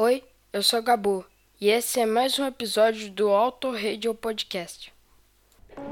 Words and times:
Oi, 0.00 0.22
eu 0.52 0.62
sou 0.62 0.80
Gabu 0.80 1.24
e 1.60 1.70
esse 1.70 1.98
é 1.98 2.06
mais 2.06 2.38
um 2.38 2.46
episódio 2.46 3.10
do 3.10 3.30
Auto 3.30 3.72
Radio 3.72 4.14
Podcast. 4.14 4.92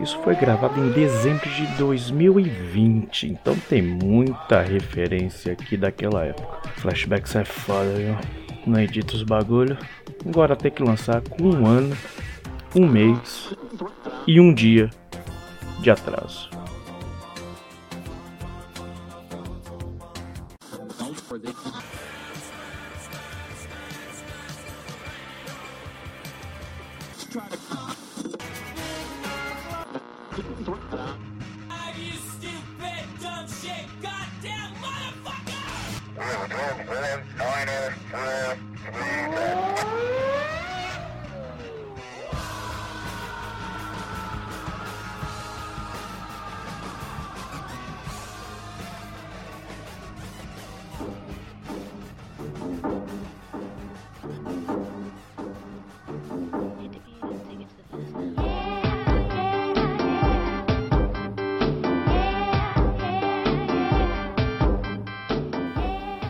Isso 0.01 0.17
foi 0.23 0.37
gravado 0.37 0.79
em 0.79 0.93
dezembro 0.93 1.51
de 1.51 1.67
2020, 1.77 3.27
então 3.27 3.59
tem 3.69 3.83
muita 3.83 4.63
referência 4.63 5.55
aqui 5.55 5.77
daquela 5.77 6.25
época. 6.25 6.69
Flashbacks 6.77 7.35
é 7.35 7.45
foda, 7.45 7.95
viu? 7.95 8.17
Não 8.65 8.79
edita 8.79 9.17
os 9.17 9.25
bagulho. 9.25 9.77
Agora 10.25 10.55
tem 10.55 10.71
que 10.71 10.85
lançar 10.85 11.21
com 11.23 11.43
um 11.43 11.67
ano, 11.67 11.97
um 12.77 12.87
mês 12.87 13.57
e 14.25 14.39
um 14.39 14.55
dia 14.55 14.89
de 15.81 15.91
atraso. 15.91 16.49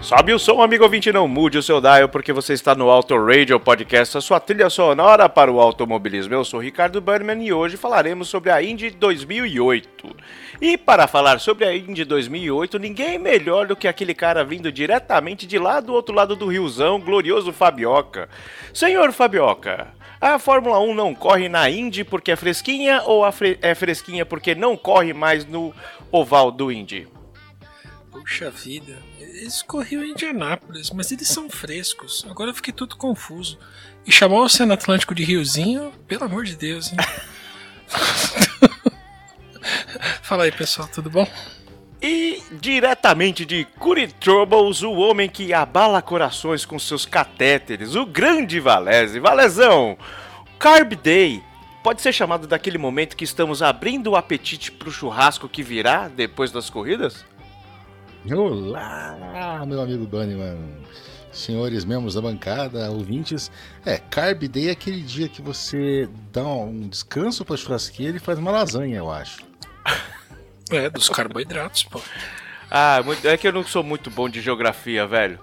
Sobe 0.06 0.32
o 0.32 0.38
som, 0.38 0.62
amigo 0.62 0.84
ouvinte, 0.84 1.12
não 1.12 1.26
mude 1.26 1.58
o 1.58 1.62
seu 1.64 1.80
dial, 1.80 2.08
porque 2.08 2.32
você 2.32 2.52
está 2.52 2.76
no 2.76 2.88
Auto 2.88 3.16
Radio 3.16 3.58
Podcast, 3.58 4.16
a 4.16 4.20
sua 4.20 4.38
trilha 4.38 4.70
sonora 4.70 5.28
para 5.28 5.50
o 5.50 5.60
automobilismo. 5.60 6.32
Eu 6.32 6.44
sou 6.44 6.60
Ricardo 6.60 7.00
Burnman 7.00 7.44
e 7.44 7.52
hoje 7.52 7.76
falaremos 7.76 8.28
sobre 8.28 8.52
a 8.52 8.62
Indy 8.62 8.90
2008. 8.90 10.16
E 10.60 10.78
para 10.78 11.08
falar 11.08 11.40
sobre 11.40 11.64
a 11.64 11.76
Indy 11.76 12.04
2008, 12.04 12.78
ninguém 12.78 13.18
melhor 13.18 13.66
do 13.66 13.74
que 13.74 13.88
aquele 13.88 14.14
cara 14.14 14.44
vindo 14.44 14.70
diretamente 14.70 15.44
de 15.44 15.58
lá 15.58 15.80
do 15.80 15.92
outro 15.92 16.14
lado 16.14 16.36
do 16.36 16.46
riozão, 16.46 17.00
glorioso 17.00 17.52
Fabioca. 17.52 18.28
Senhor 18.72 19.10
Fabioca, 19.10 19.88
a 20.20 20.38
Fórmula 20.38 20.78
1 20.78 20.94
não 20.94 21.16
corre 21.16 21.48
na 21.48 21.68
Indy 21.68 22.04
porque 22.04 22.30
é 22.30 22.36
fresquinha 22.36 23.02
ou 23.02 23.24
é 23.60 23.74
fresquinha 23.74 24.24
porque 24.24 24.54
não 24.54 24.76
corre 24.76 25.12
mais 25.12 25.44
no 25.44 25.74
oval 26.12 26.52
do 26.52 26.70
Indy? 26.70 27.08
Puxa 28.20 28.50
vida, 28.50 28.96
eles 29.20 29.60
corriam 29.60 30.02
em 30.02 30.12
Indianápolis, 30.12 30.90
mas 30.90 31.12
eles 31.12 31.28
são 31.28 31.50
frescos. 31.50 32.24
Agora 32.30 32.48
eu 32.50 32.54
fiquei 32.54 32.72
tudo 32.72 32.96
confuso. 32.96 33.58
E 34.06 34.10
chamou 34.10 34.40
o 34.40 34.44
Oceano 34.44 34.72
Atlântico 34.72 35.14
de 35.14 35.22
Riozinho, 35.22 35.92
pelo 36.08 36.24
amor 36.24 36.44
de 36.44 36.56
Deus, 36.56 36.92
hein? 36.92 36.96
Fala 40.22 40.44
aí, 40.44 40.52
pessoal, 40.52 40.88
tudo 40.88 41.10
bom? 41.10 41.28
E 42.00 42.42
diretamente 42.52 43.44
de 43.44 43.66
Curry 43.78 44.10
Troubles, 44.12 44.82
o 44.82 44.92
homem 44.92 45.28
que 45.28 45.52
abala 45.52 46.00
corações 46.00 46.64
com 46.64 46.78
seus 46.78 47.04
catéteres, 47.04 47.94
o 47.94 48.06
grande 48.06 48.58
Valese. 48.60 49.20
Valezão, 49.20 49.98
Carb 50.58 50.94
Day 50.94 51.42
pode 51.82 52.00
ser 52.00 52.14
chamado 52.14 52.46
daquele 52.46 52.78
momento 52.78 53.14
que 53.16 53.24
estamos 53.24 53.62
abrindo 53.62 54.12
o 54.12 54.16
apetite 54.16 54.72
para 54.72 54.88
o 54.88 54.92
churrasco 54.92 55.48
que 55.48 55.62
virá 55.62 56.08
depois 56.08 56.50
das 56.50 56.70
corridas? 56.70 57.24
Olá, 58.34 59.64
meu 59.64 59.80
amigo 59.80 60.04
Bunnyman. 60.04 60.58
Senhores 61.30 61.84
membros 61.84 62.14
da 62.14 62.20
bancada, 62.20 62.90
ouvintes. 62.90 63.52
É, 63.84 63.98
Carb 63.98 64.48
Day 64.48 64.68
é 64.68 64.72
aquele 64.72 65.00
dia 65.00 65.28
que 65.28 65.40
você 65.40 66.08
dá 66.32 66.42
um 66.42 66.88
descanso 66.88 67.44
pra 67.44 67.56
churrasqueira 67.56 68.16
e 68.16 68.20
faz 68.20 68.38
uma 68.38 68.50
lasanha, 68.50 68.96
eu 68.96 69.10
acho. 69.10 69.44
É, 70.72 70.90
dos 70.90 71.08
carboidratos, 71.08 71.84
pô. 71.84 72.00
Ah, 72.68 72.98
é 73.22 73.36
que 73.36 73.46
eu 73.46 73.52
não 73.52 73.62
sou 73.62 73.84
muito 73.84 74.10
bom 74.10 74.28
de 74.28 74.40
geografia, 74.40 75.06
velho. 75.06 75.38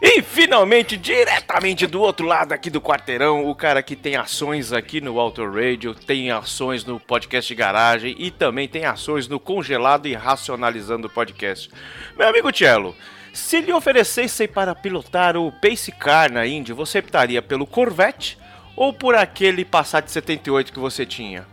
E 0.00 0.22
finalmente, 0.22 0.96
diretamente 0.96 1.86
do 1.86 2.00
outro 2.00 2.26
lado 2.26 2.52
aqui 2.52 2.70
do 2.70 2.80
quarteirão, 2.80 3.48
o 3.48 3.54
cara 3.54 3.82
que 3.82 3.94
tem 3.94 4.16
ações 4.16 4.72
aqui 4.72 5.00
no 5.00 5.20
Auto 5.20 5.44
Radio, 5.44 5.94
tem 5.94 6.30
ações 6.30 6.84
no 6.84 6.98
podcast 6.98 7.54
garagem 7.54 8.14
e 8.18 8.30
também 8.30 8.66
tem 8.66 8.86
ações 8.86 9.28
no 9.28 9.38
Congelado 9.38 10.06
e 10.06 10.14
Racionalizando 10.14 11.10
Podcast. 11.10 11.70
Meu 12.16 12.28
amigo 12.28 12.50
Cello, 12.56 12.94
se 13.32 13.60
lhe 13.60 13.72
oferecessem 13.72 14.48
para 14.48 14.74
pilotar 14.74 15.36
o 15.36 15.52
Pace 15.52 15.92
Car 15.92 16.32
na 16.32 16.46
Indy, 16.46 16.72
você 16.72 17.00
optaria 17.00 17.42
pelo 17.42 17.66
Corvette 17.66 18.38
ou 18.76 18.92
por 18.92 19.14
aquele 19.14 19.64
Passat 19.64 20.08
78 20.08 20.72
que 20.72 20.78
você 20.78 21.04
tinha? 21.04 21.46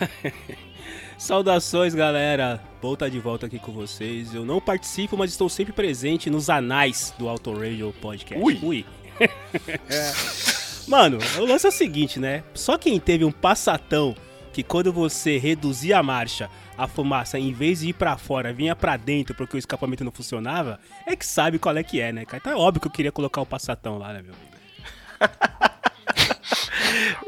Saudações, 1.18 1.94
galera. 1.94 2.69
Bom 2.80 2.94
estar 2.94 3.10
de 3.10 3.20
volta 3.20 3.44
aqui 3.44 3.58
com 3.58 3.72
vocês. 3.72 4.34
Eu 4.34 4.42
não 4.42 4.58
participo, 4.58 5.14
mas 5.14 5.30
estou 5.30 5.50
sempre 5.50 5.70
presente 5.70 6.30
nos 6.30 6.48
anais 6.48 7.12
do 7.18 7.28
Auto 7.28 7.52
Radio 7.52 7.94
Podcast. 8.00 8.42
Ui. 8.42 8.58
Ui. 8.62 8.86
é. 9.20 10.12
Mano, 10.88 11.18
o 11.38 11.44
lance 11.44 11.66
é 11.66 11.68
o 11.68 11.72
seguinte, 11.72 12.18
né? 12.18 12.42
Só 12.54 12.78
quem 12.78 12.98
teve 12.98 13.22
um 13.22 13.30
passatão 13.30 14.16
que 14.50 14.62
quando 14.62 14.90
você 14.92 15.36
reduzia 15.36 15.98
a 15.98 16.02
marcha, 16.02 16.48
a 16.76 16.88
fumaça, 16.88 17.38
em 17.38 17.52
vez 17.52 17.80
de 17.80 17.90
ir 17.90 17.92
para 17.92 18.16
fora, 18.16 18.50
vinha 18.50 18.74
para 18.74 18.96
dentro 18.96 19.34
porque 19.34 19.56
o 19.56 19.58
escapamento 19.58 20.02
não 20.02 20.10
funcionava, 20.10 20.80
é 21.06 21.14
que 21.14 21.26
sabe 21.26 21.58
qual 21.58 21.76
é 21.76 21.82
que 21.82 22.00
é, 22.00 22.10
né, 22.10 22.24
cara? 22.24 22.38
Então 22.38 22.52
é 22.52 22.56
óbvio 22.56 22.80
que 22.80 22.86
eu 22.88 22.92
queria 22.92 23.12
colocar 23.12 23.42
o 23.42 23.46
passatão 23.46 23.98
lá, 23.98 24.14
né, 24.14 24.22
meu 24.22 24.32
amigo? 24.34 24.50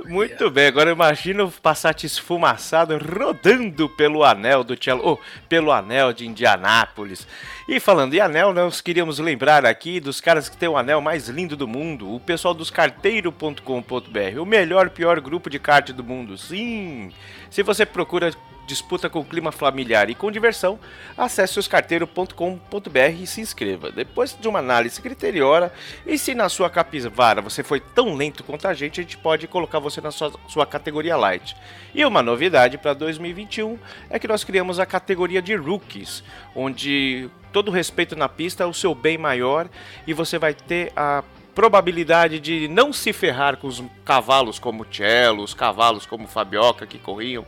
Muito 0.04 0.50
bem, 0.50 0.66
agora 0.66 0.90
imagina 0.90 1.44
o 1.44 1.50
Passat 1.50 2.04
esfumaçado 2.04 2.98
rodando 2.98 3.88
pelo 3.88 4.24
anel 4.24 4.62
do 4.62 4.76
Cello, 4.76 5.02
oh, 5.04 5.18
pelo 5.48 5.72
anel 5.72 6.12
de 6.12 6.26
Indianápolis. 6.26 7.26
E 7.68 7.78
falando 7.80 8.14
em 8.14 8.20
anel, 8.20 8.52
nós 8.52 8.80
queríamos 8.80 9.18
lembrar 9.18 9.64
aqui 9.64 10.00
dos 10.00 10.20
caras 10.20 10.48
que 10.48 10.56
têm 10.56 10.68
o 10.68 10.76
anel 10.76 11.00
mais 11.00 11.28
lindo 11.28 11.56
do 11.56 11.68
mundo, 11.68 12.14
o 12.14 12.20
pessoal 12.20 12.54
dos 12.54 12.70
carteiro.com.br, 12.70 14.40
o 14.40 14.46
melhor 14.46 14.90
pior 14.90 15.20
grupo 15.20 15.48
de 15.48 15.58
kart 15.58 15.90
do 15.90 16.04
mundo. 16.04 16.36
Sim. 16.36 17.10
Se 17.50 17.62
você 17.62 17.86
procura 17.86 18.32
disputa 18.72 19.10
com 19.10 19.22
clima 19.22 19.52
familiar 19.52 20.08
e 20.08 20.14
com 20.14 20.30
diversão, 20.30 20.78
acesse 21.16 21.58
oscarteiro.com.br 21.58 23.20
e 23.20 23.26
se 23.26 23.40
inscreva. 23.40 23.92
Depois 23.92 24.36
de 24.38 24.48
uma 24.48 24.60
análise 24.60 25.00
criteriosa, 25.00 25.70
e 26.06 26.16
se 26.16 26.34
na 26.34 26.48
sua 26.48 26.70
capivara 26.70 27.42
você 27.42 27.62
foi 27.62 27.80
tão 27.80 28.14
lento 28.14 28.42
quanto 28.42 28.66
a 28.66 28.72
gente, 28.72 29.00
a 29.00 29.02
gente 29.02 29.18
pode 29.18 29.46
colocar 29.46 29.78
você 29.78 30.00
na 30.00 30.10
sua, 30.10 30.32
sua 30.48 30.66
categoria 30.66 31.16
light. 31.16 31.54
E 31.94 32.04
uma 32.04 32.22
novidade 32.22 32.78
para 32.78 32.94
2021 32.94 33.78
é 34.08 34.18
que 34.18 34.26
nós 34.26 34.42
criamos 34.42 34.80
a 34.80 34.86
categoria 34.86 35.42
de 35.42 35.54
rookies, 35.54 36.24
onde 36.56 37.28
todo 37.52 37.70
respeito 37.70 38.16
na 38.16 38.28
pista 38.28 38.64
é 38.64 38.66
o 38.66 38.72
seu 38.72 38.94
bem 38.94 39.18
maior 39.18 39.68
e 40.06 40.14
você 40.14 40.38
vai 40.38 40.54
ter 40.54 40.90
a 40.96 41.22
probabilidade 41.54 42.40
de 42.40 42.68
não 42.68 42.92
se 42.92 43.12
ferrar 43.12 43.56
com 43.56 43.66
os 43.66 43.82
cavalos 44.04 44.58
como 44.58 44.86
Cello, 44.90 45.42
os 45.42 45.54
cavalos 45.54 46.06
como 46.06 46.26
Fabioca 46.26 46.86
que 46.86 46.98
corriam 46.98 47.44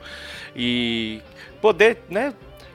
e 0.55 1.21
poder, 1.61 2.03
né, 2.09 2.35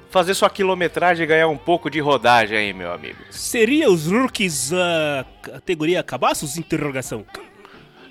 fazer 0.09 0.33
sua 0.33 0.49
quilometragem 0.49 1.23
e 1.23 1.27
ganhar 1.27 1.47
um 1.47 1.57
pouco 1.57 1.89
de 1.89 1.99
rodagem 1.99 2.57
aí, 2.57 2.73
meu 2.73 2.91
amigo. 2.91 3.19
Seria 3.29 3.89
os 3.89 4.07
rookies 4.07 4.73
a 4.73 5.25
uh, 5.25 5.41
categoria 5.41 6.03
cabaços? 6.03 6.57
Interrogação. 6.57 7.25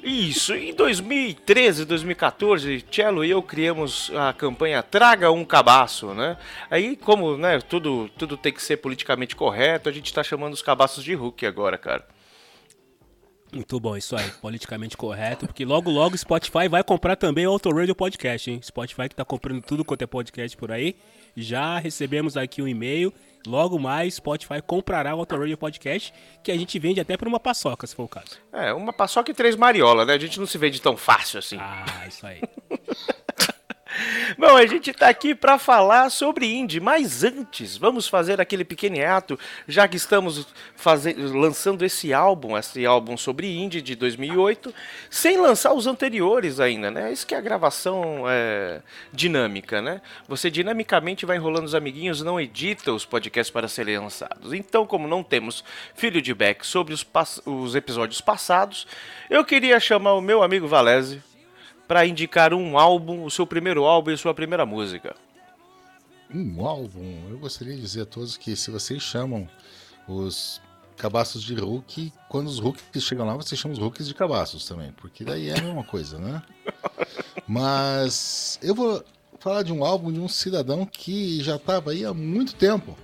Isso, 0.02 0.54
em 0.54 0.72
2013, 0.72 1.84
2014, 1.84 2.84
Cello 2.90 3.24
e 3.24 3.30
eu 3.30 3.42
criamos 3.42 4.10
a 4.14 4.32
campanha 4.32 4.82
Traga 4.82 5.30
um 5.30 5.44
Cabaço, 5.44 6.14
né? 6.14 6.36
Aí, 6.70 6.96
como 6.96 7.36
né, 7.36 7.60
tudo, 7.60 8.08
tudo 8.16 8.36
tem 8.36 8.52
que 8.52 8.62
ser 8.62 8.76
politicamente 8.76 9.34
correto, 9.34 9.88
a 9.88 9.92
gente 9.92 10.14
tá 10.14 10.22
chamando 10.22 10.54
os 10.54 10.62
cabaços 10.62 11.02
de 11.02 11.14
rookie 11.14 11.44
agora, 11.44 11.76
cara. 11.76 12.06
Muito 13.52 13.80
bom, 13.80 13.96
isso 13.96 14.14
aí, 14.14 14.30
politicamente 14.42 14.96
correto, 14.96 15.46
porque 15.46 15.64
logo 15.64 15.90
logo 15.90 16.16
Spotify 16.16 16.68
vai 16.68 16.84
comprar 16.84 17.16
também 17.16 17.46
o 17.46 17.50
Auto 17.50 17.70
Radio 17.70 17.94
Podcast, 17.94 18.50
hein? 18.50 18.60
Spotify 18.62 19.08
que 19.08 19.14
tá 19.14 19.24
comprando 19.24 19.62
tudo 19.62 19.84
quanto 19.84 20.02
é 20.02 20.06
podcast 20.06 20.56
por 20.56 20.70
aí. 20.70 20.96
Já 21.34 21.78
recebemos 21.78 22.36
aqui 22.36 22.60
um 22.60 22.68
e-mail, 22.68 23.12
logo 23.46 23.78
mais 23.78 24.14
Spotify 24.14 24.60
comprará 24.60 25.14
o 25.14 25.20
Auto 25.20 25.36
Radio 25.36 25.56
Podcast, 25.56 26.12
que 26.42 26.52
a 26.52 26.58
gente 26.58 26.78
vende 26.78 27.00
até 27.00 27.16
por 27.16 27.26
uma 27.26 27.40
paçoca, 27.40 27.86
se 27.86 27.94
for 27.94 28.04
o 28.04 28.08
caso. 28.08 28.38
É, 28.52 28.72
uma 28.74 28.92
paçoca 28.92 29.30
e 29.30 29.34
três 29.34 29.56
mariola, 29.56 30.04
né? 30.04 30.12
A 30.14 30.18
gente 30.18 30.38
não 30.38 30.46
se 30.46 30.58
vende 30.58 30.80
tão 30.80 30.96
fácil 30.96 31.38
assim. 31.38 31.56
Ah, 31.58 32.06
isso 32.06 32.26
aí. 32.26 32.42
Bom, 34.36 34.56
a 34.56 34.66
gente 34.66 34.92
tá 34.92 35.08
aqui 35.08 35.34
para 35.34 35.58
falar 35.58 36.10
sobre 36.10 36.52
indie, 36.52 36.80
mas 36.80 37.24
antes, 37.24 37.76
vamos 37.76 38.06
fazer 38.06 38.40
aquele 38.40 38.64
pequeno 38.64 38.96
ato, 39.04 39.38
já 39.66 39.88
que 39.88 39.96
estamos 39.96 40.46
fazendo, 40.76 41.36
lançando 41.36 41.84
esse 41.84 42.12
álbum, 42.12 42.56
esse 42.56 42.84
álbum 42.86 43.16
sobre 43.16 43.56
indie 43.56 43.82
de 43.82 43.94
2008, 43.94 44.72
sem 45.10 45.36
lançar 45.38 45.72
os 45.72 45.86
anteriores 45.86 46.60
ainda, 46.60 46.90
né? 46.90 47.12
Isso 47.12 47.26
que 47.26 47.34
é 47.34 47.38
a 47.38 47.40
gravação 47.40 48.24
é, 48.28 48.80
dinâmica, 49.12 49.82
né? 49.82 50.00
Você 50.28 50.50
dinamicamente 50.50 51.26
vai 51.26 51.36
enrolando 51.36 51.66
os 51.66 51.74
amiguinhos, 51.74 52.22
não 52.22 52.40
edita 52.40 52.92
os 52.92 53.04
podcasts 53.04 53.50
para 53.50 53.68
serem 53.68 53.98
lançados. 53.98 54.52
Então, 54.52 54.86
como 54.86 55.08
não 55.08 55.22
temos 55.22 55.64
feedback 55.94 56.64
sobre 56.64 56.94
os, 56.94 57.06
os 57.44 57.74
episódios 57.74 58.20
passados, 58.20 58.86
eu 59.28 59.44
queria 59.44 59.80
chamar 59.80 60.14
o 60.14 60.20
meu 60.20 60.42
amigo 60.42 60.66
Valese 60.66 61.22
para 61.88 62.06
indicar 62.06 62.52
um 62.52 62.78
álbum, 62.78 63.24
o 63.24 63.30
seu 63.30 63.46
primeiro 63.46 63.84
álbum 63.84 64.10
e 64.10 64.18
sua 64.18 64.34
primeira 64.34 64.66
música. 64.66 65.16
Um 66.32 66.66
álbum? 66.66 67.30
Eu 67.30 67.38
gostaria 67.38 67.74
de 67.74 67.80
dizer 67.80 68.02
a 68.02 68.06
todos 68.06 68.36
que 68.36 68.54
se 68.54 68.70
vocês 68.70 69.02
chamam 69.02 69.48
os 70.06 70.60
cabaços 70.98 71.42
de 71.42 71.54
Hulk, 71.54 72.12
quando 72.28 72.48
os 72.48 72.58
Hulks 72.58 73.02
chegam 73.02 73.24
lá, 73.24 73.34
vocês 73.34 73.58
chamam 73.58 73.72
os 73.72 73.82
Hulks 73.82 74.06
de 74.06 74.14
cabaços 74.14 74.66
também, 74.66 74.92
porque 74.92 75.24
daí 75.24 75.48
é 75.48 75.58
a 75.58 75.62
mesma 75.62 75.82
coisa, 75.82 76.18
né? 76.18 76.42
Mas 77.48 78.58
eu 78.62 78.74
vou 78.74 79.02
falar 79.38 79.62
de 79.62 79.72
um 79.72 79.82
álbum 79.82 80.12
de 80.12 80.20
um 80.20 80.28
cidadão 80.28 80.84
que 80.84 81.42
já 81.42 81.56
estava 81.56 81.92
aí 81.92 82.04
há 82.04 82.12
muito 82.12 82.54
tempo. 82.54 82.94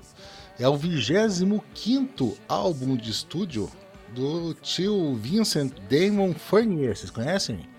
É 0.59 0.69
o 0.69 0.77
25 0.77 2.37
álbum 2.47 2.97
de 2.97 3.11
estúdio 3.11 3.71
do 4.15 4.53
tio 4.55 5.15
Vincent 5.15 5.73
Damon 5.89 6.35
Fournier. 6.35 6.95
Vocês 6.95 7.11
conhecem? 7.11 7.74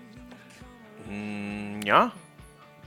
Hum, 1.08 1.80
nhá? 1.84 2.12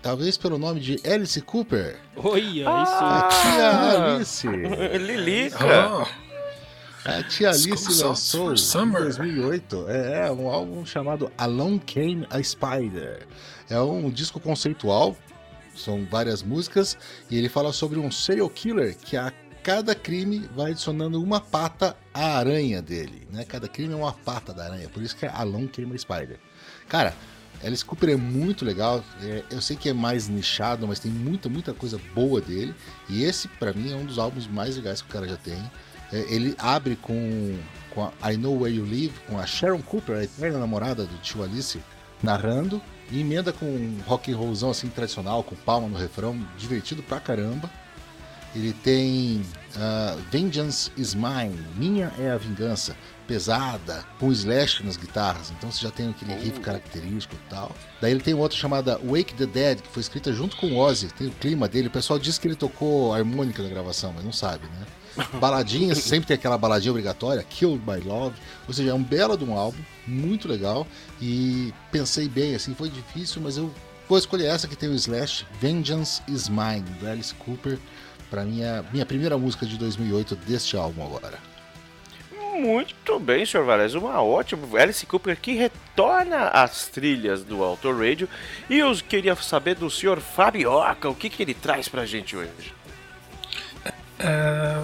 Talvez 0.02 0.38
pelo 0.38 0.58
nome 0.58 0.80
de 0.80 1.00
Alice 1.10 1.42
Cooper. 1.42 2.00
Olha, 2.16 2.70
Ah, 2.70 3.20
A 3.20 3.30
tia 3.30 4.14
Alice. 4.16 4.48
Lilica. 4.98 6.08
A 7.06 7.24
tia 7.24 7.50
Alice 7.50 8.02
lançou 8.04 8.54
em 8.54 8.58
Summer. 8.58 9.02
2008 9.04 9.86
é, 9.90 10.28
é, 10.28 10.32
um 10.32 10.48
álbum 10.50 10.86
chamado 10.86 11.32
Along 11.38 11.80
Came 11.80 12.26
a 12.30 12.42
Spider. 12.42 13.26
É 13.70 13.80
um 13.80 14.10
disco 14.10 14.40
conceitual, 14.40 15.18
são 15.76 16.06
várias 16.10 16.44
músicas, 16.44 16.98
e 17.30 17.38
ele 17.38 17.50
fala 17.50 17.72
sobre 17.74 18.00
um 18.00 18.10
serial 18.12 18.50
killer 18.50 18.98
que 18.98 19.16
a 19.18 19.32
cada 19.64 19.94
crime 19.94 20.50
vai 20.56 20.72
adicionando 20.72 21.22
uma 21.22 21.40
pata 21.42 21.96
à 22.14 22.38
aranha 22.38 22.82
dele. 22.82 23.28
Né? 23.32 23.44
Cada 23.46 23.68
crime 23.68 23.94
é 23.94 23.98
uma 23.98 24.14
pata 24.14 24.54
da 24.54 24.64
aranha, 24.66 24.88
por 24.90 25.04
isso 25.04 25.16
que 25.16 25.26
é 25.26 25.30
Along 25.30 25.68
Came 25.68 25.94
a 25.94 25.98
Spider. 25.98 26.40
Cara, 26.88 27.14
Alice 27.64 27.84
Cooper 27.84 28.10
é 28.10 28.16
muito 28.16 28.64
legal. 28.64 29.04
é, 29.22 29.44
eu 29.50 29.62
sei 29.62 29.76
que 29.76 29.90
é 29.90 29.94
mais 29.94 30.28
nichado, 30.28 30.88
mas 30.88 31.00
tem 31.00 31.12
muita, 31.12 31.50
muita 31.50 31.74
coisa 31.74 32.00
boa 32.14 32.40
dele. 32.40 32.74
E 33.10 33.24
esse, 33.24 33.48
pra 33.48 33.74
mim, 33.74 33.92
é 33.92 33.96
um 33.96 34.06
dos 34.06 34.18
álbuns 34.18 34.48
mais 34.48 34.76
legais 34.76 35.02
que 35.02 35.10
o 35.10 35.12
cara 35.12 35.28
já 35.28 35.38
tem. 35.38 35.60
É, 36.12 36.26
ele 36.34 36.56
abre 36.58 36.96
com, 36.96 37.58
com 37.94 38.12
a 38.22 38.34
I 38.34 38.38
Know 38.38 38.62
Where 38.62 38.76
You 38.76 38.86
Live, 38.86 39.14
com 39.28 39.38
a 39.38 39.46
Sharon 39.46 39.82
Cooper, 39.82 40.18
a 40.18 40.24
eterna 40.24 40.58
namorada 40.58 41.06
do 41.06 41.18
tio 41.18 41.44
Alice, 41.44 41.80
narrando. 42.24 42.82
E 43.12 43.22
emenda 43.22 43.52
com 43.52 43.66
um 43.66 44.00
rock 44.06 44.32
and 44.32 44.38
rollzão 44.38 44.70
assim 44.70 44.88
tradicional, 44.88 45.44
com 45.44 45.56
palma 45.56 45.88
no 45.88 45.98
refrão, 45.98 46.40
divertido 46.58 47.02
pra 47.02 47.20
caramba. 47.20 47.70
Ele 48.56 48.74
tem 48.74 49.44
ah, 49.78 50.18
Vengeance 50.32 50.92
is 50.98 51.14
Mine, 51.14 51.60
Minha 51.76 52.12
é 52.18 52.32
a 52.32 52.38
Vingança, 52.38 52.96
pesada, 53.28 54.04
com 54.20 54.32
slash 54.32 54.84
nas 54.84 54.98
guitarras, 54.98 55.52
então 55.52 55.72
você 55.72 55.84
já 55.84 55.92
tem 55.92 56.10
aquele 56.10 56.34
riff 56.34 56.60
característico 56.60 57.36
e 57.36 57.50
tal. 57.50 57.72
Daí 58.02 58.12
ele 58.12 58.22
tem 58.22 58.34
outra 58.34 58.58
chamada 58.58 59.00
Wake 59.04 59.36
the 59.36 59.46
Dead, 59.46 59.82
que 59.82 59.88
foi 59.90 60.02
escrita 60.02 60.34
junto 60.34 60.58
com 60.58 60.68
o 60.68 60.78
Ozzy, 60.78 61.08
tem 61.10 61.28
o 61.28 61.32
clima 61.32 61.68
dele. 61.68 61.88
O 61.88 61.92
pessoal 61.92 62.18
diz 62.18 62.38
que 62.38 62.48
ele 62.48 62.56
tocou 62.56 63.14
harmônica 63.14 63.62
na 63.62 63.70
gravação, 63.70 64.12
mas 64.14 64.26
não 64.26 64.34
sabe, 64.34 64.66
né? 64.66 65.26
Baladinhas, 65.40 66.00
sempre 66.00 66.28
tem 66.28 66.36
aquela 66.36 66.58
baladinha 66.58 66.92
obrigatória, 66.92 67.44
Killed 67.44 67.84
by 67.84 68.00
Love, 68.08 68.36
ou 68.68 68.74
seja, 68.74 68.92
é 68.92 68.94
um 68.94 69.04
belo 69.04 69.38
de 69.38 69.44
um 69.44 69.58
álbum, 69.58 69.80
muito 70.08 70.48
legal. 70.48 70.88
E 71.22 71.74
pensei 71.92 72.28
bem, 72.28 72.56
assim, 72.56 72.74
foi 72.74 72.90
difícil, 72.90 73.42
mas 73.42 73.58
eu 73.58 73.72
vou 74.08 74.18
escolher 74.18 74.46
essa 74.46 74.68
que 74.68 74.76
tem 74.76 74.90
o 74.90 74.96
Slash, 74.96 75.46
Vengeance 75.60 76.22
is 76.28 76.50
Mine, 76.50 76.86
do 77.00 77.08
Alice 77.08 77.34
Cooper. 77.36 77.78
Pra 78.30 78.44
mim, 78.44 78.62
é 78.62 78.84
minha 78.92 79.06
primeira 79.06 79.38
música 79.38 79.66
de 79.66 79.78
2008 79.78 80.36
deste 80.36 80.78
álbum 80.78 81.04
agora. 81.06 81.40
Muito 82.60 83.18
bem, 83.20 83.46
Sr. 83.46 83.64
Valéz. 83.64 83.96
Uma 83.96 84.22
ótima 84.22 84.68
Alice 84.78 85.06
Cooper 85.06 85.38
que 85.40 85.54
retorna 85.54 86.50
às 86.50 86.88
trilhas 86.88 87.44
do 87.44 87.64
Auto 87.64 87.92
Radio. 87.92 88.28
E 88.70 88.80
eu 88.80 88.94
queria 88.96 89.36
saber 89.36 89.76
do 89.76 89.90
Sr. 89.90 90.20
Fabioca, 90.20 91.10
o 91.10 91.16
que, 91.16 91.30
que 91.30 91.42
ele 91.42 91.54
traz 91.54 91.88
pra 91.88 92.06
gente 92.06 92.36
hoje? 92.36 92.74
É, 94.20 94.78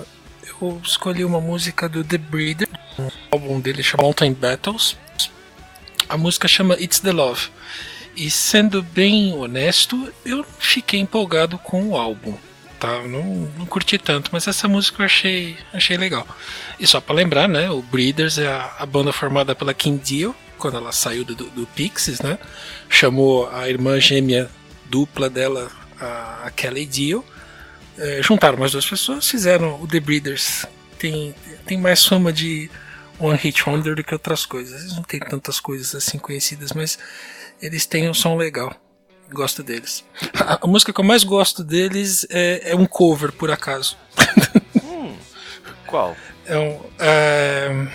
eu 0.61 0.81
escolhi 0.81 1.25
uma 1.25 1.41
música 1.41 1.89
do 1.89 2.01
The 2.03 2.17
Breeder, 2.17 2.69
um 2.97 3.09
álbum 3.29 3.59
dele 3.59 3.83
chama 3.83 4.03
Mountain 4.03 4.33
Battles. 4.33 4.97
A 6.07 6.17
música 6.17 6.47
chama 6.47 6.75
It's 6.75 6.99
the 7.01 7.11
Love. 7.11 7.49
E 8.15 8.31
sendo 8.31 8.81
bem 8.81 9.33
honesto, 9.33 10.13
eu 10.25 10.45
fiquei 10.57 11.01
empolgado 11.01 11.57
com 11.57 11.89
o 11.89 11.97
álbum. 11.97 12.37
Tá? 12.79 13.01
Não, 13.03 13.23
não 13.57 13.65
curti 13.65 13.97
tanto, 13.97 14.29
mas 14.33 14.47
essa 14.47 14.67
música 14.67 15.01
eu 15.01 15.05
achei, 15.05 15.57
achei 15.73 15.97
legal. 15.97 16.27
E 16.79 16.85
só 16.85 16.99
pra 16.99 17.15
lembrar, 17.15 17.47
né? 17.47 17.69
O 17.69 17.81
Breeders 17.81 18.37
é 18.37 18.47
a, 18.47 18.75
a 18.79 18.85
banda 18.85 19.13
formada 19.13 19.55
pela 19.55 19.73
Kim 19.73 19.97
Deal, 19.97 20.35
quando 20.57 20.77
ela 20.77 20.91
saiu 20.91 21.23
do, 21.23 21.35
do 21.35 21.65
Pixies, 21.67 22.19
né? 22.19 22.37
Chamou 22.89 23.49
a 23.49 23.69
irmã 23.69 23.99
gêmea 23.99 24.49
dupla 24.89 25.29
dela, 25.29 25.71
a, 25.99 26.43
a 26.45 26.51
Kelly 26.51 26.85
Deal. 26.85 27.25
É, 27.97 28.21
juntaram 28.21 28.57
mais 28.57 28.73
duas 28.73 28.85
pessoas, 28.85 29.29
fizeram 29.29 29.81
o 29.81 29.87
The 29.87 29.99
Breeders. 30.01 30.65
Tem, 30.99 31.33
tem 31.65 31.79
mais 31.79 32.05
fama 32.05 32.31
de 32.31 32.69
One 33.17 33.37
Hit 33.37 33.67
Wonder 33.67 33.95
do 33.95 34.03
que 34.03 34.13
outras 34.13 34.45
coisas. 34.45 34.81
Eles 34.81 34.95
não 34.95 35.03
tem 35.03 35.19
tantas 35.19 35.59
coisas 35.59 35.95
assim 35.95 36.17
conhecidas, 36.17 36.73
mas 36.73 36.99
eles 37.61 37.85
têm 37.85 38.09
um 38.09 38.13
som 38.13 38.35
legal. 38.35 38.75
Gosto 39.31 39.63
deles. 39.63 40.03
A, 40.39 40.59
a 40.63 40.67
música 40.67 40.93
que 40.93 40.99
eu 40.99 41.05
mais 41.05 41.23
gosto 41.23 41.63
deles 41.63 42.25
é, 42.29 42.71
é 42.71 42.75
um 42.75 42.85
cover, 42.85 43.31
por 43.31 43.51
acaso. 43.51 43.97
Qual? 45.87 46.15
É 46.45 46.57
um. 46.57 46.79
é, 46.99 47.87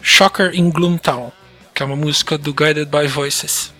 Shocker 0.00 0.54
in 0.54 0.70
Gloomtown, 0.70 1.30
que 1.74 1.82
é 1.82 1.86
uma 1.86 1.96
música 1.96 2.36
do 2.36 2.52
Guided 2.52 2.86
by 2.86 3.06
Voices. 3.06 3.72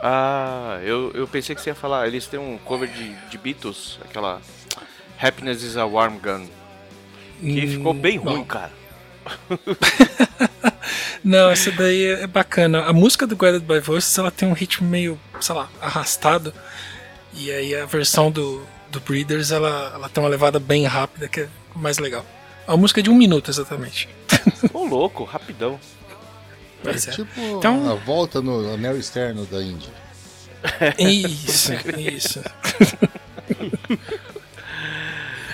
Ah, 0.00 0.78
eu, 0.82 1.10
eu 1.14 1.26
pensei 1.26 1.54
que 1.54 1.60
você 1.62 1.70
ia 1.70 1.74
falar. 1.74 2.06
Eles 2.06 2.26
têm 2.26 2.38
um 2.38 2.58
cover 2.58 2.88
de, 2.88 3.14
de 3.30 3.38
Beatles, 3.38 3.98
aquela 4.04 4.40
Happiness 5.20 5.62
is 5.62 5.76
a 5.76 5.86
Warm 5.86 6.18
Gun. 6.18 6.46
Que 7.40 7.64
Hum, 7.66 7.70
ficou 7.70 7.94
bem 7.94 8.16
ruim, 8.18 8.44
cara. 8.44 8.70
Não, 11.24 11.50
essa 11.50 11.70
daí 11.72 12.04
é 12.06 12.26
bacana. 12.26 12.82
A 12.84 12.92
música 12.92 13.26
do 13.26 13.34
Guided 13.36 13.64
by 13.64 13.80
Voices 13.80 14.16
ela 14.18 14.30
tem 14.30 14.46
um 14.48 14.52
ritmo 14.52 14.86
meio, 14.88 15.18
sei 15.40 15.54
lá, 15.54 15.68
arrastado. 15.80 16.52
E 17.32 17.50
aí 17.50 17.74
a 17.74 17.86
versão 17.86 18.30
do, 18.30 18.62
do 18.90 19.00
Breeders 19.00 19.50
ela, 19.50 19.92
ela 19.94 20.08
tem 20.08 20.22
uma 20.22 20.28
levada 20.28 20.60
bem 20.60 20.84
rápida 20.86 21.26
que 21.28 21.40
é 21.40 21.48
mais 21.74 21.98
legal. 21.98 22.24
A 22.66 22.76
música 22.76 23.00
é 23.00 23.02
de 23.02 23.10
um 23.10 23.14
minuto 23.14 23.50
exatamente. 23.50 24.08
Ô, 24.72 24.84
louco, 24.84 25.24
rapidão. 25.24 25.80
Pois 26.82 27.08
é. 27.08 27.12
Tipo 27.12 27.40
Então- 27.58 27.90
a 27.90 27.94
volta 27.94 28.42
no 28.42 28.72
anel 28.74 28.98
externo 28.98 29.46
da 29.46 29.62
Índia. 29.62 29.90
Isso, 30.98 31.72
isso. 31.98 32.42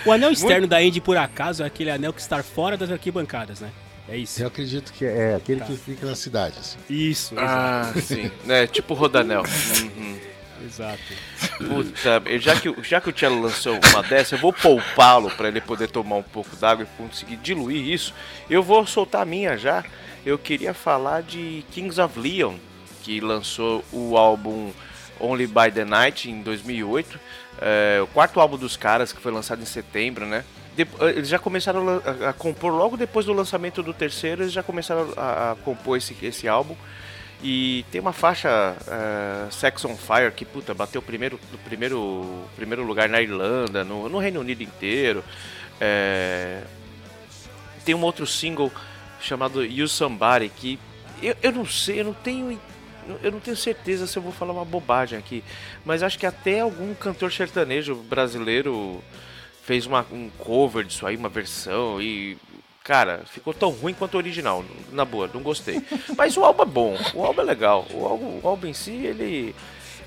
O 0.07 0.13
anel 0.13 0.31
externo 0.33 0.67
da 0.67 0.83
Indy, 0.83 1.01
por 1.01 1.17
acaso, 1.17 1.63
é 1.63 1.67
aquele 1.67 1.91
anel 1.91 2.13
que 2.13 2.21
está 2.21 2.43
fora 2.43 2.77
das 2.77 2.91
arquibancadas, 2.91 3.61
né? 3.61 3.71
É 4.09 4.17
isso. 4.17 4.43
Eu 4.43 4.49
acredito 4.49 4.93
que 4.93 5.05
é 5.05 5.35
aquele 5.37 5.61
que 5.61 5.77
fica 5.77 6.05
na 6.07 6.17
cidade. 6.17 6.57
Assim. 6.59 6.79
Isso, 6.89 7.35
Ah, 7.39 7.93
sim. 8.03 8.31
né? 8.45 8.67
Tipo 8.67 8.95
Rodanel. 8.95 9.43
Uhum. 9.43 10.19
exato. 10.67 11.01
Puta, 11.59 12.23
eu- 12.27 12.39
já 12.41 12.59
que, 12.59 12.69
o- 12.69 12.83
já 12.83 13.01
que 13.01 13.09
o 13.11 13.17
Cello 13.17 13.41
lançou 13.43 13.79
uma 13.93 14.03
dessa, 14.03 14.35
eu 14.35 14.39
vou 14.39 14.53
poupá-lo 14.53 15.31
para 15.31 15.49
ele 15.49 15.61
poder 15.61 15.89
tomar 15.89 16.17
um 16.17 16.23
pouco 16.23 16.57
d'água 16.57 16.85
e 16.85 17.03
conseguir 17.03 17.37
diluir 17.37 17.87
isso. 17.87 18.13
Eu 18.49 18.63
vou 18.63 18.85
soltar 18.87 19.23
a 19.23 19.25
minha 19.27 19.57
já. 19.57 19.85
Eu 20.27 20.39
queria 20.39 20.75
falar 20.75 21.23
de 21.23 21.65
Kings 21.71 22.01
of 22.01 22.19
Leon, 22.19 22.55
que 23.03 23.21
lançou 23.21 23.85
o 23.93 24.17
álbum 24.17 24.71
Only 25.21 25.47
by 25.47 25.71
the 25.73 25.85
Night 25.85 26.29
em 26.31 26.43
2008. 26.43 27.19
É, 27.61 28.01
o 28.03 28.07
quarto 28.07 28.41
álbum 28.41 28.57
dos 28.57 28.77
caras, 28.77 29.13
que 29.13 29.21
foi 29.21 29.31
lançado 29.31 29.61
em 29.63 29.67
setembro, 29.67 30.25
né? 30.27 30.45
De- 30.77 30.87
eles 31.15 31.29
já 31.29 31.39
começaram 31.39 32.01
a 32.25 32.31
a, 32.31 32.33
compor 32.33 32.73
logo 32.73 32.97
depois 32.97 33.27
do 33.27 33.33
lançamento 33.33 33.83
do 33.83 33.93
terceiro, 33.93 34.43
eles 34.43 34.53
já 34.53 34.63
começaram 34.63 35.13
a, 35.17 35.53
a 35.53 35.57
compor 35.57 35.99
esse, 35.99 36.17
esse 36.23 36.49
álbum. 36.49 36.75
E 37.43 37.87
tem 37.91 38.01
uma 38.03 38.13
faixa 38.13 38.77
eh, 38.87 39.47
Sex 39.51 39.83
on 39.87 39.97
Fire 39.97 40.31
que, 40.31 40.45
puta, 40.45 40.75
bateu 40.75 41.01
primeiro, 41.01 41.41
no 41.51 41.57
primeiro, 41.59 42.45
primeiro 42.55 42.85
lugar 42.85 43.09
na 43.09 43.21
Irlanda, 43.23 43.83
no, 43.83 44.11
no 44.11 44.19
Reino 44.19 44.41
Unido 44.41 44.63
inteiro. 44.63 45.25
Eh, 45.81 46.63
tem 47.83 47.95
um 47.95 48.03
outro 48.03 48.27
single 48.27 48.71
chamado 49.23 49.65
You 49.65 49.89
Somebody 49.89 50.51
que 50.51 50.79
eu, 51.23 51.35
eu 51.43 51.53
não 51.53 51.65
sei, 51.65 52.01
eu 52.01 52.05
não 52.05 52.13
tenho, 52.13 52.61
eu 53.23 53.33
não 53.33 53.41
tenho 53.41 53.57
certeza 53.57 54.07
se 54.07 54.17
eu 54.17 54.23
vou 54.23 54.33
falar 54.33 54.53
uma 54.53 54.65
bobagem 54.65 55.19
aqui, 55.19 55.43
mas 55.85 56.03
acho 56.03 56.19
que 56.19 56.27
até 56.27 56.61
algum 56.61 56.95
cantor 56.95 57.33
sertanejo 57.33 57.95
brasileiro 57.95 59.03
fez 59.63 59.87
uma, 59.87 60.07
um 60.13 60.29
cover 60.39 60.85
disso 60.85 61.07
aí, 61.07 61.17
uma 61.17 61.29
versão 61.29 62.01
e 62.01 62.37
cara, 62.83 63.23
ficou 63.27 63.55
tão 63.55 63.71
ruim 63.71 63.95
quanto 63.95 64.15
o 64.15 64.17
original, 64.17 64.65
na 64.91 65.05
boa, 65.05 65.31
não 65.33 65.43
gostei. 65.43 65.81
Mas 66.17 66.37
o 66.37 66.45
álbum 66.45 66.63
é 66.63 66.67
bom, 66.67 66.99
o 67.15 67.25
álbum 67.25 67.43
é 67.43 67.45
legal, 67.45 67.87
o 67.93 68.05
álbum, 68.05 68.41
o 68.43 68.49
álbum 68.49 68.67
em 68.67 68.75
si 68.75 68.93
ele 68.93 69.55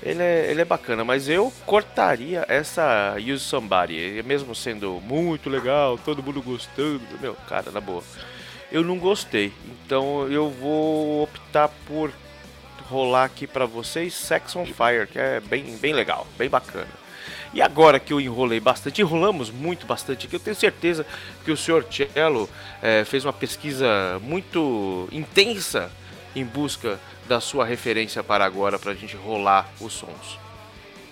ele 0.02 0.22
é, 0.22 0.50
ele 0.50 0.60
é 0.60 0.64
bacana, 0.64 1.02
mas 1.02 1.28
eu 1.30 1.50
cortaria 1.64 2.44
essa 2.46 3.16
Use 3.18 3.42
Somebody, 3.42 4.22
mesmo 4.24 4.54
sendo 4.54 5.00
muito 5.00 5.48
legal, 5.48 5.96
todo 5.96 6.22
mundo 6.22 6.42
gostando, 6.42 7.00
meu, 7.20 7.34
cara, 7.48 7.70
na 7.70 7.80
boa. 7.80 8.02
Eu 8.70 8.84
não 8.84 8.98
gostei, 8.98 9.50
então 9.84 10.28
eu 10.28 10.50
vou 10.50 11.22
optar 11.22 11.68
por 11.86 12.12
rolar 12.88 13.24
aqui 13.24 13.46
para 13.46 13.66
vocês 13.66 14.14
Sex 14.14 14.54
on 14.56 14.66
Fire, 14.66 15.06
que 15.10 15.18
é 15.18 15.40
bem, 15.40 15.76
bem 15.76 15.92
legal, 15.92 16.26
bem 16.36 16.48
bacana. 16.48 17.04
E 17.52 17.62
agora 17.62 18.00
que 18.00 18.12
eu 18.12 18.20
enrolei 18.20 18.58
bastante, 18.58 19.00
enrolamos 19.00 19.50
muito 19.50 19.86
bastante, 19.86 20.26
que 20.26 20.34
eu 20.34 20.40
tenho 20.40 20.56
certeza 20.56 21.06
que 21.44 21.52
o 21.52 21.56
senhor 21.56 21.86
Cello 21.88 22.50
é, 22.82 23.04
fez 23.04 23.24
uma 23.24 23.32
pesquisa 23.32 24.20
muito 24.22 25.08
intensa 25.12 25.90
em 26.34 26.44
busca 26.44 26.98
da 27.28 27.40
sua 27.40 27.64
referência 27.64 28.24
para 28.24 28.44
agora, 28.44 28.78
para 28.78 28.90
a 28.90 28.94
gente 28.94 29.14
rolar 29.16 29.70
os 29.80 29.92
sons. 29.92 30.38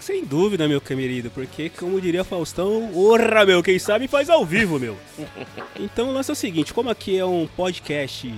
Sem 0.01 0.25
dúvida, 0.25 0.67
meu 0.67 0.81
querido, 0.81 1.31
porque, 1.31 1.71
como 1.71 2.01
diria 2.01 2.25
Faustão, 2.25 2.91
orra, 2.93 3.47
meu, 3.47 3.63
quem 3.63 3.79
sabe 3.79 4.09
faz 4.09 4.29
ao 4.29 4.45
vivo, 4.45 4.81
meu. 4.81 4.99
Então 5.79 6.09
o 6.09 6.13
lance 6.13 6.31
é 6.31 6.33
o 6.33 6.37
seguinte, 6.37 6.75
como 6.75 6.91
aqui 6.91 7.17
é 7.17 7.25
um 7.25 7.47
podcast 7.47 8.33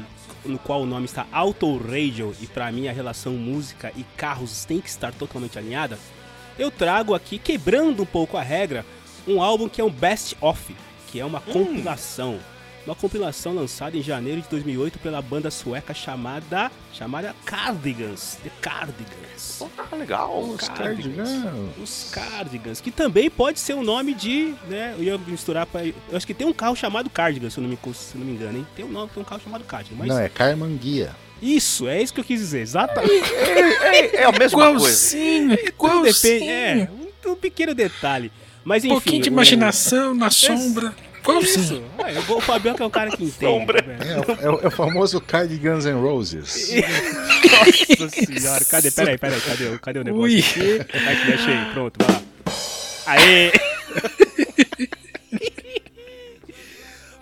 no 0.44 0.58
qual 0.58 0.82
o 0.82 0.86
nome 0.86 1.06
está 1.06 1.26
Auto 1.32 1.76
Radio 1.78 2.34
e 2.40 2.46
para 2.46 2.70
mim 2.70 2.88
a 2.88 2.92
relação 2.92 3.32
música 3.32 3.92
e 3.96 4.04
carros 4.16 4.64
tem 4.64 4.80
que 4.80 4.88
estar 4.88 5.12
totalmente 5.12 5.58
alinhada, 5.58 5.98
eu 6.58 6.70
trago 6.70 7.14
aqui, 7.14 7.38
quebrando 7.38 8.02
um 8.02 8.06
pouco 8.06 8.36
a 8.36 8.42
regra, 8.42 8.84
um 9.26 9.42
álbum 9.42 9.68
que 9.68 9.80
é 9.80 9.84
um 9.84 9.90
best 9.90 10.36
of, 10.40 10.76
que 11.08 11.18
é 11.18 11.24
uma 11.24 11.42
hum. 11.48 11.52
compilação 11.52 12.38
uma 12.86 12.94
compilação 12.94 13.54
lançada 13.54 13.96
em 13.96 14.02
janeiro 14.02 14.42
de 14.42 14.48
2008 14.48 14.98
pela 14.98 15.22
banda 15.22 15.50
sueca 15.50 15.94
chamada 15.94 16.70
chamada 16.92 17.34
Cardigans, 17.44 18.38
The 18.42 18.50
Cardigans. 18.60 19.60
Oh, 19.60 19.96
legal. 19.96 20.42
Os 20.42 20.68
Cardigans. 20.68 21.30
Os 21.82 22.10
Cardigans, 22.12 22.80
que 22.80 22.90
também 22.90 23.30
pode 23.30 23.58
ser 23.58 23.74
o 23.74 23.78
um 23.78 23.82
nome 23.82 24.14
de, 24.14 24.54
né, 24.68 24.94
eu 24.96 25.04
ia 25.04 25.18
misturar 25.18 25.66
para, 25.66 25.86
eu 25.86 25.94
acho 26.12 26.26
que 26.26 26.34
tem 26.34 26.46
um 26.46 26.52
carro 26.52 26.76
chamado 26.76 27.10
Cardigans, 27.10 27.54
se 27.54 27.58
eu 27.58 27.62
não 27.62 27.70
me, 27.70 27.78
se 27.94 28.16
não 28.16 28.24
me 28.24 28.32
engano, 28.32 28.58
hein? 28.58 28.66
Tem 28.76 28.84
um 28.84 28.90
nome, 28.90 29.10
tem 29.12 29.22
um 29.22 29.26
carro 29.26 29.40
chamado 29.42 29.64
Cardigans, 29.64 29.98
mas... 29.98 30.08
Não, 30.08 30.18
é 30.18 30.28
Carmanguia. 30.28 31.14
Isso, 31.42 31.88
é 31.88 32.00
isso 32.00 32.14
que 32.14 32.20
eu 32.20 32.24
quis 32.24 32.38
dizer, 32.38 32.60
exatamente. 32.60 33.32
é, 33.34 33.98
é, 33.98 34.16
é 34.16 34.24
a 34.24 34.32
mesma 34.32 34.70
igualzinho, 34.70 35.48
coisa. 35.48 35.68
Igualzinho, 35.68 36.14
Depende, 36.14 36.50
é, 36.50 36.88
um, 37.26 37.32
um 37.32 37.36
pequeno 37.36 37.74
detalhe. 37.74 38.30
Mas 38.64 38.84
enfim. 38.84 38.94
Um 38.94 39.00
pouquinho 39.00 39.22
de 39.22 39.28
imaginação 39.28 40.14
na 40.14 40.30
sombra. 40.30 40.94
Como 41.24 41.40
isso? 41.40 41.82
Ah, 41.98 42.32
o 42.32 42.40
Fabiano 42.40 42.76
é 42.78 42.86
um 42.86 42.90
cara 42.90 43.10
que 43.10 43.24
entende. 43.24 43.66
Tá 43.66 43.82
é, 43.82 44.44
é, 44.44 44.64
é, 44.64 44.68
o 44.68 44.70
famoso 44.70 45.20
Cardigans 45.20 45.86
and 45.86 45.96
Roses. 45.96 46.70
Nossa 47.98 48.26
senhora, 48.26 48.64
cadê? 48.66 48.90
Peraí, 48.90 49.18
peraí, 49.18 49.40
cadê, 49.40 49.78
cadê 49.78 49.98
o 50.00 50.04
negócio 50.04 50.22
Ui. 50.22 50.38
aqui? 50.38 50.80
Aqui, 50.80 51.32
achei, 51.32 51.72
pronto, 51.72 51.98
vai 52.04 52.14
lá. 52.14 52.22
Aê! 53.06 53.52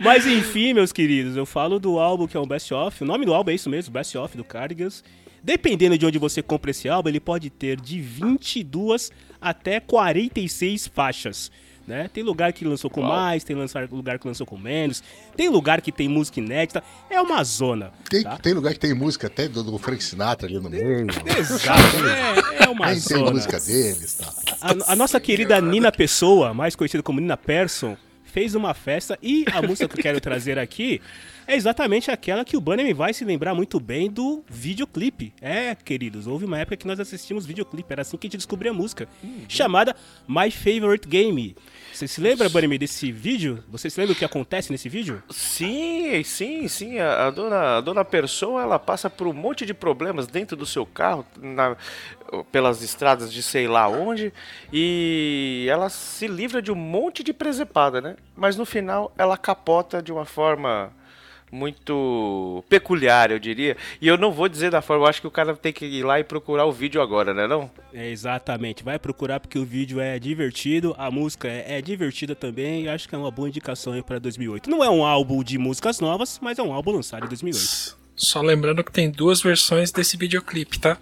Mas 0.00 0.26
enfim, 0.26 0.74
meus 0.74 0.92
queridos, 0.92 1.36
eu 1.36 1.46
falo 1.46 1.78
do 1.78 2.00
álbum 2.00 2.26
que 2.26 2.36
é 2.36 2.40
um 2.40 2.46
best 2.46 2.74
of. 2.74 3.04
O 3.04 3.06
nome 3.06 3.24
do 3.24 3.32
álbum 3.32 3.52
é 3.52 3.54
isso 3.54 3.70
mesmo, 3.70 3.92
best 3.92 4.18
of 4.18 4.36
do 4.36 4.42
Cardigans. 4.42 5.04
Dependendo 5.44 5.96
de 5.96 6.04
onde 6.04 6.18
você 6.18 6.42
compra 6.42 6.72
esse 6.72 6.88
álbum, 6.88 7.08
ele 7.08 7.20
pode 7.20 7.50
ter 7.50 7.80
de 7.80 8.00
22 8.00 9.12
até 9.40 9.78
46 9.78 10.88
faixas. 10.88 11.52
Né? 11.86 12.08
Tem 12.12 12.22
lugar 12.22 12.52
que 12.52 12.64
lançou 12.64 12.88
com 12.88 13.00
Uau. 13.00 13.10
mais, 13.10 13.42
tem 13.42 13.56
lugar 13.90 14.18
que 14.18 14.26
lançou 14.26 14.46
com 14.46 14.56
menos, 14.56 15.02
tem 15.36 15.48
lugar 15.48 15.80
que 15.80 15.90
tem 15.90 16.08
música 16.08 16.38
inédita, 16.38 16.82
é 17.10 17.20
uma 17.20 17.42
zona. 17.42 17.92
Tem, 18.08 18.22
tá? 18.22 18.38
tem 18.38 18.52
lugar 18.52 18.72
que 18.72 18.78
tem 18.78 18.94
música 18.94 19.26
até 19.26 19.48
do, 19.48 19.62
do 19.64 19.78
Frank 19.78 20.02
Sinatra 20.02 20.46
ali 20.46 20.60
no 20.60 20.70
meio. 20.70 21.06
Exato, 21.38 21.80
é, 22.60 22.64
é 22.64 22.68
uma 22.68 22.86
Nem 22.86 23.00
zona. 23.00 23.24
tem 23.24 23.32
música 23.32 23.60
deles. 23.60 24.14
Tá? 24.14 24.32
A, 24.60 24.92
a 24.92 24.96
nossa 24.96 25.18
querida 25.18 25.60
Nina 25.60 25.90
Pessoa, 25.90 26.54
mais 26.54 26.76
conhecida 26.76 27.02
como 27.02 27.20
Nina 27.20 27.36
Persson, 27.36 27.96
fez 28.32 28.54
uma 28.54 28.72
festa 28.72 29.18
e 29.22 29.44
a 29.52 29.60
música 29.60 29.86
que 29.86 29.98
eu 29.98 30.02
quero 30.02 30.20
trazer 30.20 30.58
aqui 30.58 31.00
é 31.46 31.54
exatamente 31.54 32.10
aquela 32.10 32.44
que 32.44 32.56
o 32.56 32.60
Bunny 32.60 32.94
vai 32.94 33.12
se 33.12 33.24
lembrar 33.24 33.54
muito 33.54 33.78
bem 33.78 34.10
do 34.10 34.42
videoclipe. 34.48 35.34
É, 35.40 35.74
queridos, 35.74 36.26
houve 36.26 36.46
uma 36.46 36.58
época 36.58 36.76
que 36.76 36.86
nós 36.86 36.98
assistimos 36.98 37.44
videoclipe, 37.44 37.92
era 37.92 38.02
assim 38.02 38.16
que 38.16 38.26
a 38.26 38.28
gente 38.28 38.38
descobriu 38.38 38.72
a 38.72 38.74
música, 38.74 39.06
uhum. 39.22 39.44
chamada 39.48 39.94
My 40.26 40.50
Favorite 40.50 41.06
Game. 41.06 41.54
Você 41.92 42.08
se 42.08 42.20
lembra, 42.20 42.48
Bunny, 42.48 42.78
desse 42.78 43.12
vídeo? 43.12 43.62
Você 43.68 43.90
se 43.90 44.00
lembra 44.00 44.14
o 44.14 44.16
que 44.16 44.24
acontece 44.24 44.72
nesse 44.72 44.88
vídeo? 44.88 45.22
Sim, 45.28 46.22
sim, 46.24 46.66
sim. 46.66 46.98
A, 46.98 47.26
a 47.26 47.30
dona, 47.30 47.76
a 47.76 47.80
dona 47.80 48.04
Pessoa, 48.04 48.62
ela 48.62 48.78
passa 48.78 49.10
por 49.10 49.26
um 49.26 49.32
monte 49.32 49.66
de 49.66 49.74
problemas 49.74 50.26
dentro 50.26 50.56
do 50.56 50.64
seu 50.64 50.86
carro, 50.86 51.26
na, 51.38 51.76
pelas 52.50 52.82
estradas 52.82 53.30
de 53.32 53.42
sei 53.42 53.68
lá 53.68 53.88
onde, 53.88 54.32
e 54.72 55.66
ela 55.68 55.90
se 55.90 56.26
livra 56.26 56.62
de 56.62 56.72
um 56.72 56.76
monte 56.76 57.22
de 57.22 57.32
presepada, 57.32 58.00
né? 58.00 58.16
Mas 58.34 58.56
no 58.56 58.64
final 58.64 59.12
ela 59.18 59.36
capota 59.36 60.02
de 60.02 60.10
uma 60.10 60.24
forma 60.24 60.92
muito 61.52 62.64
peculiar, 62.68 63.30
eu 63.30 63.38
diria. 63.38 63.76
E 64.00 64.08
eu 64.08 64.16
não 64.16 64.32
vou 64.32 64.48
dizer 64.48 64.70
da 64.70 64.80
forma, 64.80 65.04
eu 65.04 65.08
acho 65.08 65.20
que 65.20 65.26
o 65.26 65.30
cara 65.30 65.54
tem 65.54 65.72
que 65.72 65.84
ir 65.84 66.02
lá 66.02 66.18
e 66.18 66.24
procurar 66.24 66.64
o 66.64 66.72
vídeo 66.72 67.02
agora, 67.02 67.34
né 67.34 67.46
não? 67.46 67.70
É, 67.92 68.10
exatamente, 68.10 68.82
vai 68.82 68.98
procurar 68.98 69.38
porque 69.38 69.58
o 69.58 69.64
vídeo 69.64 70.00
é 70.00 70.18
divertido, 70.18 70.94
a 70.96 71.10
música 71.10 71.46
é, 71.46 71.78
é 71.78 71.82
divertida 71.82 72.34
também 72.34 72.84
e 72.84 72.88
acho 72.88 73.06
que 73.06 73.14
é 73.14 73.18
uma 73.18 73.30
boa 73.30 73.48
indicação 73.48 73.92
aí 73.92 74.02
para 74.02 74.18
2008. 74.18 74.70
Não 74.70 74.82
é 74.82 74.88
um 74.88 75.04
álbum 75.04 75.44
de 75.44 75.58
músicas 75.58 76.00
novas, 76.00 76.38
mas 76.40 76.58
é 76.58 76.62
um 76.62 76.72
álbum 76.72 76.92
lançado 76.92 77.26
em 77.26 77.28
2008. 77.28 77.96
Só 78.16 78.40
lembrando 78.40 78.82
que 78.82 78.90
tem 78.90 79.10
duas 79.10 79.42
versões 79.42 79.92
desse 79.92 80.16
videoclipe, 80.16 80.78
tá? 80.78 80.96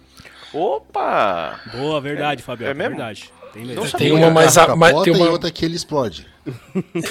Opa! 0.53 1.61
Boa, 1.71 2.01
verdade, 2.01 2.41
é, 2.41 2.43
Fabiano, 2.43 2.71
é 2.71 2.73
mesmo? 2.73 2.97
verdade. 2.97 3.31
Tem, 3.53 3.65
mesmo. 3.65 3.97
tem 3.97 4.11
uma 4.11 4.29
mais 4.29 4.57
a, 4.57 4.75
mais, 4.75 5.01
tem 5.01 5.13
uma... 5.13 5.25
e 5.25 5.29
outra 5.29 5.51
que 5.51 5.63
ele 5.63 5.75
explode. 5.75 6.25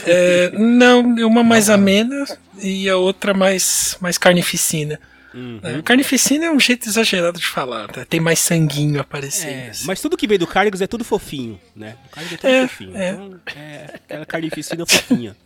É, 0.07 0.51
não, 0.59 1.01
uma 1.27 1.43
mais 1.43 1.71
amena 1.71 2.25
e 2.61 2.89
a 2.89 2.97
outra 2.97 3.33
mais, 3.33 3.97
mais 4.01 4.19
carnificina. 4.19 4.99
Uhum. 5.33 5.61
É, 5.63 5.83
carnificina 5.83 6.47
é 6.47 6.51
um 6.51 6.59
jeito 6.59 6.89
exagerado 6.89 7.39
de 7.39 7.47
falar, 7.47 7.89
tá? 7.89 8.05
tem 8.05 8.19
mais 8.19 8.41
sanguinho 8.41 9.01
aparecendo. 9.01 9.51
É, 9.51 9.71
assim. 9.71 9.87
Mas 9.87 10.01
tudo 10.01 10.17
que 10.17 10.27
veio 10.27 10.41
do 10.41 10.47
Cargos 10.47 10.81
é 10.81 10.87
tudo 10.87 11.05
fofinho, 11.05 11.61
né? 11.75 11.97
O 12.07 12.09
Cargos 12.11 12.33
é 12.33 12.37
tudo 12.37 12.51
é, 12.51 12.69
fofinho. 12.69 12.97
É. 12.97 13.11
Então, 13.11 13.41
é 13.55 13.85
aquela 13.95 14.27
carnificina 14.27 14.85
fofinha. 14.87 15.37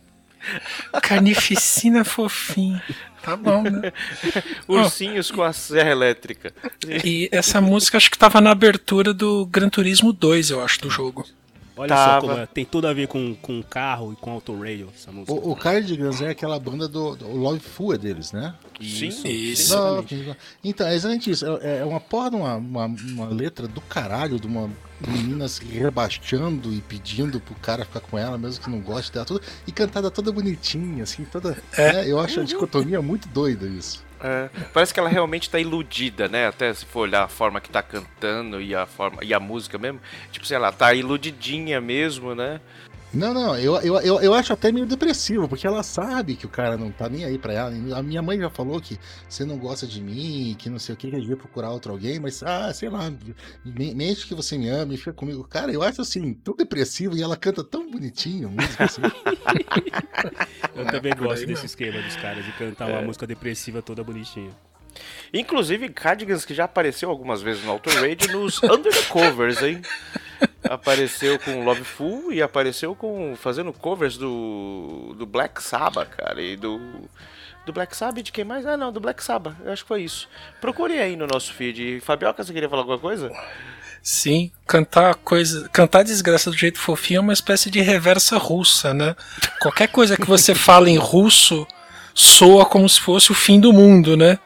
Carnificina 1.01 2.03
fofinho. 2.03 2.81
Tá 3.21 3.35
bom, 3.35 3.63
né? 3.63 3.91
Ursinhos 4.67 5.31
oh, 5.31 5.35
com 5.35 5.43
a 5.43 5.51
serra 5.51 5.89
elétrica. 5.89 6.53
E 7.03 7.27
essa 7.31 7.59
música 7.59 7.97
acho 7.97 8.11
que 8.11 8.17
tava 8.17 8.39
na 8.39 8.51
abertura 8.51 9.13
do 9.13 9.45
Gran 9.47 9.69
Turismo 9.69 10.13
2, 10.13 10.51
eu 10.51 10.63
acho, 10.63 10.81
do 10.81 10.89
jogo. 10.89 11.25
Olha 11.77 11.89
Tava. 11.89 12.21
só 12.21 12.27
como 12.27 12.39
é, 12.39 12.45
tem 12.45 12.63
tudo 12.63 12.87
a 12.87 12.93
ver 12.93 13.07
com, 13.07 13.35
com 13.41 13.61
carro 13.61 14.13
e 14.13 14.15
com 14.15 14.31
autorail, 14.31 14.89
essa 14.95 15.11
música. 15.11 15.33
O, 15.33 15.51
o 15.51 15.55
Cardigans 15.55 16.21
é 16.21 16.29
aquela 16.29 16.57
banda 16.57 16.87
do, 16.87 17.15
do 17.15 17.27
Love 17.31 17.59
Fu 17.59 17.93
é 17.93 17.97
deles, 17.97 18.31
né? 18.31 18.55
Sim, 18.79 19.07
isso. 19.07 19.27
isso. 19.27 19.75
então, 20.63 20.87
é 20.87 20.95
exatamente 20.95 21.31
isso. 21.31 21.45
É, 21.61 21.79
é 21.79 21.85
uma 21.85 21.99
porra, 21.99 22.29
uma, 22.29 22.55
uma, 22.55 22.85
uma 22.85 23.27
letra 23.27 23.67
do 23.67 23.81
caralho 23.81 24.39
de 24.39 24.47
uma 24.47 24.69
menina 25.05 25.47
se 25.49 25.65
rebaixando 25.65 26.73
e 26.73 26.79
pedindo 26.81 27.39
pro 27.41 27.55
cara 27.55 27.83
ficar 27.83 27.99
com 27.99 28.17
ela, 28.17 28.37
mesmo 28.37 28.63
que 28.63 28.69
não 28.69 28.79
goste 28.79 29.11
dela, 29.11 29.25
tudo, 29.25 29.41
e 29.67 29.71
cantada 29.71 30.09
toda 30.09 30.31
bonitinha, 30.31 31.03
assim, 31.03 31.25
toda. 31.25 31.57
É. 31.73 31.93
Né? 31.93 32.11
Eu 32.11 32.19
acho 32.19 32.39
a 32.39 32.43
dicotomia 32.43 33.01
muito 33.01 33.27
doida 33.27 33.65
isso. 33.65 34.04
É, 34.23 34.49
parece 34.73 34.93
que 34.93 34.99
ela 34.99 35.09
realmente 35.09 35.49
tá 35.49 35.59
iludida, 35.59 36.27
né? 36.27 36.47
Até 36.47 36.73
se 36.73 36.85
for 36.85 37.01
olhar 37.01 37.23
a 37.23 37.27
forma 37.27 37.59
que 37.59 37.69
tá 37.69 37.83
cantando 37.83 38.61
e 38.61 38.73
a 38.73 38.85
forma 38.85 39.23
e 39.23 39.33
a 39.33 39.39
música 39.39 39.77
mesmo, 39.77 39.99
tipo, 40.31 40.45
sei 40.45 40.57
lá, 40.57 40.71
tá 40.71 40.93
iludidinha 40.93 41.81
mesmo, 41.81 42.33
né? 42.33 42.59
Não, 43.15 43.33
não, 43.33 43.57
eu, 43.57 43.77
eu, 43.77 43.95
eu, 44.01 44.19
eu, 44.19 44.33
acho 44.33 44.51
até 44.51 44.71
meio 44.71 44.85
depressivo, 44.85 45.47
porque 45.47 45.65
ela 45.65 45.83
sabe 45.83 46.35
que 46.35 46.45
o 46.45 46.49
cara 46.49 46.75
não 46.75 46.91
tá 46.91 47.07
nem 47.07 47.23
aí 47.23 47.37
pra 47.37 47.53
ela. 47.53 47.71
A 47.97 48.03
minha 48.03 48.21
mãe 48.21 48.37
já 48.37 48.49
falou 48.49 48.81
que 48.81 48.99
você 49.27 49.45
não 49.45 49.57
gosta 49.57 49.87
de 49.87 50.01
mim, 50.01 50.53
que 50.59 50.69
não 50.69 50.77
sei 50.77 50.93
o 50.93 50.97
que, 50.97 51.09
que 51.09 51.15
eu 51.15 51.21
devia 51.21 51.37
procurar 51.37 51.69
outro 51.69 51.93
alguém, 51.93 52.19
mas, 52.19 52.43
ah, 52.43 52.73
sei 52.73 52.89
lá, 52.89 53.11
mente 53.63 54.27
que 54.27 54.35
você 54.35 54.57
me 54.57 54.67
ama 54.67 54.93
e 54.93 54.97
fica 54.97 55.13
comigo. 55.13 55.43
Cara, 55.45 55.71
eu 55.71 55.81
acho 55.81 56.01
assim, 56.01 56.33
tão 56.33 56.55
depressivo 56.55 57.15
e 57.15 57.23
ela 57.23 57.37
canta 57.37 57.63
tão 57.63 57.89
bonitinho 57.89 58.49
música 58.49 58.83
assim. 58.83 59.01
eu 60.75 60.85
também 60.87 61.13
é, 61.13 61.15
gosto 61.15 61.45
desse 61.45 61.65
esquema 61.65 62.01
dos 62.01 62.17
caras, 62.17 62.43
de 62.43 62.51
cantar 62.51 62.89
é. 62.89 62.93
uma 62.93 63.01
música 63.01 63.25
depressiva 63.25 63.81
toda 63.81 64.03
bonitinha. 64.03 64.51
Inclusive, 65.33 65.89
Cardigans 65.89 66.45
que 66.45 66.53
já 66.53 66.65
apareceu 66.65 67.09
algumas 67.09 67.41
vezes 67.41 67.63
no 67.63 67.71
Auto 67.71 67.89
Radio 67.89 68.31
nos 68.31 68.61
Under 68.63 68.93
the 68.93 69.03
Covers, 69.09 69.61
hein? 69.61 69.81
Apareceu 70.63 71.39
com 71.39 71.63
Love 71.63 71.83
Full 71.83 72.33
e 72.33 72.41
apareceu 72.41 72.95
com 72.95 73.35
fazendo 73.35 73.71
covers 73.71 74.17
do, 74.17 75.15
do 75.17 75.25
Black 75.25 75.61
Sabbath, 75.61 76.09
cara, 76.09 76.41
e 76.41 76.55
do 76.55 76.79
Do 77.65 77.73
Black 77.73 77.95
Sabbath 77.95 78.23
de 78.23 78.31
quem 78.31 78.43
mais? 78.43 78.65
Ah, 78.65 78.77
não, 78.77 78.91
do 78.91 78.99
Black 78.99 79.23
Sabbath. 79.23 79.55
Eu 79.63 79.71
acho 79.71 79.83
que 79.83 79.87
foi 79.87 80.03
isso. 80.03 80.27
Procure 80.61 80.99
aí 80.99 81.15
no 81.15 81.27
nosso 81.27 81.53
feed. 81.53 81.99
Fabioca, 82.01 82.43
você 82.43 82.53
queria 82.53 82.69
falar 82.69 82.81
alguma 82.81 82.99
coisa? 82.99 83.31
Sim, 84.01 84.51
cantar 84.67 85.15
coisa, 85.15 85.67
cantar 85.69 86.03
desgraça 86.03 86.51
do 86.51 86.55
jeito 86.55 86.77
fofinho 86.77 87.17
é 87.17 87.21
uma 87.21 87.33
espécie 87.33 87.71
de 87.71 87.81
reversa 87.81 88.37
russa, 88.37 88.93
né? 88.93 89.15
Qualquer 89.59 89.87
coisa 89.87 90.15
que 90.15 90.27
você 90.27 90.53
fala 90.55 90.91
em 90.91 90.97
russo 90.97 91.65
soa 92.13 92.65
como 92.67 92.87
se 92.87 93.01
fosse 93.01 93.31
o 93.31 93.35
fim 93.35 93.59
do 93.59 93.73
mundo, 93.73 94.15
né? 94.15 94.37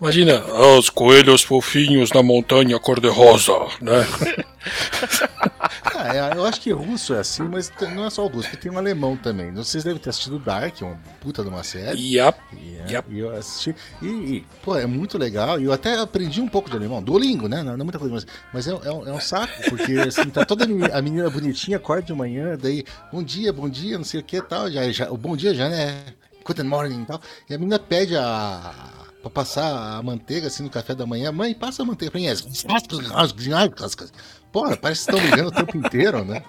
Imagina, 0.00 0.42
os 0.78 0.90
coelhos 0.90 1.42
fofinhos 1.42 2.12
na 2.12 2.22
montanha 2.22 2.78
cor-de-rosa, 2.78 3.52
né? 3.80 4.06
Ah, 5.98 6.14
é, 6.14 6.36
eu 6.36 6.44
acho 6.44 6.60
que 6.60 6.70
russo 6.72 7.14
é 7.14 7.20
assim, 7.20 7.44
mas 7.44 7.72
não 7.94 8.04
é 8.04 8.10
só 8.10 8.24
o 8.24 8.28
russo, 8.28 8.54
tem 8.56 8.70
um 8.70 8.76
alemão 8.76 9.16
também. 9.16 9.52
Vocês 9.52 9.82
devem 9.84 9.98
ter 10.00 10.10
assistido 10.10 10.38
Dark, 10.38 10.74
uma 10.82 10.98
puta 11.20 11.42
de 11.42 11.48
uma 11.48 11.62
série. 11.62 12.16
Yep. 12.16 12.38
E, 12.52 12.76
é, 12.76 12.92
Yep. 12.92 13.14
e 13.14 13.18
eu 13.20 13.30
assisti. 13.34 13.74
E, 14.02 14.06
e, 14.06 14.44
pô, 14.62 14.76
é 14.76 14.84
muito 14.86 15.16
legal. 15.16 15.58
E 15.60 15.64
eu 15.64 15.72
até 15.72 15.96
aprendi 15.98 16.40
um 16.40 16.48
pouco 16.48 16.68
de 16.68 16.76
alemão. 16.76 17.02
Duolingo, 17.02 17.48
né? 17.48 17.62
Não, 17.62 17.72
é 17.72 17.76
muita 17.76 17.98
coisa, 17.98 18.12
mas, 18.12 18.26
mas 18.52 18.68
é, 18.68 18.70
é 18.72 18.92
um, 18.92 19.08
é 19.08 19.12
um 19.12 19.20
saco, 19.20 19.52
porque 19.70 19.92
assim, 19.92 20.28
tá 20.28 20.44
toda 20.44 20.64
a 20.64 20.66
meni- 20.68 20.90
a 20.92 21.00
menina 21.00 21.30
bonitinha, 21.30 21.76
acorda 21.78 22.02
de 22.02 22.12
manhã, 22.12 22.58
daí, 22.60 22.84
bom 23.12 23.22
dia, 23.22 23.52
bom 23.52 23.68
dia, 23.68 23.96
não 23.96 24.04
sei 24.04 24.20
o 24.20 24.22
que 24.24 24.42
tal. 24.42 24.70
Já, 24.70 24.90
já, 24.90 25.10
o 25.10 25.16
bom 25.16 25.36
dia 25.36 25.54
já, 25.54 25.68
né? 25.68 26.04
Guten 26.44 26.64
Morning 26.66 27.02
e 27.02 27.06
tal. 27.06 27.20
E 27.48 27.54
a 27.54 27.58
menina 27.58 27.78
pede 27.78 28.16
a. 28.16 28.74
Pra 29.26 29.30
passar 29.42 29.98
a 29.98 30.02
manteiga 30.04 30.46
assim 30.46 30.62
no 30.62 30.70
café 30.70 30.94
da 30.94 31.04
manhã. 31.04 31.32
Mãe, 31.32 31.52
passa 31.52 31.82
a 31.82 31.84
manteiga 31.84 32.12
pra 32.12 32.20
mim. 32.20 32.28
Porra, 34.52 34.76
parece 34.76 35.04
que 35.04 35.12
estão 35.12 35.28
ligando 35.28 35.48
o 35.48 35.52
tempo 35.52 35.76
inteiro, 35.76 36.24
né? 36.24 36.44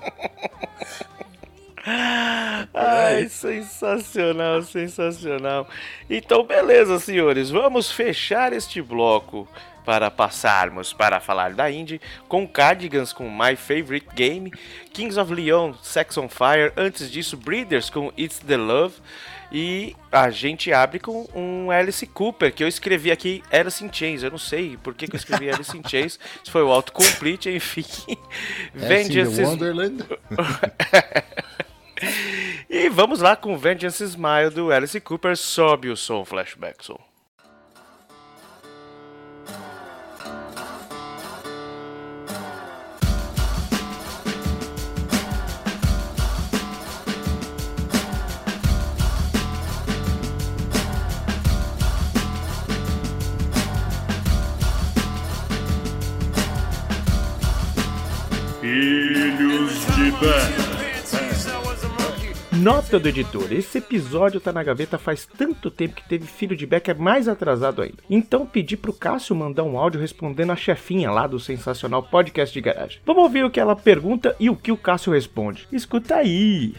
Ai, 2.74 3.28
sensacional, 3.30 4.62
sensacional. 4.62 5.68
Então, 6.08 6.46
beleza, 6.46 7.00
senhores, 7.00 7.50
vamos 7.50 7.90
fechar 7.90 8.54
este 8.54 8.80
bloco 8.80 9.48
para 9.88 10.12
passarmos 10.12 10.92
para 10.92 11.22
falar 11.22 11.54
da 11.54 11.72
indie 11.72 12.02
com 12.28 12.46
Cardigans 12.46 13.14
com 13.14 13.30
My 13.32 13.56
Favorite 13.56 14.06
Game, 14.14 14.52
Kings 14.92 15.18
of 15.18 15.34
Leon, 15.34 15.72
Sex 15.82 16.18
on 16.18 16.28
Fire, 16.28 16.74
antes 16.76 17.10
disso 17.10 17.38
Breeders 17.38 17.90
com 17.90 18.12
It's 18.18 18.40
the 18.40 18.58
Love 18.58 18.96
e 19.50 19.96
a 20.12 20.30
gente 20.30 20.74
abre 20.74 21.00
com 21.00 21.26
um 21.34 21.72
Alice 21.72 22.06
Cooper, 22.06 22.54
que 22.54 22.62
eu 22.62 22.68
escrevi 22.68 23.12
aqui 23.14 23.42
Alice 23.50 23.82
in 23.82 23.90
Chains, 23.90 24.24
eu 24.24 24.32
não 24.32 24.38
sei 24.38 24.76
por 24.76 24.94
que, 24.94 25.08
que 25.08 25.16
eu 25.16 25.18
escrevi 25.20 25.50
Alice 25.50 25.78
in 25.78 25.82
Chains, 25.88 26.20
se 26.44 26.52
foi 26.52 26.64
o 26.64 26.70
autocomplete, 26.70 27.50
enfim. 27.50 27.86
The 28.78 28.88
Vengeance 28.90 29.42
is- 29.42 29.48
Wonderland. 29.48 30.04
E 32.70 32.90
vamos 32.90 33.22
lá 33.22 33.36
com 33.36 33.58
Vengeance 33.58 34.04
Smile 34.04 34.52
do 34.52 34.72
Alice 34.72 35.00
Cooper, 35.00 35.36
sobe 35.36 35.90
o 35.90 35.98
som, 35.98 36.24
flashback 36.26 36.84
som. 59.72 60.68
Nota 62.58 63.00
do 63.00 63.08
editor: 63.08 63.54
esse 63.54 63.78
episódio 63.78 64.42
tá 64.42 64.52
na 64.52 64.64
gaveta 64.64 64.98
faz 64.98 65.26
tanto 65.26 65.70
tempo 65.70 65.96
que 65.96 66.08
teve 66.10 66.26
filho 66.26 66.56
de 66.56 66.66
Beck 66.66 66.90
é 66.90 66.94
mais 66.94 67.28
atrasado 67.28 67.82
ainda. 67.82 67.98
Então 68.10 68.46
pedi 68.46 68.76
pro 68.76 68.92
Cássio 68.92 69.36
mandar 69.36 69.64
um 69.64 69.78
áudio 69.78 70.02
respondendo 70.02 70.52
a 70.52 70.56
chefinha 70.56 71.12
lá 71.12 71.28
do 71.28 71.40
sensacional 71.40 72.02
podcast 72.02 72.52
de 72.52 72.60
garagem. 72.60 73.00
Vamos 73.06 73.24
ouvir 73.24 73.46
o 73.46 73.52
que 73.52 73.60
ela 73.60 73.76
pergunta 73.76 74.36
e 74.40 74.50
o 74.50 74.56
que 74.56 74.72
o 74.72 74.78
Cássio 74.78 75.14
responde. 75.14 75.68
Escuta 75.72 76.16
aí. 76.16 76.74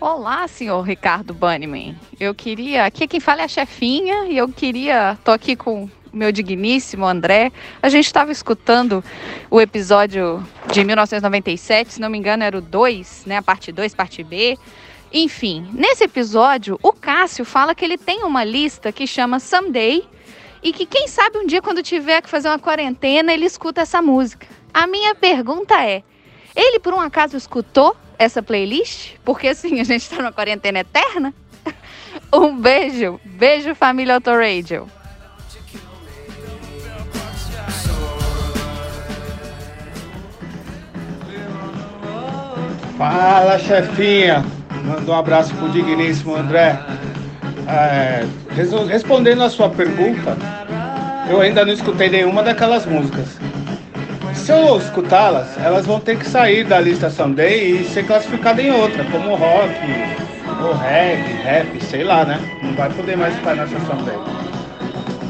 Olá, 0.00 0.48
senhor 0.48 0.80
Ricardo 0.82 1.34
Banniman. 1.34 1.94
Eu 2.18 2.34
queria. 2.34 2.86
Aqui 2.86 3.06
quem 3.06 3.20
fala 3.20 3.42
é 3.42 3.44
a 3.44 3.48
chefinha 3.48 4.24
e 4.24 4.38
eu 4.38 4.48
queria. 4.48 5.16
Tô 5.22 5.30
aqui 5.30 5.54
com 5.54 5.88
meu 6.12 6.30
digníssimo 6.30 7.06
André. 7.06 7.50
A 7.82 7.88
gente 7.88 8.06
estava 8.06 8.30
escutando 8.30 9.02
o 9.50 9.60
episódio 9.60 10.46
de 10.70 10.84
1997, 10.84 11.94
se 11.94 12.00
não 12.00 12.10
me 12.10 12.18
engano, 12.18 12.44
era 12.44 12.56
o 12.56 12.60
2, 12.60 13.24
né? 13.26 13.38
A 13.38 13.42
parte 13.42 13.72
2, 13.72 13.94
parte 13.94 14.22
B. 14.22 14.58
Enfim, 15.12 15.68
nesse 15.72 16.04
episódio, 16.04 16.78
o 16.82 16.92
Cássio 16.92 17.44
fala 17.44 17.74
que 17.74 17.84
ele 17.84 17.98
tem 17.98 18.24
uma 18.24 18.44
lista 18.44 18.90
que 18.90 19.06
chama 19.06 19.40
Someday 19.40 20.04
e 20.62 20.72
que 20.72 20.86
quem 20.86 21.08
sabe 21.08 21.38
um 21.38 21.46
dia, 21.46 21.60
quando 21.60 21.82
tiver 21.82 22.22
que 22.22 22.30
fazer 22.30 22.48
uma 22.48 22.58
quarentena, 22.58 23.32
ele 23.32 23.44
escuta 23.44 23.80
essa 23.80 24.00
música. 24.00 24.46
A 24.72 24.86
minha 24.86 25.14
pergunta 25.14 25.84
é: 25.84 26.02
ele 26.54 26.78
por 26.78 26.94
um 26.94 27.00
acaso 27.00 27.36
escutou 27.36 27.96
essa 28.18 28.42
playlist? 28.42 29.16
Porque 29.24 29.48
assim, 29.48 29.80
a 29.80 29.84
gente 29.84 30.08
tá 30.08 30.16
numa 30.16 30.32
quarentena 30.32 30.80
eterna? 30.80 31.34
Um 32.34 32.56
beijo, 32.56 33.20
beijo 33.24 33.74
família 33.74 34.14
Autoradio. 34.14 34.86
Fala, 43.02 43.58
chefinha. 43.58 44.44
Manda 44.84 45.10
um 45.10 45.14
abraço 45.16 45.52
pro 45.54 45.68
digníssimo 45.70 46.36
André. 46.36 46.78
É, 47.66 48.24
respondendo 48.88 49.42
a 49.42 49.50
sua 49.50 49.68
pergunta, 49.68 50.36
eu 51.28 51.40
ainda 51.40 51.64
não 51.64 51.72
escutei 51.72 52.08
nenhuma 52.08 52.44
daquelas 52.44 52.86
músicas. 52.86 53.40
Se 54.34 54.52
eu 54.52 54.78
escutá-las, 54.78 55.48
elas 55.64 55.84
vão 55.84 55.98
ter 55.98 56.16
que 56.16 56.28
sair 56.28 56.62
da 56.62 56.78
lista 56.78 57.10
Someday 57.10 57.80
e 57.80 57.84
ser 57.86 58.06
classificadas 58.06 58.64
em 58.64 58.70
outra, 58.70 59.02
como 59.06 59.34
rock, 59.34 59.74
ou 60.62 60.72
reggae, 60.72 61.42
rap, 61.42 61.84
sei 61.84 62.04
lá, 62.04 62.24
né? 62.24 62.38
Não 62.62 62.72
vai 62.74 62.88
poder 62.88 63.16
mais 63.16 63.34
ficar 63.34 63.56
nessa 63.56 63.80
Someday. 63.80 64.18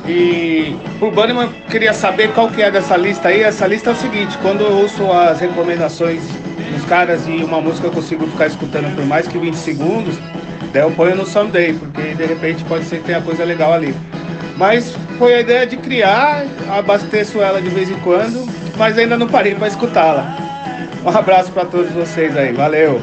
E 0.07 0.77
por 0.99 1.11
Bunnyman, 1.11 1.49
queria 1.71 1.95
saber 1.95 2.35
qual 2.35 2.51
que 2.51 2.61
é 2.61 2.71
dessa 2.71 2.99
lista 2.99 3.29
aí. 3.29 3.43
Essa 3.43 3.67
lista 3.67 3.89
é 3.89 3.93
o 3.95 3.97
seguinte, 3.97 4.37
quando 4.43 4.61
eu 4.61 4.73
ouço 4.77 5.11
as 5.11 5.41
recomendações 5.41 6.21
dos 6.73 6.85
caras 6.85 7.27
e 7.27 7.45
uma 7.45 7.61
música 7.61 7.87
eu 7.87 7.93
consigo 7.93 8.27
ficar 8.27 8.47
escutando 8.47 8.95
por 8.95 9.05
mais 9.07 9.29
que 9.29 9.39
20 9.39 9.55
segundos, 9.55 10.19
daí 10.73 10.83
eu 10.83 10.91
ponho 10.91 11.15
no 11.15 11.27
Someday, 11.27 11.75
porque 11.75 12.15
de 12.15 12.25
repente 12.25 12.65
pode 12.65 12.85
ser 12.85 12.99
que 12.99 13.05
tenha 13.05 13.21
coisa 13.21 13.45
legal 13.45 13.73
ali. 13.73 13.95
Mas 14.57 14.95
foi 15.19 15.35
a 15.35 15.41
ideia 15.41 15.67
de 15.67 15.77
criar, 15.77 16.45
abasteço 16.71 17.41
ela 17.41 17.61
de 17.61 17.69
vez 17.69 17.91
em 17.91 17.99
quando, 18.01 18.47
mas 18.77 18.99
ainda 18.99 19.17
não 19.17 19.27
parei 19.27 19.55
para 19.55 19.69
escutá-la. 19.69 20.37
Um 21.05 21.09
abraço 21.09 21.51
para 21.53 21.65
todos 21.65 21.91
vocês 21.93 22.37
aí, 22.37 22.53
valeu! 22.53 23.01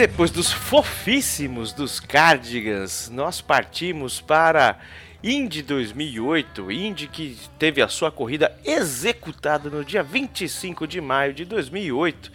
Depois 0.00 0.30
dos 0.30 0.50
fofíssimos 0.50 1.74
dos 1.74 2.00
Cardigans, 2.00 3.10
nós 3.12 3.42
partimos 3.42 4.18
para 4.18 4.78
Indy 5.22 5.60
2008, 5.60 6.72
Indy 6.72 7.06
que 7.06 7.36
teve 7.58 7.82
a 7.82 7.88
sua 7.88 8.10
corrida 8.10 8.50
executada 8.64 9.68
no 9.68 9.84
dia 9.84 10.02
25 10.02 10.86
de 10.86 11.02
maio 11.02 11.34
de 11.34 11.44
2008 11.44 12.32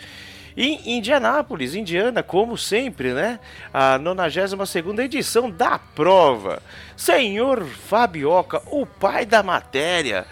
em 0.55 0.95
Indianápolis, 0.95 1.73
Indiana, 1.73 2.21
como 2.21 2.55
sempre, 2.55 3.13
né? 3.13 3.39
A 3.73 3.97
92 3.97 4.99
edição 4.99 5.49
da 5.49 5.79
prova. 5.79 6.61
Senhor 6.95 7.65
Fabioca, 7.65 8.61
o 8.67 8.85
pai 8.85 9.25
da 9.25 9.41
matéria, 9.41 10.27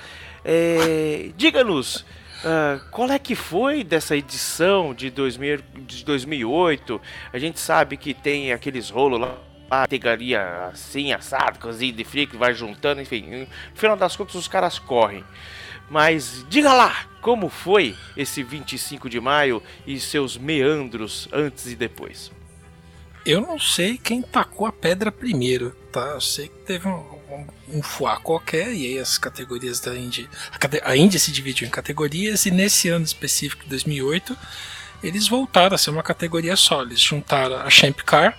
é, 0.46 1.32
diga-nos 1.36 2.06
Uh, 2.44 2.84
qual 2.92 3.10
é 3.10 3.18
que 3.18 3.36
foi 3.36 3.84
dessa 3.84 4.18
edição 4.18 4.94
de, 4.94 5.10
2000, 5.10 5.60
de 5.86 6.04
2008? 6.04 7.02
A 7.32 7.40
gente 7.40 7.60
sabe 7.60 7.96
que 7.96 8.14
tem 8.14 8.52
aqueles 8.52 8.90
rolos 8.90 9.20
lá 9.20 9.38
categoria 9.70 10.68
assim, 10.72 11.12
assado, 11.14 11.58
cozido 11.58 12.00
e 12.00 12.04
frio, 12.04 12.28
que 12.28 12.38
vai 12.38 12.54
juntando, 12.54 13.02
enfim. 13.02 13.48
No 13.72 13.76
final 13.76 13.98
das 13.98 14.16
contas, 14.16 14.36
os 14.36 14.48
caras 14.48 14.78
correm. 14.78 15.24
Mas 15.90 16.46
diga 16.50 16.74
lá, 16.74 17.08
como 17.22 17.50
foi 17.50 17.96
esse 18.16 18.44
25 18.44 19.10
de 19.10 19.20
maio 19.20 19.62
e 19.86 20.00
seus 20.00 20.38
meandros 20.38 21.28
antes 21.32 21.68
e 21.68 21.76
depois? 21.76 22.32
Eu 23.26 23.42
não 23.42 23.58
sei 23.58 23.98
quem 23.98 24.22
tacou 24.22 24.68
a 24.68 24.72
pedra 24.72 25.12
primeiro, 25.12 25.72
tá? 25.92 26.12
Eu 26.14 26.22
sei 26.22 26.50
que 26.50 26.60
teve 26.66 26.88
um, 26.88 27.20
um, 27.70 27.82
fuá 27.82 28.18
qualquer 28.18 28.74
e 28.74 28.86
aí 28.88 29.00
as 29.00 29.18
categorias 29.18 29.80
da 29.80 29.96
Indy. 29.96 30.30
A, 30.84 30.96
Indy 30.96 31.20
se 31.20 31.32
dividiu 31.32 31.68
em 31.68 31.72
categorias 31.72 32.46
e 32.46 32.52
nesse 32.52 32.90
ano 32.90 33.06
específico, 33.06 33.64
2008, 33.68 34.38
eles 35.04 35.28
voltaram 35.28 35.76
a 35.76 35.78
ser 35.78 35.90
uma 35.90 36.04
categoria 36.04 36.56
só. 36.56 36.82
Eles 36.82 37.02
juntaram 37.02 37.58
a 37.58 37.70
Champ 37.70 38.02
Car, 38.02 38.38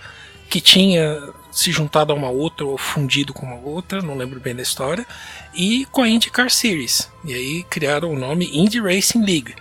que 0.49 0.61
tinha 0.61 1.23
se 1.55 1.71
juntado 1.71 2.13
a 2.13 2.17
uma 2.17 2.31
outra 2.31 2.67
ou 2.67 2.77
fundido 2.77 3.33
com 3.33 3.47
uma 3.47 3.57
outra, 3.57 4.03
não 4.03 4.17
lembro 4.17 4.41
bem 4.41 4.55
da 4.55 4.63
história, 4.63 5.07
e 5.55 5.87
com 5.87 6.03
a 6.03 6.09
IndyCar 6.09 6.51
Series. 6.51 7.09
E 7.25 7.33
aí 7.33 7.63
criaram 7.65 8.13
o 8.13 8.19
nome 8.19 8.51
Indy 8.53 8.81
Racing 8.81 9.25
League, 9.25 9.55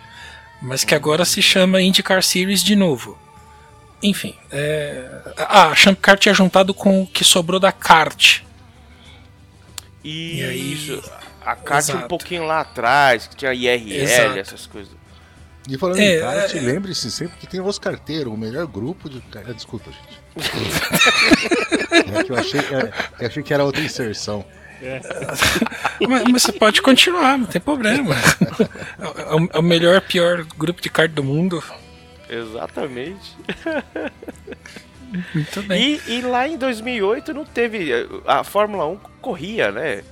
mas 0.61 0.83
que 0.83 0.95
agora 0.95 1.23
se 1.23 1.41
chama 1.41 1.81
IndyCar 1.81 2.23
Series 2.23 2.63
de 2.63 2.75
novo. 2.75 3.17
Enfim, 4.01 4.35
é... 4.51 5.07
ah, 5.37 5.67
a 5.67 5.75
Champ 5.75 5.97
Car 5.99 6.17
tinha 6.17 6.33
juntado 6.33 6.73
com 6.73 7.03
o 7.03 7.07
que 7.07 7.23
sobrou 7.23 7.59
da 7.59 7.71
kart. 7.71 8.41
E, 10.03 10.39
e 10.39 10.43
aí, 10.43 10.73
isso, 10.73 11.01
a 11.45 11.55
kart 11.55 11.89
um 11.89 12.07
pouquinho 12.07 12.45
lá 12.45 12.61
atrás, 12.61 13.27
que 13.27 13.35
tinha 13.35 13.53
IRL, 13.53 14.03
Exato. 14.03 14.39
essas 14.39 14.65
coisas. 14.67 14.93
E 15.69 15.77
falando 15.77 15.99
é, 15.99 16.17
em 16.17 16.19
kart, 16.19 16.55
é... 16.55 16.59
lembre-se 16.59 17.09
sempre 17.09 17.37
que 17.37 17.47
tem 17.47 17.61
os 17.61 17.79
carteiros, 17.79 18.33
o 18.33 18.37
melhor 18.37 18.67
grupo 18.67 19.09
de. 19.09 19.23
Desculpa, 19.53 19.91
gente. 19.91 20.23
é 22.17 22.23
que 22.23 22.31
eu 22.31 22.35
achei, 22.35 22.59
é, 22.59 22.93
eu 23.19 23.27
achei 23.27 23.43
que 23.43 23.53
era 23.53 23.63
outra 23.63 23.81
inserção. 23.81 24.45
É. 24.81 24.99
mas, 26.07 26.23
mas, 26.29 26.43
você 26.43 26.51
pode 26.51 26.81
continuar, 26.81 27.37
não 27.37 27.45
tem 27.45 27.61
problema. 27.61 28.15
É 28.99 29.35
o, 29.35 29.49
é 29.53 29.59
o 29.59 29.63
melhor, 29.63 30.01
pior 30.01 30.43
grupo 30.57 30.81
de 30.81 30.89
kart 30.89 31.09
do 31.09 31.23
mundo. 31.23 31.63
Exatamente. 32.29 33.37
Muito 35.33 35.61
bem. 35.63 35.99
E, 36.07 36.17
e, 36.17 36.21
lá 36.21 36.47
em 36.47 36.57
2008 36.57 37.33
não 37.33 37.45
teve. 37.45 37.91
A 38.25 38.43
Fórmula 38.43 38.85
1 38.87 38.97
corria, 39.21 39.71
né? 39.71 40.03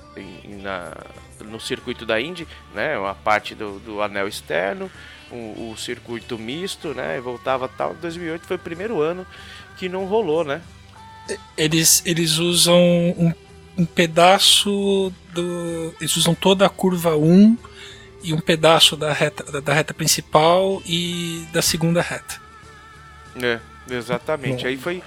Na, 0.62 0.96
no 1.44 1.60
circuito 1.60 2.06
da 2.06 2.20
Indy, 2.20 2.46
né? 2.74 2.96
Uma 2.96 3.14
parte 3.14 3.54
do, 3.54 3.78
do 3.80 4.00
anel 4.00 4.28
externo, 4.28 4.90
o, 5.30 5.70
o, 5.72 5.76
circuito 5.76 6.38
misto, 6.38 6.94
né? 6.94 7.20
Voltava 7.20 7.68
tal. 7.68 7.94
2008 7.94 8.46
foi 8.46 8.56
o 8.56 8.60
primeiro 8.60 9.00
ano 9.00 9.26
que 9.76 9.88
não 9.88 10.04
rolou, 10.04 10.44
né? 10.44 10.62
Eles, 11.56 12.02
eles 12.04 12.38
usam 12.38 12.78
um, 12.78 13.32
um 13.78 13.84
pedaço 13.84 15.12
do. 15.32 15.94
Eles 16.00 16.16
usam 16.16 16.34
toda 16.34 16.66
a 16.66 16.68
curva 16.68 17.16
1 17.16 17.56
e 18.22 18.32
um 18.32 18.40
pedaço 18.40 18.96
da 18.96 19.12
reta, 19.12 19.60
da 19.60 19.72
reta 19.72 19.92
principal 19.92 20.80
e 20.86 21.44
da 21.52 21.60
segunda 21.60 22.00
reta. 22.00 22.40
É, 23.40 23.58
exatamente. 23.88 24.62
Bom. 24.62 24.68
Aí 24.68 24.76
foi, 24.76 25.02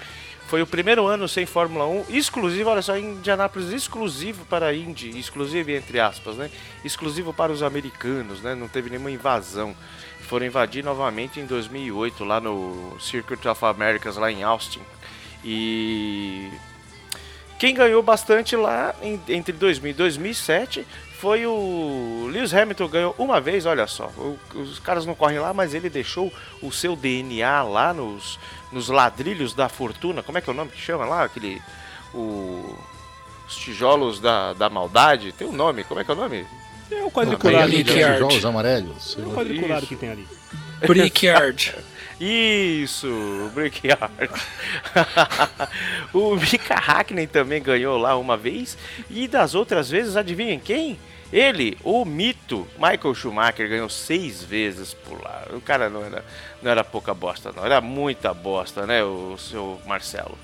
foi 0.46 0.62
o 0.62 0.66
primeiro 0.66 1.06
ano 1.06 1.26
sem 1.28 1.44
Fórmula 1.46 1.86
1, 1.86 2.06
exclusivo, 2.10 2.70
olha 2.70 2.82
só, 2.82 2.96
em 2.96 3.12
Indianápolis, 3.12 3.72
exclusivo 3.72 4.44
para 4.46 4.66
a 4.66 4.74
Indy, 4.74 5.18
exclusivo 5.18 5.70
entre 5.70 5.98
aspas, 5.98 6.36
né? 6.36 6.50
Exclusivo 6.84 7.32
para 7.32 7.52
os 7.52 7.62
americanos, 7.62 8.40
né? 8.42 8.54
Não 8.54 8.68
teve 8.68 8.90
nenhuma 8.90 9.10
invasão. 9.10 9.74
Foram 10.20 10.46
invadir 10.46 10.84
novamente 10.84 11.38
em 11.38 11.46
2008 11.46 12.24
lá 12.24 12.40
no 12.40 12.96
Circuit 13.00 13.46
of 13.46 13.64
Americas, 13.64 14.16
lá 14.16 14.30
em 14.30 14.42
Austin. 14.42 14.80
E 15.44 16.50
quem 17.58 17.74
ganhou 17.74 18.02
bastante 18.02 18.56
lá 18.56 18.94
em, 19.02 19.20
entre 19.28 19.52
2000 19.52 19.90
e 19.90 19.94
2007 19.94 20.86
foi 21.20 21.46
o 21.46 22.28
Lewis 22.30 22.52
Hamilton 22.54 22.88
ganhou 22.88 23.14
uma 23.18 23.40
vez, 23.40 23.64
olha 23.66 23.86
só. 23.86 24.06
O- 24.18 24.38
os 24.54 24.78
caras 24.78 25.06
não 25.06 25.14
correm 25.14 25.38
lá, 25.38 25.52
mas 25.54 25.74
ele 25.74 25.88
deixou 25.88 26.32
o 26.62 26.70
seu 26.72 26.94
DNA 26.96 27.62
lá 27.62 27.92
nos, 27.94 28.38
nos 28.70 28.88
ladrilhos 28.88 29.54
da 29.54 29.68
fortuna. 29.68 30.22
Como 30.22 30.36
é 30.38 30.40
que 30.40 30.48
é 30.50 30.52
o 30.52 30.56
nome 30.56 30.70
que 30.70 30.80
chama 30.80 31.04
lá? 31.04 31.24
Aquele. 31.24 31.60
O, 32.14 32.76
os 33.48 33.56
tijolos 33.56 34.20
da, 34.20 34.52
da 34.54 34.68
maldade. 34.70 35.32
Tem 35.32 35.46
um 35.46 35.52
nome, 35.52 35.84
como 35.84 36.00
é 36.00 36.04
que 36.04 36.10
é 36.10 36.14
o 36.14 36.16
nome? 36.16 36.46
É 36.90 36.94
o 36.96 36.98
Tem 37.02 37.10
quadriculado. 37.10 37.64
ali, 37.64 37.82
Brickyard. 37.84 38.10
né, 38.10 38.14
tijolos 38.28 38.44
amarelos. 38.44 39.16
É 39.18 39.22
o 39.26 39.30
quadriculado 39.32 39.80
Isso. 39.80 39.88
que 39.88 39.96
tem 39.96 40.10
ali. 40.10 40.28
Brickyard. 40.86 41.74
Isso, 42.18 43.50
Brickyard. 43.54 44.30
o 46.14 46.34
Mika 46.36 46.74
Hakkinen 46.74 47.26
também 47.26 47.62
ganhou 47.62 47.98
lá 47.98 48.16
uma 48.16 48.36
vez. 48.36 48.78
E 49.10 49.28
das 49.28 49.54
outras 49.54 49.90
vezes, 49.90 50.16
adivinhem 50.16 50.58
quem? 50.58 50.98
Ele, 51.32 51.76
o 51.82 52.04
mito, 52.04 52.66
Michael 52.78 53.14
Schumacher, 53.14 53.68
ganhou 53.68 53.88
seis 53.88 54.42
vezes 54.42 54.94
por 54.94 55.20
lá. 55.22 55.46
O 55.50 55.60
cara 55.60 55.90
não 55.90 56.04
era, 56.04 56.24
não 56.62 56.70
era 56.70 56.84
pouca 56.84 57.12
bosta, 57.12 57.52
não. 57.52 57.64
Era 57.64 57.80
muita 57.80 58.32
bosta, 58.32 58.86
né, 58.86 59.02
o 59.02 59.36
seu 59.36 59.80
Marcelo? 59.84 60.38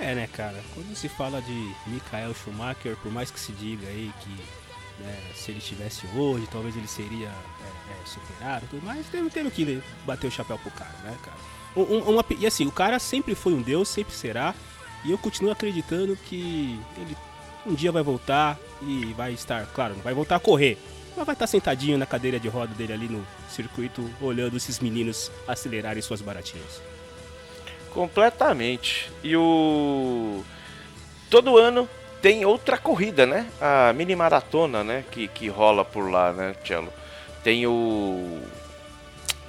É, 0.00 0.14
né, 0.14 0.28
cara? 0.32 0.56
Quando 0.74 0.96
se 0.96 1.08
fala 1.08 1.40
de 1.42 1.74
Michael 1.86 2.34
Schumacher, 2.34 2.96
por 2.96 3.12
mais 3.12 3.30
que 3.30 3.38
se 3.38 3.52
diga 3.52 3.86
aí 3.86 4.10
que 4.20 4.61
né, 5.02 5.18
se 5.34 5.50
ele 5.50 5.58
estivesse 5.58 6.06
hoje, 6.16 6.46
talvez 6.50 6.76
ele 6.76 6.88
seria 6.88 7.28
é, 7.28 7.30
é, 7.30 8.06
superado, 8.06 8.66
tudo 8.70 8.84
mais, 8.84 9.06
teve, 9.06 9.28
teve 9.30 9.50
que 9.50 9.82
bater 10.06 10.26
o 10.26 10.30
chapéu 10.30 10.58
pro 10.58 10.70
cara, 10.70 10.94
né, 11.04 11.16
cara? 11.22 11.36
Um- 11.76 11.96
um- 11.96 12.10
uma 12.10 12.24
e 12.38 12.46
assim, 12.46 12.66
o 12.66 12.72
cara 12.72 12.98
sempre 12.98 13.34
foi 13.34 13.52
um 13.54 13.62
deus, 13.62 13.88
sempre 13.88 14.14
será, 14.14 14.54
e 15.04 15.10
eu 15.10 15.18
continuo 15.18 15.50
acreditando 15.52 16.16
que 16.16 16.78
ele 16.96 17.16
um 17.64 17.74
dia 17.74 17.92
vai 17.92 18.02
voltar 18.02 18.58
e 18.82 19.12
vai 19.16 19.32
estar, 19.32 19.64
claro, 19.66 19.94
não 19.94 20.02
vai 20.02 20.12
voltar 20.12 20.36
a 20.36 20.40
correr, 20.40 20.76
mas 21.16 21.24
vai 21.24 21.34
estar 21.34 21.46
sentadinho 21.46 21.96
na 21.96 22.06
cadeira 22.06 22.40
de 22.40 22.48
roda 22.48 22.74
dele 22.74 22.92
ali 22.92 23.08
no 23.08 23.24
circuito, 23.48 24.08
olhando 24.20 24.56
esses 24.56 24.80
meninos 24.80 25.30
acelerarem 25.46 26.02
suas 26.02 26.20
baratinhas. 26.20 26.80
Completamente. 27.90 29.10
E 29.22 29.36
o. 29.36 30.42
Todo 31.30 31.56
ano 31.58 31.88
tem 32.22 32.44
outra 32.44 32.78
corrida, 32.78 33.26
né? 33.26 33.48
A 33.60 33.92
mini 33.92 34.14
maratona, 34.14 34.84
né? 34.84 35.04
Que, 35.10 35.26
que 35.26 35.48
rola 35.48 35.84
por 35.84 36.08
lá, 36.08 36.32
né, 36.32 36.54
Cello? 36.64 36.92
Tem 37.42 37.66
o. 37.66 38.40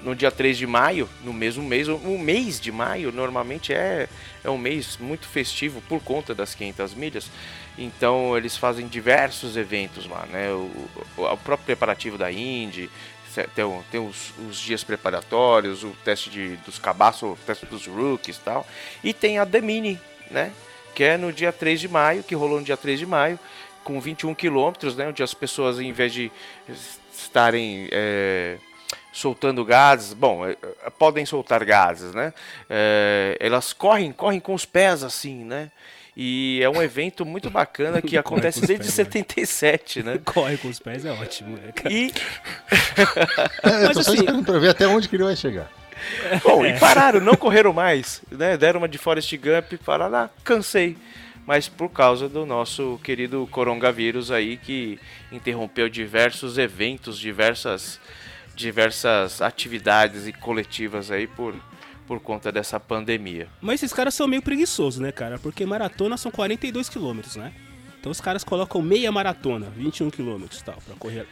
No 0.01 0.13
dia 0.13 0.29
3 0.29 0.57
de 0.57 0.67
maio, 0.67 1.07
no 1.23 1.31
mesmo 1.31 1.63
mês, 1.63 1.87
o 1.87 2.17
mês 2.17 2.59
de 2.59 2.73
maio 2.73 3.09
normalmente 3.09 3.73
é, 3.73 4.09
é 4.43 4.49
um 4.49 4.57
mês 4.57 4.97
muito 4.97 5.25
festivo 5.25 5.81
por 5.87 6.03
conta 6.03 6.35
das 6.35 6.53
500 6.53 6.93
milhas. 6.93 7.31
Então 7.77 8.35
eles 8.35 8.57
fazem 8.57 8.85
diversos 8.85 9.55
eventos 9.55 10.05
lá, 10.05 10.25
né? 10.25 10.49
O, 10.51 10.89
o, 11.15 11.23
o 11.23 11.37
próprio 11.37 11.65
preparativo 11.65 12.17
da 12.17 12.29
Indy, 12.29 12.89
tem, 13.55 13.65
tem 13.89 14.05
os, 14.05 14.33
os 14.49 14.59
dias 14.59 14.83
preparatórios, 14.83 15.83
o 15.83 15.95
teste 16.03 16.29
de, 16.29 16.57
dos 16.57 16.77
cabaços, 16.77 17.23
o 17.23 17.37
teste 17.45 17.65
dos 17.65 17.87
rookies 17.87 18.35
e 18.35 18.41
tal. 18.41 18.67
E 19.01 19.13
tem 19.13 19.39
a 19.39 19.45
The 19.45 19.61
Mini, 19.61 19.99
né? 20.29 20.51
Que 20.95 21.03
é 21.03 21.17
no 21.17 21.31
dia 21.33 21.51
3 21.51 21.79
de 21.79 21.87
maio, 21.87 22.23
que 22.23 22.35
rolou 22.35 22.59
no 22.59 22.65
dia 22.65 22.77
3 22.77 22.99
de 22.99 23.05
maio, 23.05 23.39
com 23.83 23.99
21 23.99 24.33
quilômetros, 24.35 24.95
né? 24.95 25.07
Onde 25.07 25.23
as 25.23 25.33
pessoas, 25.33 25.79
em 25.79 25.91
vez 25.91 26.13
de 26.13 26.31
estarem 27.17 27.87
é, 27.91 28.57
soltando 29.11 29.63
gases, 29.65 30.13
bom, 30.13 30.45
é, 30.47 30.55
podem 30.97 31.25
soltar 31.25 31.63
gases, 31.65 32.13
né? 32.13 32.33
É, 32.69 33.37
elas 33.39 33.73
correm, 33.73 34.11
correm 34.11 34.39
com 34.39 34.53
os 34.53 34.65
pés 34.65 35.03
assim, 35.03 35.43
né? 35.43 35.71
E 36.15 36.59
é 36.61 36.69
um 36.69 36.79
evento 36.79 37.25
muito 37.25 37.49
bacana 37.49 37.99
que 37.99 38.15
acontece 38.19 38.61
desde 38.61 38.83
pés, 38.85 38.93
77, 38.93 40.03
né? 40.03 40.19
Corre 40.23 40.57
com 40.57 40.67
os 40.67 40.77
pés 40.79 41.03
é 41.05 41.11
ótimo, 41.11 41.57
né, 41.57 41.71
cara? 41.73 41.91
E 41.91 42.13
É, 43.63 43.83
eu 43.83 43.87
Mas 43.87 43.93
tô 43.97 44.03
só 44.03 44.11
assim- 44.11 44.19
esperando 44.19 44.43
pra 44.45 44.59
ver 44.59 44.69
até 44.69 44.85
onde 44.87 45.09
que 45.09 45.15
ele 45.15 45.23
vai 45.23 45.35
chegar. 45.35 45.71
Bom, 46.43 46.65
e 46.65 46.77
pararam, 46.79 47.19
não 47.19 47.35
correram 47.35 47.73
mais, 47.73 48.21
né? 48.31 48.57
Deram 48.57 48.79
uma 48.79 48.87
de 48.87 48.97
Forrest 48.97 49.31
Gump 49.37 49.73
e 49.73 49.77
falaram, 49.77 50.15
ah, 50.15 50.29
cansei. 50.43 50.97
Mas 51.45 51.67
por 51.67 51.89
causa 51.89 52.29
do 52.29 52.45
nosso 52.45 52.99
querido 53.03 53.47
coronavírus 53.51 54.31
aí, 54.31 54.55
que 54.57 54.97
interrompeu 55.31 55.89
diversos 55.89 56.57
eventos, 56.57 57.19
diversas, 57.19 57.99
diversas 58.55 59.41
atividades 59.41 60.25
e 60.25 60.31
coletivas 60.31 61.11
aí 61.11 61.27
por, 61.27 61.53
por 62.07 62.21
conta 62.21 62.49
dessa 62.51 62.79
pandemia. 62.79 63.49
Mas 63.61 63.83
esses 63.83 63.93
caras 63.93 64.13
são 64.13 64.25
meio 64.25 64.41
preguiçosos, 64.41 65.01
né, 65.01 65.11
cara? 65.11 65.37
Porque 65.37 65.65
maratona 65.65 66.15
são 66.15 66.31
42 66.31 66.87
quilômetros, 66.87 67.35
né? 67.35 67.51
Então 67.99 68.11
os 68.11 68.21
caras 68.21 68.43
colocam 68.43 68.81
meia 68.81 69.11
maratona, 69.11 69.69
21 69.75 70.09
quilômetros 70.09 70.61
e 70.61 70.63
tal, 70.63 70.77
pra 70.85 70.95
correr 70.95 71.25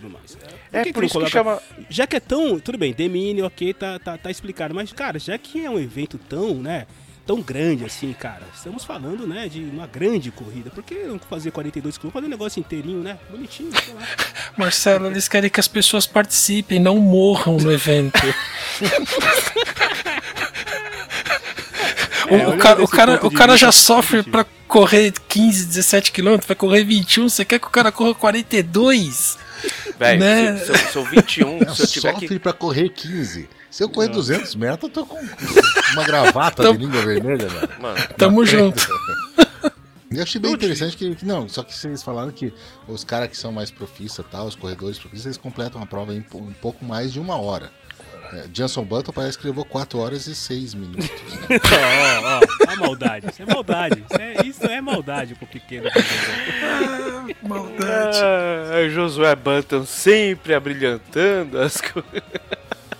tudo 0.00 0.10
mais. 0.10 0.36
É 0.72 0.82
que 0.84 0.92
por 0.92 1.00
não 1.00 1.06
isso 1.06 1.18
que 1.18 1.30
coloca- 1.30 1.60
chama. 1.60 1.84
Já 1.90 2.06
que 2.06 2.16
é 2.16 2.20
tão. 2.20 2.60
Tudo 2.60 2.76
bem, 2.78 2.92
Demine, 2.92 3.42
ok, 3.42 3.72
tá, 3.74 3.98
tá, 3.98 4.16
tá 4.18 4.30
explicado. 4.30 4.74
Mas, 4.74 4.92
cara, 4.92 5.18
já 5.18 5.36
que 5.38 5.64
é 5.64 5.70
um 5.70 5.78
evento 5.78 6.18
tão, 6.28 6.54
né? 6.54 6.86
Tão 7.26 7.40
grande 7.42 7.84
assim, 7.84 8.12
cara. 8.12 8.42
Estamos 8.54 8.84
falando, 8.84 9.26
né, 9.26 9.48
de 9.48 9.60
uma 9.60 9.86
grande 9.88 10.30
corrida. 10.30 10.70
Por 10.70 10.84
que 10.84 10.94
não 10.94 11.18
fazer 11.18 11.50
42 11.50 11.98
quilômetros? 11.98 12.12
Fazer 12.12 12.26
um 12.26 12.30
negócio 12.30 12.60
inteirinho, 12.60 13.00
né? 13.02 13.18
Bonitinho, 13.28 13.70
sei 13.84 13.94
lá. 13.94 14.02
Marcelo, 14.56 15.06
eles 15.08 15.26
querem 15.26 15.50
que 15.50 15.58
as 15.58 15.66
pessoas 15.66 16.06
participem, 16.06 16.78
não 16.78 16.98
morram 16.98 17.56
no 17.56 17.72
evento. 17.72 18.20
O, 22.28 22.34
É, 22.34 22.48
o 22.48 22.58
cara, 22.58 22.82
o 22.82 22.88
cara, 22.88 23.26
o 23.26 23.30
cara 23.30 23.56
já 23.56 23.70
sofre 23.70 24.22
pra 24.22 24.44
correr 24.66 25.12
15, 25.28 25.66
17 25.66 26.10
quilômetros, 26.10 26.48
vai 26.48 26.56
correr 26.56 26.82
21, 26.84 27.28
você 27.28 27.44
quer 27.44 27.60
que 27.60 27.66
o 27.68 27.70
cara 27.70 27.92
corra 27.92 28.14
42? 28.14 29.38
Velho, 29.98 30.20
né? 30.20 30.56
se- 30.58 30.64
se 30.66 30.70
eu- 30.72 30.76
sou 30.92 31.04
21, 31.04 31.58
Eu 31.60 31.74
se 31.74 31.82
eu 31.82 31.86
tiver 31.88 32.12
sofre 32.12 32.28
que. 32.28 32.38
pra 32.38 32.52
correr 32.52 32.88
15. 32.90 33.48
Se 33.70 33.82
eu 33.82 33.88
correr 33.88 34.08
200 34.08 34.54
metros, 34.54 34.84
eu 34.84 34.88
tô 34.90 35.06
com 35.06 35.18
uma 35.92 36.04
gravata 36.04 36.72
de 36.72 36.78
língua 36.78 37.02
vermelha, 37.02 37.48
velho. 37.48 37.68
Mano, 37.80 37.98
Tamo 38.16 38.44
junto. 38.46 38.86
Eu 40.08 40.22
achei 40.22 40.40
bem 40.40 40.52
interessante 40.52 40.96
que, 40.96 41.16
não, 41.26 41.48
só 41.48 41.62
que 41.64 41.74
vocês 41.74 42.00
falaram 42.02 42.30
que 42.30 42.54
os 42.86 43.02
caras 43.02 43.28
que 43.28 43.36
são 43.36 43.50
mais 43.50 43.70
profissa, 43.72 44.22
tal, 44.22 44.46
os 44.46 44.54
corredores 44.54 44.98
profissas, 44.98 45.26
eles 45.26 45.36
completam 45.36 45.82
a 45.82 45.84
prova 45.86 46.14
em 46.14 46.24
um 46.32 46.52
pouco 46.52 46.84
mais 46.84 47.12
de 47.12 47.18
uma 47.18 47.36
hora. 47.36 47.70
É, 48.32 48.46
Johnson 48.48 48.84
Button 48.84 49.12
parece 49.12 49.38
que 49.38 49.46
levou 49.46 49.64
4 49.64 49.98
horas 49.98 50.26
e 50.26 50.34
6 50.34 50.74
minutos. 50.74 51.08
Ó, 51.48 52.38
ó, 52.68 52.72
a 52.72 52.76
maldade. 52.76 53.26
Isso 53.30 53.42
é 53.42 53.46
maldade. 53.46 54.04
Isso 54.10 54.20
é, 54.20 54.46
isso 54.46 54.66
é 54.66 54.80
maldade 54.80 55.34
pro 55.34 55.46
pequeno. 55.46 55.88
Maldade. 57.42 58.18
Ah, 58.18 58.88
Josué 58.88 59.34
Bantam 59.36 59.84
sempre 59.84 60.54
abrilhantando 60.54 61.58
as 61.58 61.80
coisas. 61.80 62.22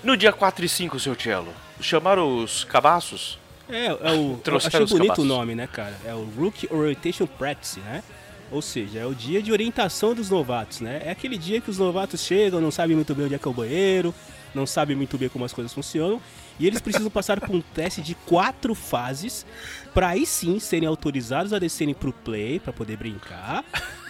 No 0.02 0.16
dia 0.16 0.32
4 0.32 0.64
e 0.64 0.68
5, 0.68 1.00
seu 1.00 1.16
Cello, 1.16 1.52
chamaram 1.80 2.42
os 2.42 2.64
cabaços? 2.64 3.38
É, 3.68 3.86
é 3.86 4.12
o. 4.12 4.38
Trouxeram 4.42 4.84
achei 4.84 4.96
bonito 4.96 5.08
cabaços. 5.08 5.24
o 5.24 5.26
nome, 5.26 5.54
né, 5.54 5.66
cara? 5.66 5.94
É 6.04 6.14
o 6.14 6.24
Rookie 6.24 6.68
Orientation 6.70 7.26
Practice, 7.26 7.80
né? 7.80 8.02
Ou 8.50 8.62
seja, 8.62 9.00
é 9.00 9.06
o 9.06 9.14
dia 9.14 9.42
de 9.42 9.50
orientação 9.50 10.14
dos 10.14 10.30
novatos, 10.30 10.80
né? 10.80 11.02
É 11.04 11.10
aquele 11.10 11.36
dia 11.36 11.60
que 11.60 11.68
os 11.68 11.78
novatos 11.78 12.20
chegam, 12.20 12.60
não 12.60 12.70
sabem 12.70 12.94
muito 12.94 13.12
bem 13.14 13.26
onde 13.26 13.34
é 13.34 13.38
que 13.38 13.48
é 13.48 13.50
o 13.50 13.54
banheiro, 13.54 14.14
não 14.56 14.66
sabem 14.66 14.96
muito 14.96 15.16
bem 15.18 15.28
como 15.28 15.44
as 15.44 15.52
coisas 15.52 15.72
funcionam, 15.72 16.20
e 16.58 16.66
eles 16.66 16.80
precisam 16.80 17.10
passar 17.10 17.38
por 17.38 17.54
um 17.54 17.60
teste 17.60 18.00
de 18.00 18.14
quatro 18.26 18.74
fases 18.74 19.46
para 19.94 20.08
aí 20.08 20.26
sim 20.26 20.58
serem 20.58 20.88
autorizados 20.88 21.52
a 21.52 21.58
descerem 21.58 21.94
pro 21.94 22.12
play 22.12 22.58
para 22.58 22.72
poder 22.72 22.96
brincar. 22.96 23.64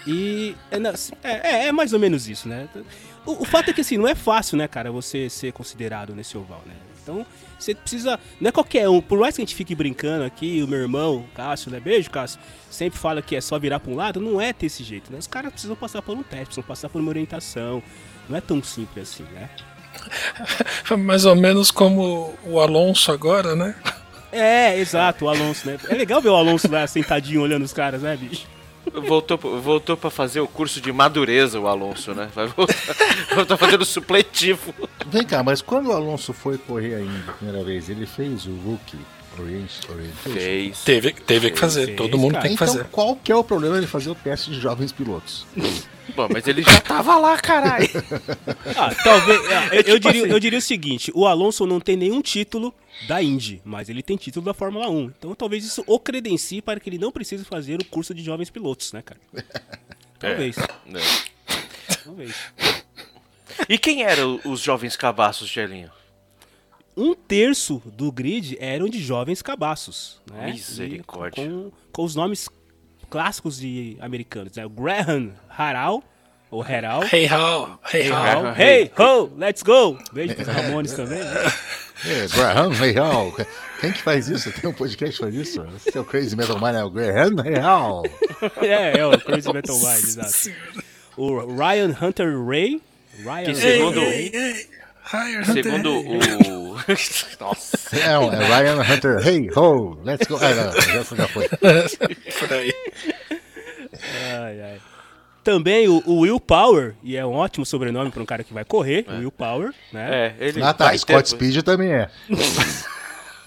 E 0.06 0.54
é, 0.70 0.78
na- 0.78 0.94
é, 1.22 1.32
é- 1.64 1.66
é 1.66 1.72
mais 1.72 1.92
ou 1.92 1.98
menos 1.98 2.28
isso, 2.28 2.48
né? 2.48 2.68
O, 3.26 3.42
o 3.42 3.44
fato 3.44 3.70
é 3.70 3.72
que 3.72 3.80
assim, 3.80 3.98
não 3.98 4.06
é 4.06 4.14
fácil, 4.14 4.56
né, 4.56 4.68
cara, 4.68 4.92
você 4.92 5.28
ser 5.28 5.52
considerado 5.52 6.14
nesse 6.14 6.38
oval, 6.38 6.62
né? 6.64 6.74
Então, 7.02 7.24
você 7.56 7.72
precisa. 7.72 8.18
Não 8.40 8.48
é 8.48 8.52
qualquer 8.52 8.88
um. 8.88 9.00
Por 9.00 9.18
mais 9.20 9.36
que 9.36 9.40
a 9.40 9.44
gente 9.44 9.54
fique 9.54 9.76
brincando 9.76 10.24
aqui, 10.24 10.60
o 10.62 10.66
meu 10.66 10.80
irmão, 10.80 11.18
o 11.18 11.28
Cássio, 11.36 11.70
né? 11.70 11.78
Beijo, 11.78 12.10
Cássio. 12.10 12.40
Sempre 12.68 12.98
fala 12.98 13.22
que 13.22 13.36
é 13.36 13.40
só 13.40 13.56
virar 13.60 13.78
pra 13.78 13.92
um 13.92 13.94
lado. 13.94 14.20
Não 14.20 14.40
é 14.40 14.52
desse 14.52 14.82
jeito, 14.82 15.12
né? 15.12 15.18
Os 15.18 15.28
caras 15.28 15.52
precisam 15.52 15.76
passar 15.76 16.02
por 16.02 16.16
um 16.16 16.22
teste, 16.24 16.46
precisam 16.46 16.64
passar 16.64 16.88
por 16.88 17.00
uma 17.00 17.08
orientação. 17.08 17.80
Não 18.28 18.36
é 18.36 18.40
tão 18.40 18.60
simples 18.60 19.08
assim, 19.12 19.22
né? 19.32 19.48
Mais 20.98 21.24
ou 21.24 21.34
menos 21.34 21.70
como 21.70 22.34
o 22.44 22.60
Alonso 22.60 23.12
agora, 23.12 23.54
né? 23.54 23.74
É, 24.32 24.78
exato, 24.78 25.24
o 25.24 25.28
Alonso, 25.28 25.66
né? 25.66 25.78
É 25.88 25.94
legal 25.94 26.20
ver 26.20 26.28
o 26.28 26.36
Alonso 26.36 26.70
lá 26.70 26.86
sentadinho 26.86 27.40
olhando 27.40 27.62
os 27.62 27.72
caras, 27.72 28.02
né, 28.02 28.16
bicho? 28.16 28.46
Voltou, 28.92 29.36
voltou 29.60 29.96
pra 29.96 30.10
fazer 30.10 30.40
o 30.40 30.46
curso 30.46 30.80
de 30.80 30.92
madureza, 30.92 31.58
o 31.58 31.66
Alonso, 31.66 32.14
né? 32.14 32.28
Vai 32.34 32.46
voltar, 32.46 32.74
voltar 33.34 33.56
fazendo 33.58 33.84
supletivo. 33.84 34.72
Vem 35.06 35.24
cá, 35.24 35.42
mas 35.42 35.60
quando 35.60 35.88
o 35.88 35.92
Alonso 35.92 36.32
foi 36.32 36.56
correr 36.56 36.94
ainda 36.94 37.30
a 37.30 37.32
primeira 37.34 37.64
vez, 37.64 37.88
ele 37.88 38.06
fez 38.06 38.46
o 38.46 38.54
Rookie? 38.64 38.98
Fez. 40.22 40.80
Teve, 40.84 41.12
teve 41.12 41.50
que 41.50 41.58
fazer, 41.58 41.86
Fez, 41.86 41.96
todo 41.96 42.18
mundo 42.18 42.32
cara. 42.32 42.42
tem 42.46 42.56
que 42.56 42.62
Então, 42.62 42.74
fazer. 42.74 42.88
qual 42.90 43.16
que 43.16 43.30
é 43.32 43.36
o 43.36 43.44
problema 43.44 43.80
de 43.80 43.86
fazer 43.86 44.10
o 44.10 44.14
teste 44.14 44.50
de 44.50 44.60
jovens 44.60 44.92
pilotos? 44.92 45.46
Bom, 46.14 46.28
mas 46.32 46.46
ele 46.46 46.62
já 46.62 46.80
tava 46.80 47.16
lá, 47.18 47.36
caralho. 47.36 47.88
Ah, 48.76 48.94
talvez. 49.02 49.40
ah, 49.50 49.68
eu, 49.74 49.80
É 49.80 49.82
tipo 49.82 50.00
diria, 50.00 50.22
assim. 50.22 50.30
eu 50.32 50.40
diria 50.40 50.58
o 50.58 50.62
seguinte: 50.62 51.12
o 51.14 51.26
Alonso 51.26 51.66
não 51.66 51.80
tem 51.80 51.96
nenhum 51.96 52.22
título 52.22 52.72
da 53.08 53.22
Indy, 53.22 53.60
mas 53.64 53.88
ele 53.88 54.02
tem 54.02 54.16
título 54.16 54.44
da 54.46 54.54
Fórmula 54.54 54.88
1. 54.88 55.12
Então 55.18 55.34
talvez 55.34 55.64
isso 55.64 55.82
o 55.86 55.98
credencie 55.98 56.62
para 56.62 56.78
que 56.80 56.88
ele 56.88 56.98
não 56.98 57.10
precise 57.12 57.44
fazer 57.44 57.80
o 57.80 57.84
curso 57.84 58.14
de 58.14 58.22
jovens 58.22 58.50
pilotos, 58.50 58.92
né, 58.92 59.02
cara? 59.02 59.20
Talvez. 60.18 60.56
É. 60.58 61.96
Talvez. 62.04 62.34
E 63.68 63.76
quem 63.78 64.02
eram 64.02 64.40
os 64.44 64.60
jovens 64.60 64.96
cabaços, 64.96 65.48
Gelinho? 65.48 65.90
Um 66.96 67.14
terço 67.14 67.82
do 67.94 68.10
grid 68.10 68.56
eram 68.58 68.88
de 68.88 69.00
jovens 69.02 69.42
cabaços. 69.42 70.20
Né? 70.32 70.52
Misericórdia. 70.52 71.44
Com, 71.44 71.70
com 71.92 72.04
os 72.04 72.14
nomes 72.14 72.48
clássicos 73.10 73.58
de 73.58 73.96
americanos. 74.00 74.56
Né? 74.56 74.64
O 74.64 74.70
Graham 74.70 75.32
Harrell, 75.48 76.02
ou 76.50 76.62
Harrell. 76.62 77.02
Hey 77.12 77.26
how, 77.30 77.78
hey 77.92 78.10
how. 78.10 78.16
Harrell. 78.16 78.54
Hey, 78.56 78.90
ho, 78.98 79.30
let's 79.36 79.62
go! 79.62 79.98
Beijo 80.12 80.34
pros 80.34 80.46
Ramones 80.48 80.92
também. 80.92 81.18
né? 81.18 81.52
É, 82.04 82.26
Graham 82.28 82.68
Real. 82.72 83.32
Quem 83.80 83.90
que 83.90 84.02
faz 84.02 84.28
isso? 84.28 84.52
Tem 84.52 84.68
um 84.68 84.72
podcast 84.74 85.18
faz 85.18 85.34
isso? 85.34 85.66
Esse 85.76 85.96
é 85.96 86.00
o 86.00 86.04
Crazy 86.04 86.36
Metal 86.36 86.60
Mind, 86.60 86.74
é 86.74 86.84
o 86.84 86.90
Graham 86.90 87.36
Real. 87.42 88.02
é, 88.60 88.98
é 88.98 89.06
o 89.06 89.18
Crazy 89.18 89.50
Metal 89.50 89.74
Mind, 89.74 89.88
exato. 90.04 90.54
O 91.16 91.38
Ryan 91.56 91.96
Hunter 92.00 92.44
Ray. 92.46 92.82
Ryan 93.24 93.44
Que 93.44 93.50
Hunter 93.52 93.56
segundo- 93.56 94.00
Ray. 94.00 94.66
Hunter. 95.12 95.44
Segundo 95.62 96.00
o. 96.00 96.76
Nossa. 97.40 97.96
É, 97.96 98.18
um- 98.18 98.32
é 98.32 98.44
Ryan 98.44 98.80
Hunter. 98.82 99.26
Hey, 99.26 99.50
ho, 99.56 99.98
let's 100.04 100.26
go. 100.26 100.36
Ah, 100.36 100.54
não, 100.54 100.72
já, 100.80 101.02
já 101.16 101.28
foi. 101.28 101.48
Por 102.38 102.52
aí. 102.52 102.72
Ai, 104.32 104.60
ai. 104.62 104.80
Também 105.44 105.88
o, 105.88 106.02
o 106.06 106.20
Will 106.22 106.40
Power, 106.40 106.96
e 107.04 107.16
é 107.16 107.24
um 107.24 107.32
ótimo 107.32 107.64
sobrenome 107.64 108.10
para 108.10 108.20
um 108.20 108.26
cara 108.26 108.42
que 108.42 108.52
vai 108.52 108.64
correr, 108.64 109.04
o 109.08 109.12
Will 109.18 109.30
Power, 109.30 109.72
né? 109.92 110.34
É, 110.40 110.46
ele 110.48 110.60
Ah, 110.60 110.74
tá. 110.74 110.96
Scott 110.98 111.22
ter- 111.22 111.36
Speed 111.36 111.62
também 111.62 111.92
é. 111.92 112.10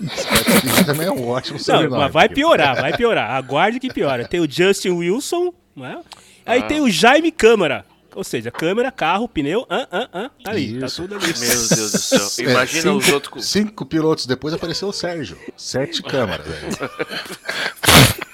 Scott 0.07 0.51
Speed 0.51 0.85
também 0.85 1.07
é 1.07 1.11
um 1.11 1.27
ótimo 1.27 1.57
Não, 1.57 1.63
sobrenome. 1.63 2.01
mas 2.03 2.13
vai 2.13 2.29
piorar, 2.29 2.75
vai 2.81 2.95
piorar. 2.95 3.31
Aguarde 3.31 3.81
que 3.81 3.93
piora. 3.93 4.25
Tem 4.25 4.39
o 4.39 4.49
Justin 4.49 4.91
Wilson, 4.91 5.53
né? 5.75 5.99
Aí 6.45 6.63
tem 6.63 6.79
o 6.79 6.89
Jaime 6.89 7.31
Câmara. 7.33 7.85
Ou 8.15 8.23
seja, 8.23 8.49
câmera, 8.51 8.91
carro, 8.91 9.27
pneu, 9.29 9.65
ah, 9.69 9.87
ah, 9.91 10.09
ah, 10.11 10.31
tá 10.43 10.51
ali, 10.51 10.79
tá 10.79 10.87
Isso. 10.87 11.01
tudo 11.03 11.15
ali. 11.15 11.25
Meu 11.27 11.33
Deus 11.67 11.91
do 11.91 11.97
céu. 11.99 12.19
É, 12.45 12.51
Imagina 12.51 12.81
cinco, 12.81 12.97
os 12.97 13.09
outros. 13.09 13.33
com- 13.33 13.41
Cinco 13.41 13.85
pilotos 13.85 14.25
depois 14.25 14.53
apareceu 14.53 14.87
o 14.87 14.93
Sérgio. 14.93 15.37
Sete 15.55 16.01
câmaras. 16.01 16.45
velho. 16.47 16.67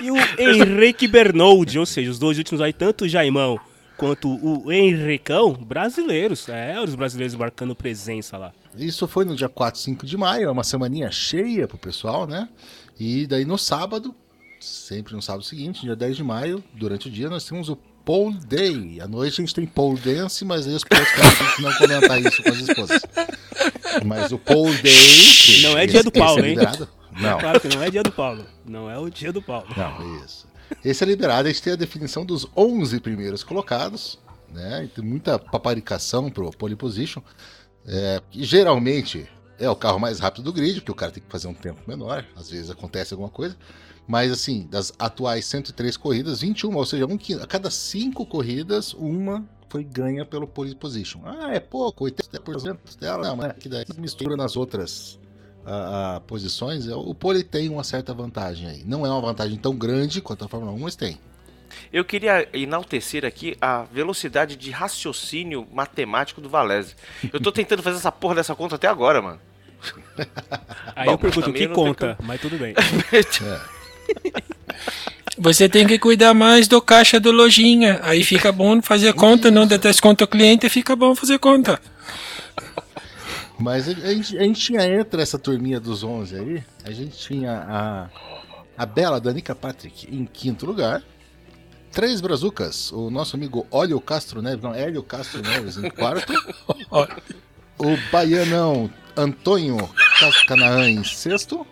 E 0.00 0.10
o 0.10 0.16
Henrique 0.38 1.06
Bernoldi, 1.06 1.78
ou 1.78 1.86
seja, 1.86 2.10
os 2.10 2.18
dois 2.18 2.36
últimos 2.36 2.60
aí, 2.60 2.72
tanto 2.72 3.04
o 3.04 3.08
Jaimão 3.08 3.58
quanto 3.96 4.28
o 4.28 4.72
Henricão, 4.72 5.52
brasileiros. 5.52 6.48
É, 6.48 6.80
os 6.80 6.94
brasileiros 6.96 7.34
marcando 7.36 7.74
presença 7.76 8.36
lá. 8.36 8.52
Isso 8.76 9.06
foi 9.06 9.24
no 9.24 9.36
dia 9.36 9.48
4, 9.48 9.80
5 9.80 10.04
de 10.06 10.16
maio, 10.16 10.48
é 10.48 10.50
uma 10.50 10.64
semaninha 10.64 11.10
cheia 11.12 11.66
pro 11.68 11.78
pessoal, 11.78 12.26
né? 12.26 12.48
E 12.98 13.26
daí 13.26 13.44
no 13.44 13.56
sábado, 13.56 14.14
sempre 14.64 15.14
no 15.14 15.22
sábado 15.22 15.44
seguinte, 15.44 15.82
dia 15.82 15.96
10 15.96 16.16
de 16.16 16.24
maio, 16.24 16.62
durante 16.74 17.08
o 17.08 17.10
dia, 17.10 17.28
nós 17.28 17.44
temos 17.44 17.68
o 17.68 17.76
Pole 17.76 18.38
Day. 18.38 19.00
À 19.00 19.06
noite 19.06 19.40
a 19.40 19.44
gente 19.44 19.54
tem 19.54 19.66
Pole 19.66 20.00
Dance, 20.00 20.44
mas 20.44 20.66
aí 20.66 20.74
os 20.74 20.82
gente 20.82 21.62
não 21.62 21.74
comentar 21.74 22.20
isso 22.22 22.42
com 22.42 22.48
as 22.48 22.56
esposas. 22.56 23.02
Mas 24.04 24.32
o 24.32 24.38
Pole 24.38 24.76
Day. 24.82 24.92
que 24.92 25.62
Não 25.62 25.76
é 25.76 25.86
dia 25.86 26.02
do 26.02 26.08
esse 26.08 26.18
Paulo, 26.18 26.44
é 26.44 26.48
hein? 26.48 26.56
Não, 27.20 27.38
Claro 27.38 27.60
que 27.60 27.68
não 27.68 27.82
é 27.82 27.90
dia 27.90 28.02
do 28.02 28.12
Paulo. 28.12 28.46
Não 28.64 28.90
é 28.90 28.98
o 28.98 29.10
dia 29.10 29.32
do 29.32 29.42
Paulo. 29.42 29.66
não, 29.76 30.24
isso. 30.24 30.46
Esse 30.84 31.02
é 31.02 31.06
liberado, 31.06 31.48
a 31.48 31.50
gente 31.50 31.62
tem 31.62 31.72
a 31.72 31.76
definição 31.76 32.24
dos 32.24 32.46
11 32.56 33.00
primeiros 33.00 33.42
colocados, 33.42 34.18
né? 34.52 34.84
E 34.84 34.88
tem 34.88 35.04
muita 35.04 35.38
paparicação 35.38 36.30
pro 36.30 36.50
pole 36.50 36.76
position. 36.76 37.22
É, 37.86 38.22
que 38.30 38.44
geralmente 38.44 39.26
é 39.58 39.68
o 39.68 39.76
carro 39.76 39.98
mais 39.98 40.20
rápido 40.20 40.44
do 40.44 40.52
grid, 40.52 40.80
porque 40.80 40.92
o 40.92 40.94
cara 40.94 41.10
tem 41.10 41.22
que 41.22 41.30
fazer 41.30 41.48
um 41.48 41.54
tempo 41.54 41.80
menor, 41.86 42.24
às 42.36 42.50
vezes 42.50 42.70
acontece 42.70 43.14
alguma 43.14 43.30
coisa. 43.30 43.56
Mas 44.08 44.32
assim, 44.32 44.66
das 44.70 44.90
atuais 44.98 45.44
103 45.44 45.98
corridas, 45.98 46.40
21, 46.40 46.74
ou 46.74 46.86
seja, 46.86 47.06
um, 47.06 47.18
a 47.42 47.46
cada 47.46 47.70
5 47.70 48.24
corridas, 48.24 48.94
uma 48.94 49.46
foi 49.68 49.84
ganha 49.84 50.24
pelo 50.24 50.46
pole 50.46 50.74
position. 50.74 51.20
Ah, 51.24 51.52
é 51.52 51.60
pouco, 51.60 52.06
80% 52.06 52.98
dela, 52.98 53.28
não, 53.28 53.36
mas 53.36 53.50
é 53.50 53.52
que 53.52 53.68
daí 53.68 53.84
mistura 53.98 54.34
nas 54.34 54.56
outras 54.56 55.20
ah, 55.66 56.16
ah, 56.16 56.20
posições, 56.20 56.88
é, 56.88 56.94
o 56.94 57.14
pole 57.14 57.44
tem 57.44 57.68
uma 57.68 57.84
certa 57.84 58.14
vantagem 58.14 58.66
aí. 58.66 58.82
Não 58.86 59.04
é 59.04 59.10
uma 59.10 59.20
vantagem 59.20 59.58
tão 59.58 59.76
grande 59.76 60.22
quanto 60.22 60.42
a 60.46 60.48
Fórmula 60.48 60.72
1, 60.72 60.78
mas 60.78 60.96
tem. 60.96 61.20
Eu 61.92 62.02
queria 62.02 62.48
enaltecer 62.54 63.26
aqui 63.26 63.58
a 63.60 63.82
velocidade 63.82 64.56
de 64.56 64.70
raciocínio 64.70 65.68
matemático 65.70 66.40
do 66.40 66.48
Valese. 66.48 66.94
Eu 67.30 67.38
tô 67.38 67.52
tentando 67.52 67.82
fazer 67.82 67.98
essa 67.98 68.10
porra 68.10 68.36
dessa 68.36 68.54
conta 68.54 68.76
até 68.76 68.88
agora, 68.88 69.20
mano. 69.20 69.40
Aí 70.96 71.04
Bom, 71.04 71.12
eu 71.12 71.18
pergunto, 71.18 71.52
que 71.52 71.68
conta? 71.68 72.16
Mas 72.22 72.40
tudo 72.40 72.56
bem. 72.56 72.74
Você 75.38 75.68
tem 75.68 75.86
que 75.86 75.98
cuidar 75.98 76.34
mais 76.34 76.66
do 76.66 76.82
caixa 76.82 77.20
do 77.20 77.30
lojinha. 77.30 78.00
Aí 78.02 78.24
fica 78.24 78.50
bom 78.50 78.82
fazer 78.82 79.12
conta, 79.12 79.50
não 79.50 79.66
der 79.66 79.78
desconto 79.78 80.24
ao 80.24 80.28
cliente, 80.28 80.68
fica 80.68 80.96
bom 80.96 81.14
fazer 81.14 81.38
conta. 81.38 81.80
Mas 83.58 83.88
a, 83.88 83.92
gente, 83.92 84.38
a 84.38 84.42
gente 84.42 84.60
tinha 84.60 84.86
entre 84.86 85.22
essa 85.22 85.38
turminha 85.38 85.80
dos 85.80 86.02
11 86.04 86.36
aí, 86.36 86.64
a 86.84 86.92
gente 86.92 87.16
tinha 87.16 87.52
a, 87.52 88.08
a 88.76 88.86
bela 88.86 89.20
Danica 89.20 89.54
Patrick 89.54 90.08
em 90.14 90.24
quinto 90.24 90.66
lugar. 90.66 91.02
Três 91.90 92.20
brazucas, 92.20 92.92
o 92.92 93.10
nosso 93.10 93.34
amigo 93.34 93.66
Olio 93.70 94.00
Castro 94.00 94.42
Neves, 94.42 94.62
não, 94.62 94.74
Hélio 94.74 95.02
Castro 95.02 95.40
Neves 95.42 95.76
em 95.76 95.90
quarto. 95.90 96.32
O 97.80 97.96
baianão 98.10 98.90
Antônio 99.16 99.88
Cascanaã 100.18 100.90
em 100.90 101.04
sexto. 101.04 101.64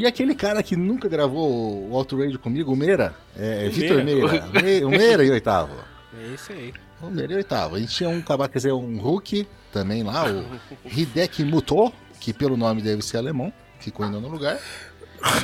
E 0.00 0.06
aquele 0.06 0.34
cara 0.34 0.62
que 0.62 0.74
nunca 0.76 1.08
gravou 1.10 1.90
o 1.90 1.94
Auto 1.94 2.18
Radio 2.18 2.38
comigo, 2.38 2.72
o 2.72 2.76
Meira, 2.76 3.14
é, 3.36 3.66
O 3.68 3.70
Vitor 3.70 4.02
Meira. 4.02 4.28
Meira. 4.30 4.62
Me- 4.62 4.84
O 4.84 4.88
Meira 4.88 5.24
em 5.26 5.30
oitavo. 5.30 5.74
É 6.18 6.26
isso 6.34 6.52
aí. 6.52 6.72
O 7.02 7.06
Meira 7.10 7.34
em 7.34 7.36
oitavo. 7.36 7.76
A 7.76 7.78
gente 7.78 7.94
tinha 7.94 8.08
um, 8.08 8.22
quer 8.22 8.48
dizer, 8.56 8.72
um 8.72 8.98
Hulk 8.98 9.46
também 9.70 10.02
lá, 10.02 10.24
o 10.26 10.44
Hideki 10.86 11.44
Muto, 11.44 11.92
que 12.18 12.32
pelo 12.32 12.56
nome 12.56 12.80
deve 12.80 13.02
ser 13.02 13.18
alemão, 13.18 13.52
ficou 13.78 14.06
ainda 14.06 14.18
no 14.18 14.28
lugar. 14.28 14.58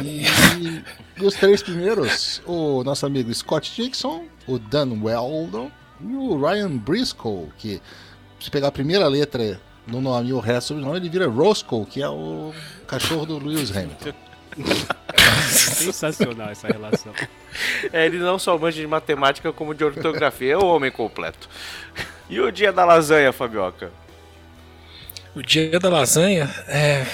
E, 0.02 0.24
e 1.20 1.24
os 1.24 1.34
três 1.34 1.62
primeiros, 1.62 2.40
o 2.46 2.82
nosso 2.82 3.04
amigo 3.04 3.32
Scott 3.34 3.70
Dixon, 3.76 4.24
o 4.46 4.58
Dan 4.58 4.88
Weldon 5.02 5.70
e 6.00 6.14
o 6.14 6.40
Ryan 6.40 6.78
Briscoe, 6.78 7.48
que 7.58 7.78
se 8.40 8.50
pegar 8.50 8.68
a 8.68 8.72
primeira 8.72 9.06
letra 9.06 9.60
no 9.86 10.00
nome 10.00 10.30
e 10.30 10.32
o 10.32 10.40
resto 10.40 10.72
do 10.74 10.80
nome, 10.80 10.96
ele 10.96 11.10
vira 11.10 11.28
Roscoe, 11.28 11.84
que 11.84 12.02
é 12.02 12.08
o 12.08 12.52
cachorro 12.86 13.26
do 13.26 13.38
Lewis 13.38 13.70
Hamilton. 13.76 14.12
Sensacional 15.48 16.50
essa 16.50 16.66
relação. 16.68 17.12
É, 17.92 18.06
ele 18.06 18.18
não 18.18 18.38
só 18.38 18.56
manja 18.58 18.80
de 18.80 18.86
matemática, 18.86 19.52
como 19.52 19.74
de 19.74 19.84
ortografia. 19.84 20.52
É 20.54 20.56
o 20.56 20.64
homem 20.66 20.90
completo. 20.90 21.48
E 22.28 22.40
o 22.40 22.50
dia 22.50 22.72
da 22.72 22.84
lasanha, 22.84 23.32
Fabioca? 23.32 23.90
O 25.34 25.42
dia 25.42 25.78
da 25.78 25.88
lasanha 25.88 26.48
é. 26.66 27.04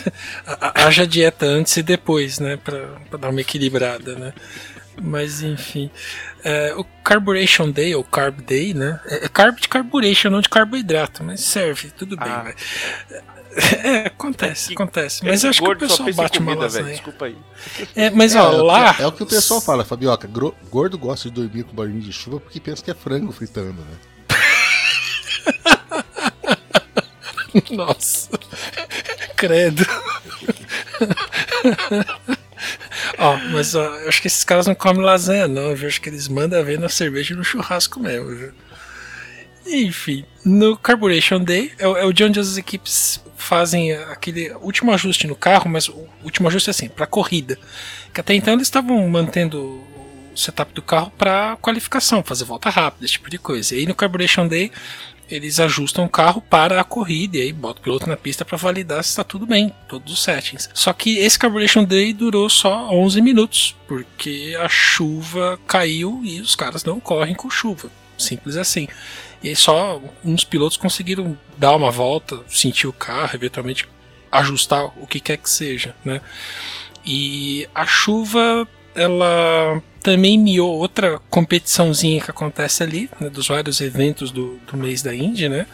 ha- 0.46 0.58
ha- 0.60 0.72
haja 0.86 1.06
dieta 1.06 1.46
antes 1.46 1.76
e 1.76 1.82
depois, 1.82 2.38
né? 2.38 2.56
Pra, 2.58 2.78
pra 3.08 3.18
dar 3.18 3.30
uma 3.30 3.40
equilibrada, 3.40 4.14
né? 4.16 4.32
Mas 5.02 5.42
enfim. 5.42 5.90
É, 6.44 6.74
o 6.76 6.84
Carburation 7.02 7.70
Day, 7.70 7.94
ou 7.94 8.04
Carb 8.04 8.40
Day, 8.42 8.74
né? 8.74 9.00
É 9.06 9.24
é 9.24 9.28
carb 9.28 9.56
de 9.58 9.68
carburation, 9.68 10.30
não 10.30 10.40
de 10.42 10.48
carboidrato, 10.48 11.24
mas 11.24 11.40
serve, 11.40 11.90
tudo 11.90 12.16
bem, 12.16 12.28
Ah. 12.30 12.44
né? 12.44 12.54
É, 13.82 14.06
acontece, 14.06 14.72
acontece. 14.72 15.24
Mas 15.24 15.42
eu 15.42 15.50
acho 15.50 15.60
que 15.62 15.68
o 15.68 15.76
pessoal 15.76 16.12
bate 16.12 16.38
uma 16.38 16.52
comida, 16.52 16.68
velho. 16.68 16.84
lasanha. 16.84 16.94
Desculpa 16.94 17.24
aí. 17.26 17.36
É, 17.96 18.10
mas 18.10 18.34
É, 18.34 18.40
ó, 18.40 18.52
é 18.52 18.56
o 18.56 18.62
lá. 18.64 18.94
que- 18.94 19.02
é 19.02 19.06
o 19.06 19.12
que 19.12 19.22
o 19.22 19.26
pessoal 19.26 19.60
fala, 19.60 19.84
Fabioca. 19.84 20.28
gro- 20.28 20.54
Gordo 20.70 20.96
gosta 20.96 21.28
de 21.28 21.34
dormir 21.34 21.64
com 21.64 21.74
barulhinho 21.74 22.02
de 22.02 22.12
chuva 22.12 22.38
porque 22.38 22.60
pensa 22.60 22.82
que 22.84 22.90
é 22.90 22.94
frango 22.94 23.32
fritando, 23.32 23.80
né? 23.82 23.96
Nossa. 27.72 28.28
Credo. 29.36 29.84
Ó, 33.18 33.36
mas 33.52 33.74
ó, 33.74 33.82
eu 33.82 34.08
acho 34.08 34.20
que 34.20 34.26
esses 34.28 34.44
caras 34.44 34.66
não 34.66 34.74
comem 34.74 35.02
lasanha, 35.02 35.48
não. 35.48 35.70
Eu 35.74 35.86
acho 35.88 36.00
que 36.00 36.08
eles 36.08 36.28
mandam 36.28 36.62
ver 36.64 36.78
na 36.78 36.88
cerveja 36.88 37.34
e 37.34 37.36
no 37.36 37.44
churrasco 37.44 37.98
mesmo. 37.98 38.28
viu? 38.34 38.52
Enfim, 39.66 40.24
no 40.44 40.76
Carburation 40.76 41.42
Day 41.42 41.72
é, 41.78 41.86
o- 41.88 41.96
é 41.96 42.04
o 42.04 42.12
dia 42.12 42.26
onde 42.26 42.38
as 42.40 42.56
equipes 42.56 43.20
fazem 43.40 43.92
aquele 43.92 44.52
último 44.60 44.92
ajuste 44.92 45.26
no 45.26 45.34
carro, 45.34 45.68
mas 45.68 45.88
o 45.88 46.06
último 46.22 46.48
ajuste 46.48 46.70
é 46.70 46.72
assim, 46.72 46.88
para 46.88 47.06
corrida. 47.06 47.58
Que 48.12 48.20
até 48.20 48.34
então 48.34 48.54
eles 48.54 48.66
estavam 48.66 49.08
mantendo 49.08 49.58
o 49.58 50.36
setup 50.36 50.72
do 50.72 50.82
carro 50.82 51.12
para 51.16 51.56
qualificação, 51.56 52.22
fazer 52.22 52.44
volta 52.44 52.70
rápida, 52.70 53.04
esse 53.04 53.14
tipo 53.14 53.30
de 53.30 53.38
coisa. 53.38 53.74
E 53.74 53.78
aí 53.78 53.86
no 53.86 53.94
Carburation 53.94 54.46
Day 54.46 54.70
eles 55.30 55.60
ajustam 55.60 56.04
o 56.04 56.08
carro 56.08 56.40
para 56.42 56.80
a 56.80 56.84
corrida 56.84 57.38
e 57.38 57.42
aí 57.42 57.52
bota 57.52 57.80
o 57.80 57.82
piloto 57.82 58.08
na 58.08 58.16
pista 58.16 58.44
para 58.44 58.56
validar 58.56 59.02
se 59.04 59.10
está 59.10 59.22
tudo 59.22 59.46
bem, 59.46 59.72
todos 59.88 60.12
os 60.12 60.22
settings. 60.22 60.68
Só 60.74 60.92
que 60.92 61.18
esse 61.18 61.38
Carburation 61.38 61.84
Day 61.84 62.12
durou 62.12 62.50
só 62.50 62.90
11 62.90 63.22
minutos, 63.22 63.76
porque 63.86 64.56
a 64.60 64.68
chuva 64.68 65.58
caiu 65.66 66.20
e 66.24 66.40
os 66.40 66.56
caras 66.56 66.82
não 66.82 66.98
correm 66.98 67.34
com 67.34 67.48
chuva. 67.48 67.90
Simples 68.18 68.56
assim. 68.56 68.88
E 69.42 69.48
aí 69.48 69.56
só 69.56 70.00
uns 70.24 70.44
pilotos 70.44 70.76
conseguiram 70.76 71.36
dar 71.56 71.74
uma 71.74 71.90
volta, 71.90 72.40
sentir 72.48 72.86
o 72.86 72.92
carro, 72.92 73.34
eventualmente 73.34 73.88
ajustar 74.30 74.84
o 75.00 75.06
que 75.06 75.18
quer 75.18 75.38
que 75.38 75.48
seja, 75.48 75.94
né? 76.04 76.20
E 77.04 77.66
a 77.74 77.86
chuva 77.86 78.68
ela 78.94 79.82
também 80.02 80.38
miou 80.38 80.76
outra 80.76 81.20
competiçãozinha 81.30 82.20
que 82.20 82.30
acontece 82.30 82.82
ali, 82.82 83.08
né, 83.20 83.28
dos 83.28 83.48
vários 83.48 83.80
eventos 83.80 84.30
do, 84.30 84.58
do 84.66 84.76
mês 84.76 85.02
da 85.02 85.14
Indy, 85.14 85.48
né? 85.48 85.66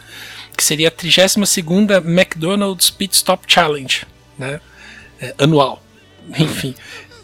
Que 0.55 0.63
seria 0.63 0.87
a 0.87 0.91
32ª 0.91 2.03
McDonald's 2.05 2.89
Pit 2.89 3.15
Stop 3.15 3.43
Challenge, 3.47 4.05
né? 4.37 4.59
É, 5.19 5.33
anual. 5.37 5.83
Enfim, 6.37 6.75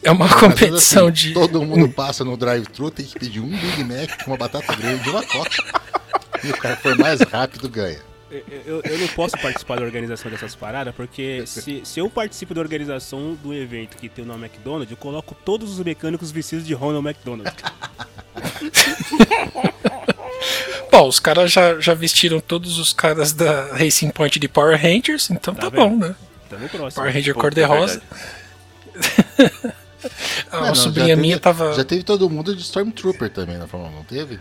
é 0.04 0.12
uma 0.12 0.28
competição 0.30 1.08
assim, 1.08 1.30
de... 1.30 1.34
Todo 1.34 1.64
mundo 1.64 1.90
passa 1.90 2.24
no 2.24 2.36
drive-thru, 2.36 2.92
tem 2.92 3.06
que 3.06 3.20
pedir 3.20 3.40
um 3.40 3.50
Big 3.50 3.84
Mac, 3.84 4.28
uma 4.28 4.38
batata 4.38 4.76
grande 4.76 5.08
e 5.08 5.12
uma 5.12 5.24
coca. 5.24 5.82
E 6.44 6.50
o 6.52 6.58
cara 6.58 6.76
for 6.78 6.98
mais 6.98 7.22
rápido 7.22 7.70
ganha. 7.70 8.00
Eu, 8.66 8.82
eu- 8.84 8.98
não 8.98 9.08
posso 9.10 9.38
participar 9.38 9.76
da 9.78 9.84
organização 9.86 10.32
dessas 10.32 10.56
paradas, 10.56 10.94
porque 10.96 11.44
se, 11.46 11.82
se 11.86 12.00
eu 12.00 12.10
participo 12.10 12.52
da 12.56 12.62
organização 12.62 13.36
do 13.44 13.54
evento 13.54 13.96
que 13.96 14.10
tem 14.10 14.24
o 14.26 14.28
nome 14.28 14.46
McDonald's, 14.48 14.90
eu 14.90 14.98
coloco 14.98 15.36
todos 15.46 15.78
os 15.78 15.86
mecânicos 15.86 16.32
vestidos 16.32 16.66
de 16.66 16.74
Ronald 16.74 17.06
McDonald. 17.08 17.54
Bom, 20.92 21.08
os 21.08 21.20
caras 21.20 21.52
já, 21.52 21.80
já 21.80 21.94
vestiram 21.94 22.40
todos 22.40 22.78
os 22.78 22.94
caras 22.94 23.34
da 23.34 23.68
Racing 23.76 24.10
Point 24.10 24.40
de 24.40 24.48
Power 24.48 24.80
Rangers, 24.82 25.30
então 25.30 25.54
tá, 25.56 25.64
Tá 25.64 25.70
bom, 25.70 25.96
né? 25.98 26.16
Tamo 26.50 26.70
próximo. 26.70 27.02
Power 27.02 27.14
Ranger 27.14 27.34
Pô, 27.34 27.40
cor-de-rosa. 27.42 28.02
A 30.52 30.60
Mas 30.60 30.68
não, 30.70 30.76
sobrinha 30.76 31.16
já 31.16 31.22
minha 31.22 31.36
teve- 31.40 31.44
tava. 31.44 31.74
Já 31.74 31.84
teve 31.84 32.04
todo 32.04 32.30
mundo 32.30 32.56
de 32.56 32.62
Stormtrooper 32.62 33.30
também 33.30 33.58
na 33.58 33.68
Fórmula 33.68 33.92
1, 33.92 33.96
não 33.96 34.04
teve? 34.04 34.40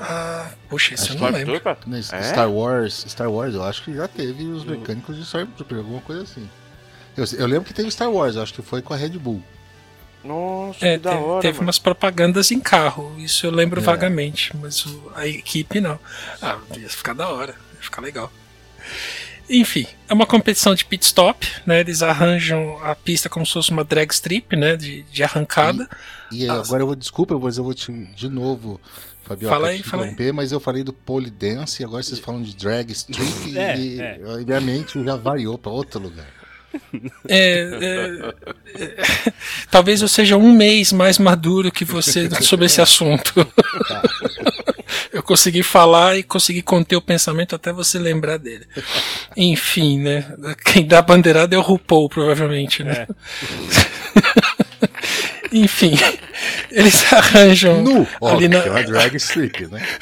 Ah, 0.00 0.50
puxa, 0.68 0.94
isso 0.94 1.12
eu 1.12 1.18
não 1.18 1.30
lembro. 1.30 1.56
É? 1.56 2.22
Star 2.22 2.50
Wars, 2.50 3.04
Star 3.08 3.30
Wars, 3.30 3.54
eu 3.54 3.62
acho 3.64 3.82
que 3.84 3.94
já 3.94 4.06
teve 4.08 4.44
os 4.44 4.64
mecânicos 4.64 5.16
de 5.16 5.22
Stormtrooper, 5.22 5.78
alguma 5.78 6.00
coisa 6.00 6.22
assim. 6.22 6.48
Eu, 7.16 7.24
eu 7.38 7.46
lembro 7.46 7.64
que 7.64 7.72
teve 7.74 7.90
Star 7.90 8.10
Wars, 8.10 8.36
eu 8.36 8.42
acho 8.42 8.52
que 8.54 8.62
foi 8.62 8.82
com 8.82 8.92
a 8.92 8.96
Red 8.96 9.10
Bull. 9.10 9.42
Nossa, 10.24 10.84
É, 10.86 10.92
que 10.98 11.04
da 11.04 11.10
teve, 11.12 11.22
hora, 11.22 11.40
teve 11.42 11.54
mano. 11.54 11.66
umas 11.68 11.78
propagandas 11.78 12.50
em 12.50 12.60
carro, 12.60 13.14
isso 13.18 13.46
eu 13.46 13.50
lembro 13.50 13.80
É. 13.80 13.82
vagamente, 13.84 14.54
mas 14.56 14.84
o- 14.84 15.12
a 15.14 15.26
equipe 15.26 15.80
não. 15.80 15.98
Ah, 16.42 16.58
ia 16.76 16.88
ficar 16.88 17.14
da 17.14 17.28
hora, 17.28 17.54
ia 17.76 17.82
ficar 17.82 18.02
legal. 18.02 18.30
Enfim, 19.48 19.86
é 20.08 20.12
uma 20.12 20.26
competição 20.26 20.74
de 20.74 20.84
pit 20.84 21.04
stop, 21.04 21.46
né? 21.64 21.78
Eles 21.78 22.02
arranjam 22.02 22.78
a 22.82 22.96
pista 22.96 23.28
como 23.28 23.46
se 23.46 23.52
fosse 23.52 23.70
uma 23.70 23.84
drag 23.84 24.10
strip, 24.12 24.56
né? 24.56 24.76
De, 24.76 25.02
de 25.04 25.22
arrancada. 25.22 25.88
E 26.32 26.48
Ah, 26.48 26.54
agora 26.54 26.82
eu 26.82 26.86
vou, 26.88 26.96
desculpa, 26.96 27.38
mas 27.38 27.56
eu 27.56 27.62
vou 27.62 27.72
te, 27.72 27.92
de 27.92 28.28
novo, 28.28 28.80
Fabiola, 29.26 29.54
Fala 29.56 29.68
aí, 29.68 29.82
fala 29.82 30.04
aí. 30.04 30.10
interromper, 30.10 30.32
mas 30.32 30.52
eu 30.52 30.60
falei 30.60 30.84
do 30.84 30.92
pole 30.92 31.30
dance 31.30 31.82
e 31.82 31.84
agora 31.84 32.02
vocês 32.02 32.20
falam 32.20 32.42
de 32.42 32.54
drag 32.54 32.92
strip 32.92 33.26
É, 33.58 33.76
e 33.78 34.00
é. 34.00 34.18
minha 34.44 34.60
mente 34.60 35.02
já 35.02 35.16
variou 35.16 35.58
pra 35.58 35.72
outro 35.72 36.00
lugar. 36.00 36.26
É, 37.26 37.60
é, 37.80 38.82
é, 38.82 39.32
talvez 39.70 40.02
eu 40.02 40.08
seja 40.08 40.36
um 40.36 40.52
mês 40.52 40.92
mais 40.92 41.18
maduro 41.18 41.72
que 41.72 41.84
você 41.84 42.28
sobre 42.42 42.66
esse 42.66 42.80
assunto. 42.82 43.46
Eu 45.10 45.22
consegui 45.22 45.62
falar 45.62 46.18
e 46.18 46.22
consegui 46.22 46.60
conter 46.62 46.94
o 46.96 47.00
pensamento 47.00 47.54
até 47.54 47.72
você 47.72 47.98
lembrar 47.98 48.36
dele. 48.36 48.66
Enfim, 49.36 50.00
né? 50.00 50.36
Quem 50.66 50.86
dá 50.86 50.98
a 50.98 51.02
bandeirada 51.02 51.56
é 51.56 51.58
o 51.58 51.62
RuPaul, 51.62 52.08
provavelmente, 52.10 52.84
né? 52.84 53.06
Enfim, 55.58 55.94
eles 56.70 57.12
arranjam 57.12 57.82
Nu! 57.82 58.06
Ali 58.22 58.40
que 58.40 58.48
na, 58.48 58.58
é 58.58 58.70
uma 58.70 58.82
drag 58.82 59.16
strip, 59.16 59.66
né? 59.68 59.82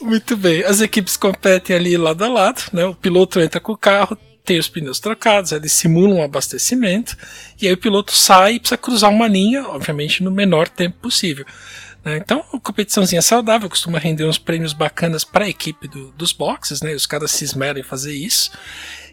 Muito 0.00 0.36
bem. 0.36 0.64
As 0.64 0.80
equipes 0.80 1.16
competem 1.16 1.76
ali 1.76 1.96
lado 1.96 2.24
a 2.24 2.28
lado, 2.28 2.62
né? 2.72 2.84
O 2.86 2.94
piloto 2.94 3.40
entra 3.40 3.60
com 3.60 3.72
o 3.72 3.76
carro, 3.76 4.16
tem 4.44 4.58
os 4.58 4.68
pneus 4.68 4.98
trocados, 4.98 5.52
eles 5.52 5.72
simulam 5.72 6.18
um 6.18 6.22
abastecimento, 6.22 7.16
e 7.60 7.66
aí 7.66 7.72
o 7.72 7.76
piloto 7.76 8.12
sai 8.12 8.54
e 8.54 8.60
precisa 8.60 8.78
cruzar 8.78 9.10
uma 9.10 9.28
linha, 9.28 9.62
obviamente, 9.68 10.22
no 10.22 10.30
menor 10.30 10.68
tempo 10.68 10.96
possível. 11.02 11.44
né? 12.04 12.16
Então, 12.16 12.42
a 12.52 12.58
competiçãozinha 12.58 13.20
saudável 13.20 13.68
costuma 13.68 13.98
render 13.98 14.24
uns 14.24 14.38
prêmios 14.38 14.72
bacanas 14.72 15.24
para 15.24 15.44
a 15.44 15.48
equipe 15.48 15.86
do- 15.86 16.10
dos 16.12 16.32
boxes, 16.32 16.80
né? 16.80 16.94
Os 16.94 17.04
caras 17.06 17.30
se 17.30 17.44
esmeram 17.44 17.78
em 17.80 17.82
fazer 17.82 18.14
isso. 18.14 18.50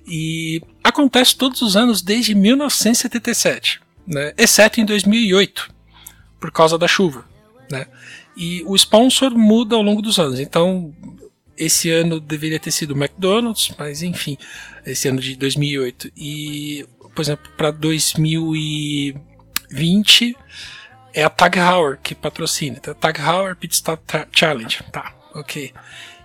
E 0.08 0.62
acontece 0.84 1.36
todos 1.36 1.62
os 1.62 1.76
anos 1.76 2.02
desde 2.02 2.36
1977, 2.36 3.82
né? 4.06 4.34
exceto 4.38 4.80
em 4.80 4.86
2008, 4.86 5.74
por 6.40 6.52
causa 6.52 6.78
da 6.78 6.88
chuva. 6.88 7.26
Né? 7.72 7.88
E 8.38 8.64
o 8.66 8.76
sponsor 8.76 9.36
muda 9.36 9.76
ao 9.76 9.82
longo 9.82 10.02
dos 10.02 10.20
anos. 10.20 10.40
Então, 10.40 10.94
esse 11.58 11.90
ano 11.90 12.20
deveria 12.20 12.60
ter 12.60 12.72
sido 12.72 12.92
o 12.92 12.98
McDonald's, 12.98 13.74
mas 13.78 14.04
enfim, 14.04 14.38
esse 14.86 15.08
ano 15.08 15.20
de 15.20 15.36
2008. 15.36 16.12
E, 16.16 16.86
por 17.16 17.22
exemplo, 17.22 17.52
para 17.58 17.72
2020 17.72 20.36
é 21.14 21.24
a 21.24 21.30
Tag 21.30 21.58
Heuer 21.58 21.98
que 22.04 22.14
patrocina. 22.14 22.78
Então, 22.78 22.94
Tag 22.94 23.20
Heuer 23.20 23.56
Pit 23.56 23.74
Stop 23.74 24.04
Challenge. 24.32 24.84
Tá, 24.92 25.16
ok. 25.34 25.74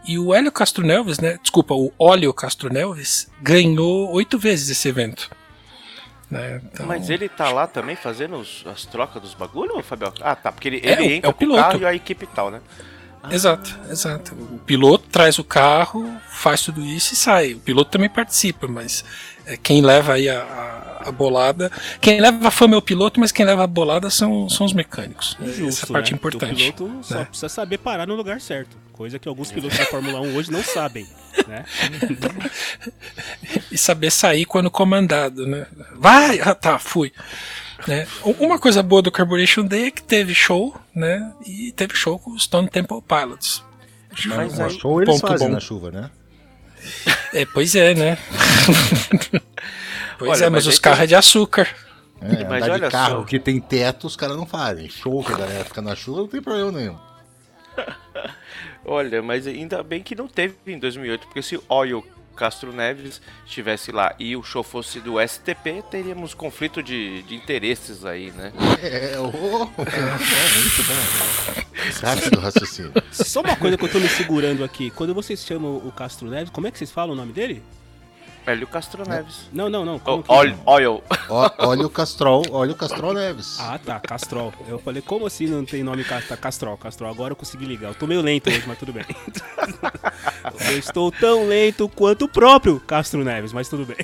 E 0.06 0.18
o 0.18 0.34
Hélio 0.34 0.50
Castro 0.50 0.84
Neves, 0.84 1.18
né? 1.18 1.38
Desculpa, 1.42 1.74
o 1.74 1.92
Óleo 1.98 2.32
Castro 2.32 2.72
Neves 2.72 3.30
ganhou 3.42 4.10
oito 4.12 4.38
vezes 4.38 4.68
esse 4.70 4.88
evento. 4.88 5.30
Né? 6.30 6.60
Então, 6.72 6.86
Mas 6.86 7.10
ele 7.10 7.28
tá 7.28 7.50
lá 7.50 7.66
também 7.66 7.96
fazendo 7.96 8.36
os- 8.36 8.64
as 8.66 8.84
trocas 8.86 9.20
dos 9.20 9.34
bagulho, 9.34 9.82
Fabio? 9.82 10.12
Ah, 10.20 10.34
tá, 10.36 10.52
porque 10.52 10.68
ele, 10.68 10.80
É, 10.82 10.92
ele 10.92 11.02
o- 11.02 11.04
é 11.10 11.12
entra 11.16 11.30
o 11.30 11.32
com 11.32 11.36
o 11.36 11.38
piloto. 11.38 11.60
carro 11.62 11.80
e 11.82 11.84
a 11.86 11.94
equipe 11.94 12.26
tal, 12.26 12.50
né? 12.50 12.60
Exato, 13.30 13.78
exato. 13.90 14.32
O 14.34 14.58
piloto 14.64 15.04
traz 15.10 15.38
o 15.38 15.44
carro, 15.44 16.10
faz 16.28 16.62
tudo 16.62 16.80
isso 16.82 17.12
e 17.12 17.16
sai. 17.16 17.52
O 17.54 17.58
piloto 17.60 17.90
também 17.90 18.08
participa, 18.08 18.66
mas 18.66 19.04
é, 19.44 19.56
quem 19.58 19.82
leva 19.82 20.14
aí 20.14 20.26
a, 20.28 20.40
a- 20.40 20.89
a 21.04 21.10
bolada. 21.10 21.70
Quem 22.00 22.20
leva 22.20 22.48
a 22.48 22.50
fama 22.50 22.74
é 22.74 22.78
o 22.78 22.82
piloto, 22.82 23.18
mas 23.20 23.32
quem 23.32 23.44
leva 23.44 23.64
a 23.64 23.66
bolada 23.66 24.10
são, 24.10 24.48
são 24.48 24.66
os 24.66 24.72
mecânicos. 24.72 25.36
Essa 25.40 25.50
é 25.50 25.52
a 25.52 25.56
Justo, 25.56 25.92
parte 25.92 26.12
né? 26.12 26.16
importante. 26.16 26.68
O 26.70 26.72
piloto 26.74 26.98
só 27.04 27.14
né? 27.16 27.24
precisa 27.24 27.48
saber 27.48 27.78
parar 27.78 28.06
no 28.06 28.14
lugar 28.14 28.40
certo. 28.40 28.76
Coisa 28.92 29.18
que 29.18 29.28
alguns 29.28 29.50
pilotos 29.50 29.78
da 29.78 29.86
Fórmula 29.86 30.20
1 30.20 30.36
hoje 30.36 30.50
não 30.52 30.62
sabem, 30.62 31.06
né? 31.48 31.64
E 33.72 33.78
saber 33.78 34.10
sair 34.10 34.44
quando 34.44 34.70
comandado, 34.70 35.46
né? 35.46 35.66
Vai! 35.96 36.40
Ah, 36.40 36.54
tá, 36.54 36.78
fui. 36.78 37.12
Né? 37.86 38.06
Uma 38.38 38.58
coisa 38.58 38.82
boa 38.82 39.00
do 39.00 39.10
Carburation 39.10 39.64
Day 39.64 39.86
é 39.86 39.90
que 39.90 40.02
teve 40.02 40.34
show, 40.34 40.76
né? 40.94 41.32
E 41.46 41.72
teve 41.72 41.94
show 41.94 42.18
com 42.18 42.32
os 42.32 42.42
Stone 42.44 42.68
Temple 42.68 43.00
Pilots. 43.00 43.64
Mas 44.26 44.60
aí- 44.60 44.78
show 44.78 45.00
eles 45.00 45.20
fazem 45.20 45.48
bom. 45.48 45.54
na 45.54 45.60
chuva, 45.60 45.90
né? 45.90 46.10
É, 47.32 47.46
pois 47.46 47.74
é, 47.74 47.94
né? 47.94 48.18
pois 50.20 50.30
Olha, 50.38 50.46
é, 50.46 50.50
mas 50.50 50.64
mas 50.64 50.74
os 50.74 50.78
carros 50.78 50.98
tem- 50.98 51.04
é 51.04 51.06
de 51.08 51.14
açúcar. 51.16 51.68
É, 52.22 52.44
Mas 52.44 52.62
andar 52.62 52.72
olha 52.74 52.86
de 52.86 52.92
carro 52.92 53.18
só. 53.20 53.24
que 53.24 53.38
tem 53.40 53.58
teto, 53.58 54.06
os 54.06 54.14
caras 54.14 54.36
não 54.36 54.44
fazem. 54.46 54.88
Show 54.90 55.24
que 55.24 55.32
a 55.32 55.36
galera 55.38 55.64
fica 55.64 55.80
na 55.82 55.96
chuva, 55.96 56.20
não 56.20 56.28
tem 56.28 56.40
problema 56.42 56.70
nenhum. 56.70 56.98
Olha, 58.84 59.22
mas 59.22 59.46
ainda 59.46 59.82
bem 59.82 60.02
que 60.02 60.14
não 60.14 60.26
teve 60.28 60.54
em 60.66 60.78
2008, 60.78 61.26
porque 61.26 61.42
se 61.42 61.58
Oil 61.68 62.04
Castro 62.36 62.72
Neves 62.72 63.20
estivesse 63.46 63.92
lá 63.92 64.14
e 64.18 64.34
o 64.36 64.42
show 64.42 64.62
fosse 64.62 65.00
do 65.00 65.16
STP, 65.20 65.82
teríamos 65.90 66.32
conflito 66.34 66.82
de, 66.82 67.22
de 67.22 67.34
interesses 67.34 68.04
aí, 68.04 68.30
né? 68.32 68.52
É, 68.82 69.18
ô, 69.18 69.26
é 69.26 70.58
muito 70.58 70.82
bom. 70.86 72.06
Rápido 72.06 72.40
raciocínio. 72.40 72.92
Só 73.12 73.40
uma 73.40 73.56
coisa 73.56 73.76
que 73.76 73.84
eu 73.84 73.88
tô 73.90 73.98
me 73.98 74.08
segurando 74.08 74.64
aqui. 74.64 74.90
Quando 74.90 75.14
vocês 75.14 75.44
chamam 75.44 75.76
o 75.76 75.92
Castro 75.92 76.28
Neves, 76.28 76.50
como 76.50 76.66
é 76.66 76.70
que 76.70 76.78
vocês 76.78 76.90
falam 76.90 77.12
o 77.14 77.16
nome 77.16 77.32
dele? 77.32 77.62
Hélio 78.46 78.66
Castro 78.66 79.08
Neves. 79.08 79.48
Não, 79.52 79.68
não, 79.68 79.84
não. 79.84 79.98
Como 79.98 80.20
O- 80.20 80.22
que- 80.22 80.32
Oil, 80.32 80.56
oil. 80.66 81.02
Ó, 81.28 81.50
olha 81.58 81.86
o 81.86 81.90
Castrol, 81.90 82.42
olha 82.50 82.72
o 82.72 82.74
Castrol 82.74 83.12
Neves. 83.14 83.58
Ah, 83.60 83.78
tá, 83.78 84.00
Castrol. 84.00 84.52
Eu 84.66 84.78
falei, 84.78 85.02
como 85.02 85.26
assim 85.26 85.46
não 85.46 85.64
tem 85.64 85.82
nome 85.82 86.02
tá, 86.04 86.20
Castrol? 86.36 86.76
Castrol, 86.76 87.10
agora 87.10 87.32
eu 87.32 87.36
consegui 87.36 87.64
ligar. 87.66 87.88
Eu 87.88 87.94
tô 87.94 88.06
meio 88.06 88.20
lento 88.22 88.48
hoje, 88.48 88.64
mas 88.66 88.78
tudo 88.78 88.92
bem. 88.92 89.04
eu 90.72 90.78
estou 90.78 91.12
tão 91.12 91.46
lento 91.46 91.88
quanto 91.88 92.24
o 92.24 92.28
próprio 92.28 92.80
Castro 92.80 93.22
Neves, 93.24 93.52
mas 93.52 93.68
tudo 93.68 93.84
bem. 93.86 93.96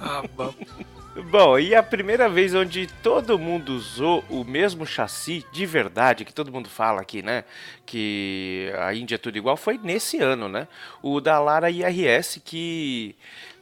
Ah, 0.00 0.22
bom. 0.36 0.54
Bom, 1.30 1.58
e 1.58 1.74
a 1.74 1.82
primeira 1.82 2.28
vez 2.28 2.54
onde 2.54 2.86
todo 3.02 3.38
mundo 3.38 3.74
usou 3.74 4.24
o 4.30 4.44
mesmo 4.44 4.86
chassi 4.86 5.44
de 5.52 5.66
verdade, 5.66 6.24
que 6.24 6.32
todo 6.32 6.52
mundo 6.52 6.68
fala 6.68 7.00
aqui, 7.00 7.22
né? 7.22 7.44
Que 7.84 8.72
a 8.78 8.94
Índia 8.94 9.16
é 9.16 9.18
tudo 9.18 9.36
igual, 9.36 9.56
foi 9.56 9.78
nesse 9.82 10.18
ano, 10.18 10.48
né? 10.48 10.68
O 11.02 11.20
da 11.20 11.38
Lara 11.40 11.70
IRS, 11.70 12.40
que 12.40 13.16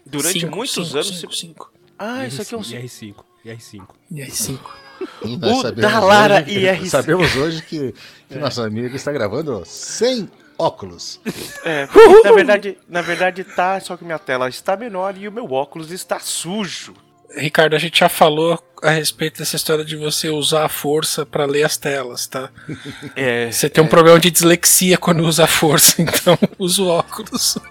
durante 0.04 0.40
Cinco, 0.40 0.56
muitos 0.56 0.74
cinco, 0.74 0.94
anos. 0.96 1.20
cinco, 1.20 1.34
cinco. 1.34 1.72
Ah, 1.98 2.26
isso 2.26 2.42
aqui 2.42 2.54
é 2.54 2.58
um. 2.58 2.60
IR5, 2.60 3.14
IR5. 3.44 3.88
E 4.10 4.22
aí, 4.22 4.30
cinco. 4.30 4.76
E 5.24 5.34
O 5.34 5.72
da 5.72 6.00
Lara 6.00 6.42
hoje, 6.42 6.58
IRC. 6.58 6.88
sabemos 6.90 7.36
hoje 7.36 7.62
que, 7.62 7.94
que 8.28 8.38
nosso 8.38 8.62
amigo 8.62 8.94
está 8.94 9.12
gravando 9.12 9.62
sem 9.64 10.28
óculos. 10.58 11.20
É, 11.64 11.86
na 12.24 12.32
verdade, 12.32 12.78
na 12.88 13.02
verdade 13.02 13.44
tá, 13.44 13.78
só 13.80 13.96
que 13.96 14.04
minha 14.04 14.18
tela 14.18 14.48
está 14.48 14.76
menor 14.76 15.16
e 15.16 15.26
o 15.28 15.32
meu 15.32 15.50
óculos 15.52 15.90
está 15.90 16.18
sujo. 16.18 16.94
Ricardo, 17.34 17.74
a 17.74 17.78
gente 17.78 17.98
já 18.00 18.08
falou 18.08 18.62
a 18.82 18.90
respeito 18.90 19.38
dessa 19.38 19.56
história 19.56 19.84
de 19.84 19.96
você 19.96 20.28
usar 20.28 20.64
a 20.64 20.68
força 20.68 21.24
para 21.24 21.44
ler 21.44 21.64
as 21.64 21.76
telas, 21.76 22.26
tá? 22.26 22.50
É, 23.16 23.50
Você 23.50 23.68
tem 23.70 23.82
um 23.82 23.88
problema 23.88 24.18
de 24.20 24.30
dislexia 24.30 24.98
quando 24.98 25.20
usa 25.24 25.44
a 25.44 25.46
força, 25.46 26.00
então 26.02 26.38
usa 26.58 26.82
o 26.82 26.88
óculos. 26.88 27.58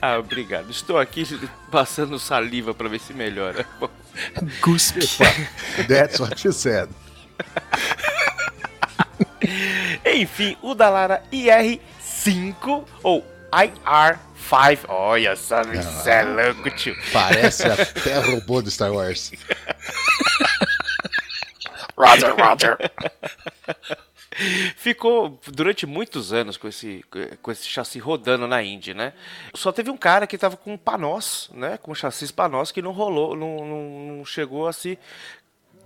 Ah, 0.00 0.18
obrigado. 0.18 0.70
Estou 0.70 0.98
aqui 0.98 1.24
passando 1.70 2.18
saliva 2.18 2.74
para 2.74 2.88
ver 2.88 2.98
se 3.00 3.14
melhora. 3.14 3.64
Bom, 3.78 3.88
Guspe. 4.60 5.00
That's 5.86 6.18
what 6.18 6.38
she 6.40 6.52
said. 6.52 6.88
Enfim, 10.04 10.56
o 10.60 10.74
Dalara 10.74 11.22
IR5 11.32 12.84
ou 13.02 13.24
IR5. 13.52 14.86
Olha 14.88 15.36
só, 15.36 15.60
isso 15.62 16.08
é 16.08 16.22
louco, 16.22 16.70
tio. 16.70 16.96
Parece 17.12 17.64
até 17.70 18.18
robô 18.18 18.62
do 18.62 18.70
Star 18.70 18.92
Wars. 18.92 19.32
Roger, 21.96 22.34
Roger. 22.34 22.78
Ficou 24.76 25.38
durante 25.46 25.86
muitos 25.86 26.32
anos 26.32 26.56
com 26.56 26.66
esse, 26.66 27.04
com 27.42 27.52
esse 27.52 27.66
chassi 27.68 27.98
rodando 27.98 28.48
na 28.48 28.62
Indy, 28.62 28.94
né? 28.94 29.12
Só 29.54 29.70
teve 29.70 29.90
um 29.90 29.96
cara 29.96 30.26
que 30.26 30.38
tava 30.38 30.56
com 30.56 30.76
Panos, 30.76 31.50
né? 31.52 31.76
Com 31.76 31.94
chassis 31.94 32.30
Panos 32.30 32.72
que 32.72 32.80
não 32.80 32.92
rolou, 32.92 33.36
não, 33.36 33.58
não, 33.58 34.16
não 34.16 34.24
chegou 34.24 34.66
a 34.66 34.72
se 34.72 34.98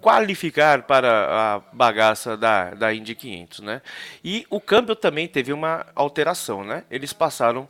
qualificar 0.00 0.82
para 0.82 1.26
a 1.28 1.60
bagaça 1.72 2.36
da, 2.36 2.70
da 2.74 2.94
Indy 2.94 3.14
500, 3.14 3.60
né? 3.60 3.82
E 4.24 4.46
o 4.50 4.60
câmbio 4.60 4.94
também 4.94 5.26
teve 5.26 5.52
uma 5.52 5.86
alteração, 5.94 6.62
né? 6.64 6.84
Eles 6.90 7.12
passaram 7.12 7.66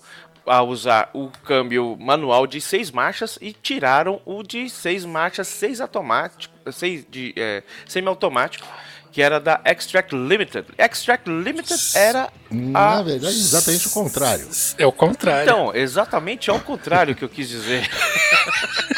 a 0.46 0.62
usar 0.62 1.10
o 1.12 1.28
câmbio 1.44 1.96
manual 1.98 2.46
de 2.46 2.60
seis 2.60 2.90
marchas 2.90 3.36
e 3.40 3.52
tiraram 3.52 4.20
o 4.24 4.42
de 4.42 4.70
seis 4.70 5.04
marchas, 5.04 5.48
seis 5.48 5.80
automático, 5.80 6.54
seis 6.72 7.04
de 7.10 7.34
é, 7.36 7.62
semi-automático, 7.86 8.66
que 9.10 9.20
era 9.22 9.40
da 9.40 9.60
Extract 9.64 10.14
Limited. 10.14 10.66
Extract 10.78 11.28
Limited 11.28 11.80
era 11.94 12.28
Na 12.50 12.98
a 12.98 13.02
verdade, 13.02 13.34
exatamente 13.34 13.88
o 13.88 13.90
contrário. 13.90 14.48
É 14.78 14.86
o 14.86 14.92
contrário. 14.92 15.42
então, 15.42 15.74
exatamente 15.74 16.50
ao 16.50 16.60
contrário 16.60 17.14
que 17.14 17.24
eu 17.24 17.28
quis 17.28 17.48
dizer. 17.48 17.88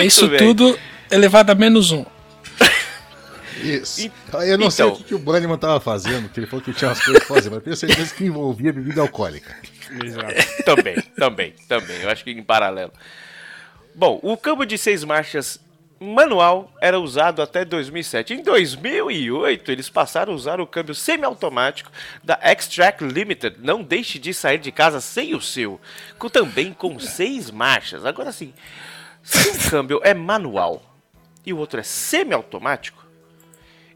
é 0.00 0.06
isso 0.06 0.28
bem. 0.28 0.38
tudo 0.38 0.78
elevado 1.10 1.50
a 1.50 1.54
menos 1.54 1.90
um. 1.92 2.04
Isso. 3.62 4.00
E- 4.06 4.12
eu 4.48 4.56
não 4.56 4.70
sei 4.70 4.84
o 4.84 4.88
então. 4.88 4.96
que, 4.98 5.04
que 5.04 5.14
o 5.14 5.18
Bunnyman 5.18 5.58
tava 5.58 5.78
fazendo, 5.80 6.28
que 6.30 6.40
ele 6.40 6.46
falou 6.46 6.64
que 6.64 6.72
tinha 6.72 6.88
umas 6.88 7.04
coisas 7.04 7.22
pra 7.24 7.34
fazer, 7.36 7.50
mas 7.50 7.58
eu 7.58 7.62
tenho 7.64 7.76
certeza 7.76 8.14
que 8.14 8.24
envolvia 8.24 8.72
bebida 8.72 9.02
alcoólica. 9.02 9.54
Exato. 10.02 10.64
também, 10.64 11.00
também, 11.16 11.54
também. 11.68 12.00
Eu 12.00 12.10
acho 12.10 12.24
que 12.24 12.30
em 12.30 12.42
paralelo. 12.42 12.92
Bom, 13.94 14.18
o 14.22 14.36
câmbio 14.36 14.64
de 14.64 14.78
seis 14.78 15.04
marchas 15.04 15.60
manual 15.98 16.72
era 16.80 16.98
usado 16.98 17.42
até 17.42 17.62
2007. 17.62 18.32
Em 18.32 18.42
2008, 18.42 19.70
eles 19.70 19.90
passaram 19.90 20.32
a 20.32 20.36
usar 20.36 20.58
o 20.58 20.66
câmbio 20.66 20.94
semiautomático 20.94 21.90
da 22.24 22.38
Extract 22.42 23.04
Limited. 23.04 23.56
Não 23.58 23.82
deixe 23.82 24.18
de 24.18 24.32
sair 24.32 24.58
de 24.58 24.72
casa 24.72 25.00
sem 25.02 25.34
o 25.34 25.40
seu. 25.40 25.78
Com, 26.18 26.30
também 26.30 26.72
com 26.72 26.98
seis 26.98 27.50
marchas. 27.50 28.06
Agora 28.06 28.32
sim, 28.32 28.54
se 29.22 29.48
um 29.50 29.70
câmbio 29.70 30.00
é 30.02 30.14
manual 30.14 30.82
e 31.44 31.52
o 31.52 31.58
outro 31.58 31.80
é 31.80 31.82
semiautomático, 31.82 33.04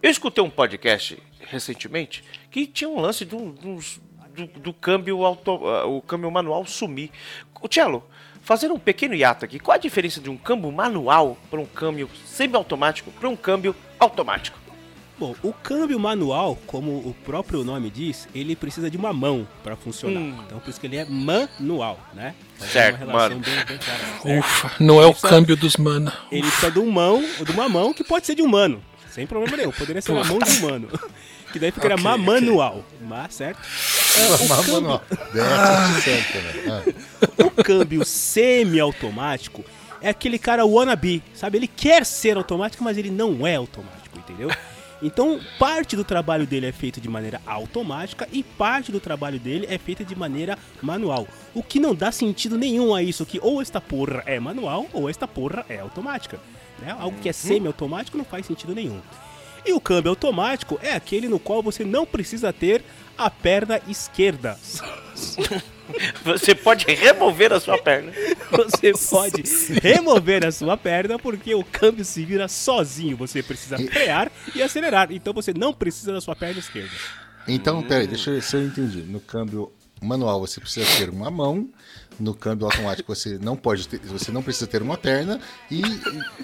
eu 0.02 0.10
escutei 0.10 0.42
um 0.42 0.50
podcast 0.50 1.20
recentemente 1.40 2.22
que 2.50 2.66
tinha 2.66 2.88
um 2.88 3.00
lance 3.00 3.24
de 3.24 3.34
uns- 3.34 4.00
do, 4.34 4.46
do 4.46 4.72
câmbio 4.72 5.24
auto, 5.24 5.50
ah, 5.66 5.86
o 5.86 6.02
câmbio 6.02 6.30
manual 6.30 6.66
sumir. 6.66 7.10
O 7.60 7.68
fazendo 8.42 8.74
um 8.74 8.78
pequeno 8.78 9.14
hiato 9.14 9.44
aqui, 9.44 9.58
qual 9.58 9.74
a 9.74 9.78
diferença 9.78 10.20
de 10.20 10.28
um 10.28 10.36
câmbio 10.36 10.70
manual 10.70 11.38
para 11.50 11.60
um 11.60 11.64
câmbio 11.66 12.10
semiautomático 12.26 13.10
para 13.12 13.28
um 13.28 13.36
câmbio 13.36 13.74
automático? 13.98 14.63
Bom, 15.16 15.34
o 15.44 15.52
câmbio 15.52 15.98
manual, 16.00 16.58
como 16.66 16.90
o 16.90 17.14
próprio 17.24 17.62
nome 17.62 17.88
diz, 17.88 18.26
ele 18.34 18.56
precisa 18.56 18.90
de 18.90 18.96
uma 18.96 19.12
mão 19.12 19.46
para 19.62 19.76
funcionar. 19.76 20.18
Hum. 20.20 20.36
Então 20.44 20.58
por 20.58 20.68
isso 20.70 20.80
que 20.80 20.86
ele 20.88 20.96
é 20.96 21.04
manual, 21.04 21.98
né? 22.12 22.34
Fazer 22.58 22.70
Certo, 22.72 22.96
uma 22.96 23.06
relação 23.06 23.28
mano. 23.30 23.40
bem, 23.44 23.64
bem 23.64 23.78
clara, 23.78 24.00
certo? 24.22 24.38
Ufa, 24.40 24.72
não 24.80 25.00
é 25.00 25.06
o 25.06 25.14
câmbio 25.14 25.56
dos 25.56 25.76
mana. 25.76 26.12
Ele 26.32 26.42
precisa 26.42 26.70
de, 26.72 26.78
um 26.80 26.90
mão, 26.90 27.22
de 27.44 27.52
uma 27.52 27.68
mão 27.68 27.94
que 27.94 28.02
pode 28.02 28.26
ser 28.26 28.34
de 28.34 28.42
humano. 28.42 28.82
Sem 29.10 29.24
problema 29.26 29.56
nenhum. 29.56 29.70
Poderia 29.70 30.02
ser 30.02 30.10
uma 30.10 30.24
mão 30.24 30.38
de 30.38 30.50
humano. 30.58 30.88
Que 31.52 31.60
daí 31.60 31.70
ficaria 31.70 31.94
Ok, 31.94 32.02
ma- 32.02 32.14
ok. 32.14 32.24
manual. 32.24 32.84
Mas, 33.00 33.34
certo? 33.36 33.60
Mas, 34.48 34.66
mano, 34.66 34.88
ó, 34.90 34.98
that's 34.98 35.32
what 35.36 35.94
she 35.94 36.00
said 36.02 36.24
também. 36.32 36.72
Ah. 37.38 37.44
O 37.46 37.50
câmbio 37.62 38.04
semi-automático 38.04 39.64
é 40.00 40.08
aquele 40.08 40.36
cara 40.36 40.64
wannabe, 40.66 41.22
sabe? 41.32 41.58
Ele 41.58 41.68
quer 41.68 42.04
ser 42.04 42.36
automático, 42.36 42.82
mas 42.82 42.98
ele 42.98 43.08
não 43.08 43.46
é 43.46 43.54
automático, 43.54 44.18
entendeu? 44.18 44.50
Então, 45.02 45.40
parte 45.58 45.96
do 45.96 46.04
trabalho 46.04 46.46
dele 46.46 46.66
é 46.66 46.72
feito 46.72 47.00
de 47.00 47.08
maneira 47.08 47.40
automática 47.46 48.28
e 48.32 48.42
parte 48.42 48.92
do 48.92 49.00
trabalho 49.00 49.38
dele 49.38 49.66
é 49.68 49.76
feita 49.78 50.04
de 50.04 50.14
maneira 50.16 50.58
manual. 50.80 51.26
O 51.54 51.62
que 51.62 51.80
não 51.80 51.94
dá 51.94 52.10
sentido 52.10 52.56
nenhum 52.56 52.94
a 52.94 53.02
isso, 53.02 53.26
que 53.26 53.38
ou 53.42 53.60
esta 53.60 53.80
porra 53.80 54.22
é 54.26 54.38
manual 54.40 54.86
ou 54.92 55.08
esta 55.08 55.26
porra 55.26 55.64
é 55.68 55.78
automática. 55.80 56.38
Né? 56.80 56.94
Algo 56.98 57.18
que 57.20 57.28
é 57.28 57.32
semi-automático 57.32 58.16
não 58.16 58.24
faz 58.24 58.46
sentido 58.46 58.74
nenhum. 58.74 59.00
E 59.66 59.72
o 59.72 59.80
câmbio 59.80 60.10
automático 60.10 60.78
é 60.82 60.92
aquele 60.92 61.28
no 61.28 61.38
qual 61.38 61.62
você 61.62 61.84
não 61.84 62.04
precisa 62.04 62.52
ter 62.52 62.84
a 63.16 63.30
perna 63.30 63.80
esquerda. 63.88 64.58
Você 66.24 66.54
pode 66.54 66.86
remover 66.86 67.52
a 67.52 67.60
sua 67.60 67.78
perna. 67.78 68.12
Você 68.50 68.92
pode 69.10 69.42
remover 69.82 70.46
a 70.46 70.52
sua 70.52 70.76
perna 70.76 71.18
porque 71.18 71.54
o 71.54 71.64
câmbio 71.64 72.04
se 72.04 72.24
vira 72.24 72.48
sozinho. 72.48 73.16
Você 73.16 73.42
precisa 73.42 73.76
frear 73.78 74.30
e 74.54 74.62
acelerar. 74.62 75.12
Então 75.12 75.32
você 75.32 75.52
não 75.52 75.72
precisa 75.72 76.12
da 76.12 76.20
sua 76.20 76.34
perna 76.34 76.58
esquerda. 76.58 76.90
Então, 77.46 77.82
peraí, 77.82 78.06
deixa 78.06 78.30
eu 78.30 78.34
ver 78.34 78.42
se 78.42 78.56
eu 78.56 78.62
entendi. 78.62 79.02
No 79.02 79.20
câmbio 79.20 79.70
manual 80.00 80.40
você 80.40 80.60
precisa 80.60 80.86
ter 80.98 81.08
uma 81.08 81.30
mão, 81.30 81.68
no 82.18 82.34
câmbio 82.34 82.66
automático 82.66 83.14
você 83.14 83.38
não 83.38 83.56
pode 83.56 83.88
ter, 83.88 83.98
você 84.00 84.30
não 84.30 84.42
precisa 84.42 84.66
ter 84.66 84.82
uma 84.82 84.96
perna 84.96 85.40
e 85.70 85.82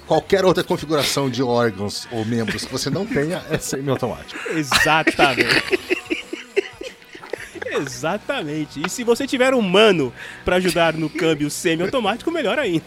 qualquer 0.06 0.44
outra 0.44 0.64
configuração 0.64 1.30
de 1.30 1.42
órgãos 1.42 2.08
ou 2.10 2.24
membros 2.24 2.64
que 2.64 2.72
você 2.72 2.90
não 2.90 3.06
tenha 3.06 3.42
é 3.50 3.58
semi-automático. 3.58 4.38
Exatamente. 4.50 5.78
Exatamente. 7.80 8.80
E 8.84 8.88
se 8.88 9.04
você 9.04 9.26
tiver 9.26 9.54
um 9.54 9.62
mano 9.62 10.12
pra 10.44 10.56
ajudar 10.56 10.94
no 10.94 11.08
câmbio 11.08 11.50
semi-automático, 11.50 12.30
melhor 12.30 12.58
ainda. 12.58 12.84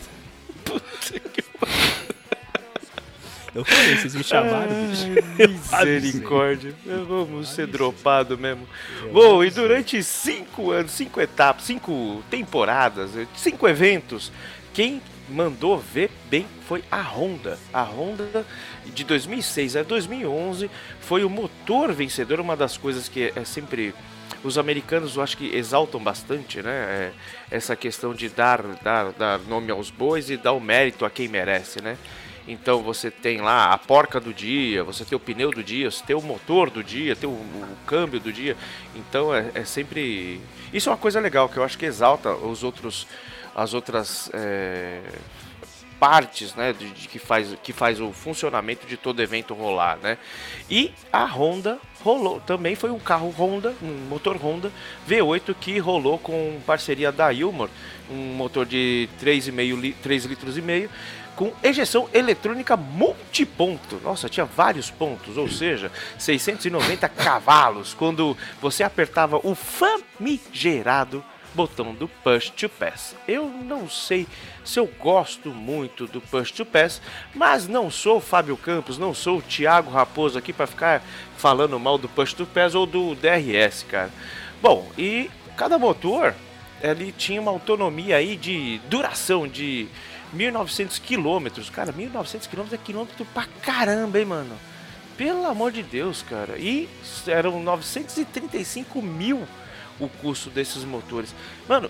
Eu 3.56 3.64
falei, 3.64 3.96
vocês 3.96 4.16
me 4.16 4.24
chamaram, 4.24 4.88
bicho. 4.88 5.06
Misericórdia. 5.38 6.74
Vamos 7.08 7.50
ser 7.50 7.68
dropado 7.68 8.36
mesmo. 8.38 8.68
Bom, 9.12 9.44
e 9.44 9.52
durante 9.52 10.02
cinco 10.02 10.72
anos, 10.72 10.91
cinco 10.91 11.22
etapas, 11.22 11.66
cinco 11.66 12.24
temporadas, 12.32 13.12
cinco 13.36 13.68
eventos, 13.68 14.32
quem 14.74 15.00
mandou 15.30 15.78
ver 15.78 16.10
bem 16.30 16.48
foi 16.68 16.84
a 16.89 17.02
Honda. 17.02 17.60
A 17.72 17.84
Honda 17.84 18.46
de 18.86 19.04
2006 19.04 19.76
a 19.76 19.84
2011 19.84 20.70
foi 21.00 21.24
o 21.24 21.30
motor 21.30 21.94
vencedor, 21.94 22.39
uma 22.39 22.58
das 22.58 22.76
coisas 22.76 23.08
que 23.08 23.32
é 23.36 23.46
sempre 23.46 23.94
os 24.44 24.58
americanos 24.58 25.16
eu 25.16 25.24
acho 25.24 25.38
que 25.38 25.56
exaltam 25.56 26.04
bastante, 26.04 26.62
né? 26.62 26.72
É, 26.72 27.12
essa 27.50 27.76
questão 27.76 28.14
de 28.14 28.30
dar, 28.30 28.62
dar, 28.84 29.12
dar 29.14 29.39
nome 29.39 29.72
aos 29.72 29.89
bois 29.89 30.30
e 30.30 30.38
dar 30.38 30.52
o 30.52 30.60
mérito 30.60 31.06
a 31.06 31.10
quem 31.10 31.28
merece, 31.28 31.82
né? 31.82 31.98
Então 32.48 32.84
você 32.84 33.10
tem 33.10 33.39
lá 33.39 33.72
a 33.72 33.78
porca 33.78 34.20
do 34.20 34.34
dia, 34.34 34.84
você 34.84 35.06
tem 35.06 35.16
o 35.16 35.20
pneu 35.20 35.50
do 35.52 35.64
dia, 35.64 35.89
você 35.89 36.04
tem 36.04 36.16
o 36.16 36.22
motor 36.22 36.70
do 36.70 36.84
dia, 36.84 37.16
tem 37.16 37.30
o, 37.30 37.34
o 37.34 37.78
câmbio 37.88 38.20
do 38.20 38.34
dia. 38.34 38.58
Então 38.94 39.34
é, 39.34 39.50
é 39.54 39.64
sempre. 39.64 40.41
Isso 40.74 40.89
é 40.89 40.91
uma 40.91 40.98
coisa 40.98 41.20
legal 41.22 41.48
que 41.48 41.58
eu 41.58 41.64
acho 41.64 41.78
que 41.78 41.86
exalta 41.86 42.34
os 42.34 42.64
outros, 42.64 43.08
as 43.56 43.74
outras 43.74 44.30
é, 44.34 45.00
partes, 46.04 46.54
né, 46.54 46.74
de, 46.74 46.89
de 46.89 47.08
que 47.08 47.18
faz 47.18 47.56
que 47.64 47.72
faz 47.72 48.01
o 48.01 48.12
funcionamento 48.12 48.86
de 48.86 48.97
todo 48.97 49.22
evento 49.22 49.54
rolar, 49.54 49.97
né? 50.04 50.18
E 50.70 50.91
a 51.14 51.24
Honda 51.24 51.80
rolou, 52.04 52.41
também 52.41 52.76
foi 52.76 52.91
um 52.91 52.99
carro 52.99 53.30
Honda, 53.30 53.74
um 53.82 54.10
motor 54.10 54.36
Honda 54.36 54.70
V8 55.08 55.56
que 55.58 55.80
rolou 55.80 56.20
com 56.20 56.60
parceria 56.66 57.10
da 57.10 57.32
Ilmor, 57.32 57.70
um 58.12 58.36
motor 58.36 58.66
de 58.66 59.08
3,5 59.22 59.80
li, 59.80 59.93
3 59.93 60.26
litros 60.26 60.58
e 60.58 60.62
meio 60.62 60.89
com 61.38 61.54
ejeção 61.64 62.10
eletrônica 62.14 62.76
multiponto. 62.76 64.01
Nossa, 64.04 64.28
tinha 64.28 64.45
vários 64.45 64.91
pontos, 64.91 65.38
ou 65.38 65.49
seja, 65.49 65.89
690 66.20 67.08
cavalos 67.08 67.93
quando 67.93 68.36
você 68.62 68.84
apertava 68.84 69.39
o 69.41 69.56
famigerado 69.56 71.24
botão 71.54 71.93
do 71.93 72.08
Push 72.08 72.49
to 72.51 72.70
Pass. 72.70 73.16
Eu 73.28 73.47
não 73.47 73.89
sei 73.89 74.28
se 74.64 74.80
eu 74.80 74.88
gosto 74.99 75.49
muito 75.49 76.08
do 76.08 76.22
Push 76.22 76.51
to 76.51 76.66
Pass, 76.66 77.01
mas 77.34 77.68
não 77.68 77.89
sou 77.89 78.18
o 78.18 78.22
Fábio 78.22 78.58
Campos, 78.58 78.97
não 78.97 79.14
sou 79.14 79.38
o 79.38 79.41
Thiago 79.41 79.91
Raposo 79.91 80.38
aqui 80.38 80.51
para 80.51 80.68
ficar 80.68 81.04
falando 81.38 81.80
mal 81.80 81.97
do 81.97 82.10
Push 82.10 82.34
to 82.34 82.45
Pass 82.45 82.76
ou 82.76 82.86
do 82.86 83.16
DRS, 83.16 83.84
cara. 83.89 84.12
Bom, 84.62 84.89
e 84.97 85.30
cada 85.58 85.78
motor 85.78 86.34
ele 86.82 87.12
tinha 87.12 87.41
uma 87.41 87.51
autonomia 87.51 88.18
aí 88.18 88.36
de 88.36 88.80
duração 88.89 89.47
de 89.47 89.88
1.900 90.36 90.99
quilômetros. 91.01 91.70
Cara, 91.70 91.93
1.900 91.93 92.47
quilômetros 92.49 92.74
é 92.74 92.84
quilômetro 92.84 93.26
pra 93.34 93.45
caramba, 93.62 94.20
hein, 94.20 94.26
mano? 94.26 94.56
Pelo 95.16 95.45
amor 95.45 95.72
de 95.72 95.84
Deus, 95.84 96.24
cara. 96.24 96.58
E 96.58 96.89
eram 97.28 97.62
935 97.62 99.01
mil 99.01 99.47
o 100.00 100.08
custo 100.08 100.50
desses 100.50 100.84
motores. 100.84 101.34
Mano, 101.68 101.89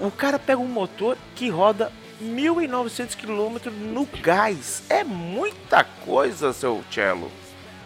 o 0.00 0.10
cara 0.10 0.38
pega 0.38 0.60
um 0.60 0.68
motor 0.68 1.16
que 1.34 1.48
roda 1.48 1.92
1.900 2.22 3.16
km 3.16 3.70
no 3.70 4.06
gás. 4.22 4.82
É 4.88 5.02
muita 5.02 5.84
coisa, 5.84 6.52
seu 6.52 6.82
cello. 6.90 7.30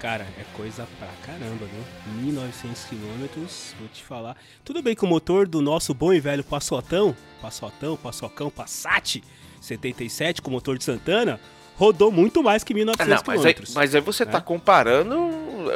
Cara, 0.00 0.26
é 0.38 0.44
coisa 0.54 0.86
pra 0.98 1.08
caramba, 1.24 1.64
viu? 1.64 2.32
1.900 2.32 2.88
quilômetros, 2.88 3.74
vou 3.78 3.88
te 3.88 4.02
falar. 4.02 4.36
Tudo 4.62 4.82
bem 4.82 4.94
que 4.94 5.04
o 5.04 5.08
motor 5.08 5.48
do 5.48 5.62
nosso 5.62 5.94
bom 5.94 6.12
e 6.12 6.20
velho 6.20 6.44
Passotão, 6.44 7.16
Passotão, 7.40 7.96
Passocão, 7.96 8.50
Passat 8.50 9.22
77 9.60 10.42
com 10.42 10.50
motor 10.50 10.76
de 10.76 10.84
Santana, 10.84 11.40
rodou 11.76 12.10
muito 12.12 12.42
mais 12.42 12.62
que 12.64 12.72
1.900 12.74 12.94
Ah, 12.98 13.04
não, 13.04 13.08
mas 13.08 13.20
aí, 13.20 13.22
quilômetros. 13.24 13.74
mas 13.74 13.94
aí 13.94 14.00
você 14.00 14.24
né? 14.24 14.32
tá 14.32 14.40
comparando. 14.40 15.16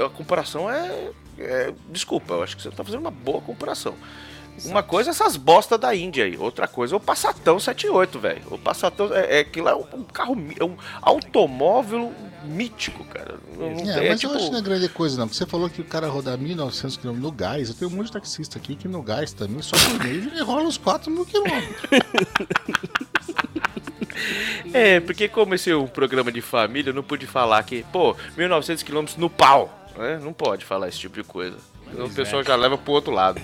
A 0.04 0.10
comparação 0.10 0.70
é, 0.70 1.10
é- 1.38 1.72
Desculpa, 1.90 2.34
eu 2.34 2.42
acho 2.42 2.56
que 2.56 2.62
você 2.62 2.70
tá 2.70 2.84
fazendo 2.84 3.00
uma 3.00 3.10
boa 3.10 3.40
comparação. 3.40 3.94
Uma 4.64 4.82
coisa 4.82 5.10
é 5.10 5.12
essas 5.12 5.36
bosta 5.36 5.78
da 5.78 5.94
Índia 5.94 6.24
aí, 6.24 6.36
outra 6.36 6.66
coisa 6.66 6.92
é 6.92 6.96
o 6.96 7.00
Passatão 7.00 7.60
78, 7.60 8.18
velho. 8.18 8.42
O 8.50 8.58
Passatão 8.58 9.14
é, 9.14 9.36
é 9.36 9.40
aquilo 9.40 9.68
é 9.68 9.74
um, 9.76 10.02
carro, 10.12 10.36
é 10.58 10.64
um 10.64 10.76
automóvel 11.00 12.12
mítico, 12.44 13.04
cara. 13.04 13.36
Não, 13.56 13.66
É, 13.68 14.06
é 14.06 14.08
mas 14.08 14.18
tipo, 14.18 14.32
eu 14.32 14.36
acho 14.36 14.46
que 14.46 14.52
não 14.52 14.58
é 14.58 14.62
grande 14.62 14.88
coisa, 14.88 15.16
não. 15.16 15.28
Porque 15.28 15.38
você 15.38 15.46
falou 15.46 15.70
que 15.70 15.80
o 15.80 15.84
cara 15.84 16.08
rodar 16.08 16.36
1.900 16.36 16.98
km 17.00 17.12
no 17.20 17.30
gás. 17.30 17.68
Eu 17.68 17.74
tenho 17.76 17.88
um 17.88 17.94
monte 17.94 18.06
de 18.06 18.12
taxista 18.14 18.58
aqui 18.58 18.74
que 18.74 18.88
no 18.88 19.00
gás 19.00 19.32
também, 19.32 19.62
só 19.62 19.76
por 19.76 20.04
mês, 20.04 20.26
ele 20.26 20.42
rola 20.42 20.62
uns 20.64 20.76
4 20.76 21.08
mil 21.08 21.24
quilômetros. 21.24 21.76
É, 24.72 25.00
porque 25.00 25.28
como 25.28 25.54
esse 25.54 25.70
é 25.70 25.76
um 25.76 25.86
programa 25.86 26.30
de 26.30 26.40
família, 26.40 26.90
eu 26.90 26.94
não 26.94 27.02
pude 27.02 27.26
falar 27.26 27.62
que, 27.62 27.84
pô, 27.92 28.14
1900 28.36 28.82
km 28.82 29.04
no 29.16 29.30
pau, 29.30 29.88
né? 29.96 30.20
Não 30.22 30.32
pode 30.32 30.64
falar 30.64 30.88
esse 30.88 30.98
tipo 30.98 31.16
de 31.20 31.26
coisa. 31.26 31.56
O 31.92 31.96
Pois 31.96 32.14
pessoal 32.14 32.42
é. 32.42 32.44
já 32.44 32.54
leva 32.54 32.76
pro 32.76 32.92
outro 32.92 33.12
lado. 33.12 33.40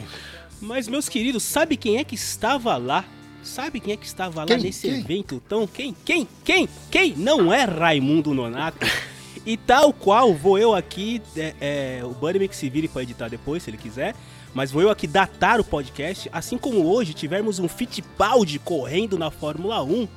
Mas, 0.60 0.86
meus 0.86 1.08
queridos, 1.08 1.42
sabe 1.42 1.76
quem 1.76 1.98
é 1.98 2.04
que 2.04 2.14
estava 2.14 2.76
lá? 2.76 3.04
Sabe 3.42 3.78
quem 3.80 3.92
é 3.92 3.96
que 3.96 4.06
estava 4.06 4.40
lá 4.40 4.46
Quem? 4.46 4.58
nesse 4.58 4.88
Quem? 4.88 5.00
evento 5.00 5.42
tão? 5.46 5.66
Quem? 5.66 5.94
Quem? 6.04 6.26
Quem? 6.44 6.68
Quem? 6.90 7.14
Não 7.16 7.52
é 7.52 7.64
Raimundo 7.64 8.32
Nonato. 8.34 8.78
E 9.46 9.58
tal 9.58 9.92
qual 9.92 10.32
vou 10.32 10.58
eu 10.58 10.74
aqui, 10.74 11.20
é, 11.36 11.54
é, 11.60 12.00
o 12.02 12.10
Bunnyman 12.10 12.48
que 12.48 12.56
se 12.56 12.70
vire 12.70 12.88
pra 12.88 13.02
editar 13.02 13.28
depois, 13.28 13.62
se 13.62 13.68
ele 13.68 13.76
quiser, 13.76 14.14
mas 14.54 14.70
vou 14.70 14.80
eu 14.80 14.88
aqui 14.88 15.06
datar 15.06 15.60
o 15.60 15.64
podcast, 15.64 16.30
assim 16.32 16.56
como 16.56 16.86
hoje 16.86 17.12
tivemos 17.12 17.58
um 17.58 17.68
Fittipaldi 17.68 18.58
correndo 18.58 19.18
na 19.18 19.30
Fórmula 19.30 19.82
1, 19.82 20.08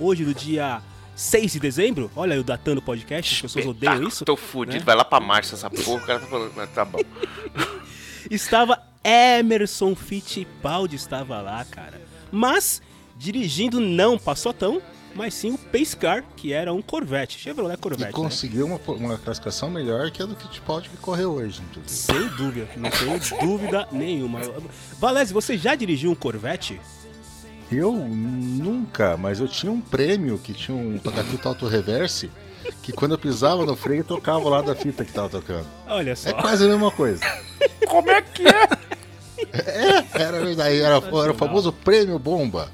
hoje 0.00 0.24
no 0.24 0.34
dia 0.34 0.80
6 1.14 1.52
de 1.52 1.60
dezembro, 1.60 2.10
olha 2.16 2.34
eu 2.34 2.42
datando 2.42 2.80
o 2.80 2.82
podcast, 2.82 3.34
as 3.34 3.42
pessoas 3.42 3.66
odeiam 3.66 4.02
isso. 4.02 4.24
Tô 4.24 4.36
fudido, 4.36 4.78
né? 4.78 4.84
vai 4.84 4.96
lá 4.96 5.04
pra 5.04 5.20
marcha 5.20 5.54
essa 5.54 5.68
porra, 5.68 6.02
o 6.02 6.06
cara 6.06 6.18
tá 6.20 6.26
falando, 6.26 6.52
mas 6.56 6.70
tá 6.70 6.84
bom. 6.84 6.98
estava 8.30 8.80
Emerson 9.04 9.94
Fittipaldi 9.94 10.96
estava 10.96 11.40
lá, 11.40 11.64
cara. 11.64 12.00
Mas 12.30 12.80
dirigindo 13.16 13.80
não 13.80 14.18
Passotão, 14.18 14.80
mas 15.14 15.34
sim 15.34 15.52
o 15.52 15.58
Pace 15.58 15.96
Car, 15.96 16.24
que 16.36 16.52
era 16.52 16.72
um 16.72 16.80
Corvette, 16.80 17.38
Chevrolet 17.38 17.74
E 17.74 17.76
Corvette. 17.78 18.04
né? 18.04 18.12
conseguiu 18.12 18.66
uma, 18.66 18.80
uma 18.94 19.18
classificação 19.18 19.70
melhor 19.70 20.10
que 20.10 20.22
a 20.22 20.26
do 20.26 20.36
Fittipaldi 20.36 20.88
que 20.88 20.96
correu 20.98 21.32
hoje. 21.32 21.60
inclusive. 21.70 21.90
Sem 21.90 22.28
dúvida, 22.36 22.68
não 22.76 22.90
tenho 22.90 23.40
dúvida 23.40 23.88
nenhuma. 23.92 24.40
Valese, 24.98 25.32
você 25.34 25.58
já 25.58 25.74
dirigiu 25.74 26.10
um 26.10 26.14
Corvette? 26.14 26.80
Eu 27.70 27.92
nunca, 27.92 29.16
mas 29.16 29.38
eu 29.40 29.46
tinha 29.46 29.70
um 29.70 29.80
prêmio 29.80 30.38
que 30.38 30.52
tinha 30.52 30.76
um 30.76 30.98
toca-fita 30.98 31.48
auto-reverse 31.48 32.30
que 32.82 32.92
quando 32.92 33.12
eu 33.12 33.18
pisava 33.18 33.64
no 33.64 33.76
freio 33.76 34.04
tocava 34.04 34.48
lá 34.48 34.60
da 34.60 34.74
fita 34.74 35.04
que 35.04 35.12
tava 35.12 35.28
tocando. 35.28 35.66
Olha 35.86 36.14
só. 36.16 36.30
É 36.30 36.32
quase 36.32 36.64
a 36.64 36.68
mesma 36.68 36.90
coisa. 36.90 37.20
Como 37.88 38.10
é 38.10 38.22
que 38.22 38.42
é? 38.46 38.68
É, 39.52 40.22
era 40.22 40.40
verdade, 40.44 40.80
era, 40.80 40.96
era 40.96 41.32
o 41.32 41.34
famoso 41.34 41.72
prêmio 41.72 42.18
bomba. 42.18 42.70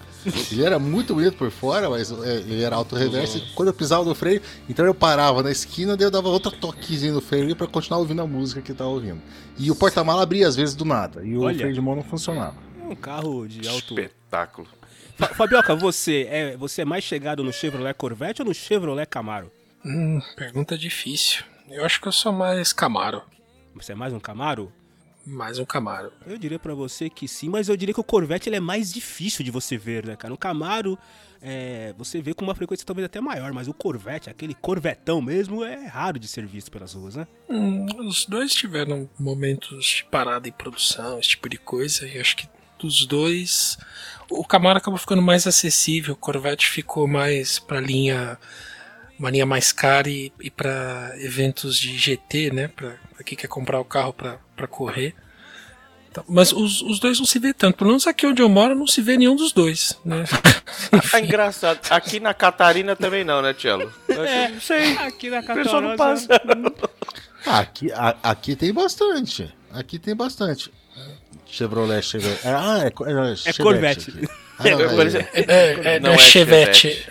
Ele 0.50 0.64
era 0.64 0.78
muito 0.78 1.14
bonito 1.14 1.36
por 1.36 1.50
fora, 1.52 1.88
mas 1.88 2.10
é, 2.10 2.36
ele 2.38 2.62
era 2.62 2.74
auto-reverse. 2.74 3.52
Quando 3.54 3.68
eu 3.68 3.74
pisava 3.74 4.04
no 4.04 4.14
freio, 4.14 4.42
então 4.68 4.84
eu 4.84 4.94
parava 4.94 5.42
na 5.42 5.52
esquina, 5.52 5.96
daí 5.96 6.06
eu 6.06 6.10
dava 6.10 6.28
outro 6.28 6.50
toquezinho 6.50 7.14
no 7.14 7.20
freio 7.20 7.54
pra 7.54 7.66
continuar 7.68 8.00
ouvindo 8.00 8.22
a 8.22 8.26
música 8.26 8.60
que 8.60 8.72
eu 8.72 8.76
tava 8.76 8.90
ouvindo. 8.90 9.22
E 9.56 9.70
o 9.70 9.76
porta-mala 9.76 10.22
abria 10.22 10.48
às 10.48 10.56
vezes 10.56 10.74
do 10.74 10.84
nada, 10.84 11.24
e 11.24 11.36
o 11.36 11.42
Olha. 11.42 11.56
freio 11.56 11.72
de 11.72 11.80
mão 11.80 11.94
não 11.94 12.02
funcionava. 12.02 12.56
É 12.82 12.86
um 12.88 12.96
carro 12.96 13.46
de 13.46 13.68
alto. 13.68 13.94
Espetáculo. 13.98 14.66
Fa- 15.16 15.28
Fabioca, 15.34 15.74
você 15.74 16.26
é, 16.30 16.56
você 16.56 16.82
é 16.82 16.84
mais 16.84 17.04
chegado 17.04 17.42
no 17.42 17.52
Chevrolet 17.52 17.94
Corvette 17.94 18.42
ou 18.42 18.48
no 18.48 18.54
Chevrolet 18.54 19.06
Camaro? 19.06 19.50
Hum, 19.84 20.20
pergunta 20.36 20.76
difícil. 20.76 21.44
Eu 21.70 21.84
acho 21.84 22.00
que 22.00 22.08
eu 22.08 22.12
sou 22.12 22.32
mais 22.32 22.72
Camaro. 22.72 23.22
Você 23.74 23.92
é 23.92 23.94
mais 23.94 24.12
um 24.12 24.20
Camaro? 24.20 24.72
Mais 25.26 25.58
um 25.58 25.64
Camaro. 25.64 26.12
Eu 26.26 26.38
diria 26.38 26.58
pra 26.58 26.72
você 26.74 27.10
que 27.10 27.26
sim, 27.26 27.48
mas 27.48 27.68
eu 27.68 27.76
diria 27.76 27.92
que 27.92 28.00
o 28.00 28.04
Corvette 28.04 28.48
ele 28.48 28.56
é 28.56 28.60
mais 28.60 28.92
difícil 28.92 29.44
de 29.44 29.50
você 29.50 29.76
ver, 29.76 30.06
né, 30.06 30.14
cara? 30.14 30.32
O 30.32 30.38
Camaro, 30.38 30.96
é, 31.42 31.92
você 31.98 32.20
vê 32.22 32.32
com 32.32 32.44
uma 32.44 32.54
frequência 32.54 32.86
talvez 32.86 33.04
até 33.06 33.20
maior, 33.20 33.52
mas 33.52 33.66
o 33.66 33.74
Corvette, 33.74 34.30
aquele 34.30 34.54
Corvetão 34.54 35.20
mesmo, 35.20 35.64
é 35.64 35.86
raro 35.86 36.18
de 36.18 36.28
ser 36.28 36.46
visto 36.46 36.70
pelas 36.70 36.94
ruas, 36.94 37.16
né? 37.16 37.26
Hum, 37.48 37.86
os 38.06 38.24
dois 38.26 38.54
tiveram 38.54 39.10
momentos 39.18 39.84
de 39.84 40.04
parada 40.04 40.48
em 40.48 40.52
produção, 40.52 41.18
esse 41.18 41.30
tipo 41.30 41.48
de 41.48 41.58
coisa, 41.58 42.06
e 42.06 42.20
acho 42.20 42.36
que 42.36 42.48
dos 42.78 43.04
dois. 43.06 43.78
O 44.30 44.44
Camaro 44.44 44.78
acabou 44.78 44.98
ficando 44.98 45.22
mais 45.22 45.46
acessível, 45.46 46.14
o 46.14 46.16
Corvette 46.16 46.68
ficou 46.68 47.06
mais 47.06 47.58
pra 47.58 47.80
linha. 47.80 48.38
Uma 49.18 49.30
linha 49.30 49.46
mais 49.46 49.72
cara 49.72 50.10
e, 50.10 50.30
e 50.40 50.50
para 50.50 51.12
eventos 51.18 51.78
de 51.78 51.96
GT, 51.96 52.50
né? 52.52 52.68
Pra, 52.68 52.96
pra 53.14 53.24
quem 53.24 53.36
quer 53.38 53.46
comprar 53.48 53.80
o 53.80 53.84
carro 53.84 54.12
pra, 54.12 54.38
pra 54.54 54.66
correr. 54.66 55.14
Então, 56.10 56.22
mas 56.28 56.52
os, 56.52 56.82
os 56.82 56.98
dois 57.00 57.18
não 57.18 57.24
se 57.24 57.38
vê 57.38 57.54
tanto. 57.54 57.78
Pelo 57.78 57.88
menos 57.90 58.06
aqui 58.06 58.26
onde 58.26 58.42
eu 58.42 58.48
moro 58.48 58.74
não 58.74 58.86
se 58.86 59.00
vê 59.00 59.16
nenhum 59.16 59.34
dos 59.36 59.52
dois, 59.52 59.98
né? 60.04 60.24
Ah, 61.14 61.20
engraçado. 61.20 61.78
Aqui 61.90 62.20
na 62.20 62.34
Catarina 62.34 62.94
também 62.96 63.24
não, 63.24 63.40
né, 63.40 63.54
Tchelo? 63.54 63.90
É. 64.08 64.48
Não 64.48 64.60
sei. 64.60 64.96
Aqui 64.98 65.30
na 65.30 65.38
O 65.40 65.44
pessoal 65.44 65.80
não 65.80 65.96
passa. 65.96 66.26
Ah, 67.46 67.60
aqui, 67.60 67.92
a- 67.92 68.16
aqui 68.22 68.56
tem 68.56 68.72
bastante. 68.74 69.54
Aqui 69.72 69.98
tem 69.98 70.14
bastante. 70.14 70.70
Chevrolet, 71.46 72.02
Chevrolet. 72.02 72.40
Ah, 72.44 72.80
é, 72.86 72.90
co- 72.90 73.06
é, 73.06 73.36
Chevette 73.36 73.62
Corvette. 73.62 74.10
aqui. 74.10 74.28
Ah, 74.58 74.64
não, 74.70 74.80
é- 75.02 75.28
É, 75.34 75.94
é, 75.96 76.00
Não 76.00 76.10
é 76.12 76.14
é 76.14 76.18
Chevette. 76.18 77.06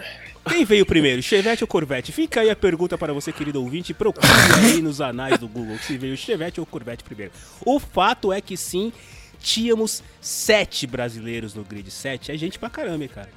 Quem 0.47 0.63
veio 0.63 0.85
primeiro, 0.85 1.21
Chevette 1.23 1.63
ou 1.63 1.67
Corvette? 1.67 2.11
Fica 2.11 2.41
aí 2.41 2.49
a 2.51 2.55
pergunta 2.55 2.97
para 2.97 3.11
você, 3.13 3.31
querido 3.31 3.61
ouvinte. 3.61 3.93
Procure 3.93 4.27
aí 4.63 4.81
nos 4.81 5.01
anais 5.01 5.39
do 5.39 5.47
Google 5.47 5.77
se 5.79 5.97
veio 5.97 6.15
Chevette 6.15 6.59
ou 6.59 6.65
Corvette 6.65 7.03
primeiro. 7.03 7.31
O 7.65 7.79
fato 7.79 8.31
é 8.31 8.39
que 8.41 8.55
sim, 8.55 8.93
tínhamos 9.39 10.03
sete 10.21 10.85
brasileiros 10.85 11.55
no 11.55 11.63
grid. 11.63 11.89
Sete 11.89 12.31
é 12.31 12.37
gente 12.37 12.59
pra 12.59 12.69
caramba, 12.69 13.07
cara. 13.07 13.29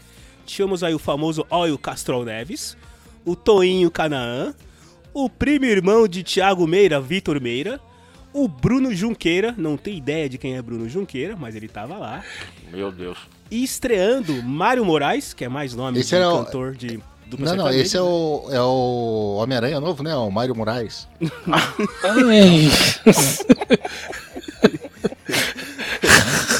Tínhamos 0.45 0.83
aí 0.83 0.95
o 0.95 0.99
famoso 0.99 1.47
Oil 1.51 1.79
Castrol 1.79 2.25
Neves, 2.25 2.77
o 3.25 3.35
Toinho 3.37 3.91
Canaã, 3.91 4.55
o 5.15 5.29
primo 5.31 5.65
irmão 5.67 6.07
de 6.09 6.23
Thiago 6.23 6.67
Meira, 6.67 7.01
Vitor 7.01 7.41
Meira, 7.41 7.81
o 8.33 8.47
Bruno 8.49 8.95
Junqueira, 8.95 9.55
não 9.57 9.77
tem 9.77 9.97
ideia 9.97 10.29
de 10.29 10.39
quem 10.39 10.57
é 10.57 10.63
Bruno 10.63 10.89
Junqueira, 10.89 11.37
mas 11.37 11.55
ele 11.57 11.69
tava 11.69 11.97
lá. 11.97 12.23
Meu 12.73 12.91
Deus. 12.93 13.19
E 13.51 13.63
estreando 13.65 14.43
Mário 14.43 14.85
Moraes, 14.85 15.33
que 15.33 15.45
é 15.45 15.49
mais 15.49 15.75
nome 15.75 15.99
Esse 16.01 16.11
de 16.11 16.15
era 16.17 16.31
o- 16.33 16.45
cantor 16.45 16.75
de 16.77 17.01
Não, 17.39 17.57
não, 17.57 17.71
esse 17.71 17.97
é 17.97 18.01
o, 18.03 18.47
é 18.51 18.61
o 18.61 19.37
Homem-Aranha 19.43 19.81
novo, 19.81 20.03
né? 20.03 20.15
O 20.15 20.31
Mário 20.31 20.55
Moraes. 20.55 21.09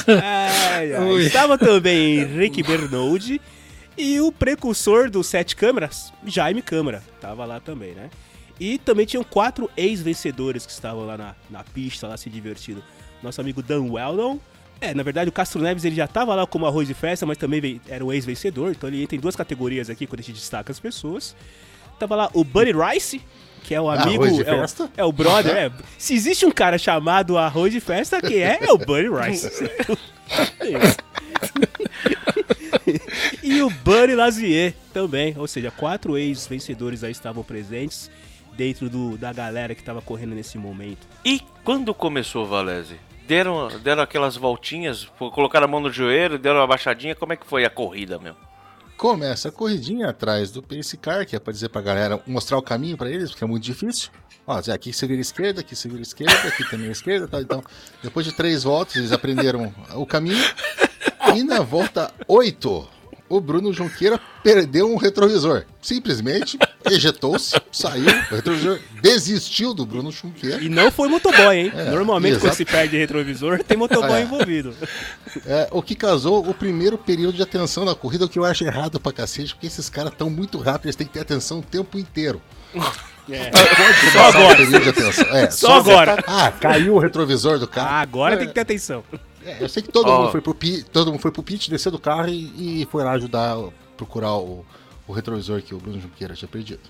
Ai. 0.07 0.93
Ai. 0.95 1.21
Estava 1.21 1.57
também 1.57 2.19
Henrique 2.19 2.63
Bernoldi 2.63 3.39
e 3.97 4.19
o 4.21 4.31
precursor 4.31 5.09
do 5.09 5.23
Sete 5.23 5.55
Câmeras, 5.55 6.11
Jaime 6.25 6.61
Câmara. 6.61 7.03
Tava 7.19 7.45
lá 7.45 7.59
também, 7.59 7.93
né? 7.93 8.09
E 8.59 8.77
também 8.77 9.05
tinham 9.05 9.23
quatro 9.23 9.69
ex-vencedores 9.77 10.65
que 10.65 10.71
estavam 10.71 11.05
lá 11.05 11.17
na, 11.17 11.35
na 11.49 11.63
pista, 11.63 12.07
lá 12.07 12.17
se 12.17 12.29
divertindo. 12.29 12.83
Nosso 13.23 13.39
amigo 13.39 13.61
Dan 13.61 13.91
Weldon. 13.91 14.39
É, 14.81 14.93
na 14.93 15.03
verdade 15.03 15.29
o 15.29 15.31
Castro 15.31 15.61
Neves 15.61 15.83
ele 15.83 15.95
já 15.95 16.07
tava 16.07 16.33
lá 16.33 16.47
como 16.47 16.65
arroz 16.65 16.87
de 16.87 16.93
festa, 16.93 17.25
mas 17.25 17.37
também 17.37 17.81
era 17.87 18.03
um 18.03 18.11
ex-vencedor. 18.11 18.71
Então 18.71 18.89
ele 18.89 19.03
entra 19.03 19.15
em 19.15 19.19
duas 19.19 19.35
categorias 19.35 19.89
aqui 19.89 20.07
quando 20.07 20.21
a 20.21 20.23
gente 20.23 20.35
destaca 20.35 20.71
as 20.71 20.79
pessoas. 20.79 21.35
Tava 21.97 22.15
lá 22.15 22.29
o 22.33 22.43
Buddy 22.43 22.71
Rice, 22.71 23.21
que 23.63 23.75
é 23.75 23.81
o 23.81 23.89
amigo. 23.89 24.23
Arroz 24.23 24.37
de 24.37 24.43
é, 24.43 24.53
o, 24.53 24.89
é 24.97 25.03
o 25.03 25.11
brother. 25.11 25.55
é. 25.55 25.71
Se 25.97 26.13
existe 26.13 26.45
um 26.45 26.51
cara 26.51 26.77
chamado 26.77 27.37
Arroz 27.37 27.73
de 27.73 27.79
Festa, 27.79 28.21
quem 28.21 28.39
é? 28.39 28.59
É 28.61 28.71
o 28.71 28.77
Buddy 28.77 29.09
Rice. 29.09 29.49
e 33.43 33.61
o 33.61 33.69
Buddy 33.69 34.15
Lazier 34.15 34.73
também. 34.93 35.35
Ou 35.37 35.47
seja, 35.47 35.71
quatro 35.71 36.17
ex-vencedores 36.17 37.03
aí 37.03 37.11
estavam 37.11 37.43
presentes 37.43 38.09
dentro 38.59 38.89
do, 38.89 39.17
da 39.17 39.31
galera 39.31 39.73
que 39.73 39.81
tava 39.81 40.01
correndo 40.01 40.35
nesse 40.35 40.57
momento. 40.57 41.07
E 41.23 41.41
quando 41.63 41.93
começou, 41.93 42.45
Valese? 42.45 42.99
deram, 43.25 43.69
deram 43.81 44.03
aquelas 44.03 44.35
voltinhas, 44.35 45.07
colocaram 45.17 45.63
a 45.65 45.67
mão 45.67 45.79
no 45.79 45.89
joelho, 45.89 46.37
deram 46.37 46.59
uma 46.59 46.67
baixadinha. 46.67 47.15
Como 47.15 47.31
é 47.31 47.37
que 47.37 47.45
foi 47.45 47.63
a 47.63 47.69
corrida, 47.69 48.19
meu? 48.19 48.35
Começa 48.97 49.47
a 49.47 49.51
corridinha 49.51 50.09
atrás 50.09 50.51
do 50.51 50.61
Pace 50.61 50.97
Car, 50.97 51.25
que 51.25 51.37
é 51.37 51.39
pra 51.39 51.53
dizer 51.53 51.69
pra 51.69 51.81
galera 51.81 52.21
mostrar 52.27 52.57
o 52.57 52.61
caminho 52.61 52.97
pra 52.97 53.09
eles, 53.09 53.29
porque 53.29 53.45
é 53.45 53.47
muito 53.47 53.63
difícil. 53.63 54.09
Ó, 54.45 54.59
aqui 54.73 54.91
você 54.91 55.07
vira 55.07 55.21
esquerda, 55.21 55.61
aqui 55.61 55.73
você 55.73 55.87
vira 55.87 56.01
esquerda, 56.01 56.49
aqui 56.49 56.69
também 56.69 56.91
esquerda, 56.91 57.27
tá? 57.29 57.39
Então, 57.39 57.63
depois 58.03 58.25
de 58.25 58.33
três 58.33 58.63
voltas, 58.63 58.97
eles 58.97 59.13
aprenderam 59.13 59.73
o 59.93 60.05
caminho. 60.05 60.43
E 61.33 61.43
na 61.43 61.61
volta 61.61 62.11
8, 62.27 62.98
o 63.29 63.39
Bruno 63.39 63.71
Junqueira 63.71 64.19
perdeu 64.43 64.91
um 64.91 64.97
retrovisor. 64.97 65.63
Simplesmente 65.81 66.57
ejetou-se, 66.89 67.55
saiu, 67.71 68.05
o 68.31 68.35
retrovisor 68.35 68.79
desistiu 69.01 69.73
do 69.73 69.85
Bruno 69.85 70.11
Junqueira. 70.11 70.61
E 70.61 70.67
não 70.69 70.91
foi 70.91 71.07
motoboy, 71.07 71.55
hein? 71.57 71.71
É, 71.75 71.91
Normalmente 71.91 72.31
exato. 72.33 72.47
quando 72.47 72.53
se 72.55 72.65
perde 72.65 72.97
retrovisor, 72.97 73.63
tem 73.63 73.77
motoboy 73.77 74.19
É. 74.19 74.21
envolvido. 74.23 74.73
É, 75.45 75.67
o 75.71 75.81
que 75.81 75.95
causou 75.95 76.47
o 76.47 76.53
primeiro 76.53 76.97
período 76.97 77.35
de 77.35 77.43
atenção 77.43 77.85
na 77.85 77.93
corrida, 77.95 78.25
o 78.25 78.29
que 78.29 78.39
eu 78.39 78.45
acho 78.45 78.63
errado 78.63 78.99
pra 78.99 79.11
cacete, 79.13 79.53
porque 79.53 79.67
esses 79.67 79.89
caras 79.89 80.11
estão 80.11 80.29
muito 80.29 80.57
rápidos, 80.57 80.85
eles 80.85 80.95
têm 80.95 81.07
que 81.07 81.13
ter 81.13 81.21
atenção 81.21 81.59
o 81.59 81.63
tempo 81.63 81.97
inteiro. 81.97 82.41
É. 83.31 83.51
Pode 83.51 84.11
Só 84.11 84.25
agora. 84.29 84.55
período 84.57 84.81
de 84.81 84.89
atenção. 84.89 85.25
É, 85.37 85.51
Só 85.51 85.77
agora. 85.77 86.17
Ah, 86.25 86.51
caiu 86.51 86.95
o 86.95 86.97
retrovisor 86.97 87.59
do 87.59 87.67
carro. 87.67 87.93
Agora 87.97 88.33
É, 88.33 88.37
tem 88.39 88.47
que 88.47 88.53
ter 88.55 88.61
atenção. 88.61 89.03
É, 89.45 89.63
eu 89.63 89.69
sei 89.69 89.81
que 89.81 89.91
todo 89.91 90.09
Ó. 90.09 90.19
mundo 90.19 90.31
foi 90.31 90.41
pro 90.41 90.53
pit, 90.53 90.83
todo 90.85 91.11
mundo 91.11 91.21
foi 91.21 91.31
pro 91.31 91.43
pit, 91.43 91.69
desceu 91.69 91.91
do 91.91 91.99
carro 91.99 92.29
e, 92.29 92.81
e 92.81 92.85
foi 92.85 93.03
lá 93.03 93.11
ajudar, 93.11 93.57
procurar 93.95 94.35
o, 94.35 94.65
o 95.07 95.13
retrovisor 95.13 95.61
que 95.61 95.73
o 95.73 95.77
Bruno 95.77 95.99
Junqueira 95.99 96.33
tinha 96.33 96.49
perdido. 96.49 96.81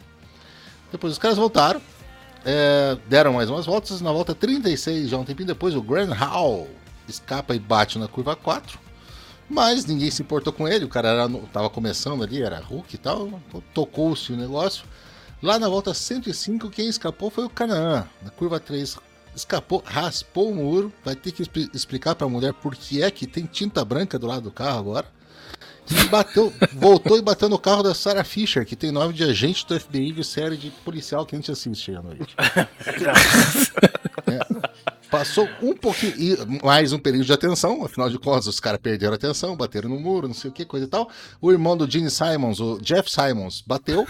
Depois 0.91 1.13
os 1.13 1.19
caras 1.19 1.37
voltaram, 1.37 1.81
é, 2.45 2.97
deram 3.07 3.33
mais 3.33 3.49
umas 3.49 3.65
voltas, 3.65 4.01
na 4.01 4.11
volta 4.11 4.33
36, 4.33 5.09
já 5.09 5.17
um 5.17 5.23
tempinho 5.23 5.47
depois, 5.47 5.75
o 5.75 5.81
Grand 5.81 6.11
Hall 6.13 6.67
escapa 7.07 7.55
e 7.55 7.59
bate 7.59 7.97
na 7.99 8.07
curva 8.07 8.35
4. 8.35 8.79
Mas 9.49 9.85
ninguém 9.85 10.11
se 10.11 10.21
importou 10.21 10.53
com 10.53 10.67
ele, 10.67 10.85
o 10.85 10.89
cara 10.89 11.09
era, 11.09 11.29
tava 11.51 11.69
começando 11.69 12.23
ali, 12.23 12.41
era 12.41 12.59
Hulk 12.59 12.93
e 12.93 12.97
tal, 12.97 13.41
tocou-se 13.73 14.31
o 14.31 14.37
negócio. 14.37 14.85
Lá 15.41 15.57
na 15.57 15.67
volta 15.67 15.93
105, 15.93 16.69
quem 16.69 16.87
escapou 16.87 17.29
foi 17.29 17.45
o 17.45 17.49
Canaã. 17.49 18.05
Na 18.21 18.29
curva 18.29 18.59
3, 18.59 18.97
escapou, 19.39 19.81
raspou 19.85 20.51
o 20.51 20.55
muro. 20.55 20.93
Vai 21.03 21.15
ter 21.15 21.31
que 21.31 21.41
expli- 21.41 21.69
explicar 21.73 22.15
pra 22.15 22.27
mulher 22.27 22.53
por 22.53 22.75
que 22.75 23.01
é 23.03 23.09
que 23.11 23.25
tem 23.27 23.45
tinta 23.45 23.83
branca 23.83 24.17
do 24.19 24.27
lado 24.27 24.43
do 24.43 24.51
carro 24.51 24.79
agora. 24.79 25.07
E 25.91 26.03
bateu, 26.07 26.53
voltou 26.73 27.17
e 27.17 27.21
bateu 27.21 27.49
no 27.49 27.57
carro 27.57 27.81
da 27.81 27.95
Sarah 27.95 28.23
Fisher, 28.23 28.63
que 28.65 28.75
tem 28.75 28.91
nome 28.91 29.11
de 29.13 29.23
agente 29.23 29.65
do 29.65 29.79
FBI 29.79 30.11
de 30.11 30.23
série 30.23 30.55
de 30.55 30.69
policial 30.69 31.25
que 31.25 31.35
a 31.35 31.39
gente 31.39 31.51
assiste 31.51 31.91
à 31.95 32.01
noite. 32.01 32.35
É. 34.27 34.69
Passou 35.09 35.49
um 35.61 35.73
pouquinho, 35.75 36.13
e 36.19 36.37
mais 36.63 36.93
um 36.93 36.99
período 36.99 37.25
de 37.25 37.33
atenção, 37.33 37.83
afinal 37.83 38.09
de 38.11 38.19
contas, 38.19 38.45
os 38.45 38.59
caras 38.59 38.79
perderam 38.79 39.13
a 39.13 39.15
atenção, 39.15 39.55
bateram 39.57 39.89
no 39.89 39.99
muro, 39.99 40.27
não 40.27 40.35
sei 40.35 40.51
o 40.51 40.53
que, 40.53 40.63
coisa 40.65 40.85
e 40.85 40.89
tal. 40.89 41.09
O 41.41 41.51
irmão 41.51 41.75
do 41.75 41.89
Gene 41.89 42.11
Simons, 42.11 42.59
o 42.59 42.77
Jeff 42.79 43.09
Simons, 43.09 43.63
bateu 43.65 44.05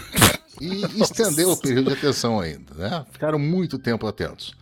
e 0.60 0.82
estendeu 1.02 1.52
o 1.52 1.56
período 1.56 1.86
de 1.86 1.94
atenção 1.96 2.38
ainda, 2.38 2.74
né? 2.74 3.06
Ficaram 3.10 3.38
muito 3.38 3.78
tempo 3.78 4.06
atentos. 4.06 4.52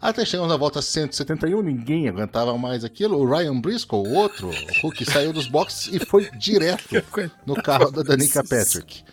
Até 0.00 0.24
chegamos 0.24 0.50
na 0.50 0.56
volta 0.56 0.80
171, 0.80 1.60
ninguém 1.60 2.08
aguentava 2.08 2.56
mais 2.56 2.84
aquilo. 2.84 3.18
O 3.18 3.30
Ryan 3.30 3.60
Briscoe, 3.60 3.96
o 3.96 4.14
outro, 4.14 4.48
o 4.48 4.80
Hulk, 4.80 5.04
saiu 5.04 5.30
dos 5.30 5.46
boxes 5.46 5.92
e 5.92 5.98
foi 6.06 6.30
direto 6.30 7.04
no 7.44 7.54
carro 7.62 7.90
da 7.90 8.02
Danica 8.02 8.42
Patrick. 8.42 9.04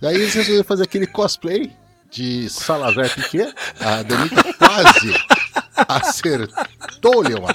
Daí 0.00 0.14
eles 0.14 0.32
resolveram 0.32 0.64
fazer 0.64 0.84
aquele 0.84 1.06
cosplay 1.06 1.70
de 2.10 2.48
Salazar 2.48 3.14
Piquet. 3.14 3.52
A 3.78 4.02
Danica 4.02 4.54
quase 4.54 5.14
acertou-lhe 5.86 7.34
uma 7.34 7.54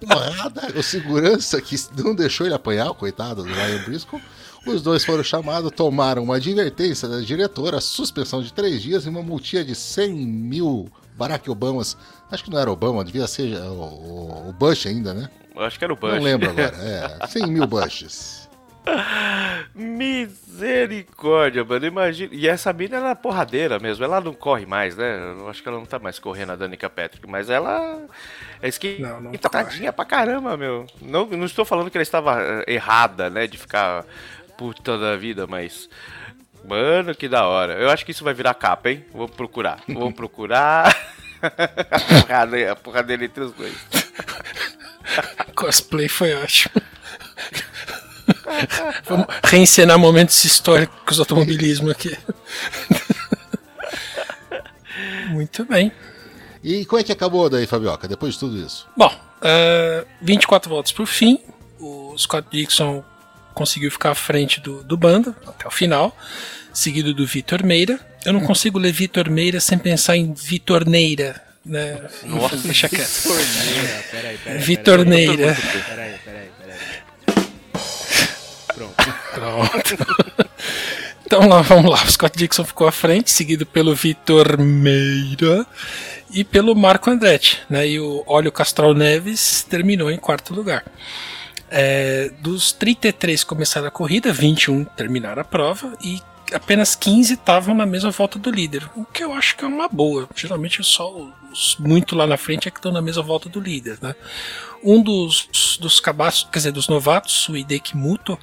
porrada. 0.00 0.76
O 0.76 0.82
segurança 0.82 1.60
que 1.62 1.76
não 1.96 2.12
deixou 2.12 2.44
ele 2.44 2.56
apanhar, 2.56 2.90
o 2.90 2.94
coitado 2.94 3.44
do 3.44 3.52
Ryan 3.52 3.84
Briscoe. 3.84 4.20
Os 4.66 4.82
dois 4.82 5.04
foram 5.04 5.22
chamados, 5.22 5.70
tomaram 5.70 6.24
uma 6.24 6.36
advertência 6.36 7.06
da 7.06 7.20
diretora, 7.20 7.80
suspensão 7.80 8.42
de 8.42 8.52
três 8.52 8.82
dias 8.82 9.06
e 9.06 9.08
uma 9.08 9.22
multinha 9.22 9.64
de 9.64 9.76
100 9.76 10.12
mil 10.12 10.90
Barack 11.14 11.48
Obamas. 11.50 11.96
Acho 12.30 12.44
que 12.44 12.50
não 12.50 12.58
era 12.58 12.70
Obama, 12.70 13.04
devia 13.04 13.26
ser 13.26 13.54
o, 13.56 13.72
o- 13.82 14.48
o 14.48 14.52
Bush 14.52 14.86
ainda, 14.86 15.14
né? 15.14 15.28
Acho 15.56 15.78
que 15.78 15.84
era 15.84 15.92
o 15.92 15.96
Bush. 15.96 16.14
Não 16.14 16.22
lembro 16.22 16.50
agora. 16.50 16.74
É, 17.22 17.26
100 17.26 17.46
mil 17.46 17.66
Bushes. 17.66 18.44
Misericórdia, 19.74 21.64
mano. 21.64 21.86
Imagina. 21.86 22.34
E 22.34 22.46
essa 22.48 22.72
mina 22.72 22.96
ela 22.96 23.10
é 23.10 23.14
porradeira 23.14 23.78
mesmo. 23.78 24.04
Ela 24.04 24.20
não 24.20 24.34
corre 24.34 24.66
mais, 24.66 24.96
né? 24.96 25.18
Eu 25.38 25.48
acho 25.48 25.62
que 25.62 25.68
ela 25.68 25.78
não 25.78 25.86
tá 25.86 25.98
mais 25.98 26.18
correndo 26.18 26.52
a 26.52 26.56
Danica 26.56 26.88
Patrick, 26.90 27.26
mas 27.28 27.48
ela 27.50 28.02
é 28.60 28.68
esquentadinha 28.68 29.92
pra 29.92 30.04
caramba, 30.04 30.56
meu. 30.56 30.86
Não, 31.00 31.26
não 31.26 31.44
estou 31.46 31.64
falando 31.64 31.90
que 31.90 31.96
ela 31.96 32.02
estava 32.02 32.40
eh, 32.42 32.74
errada, 32.74 33.30
né? 33.30 33.46
De 33.46 33.56
ficar 33.58 34.04
puta 34.58 34.98
da 34.98 35.16
vida, 35.16 35.46
mas. 35.46 35.88
Mano, 36.66 37.14
que 37.14 37.28
da 37.28 37.46
hora. 37.46 37.74
Eu 37.74 37.90
acho 37.90 38.04
que 38.04 38.12
isso 38.12 38.24
vai 38.24 38.32
virar 38.32 38.54
capa, 38.54 38.90
hein? 38.90 39.04
Vou 39.12 39.28
procurar. 39.28 39.82
Vou 39.88 40.10
procurar. 40.12 40.96
a, 41.42 42.00
porrada, 42.00 42.72
a 42.72 42.76
porradeira 42.76 43.24
entre 43.24 43.44
os 43.44 43.52
dois. 43.52 43.74
Cosplay 45.54 46.08
foi 46.08 46.34
ótimo. 46.34 46.74
Vamos 49.04 49.26
reencenar 49.44 49.98
momentos 49.98 50.42
históricos 50.44 51.16
do 51.16 51.22
automobilismo 51.22 51.90
aqui. 51.90 52.16
Muito 55.28 55.64
bem. 55.64 55.92
E 56.62 56.84
como 56.86 57.00
é 57.00 57.04
que 57.04 57.12
acabou 57.12 57.50
daí, 57.50 57.66
Fabioca, 57.66 58.08
depois 58.08 58.34
de 58.34 58.40
tudo 58.40 58.56
isso? 58.56 58.88
Bom, 58.96 59.12
eh, 59.42 60.06
24 60.22 60.70
voltas 60.70 60.92
por 60.92 61.06
fim. 61.06 61.38
O 61.78 62.16
Scott 62.16 62.48
Dixon 62.50 63.04
conseguiu 63.54 63.90
ficar 63.90 64.10
à 64.10 64.14
frente 64.14 64.60
do, 64.60 64.82
do 64.82 64.96
bando 64.96 65.34
até 65.46 65.66
o 65.66 65.70
final, 65.70 66.16
seguido 66.72 67.14
do 67.14 67.26
Vitor 67.26 67.64
Meira. 67.64 67.98
Eu 68.24 68.32
não 68.32 68.40
consigo 68.40 68.78
ler 68.78 68.92
Vitor 68.92 69.30
Meira 69.30 69.60
sem 69.60 69.78
pensar 69.78 70.16
em 70.16 70.34
Vitor 70.34 70.86
Neira. 70.86 71.42
Né? 71.64 71.98
Enfim, 72.22 72.60
deixa 72.64 72.88
quieto. 72.88 73.22
Torneira, 73.22 74.04
peraí, 74.10 74.38
peraí. 74.38 74.58
Vitor 74.58 75.04
Neira. 75.04 75.54
Peraí, 75.54 76.14
peraí, 76.24 76.50
peraí. 76.58 76.78
Pronto. 78.74 79.14
Pronto. 79.34 80.46
então 81.24 81.48
lá, 81.48 81.62
vamos 81.62 81.90
lá. 81.90 82.04
O 82.04 82.10
Scott 82.10 82.36
Dixon 82.36 82.64
ficou 82.64 82.86
à 82.86 82.92
frente, 82.92 83.30
seguido 83.30 83.64
pelo 83.64 83.94
Vitor 83.94 84.60
Meira 84.60 85.66
e 86.30 86.44
pelo 86.44 86.74
Marco 86.74 87.10
Andretti. 87.10 87.62
Né? 87.70 87.88
E 87.88 88.00
o 88.00 88.22
Óleo 88.26 88.52
Castral 88.52 88.92
Neves 88.92 89.62
terminou 89.68 90.10
em 90.10 90.18
quarto 90.18 90.52
lugar. 90.52 90.84
É, 91.70 92.30
dos 92.40 92.72
33 92.72 93.42
que 93.42 93.48
começaram 93.48 93.88
a 93.88 93.90
corrida, 93.90 94.32
21 94.32 94.84
terminaram 94.84 95.42
a 95.42 95.44
prova 95.44 95.92
e 96.00 96.20
apenas 96.52 96.94
15 96.94 97.34
estavam 97.34 97.74
na 97.74 97.86
mesma 97.86 98.10
volta 98.10 98.38
do 98.38 98.50
líder, 98.50 98.88
o 98.94 99.04
que 99.04 99.24
eu 99.24 99.32
acho 99.32 99.56
que 99.56 99.64
é 99.64 99.68
uma 99.68 99.88
boa. 99.88 100.28
Geralmente 100.34 100.82
só 100.84 101.10
os 101.52 101.76
muito 101.78 102.16
lá 102.16 102.26
na 102.26 102.36
frente 102.36 102.68
é 102.68 102.70
que 102.70 102.78
estão 102.78 102.92
na 102.92 103.00
mesma 103.00 103.22
volta 103.22 103.48
do 103.48 103.60
líder. 103.60 103.98
Né? 104.00 104.14
Um 104.82 105.02
dos, 105.02 105.78
dos 105.80 106.00
cabaços, 106.00 106.48
quer 106.50 106.58
dizer, 106.58 106.72
dos 106.72 106.88
novatos, 106.88 107.48
o 107.48 107.56
Hideki 107.56 107.96
Muto, 107.96 108.38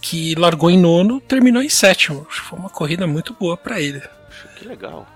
que 0.00 0.34
largou 0.34 0.70
em 0.70 0.78
nono, 0.78 1.20
terminou 1.20 1.62
em 1.62 1.68
sétimo. 1.68 2.26
Acho 2.28 2.42
que 2.42 2.48
foi 2.48 2.58
uma 2.58 2.70
corrida 2.70 3.06
muito 3.06 3.34
boa 3.34 3.56
para 3.56 3.80
ele. 3.80 4.02
Que 4.56 4.66
legal. 4.66 5.06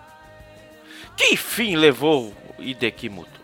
Que 1.16 1.36
fim 1.36 1.76
levou 1.76 2.34
o 2.58 2.62
Hideki 2.62 3.08
Muto? 3.08 3.40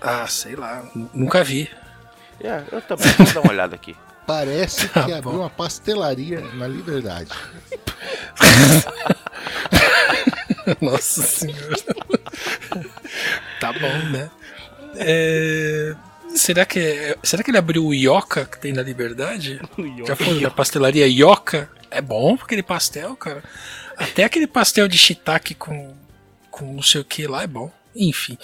Ah, 0.00 0.26
sei 0.26 0.54
lá, 0.54 0.88
nunca 1.14 1.42
vi. 1.42 1.68
É, 2.40 2.62
eu 2.72 2.80
também 2.82 3.06
vou 3.12 3.26
dar 3.32 3.40
uma 3.40 3.52
olhada 3.52 3.74
aqui. 3.74 3.96
Parece 4.26 4.88
que 4.88 4.94
Tá 4.94 5.02
abriu 5.04 5.22
bom. 5.22 5.30
uma 5.38 5.50
pastelaria 5.50 6.40
na 6.54 6.66
Liberdade. 6.66 7.30
Nossa 10.80 11.22
senhora. 11.22 11.76
tá 13.60 13.72
bom, 13.72 13.98
né? 14.10 14.30
É, 14.96 15.94
Será 16.34 16.66
que, 16.66 17.16
será 17.22 17.42
que 17.42 17.50
ele 17.50 17.56
abriu 17.58 17.86
o 17.86 17.94
Ioca 17.94 18.44
que 18.44 18.58
tem 18.58 18.72
na 18.72 18.82
Liberdade? 18.82 19.60
Já 20.06 20.16
foi 20.16 20.40
na 20.40 20.50
pastelaria 20.50 21.06
Ioca? 21.06 21.70
É 21.90 22.00
bom 22.02 22.36
aquele 22.42 22.62
pastel, 22.62 23.16
cara. 23.16 23.42
Até 23.96 24.24
aquele 24.24 24.46
pastel 24.46 24.86
de 24.88 24.98
shiitake 24.98 25.54
com, 25.54 25.94
com 26.50 26.74
não 26.74 26.82
sei 26.82 27.00
o 27.00 27.04
que 27.04 27.26
lá 27.26 27.44
é 27.44 27.46
bom. 27.46 27.70
Enfim. 27.94 28.36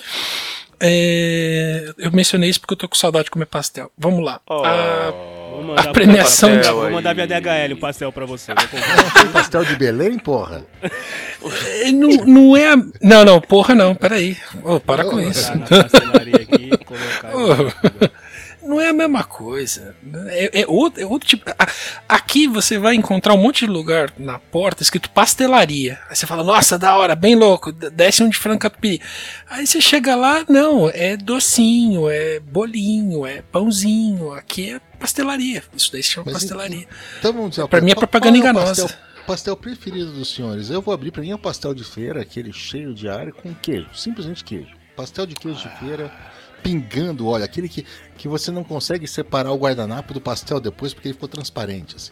É, 0.85 1.93
eu 1.97 2.11
mencionei 2.11 2.51
isso 2.51 2.61
porque 2.61 2.74
eu 2.74 2.78
tô 2.78 2.89
com 2.89 2.95
saudade 2.97 3.26
de 3.26 3.30
comer 3.30 3.47
pastel. 3.47 3.91
Vamos 3.97 4.24
lá. 4.24 4.41
Oh. 4.49 4.62
A- 4.64 5.12
Vou 5.53 5.62
mandar 5.64 5.89
A 5.91 5.93
premiação 5.93 6.49
vou 6.49 6.59
de- 6.61 6.66
mandar- 6.66 6.80
Vou 6.80 6.91
mandar 6.91 7.14
via 7.14 7.26
DHL 7.26 7.74
um 7.74 7.76
pastel 7.76 8.11
pra 8.11 8.24
você. 8.24 8.53
Pastel 9.35 9.64
de 9.66 9.76
Belém, 9.76 10.18
porra? 10.18 10.64
é, 11.83 11.93
não, 11.93 12.09
não 12.24 12.57
é. 12.57 12.72
a- 12.72 12.76
Não, 13.03 13.22
não, 13.24 13.39
porra, 13.41 13.74
não, 13.74 13.95
peraí. 13.95 14.37
Ô, 14.64 14.80
para 14.80 15.05
com 15.05 15.20
isso. 15.20 15.53
Na 15.55 15.66
aqui 16.41 16.70
colocar. 16.87 17.37
Ô, 17.37 17.70
não 18.63 18.81
é 18.81 18.89
a 18.89 18.93
mesma 18.93 19.25
coisa. 19.25 19.95
É, 20.29 20.61
é, 20.63 20.67
outro, 20.67 21.01
é 21.01 21.07
outro 21.07 21.29
tipo. 21.29 21.45
Aqui 22.09 22.47
você 22.47 22.79
vai 22.79 22.95
encontrar 22.95 23.35
um 23.35 23.39
monte 23.39 23.67
de 23.67 23.71
lugar 23.71 24.13
na 24.19 24.39
porta 24.39 24.83
escrito 24.83 25.11
pastelaria. 25.11 25.99
Aí 26.09 26.17
você 26.17 26.27
fala, 26.27 26.45
nossa, 26.45 26.79
da 26.79 26.97
hora, 26.97 27.15
bem 27.15 27.35
louco, 27.35 27.73
desce 27.73 28.23
um 28.23 28.29
de 28.29 28.37
frango 28.37 28.61
catupiry. 28.61 29.01
Aí 29.51 29.67
você 29.67 29.81
chega 29.81 30.15
lá, 30.15 30.45
não, 30.49 30.89
é 30.89 31.17
docinho, 31.17 32.09
é 32.09 32.41
bolinho, 32.41 33.27
é 33.27 33.43
pãozinho. 33.43 34.33
Aqui 34.33 34.75
é 34.75 34.81
pastelaria. 34.99 35.63
Isso 35.77 35.91
daí 35.93 36.03
se 36.03 36.11
chama 36.11 36.27
Mas 36.27 36.35
pastelaria. 36.35 36.87
Então 37.19 37.49
dizer, 37.49 37.67
pra 37.69 37.81
mim 37.81 37.91
é 37.91 37.95
propaganda 37.95 38.39
enganosa. 38.39 38.83
Pastel, 38.85 38.99
pastel 39.27 39.57
preferido 39.57 40.13
dos 40.13 40.35
senhores. 40.35 40.71
Eu 40.71 40.81
vou 40.81 40.95
abrir 40.95 41.11
para 41.11 41.23
mim 41.23 41.31
é 41.31 41.35
o 41.35 41.39
pastel 41.39 41.75
de 41.75 41.85
feira, 41.85 42.23
aquele 42.23 42.53
cheio 42.53 42.95
de 42.95 43.09
ar 43.09 43.33
com 43.33 43.53
queijo, 43.55 43.89
simplesmente 43.95 44.45
queijo. 44.45 44.71
Pastel 44.97 45.27
de 45.27 45.35
queijo 45.35 45.59
de 45.59 45.79
feira 45.79 46.13
pingando 46.63 47.27
óleo, 47.27 47.45
aquele 47.45 47.69
que, 47.69 47.85
que 48.17 48.29
você 48.29 48.51
não 48.51 48.63
consegue 48.63 49.07
separar 49.07 49.53
o 49.53 49.57
guardanapo 49.57 50.15
do 50.15 50.21
pastel 50.21 50.61
depois 50.61 50.95
porque 50.95 51.09
ele 51.09 51.15
ficou 51.15 51.29
transparente. 51.29 51.97
Assim. 51.97 52.11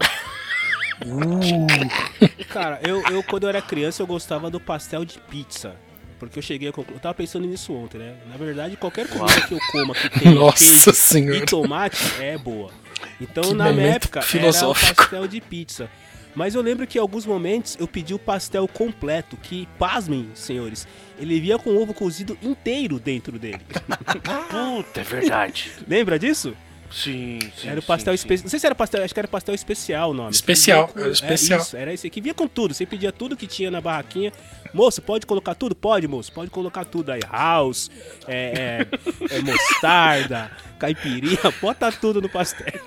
uh. 1.07 2.45
Cara, 2.51 2.81
eu, 2.83 3.03
eu 3.11 3.23
quando 3.23 3.45
eu 3.45 3.49
era 3.49 3.63
criança 3.63 4.03
eu 4.03 4.07
gostava 4.07 4.51
do 4.51 4.61
pastel 4.61 5.05
de 5.05 5.19
pizza. 5.19 5.75
Porque 6.19 6.39
eu 6.39 6.43
cheguei 6.43 6.69
a 6.69 6.73
concluir. 6.73 6.97
Eu 6.97 7.01
tava 7.01 7.15
pensando 7.15 7.47
nisso 7.47 7.73
ontem, 7.73 7.97
né? 7.97 8.15
Na 8.29 8.37
verdade, 8.37 8.77
qualquer 8.77 9.09
comida 9.09 9.41
que 9.41 9.55
eu 9.55 9.59
coma 9.73 9.95
que 9.95 10.11
tenha 10.11 10.35
Nossa 10.37 10.93
senhora. 10.93 11.39
e 11.39 11.47
tomate 11.47 11.97
é 12.21 12.37
boa. 12.37 12.71
Então, 13.19 13.43
que 13.45 13.55
na 13.55 13.73
minha 13.73 13.95
época, 13.95 14.21
era 14.21 14.69
o 14.69 14.75
pastel 14.75 15.27
de 15.27 15.41
pizza. 15.41 15.89
Mas 16.35 16.55
eu 16.55 16.63
lembro 16.63 16.87
que 16.87 16.99
em 16.99 17.01
alguns 17.01 17.27
momentos 17.27 17.77
eu 17.81 17.89
pedi 17.89 18.15
o 18.15 18.19
pastel 18.19 18.69
completo, 18.69 19.37
que, 19.37 19.69
pasmem, 19.79 20.31
senhores, 20.35 20.87
ele 21.19 21.41
via 21.41 21.59
com 21.59 21.77
ovo 21.77 21.93
cozido 21.93 22.39
inteiro 22.43 22.99
dentro 22.99 23.39
dele. 23.39 23.61
Puta, 24.51 25.01
é 25.01 25.05
verdade. 25.05 25.71
Lembra 25.87 26.19
disso? 26.19 26.55
Sim, 26.91 27.39
sim. 27.57 27.69
Era 27.69 27.79
o 27.79 27.83
pastel 27.83 28.15
especial. 28.15 28.45
Não 28.45 28.51
sei 28.51 28.59
se 28.59 28.67
era 28.67 28.75
pastel, 28.75 29.05
acho 29.05 29.15
que 29.15 29.21
era 29.21 29.29
pastel 29.29 29.55
especial 29.55 30.11
o 30.11 30.15
nome. 30.15 30.31
Especial, 30.31 30.89
com... 30.89 30.99
era 30.99 31.11
especial. 31.11 31.59
É 31.59 31.63
isso, 31.63 31.77
era 31.77 31.95
isso 31.95 32.11
que 32.11 32.21
vinha 32.21 32.35
com 32.35 32.49
tudo. 32.49 32.75
Você 32.75 32.85
pedia 32.85 33.13
tudo 33.13 33.37
que 33.37 33.47
tinha 33.47 33.71
na 33.71 33.81
barraquinha. 33.81 34.33
Moço, 34.75 35.01
pode 35.01 35.27
colocar 35.27 35.55
tudo? 35.55 35.75
Pode, 35.75 36.07
moço, 36.07 36.33
pode 36.33 36.51
colocar 36.51 36.85
tudo 36.85 37.11
aí. 37.11 37.21
House, 37.31 37.91
é, 38.27 38.87
é, 39.31 39.37
é 39.37 39.41
mostarda, 39.41 40.51
caipirinha, 40.79 41.39
bota 41.61 41.91
tudo 41.93 42.21
no 42.21 42.29
pastel. 42.29 42.81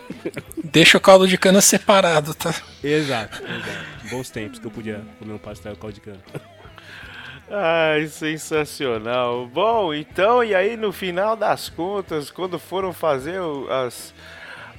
Deixa 0.64 0.98
o 0.98 1.02
caldo 1.02 1.28
de 1.28 1.38
cana 1.38 1.62
separado, 1.62 2.34
tá? 2.34 2.54
Exato, 2.84 3.42
exato. 3.44 4.10
Bons 4.10 4.30
tempos 4.30 4.60
que 4.60 4.68
eu 4.68 4.72
podia 4.72 5.02
comer 5.20 5.34
um 5.34 5.38
pastel 5.38 5.76
com 5.76 5.82
caldo 5.82 5.96
de 5.96 6.02
cana. 6.02 6.20
Ai, 7.50 8.08
sensacional. 8.08 9.46
Bom, 9.48 9.94
então, 9.94 10.44
e 10.44 10.56
aí 10.56 10.78
no 10.78 10.92
final 10.92 11.36
das 11.36 11.70
contas, 11.70 12.32
quando 12.32 12.58
foram 12.58 12.94
fazer 12.94 13.40
as, 13.70 14.14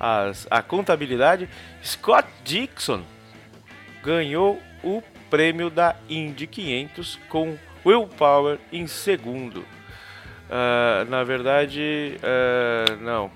as, 0.00 0.46
a 0.50 0.62
contabilidade, 0.62 1.48
Scott 1.82 2.26
Dixon 2.42 3.02
ganhou 4.02 4.60
o 4.82 5.02
prêmio 5.30 5.68
da 5.68 5.96
Indy 6.08 6.46
500 6.46 7.18
com 7.28 7.58
Will 7.84 8.06
Power 8.06 8.58
em 8.72 8.86
segundo. 8.86 9.60
Uh, 10.48 11.08
na 11.08 11.22
verdade, 11.22 12.16
uh, 12.18 12.96
não. 13.02 13.30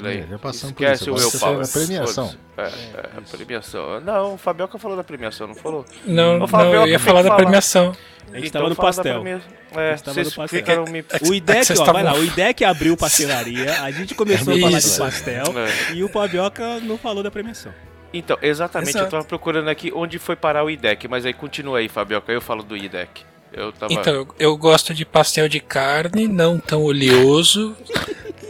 Peraí. 0.00 0.20
É, 0.20 0.26
já 0.26 0.38
passamos 0.38 0.70
Esquece 0.70 1.04
por 1.04 1.16
isso. 1.16 1.28
o 1.28 1.30
Will 1.30 1.40
Power. 1.40 1.72
premiação. 1.72 2.34
É, 2.56 2.62
é, 2.62 2.68
a 3.16 3.36
premiação. 3.36 4.00
Não, 4.00 4.34
o 4.34 4.38
Fabioca 4.38 4.78
falou 4.78 4.96
da 4.96 5.04
premiação, 5.04 5.46
não 5.46 5.54
falou? 5.54 5.84
Não, 6.04 6.38
não 6.38 6.74
eu 6.74 6.86
ia 6.86 6.98
falar 6.98 7.22
da 7.22 7.28
falar. 7.28 7.42
premiação. 7.42 7.96
A 8.32 8.36
gente 8.36 8.48
então, 8.48 8.62
tava 8.62 8.70
no 8.70 8.76
pastel. 8.76 9.26
É, 9.26 9.96
tava 9.96 10.22
no 10.22 10.32
pastel. 10.32 10.84
Me... 10.86 11.04
O 11.28 11.34
IDEC, 11.34 11.78
ó, 11.78 11.92
vai 11.92 12.02
lá, 12.02 12.14
o 12.14 12.24
IDEC 12.24 12.64
abriu 12.64 12.96
pastelaria, 12.96 13.82
a 13.82 13.90
gente 13.90 14.14
começou 14.14 14.54
a 14.54 14.58
falar 14.58 14.78
de 14.78 14.98
pastel 14.98 15.44
é. 15.58 15.94
e 15.94 16.04
o 16.04 16.08
Fabioca 16.08 16.80
não 16.80 16.96
falou 16.96 17.22
da 17.22 17.30
premiação. 17.30 17.72
Então, 18.12 18.36
exatamente, 18.42 18.90
Exato. 18.90 19.06
eu 19.06 19.10
tava 19.10 19.24
procurando 19.24 19.68
aqui 19.68 19.90
onde 19.94 20.18
foi 20.18 20.36
parar 20.36 20.64
o 20.64 20.70
IDEC, 20.70 21.08
mas 21.08 21.24
aí 21.24 21.32
continua 21.32 21.78
aí, 21.78 21.88
Fabioca, 21.88 22.30
eu 22.30 22.40
falo 22.40 22.62
do 22.62 22.76
IDEC. 22.76 23.22
Eu 23.52 23.72
tava... 23.72 23.92
Então, 23.92 24.26
eu 24.38 24.56
gosto 24.56 24.94
de 24.94 25.04
pastel 25.04 25.48
de 25.48 25.60
carne, 25.60 26.28
não 26.28 26.58
tão 26.58 26.82
oleoso, 26.82 27.76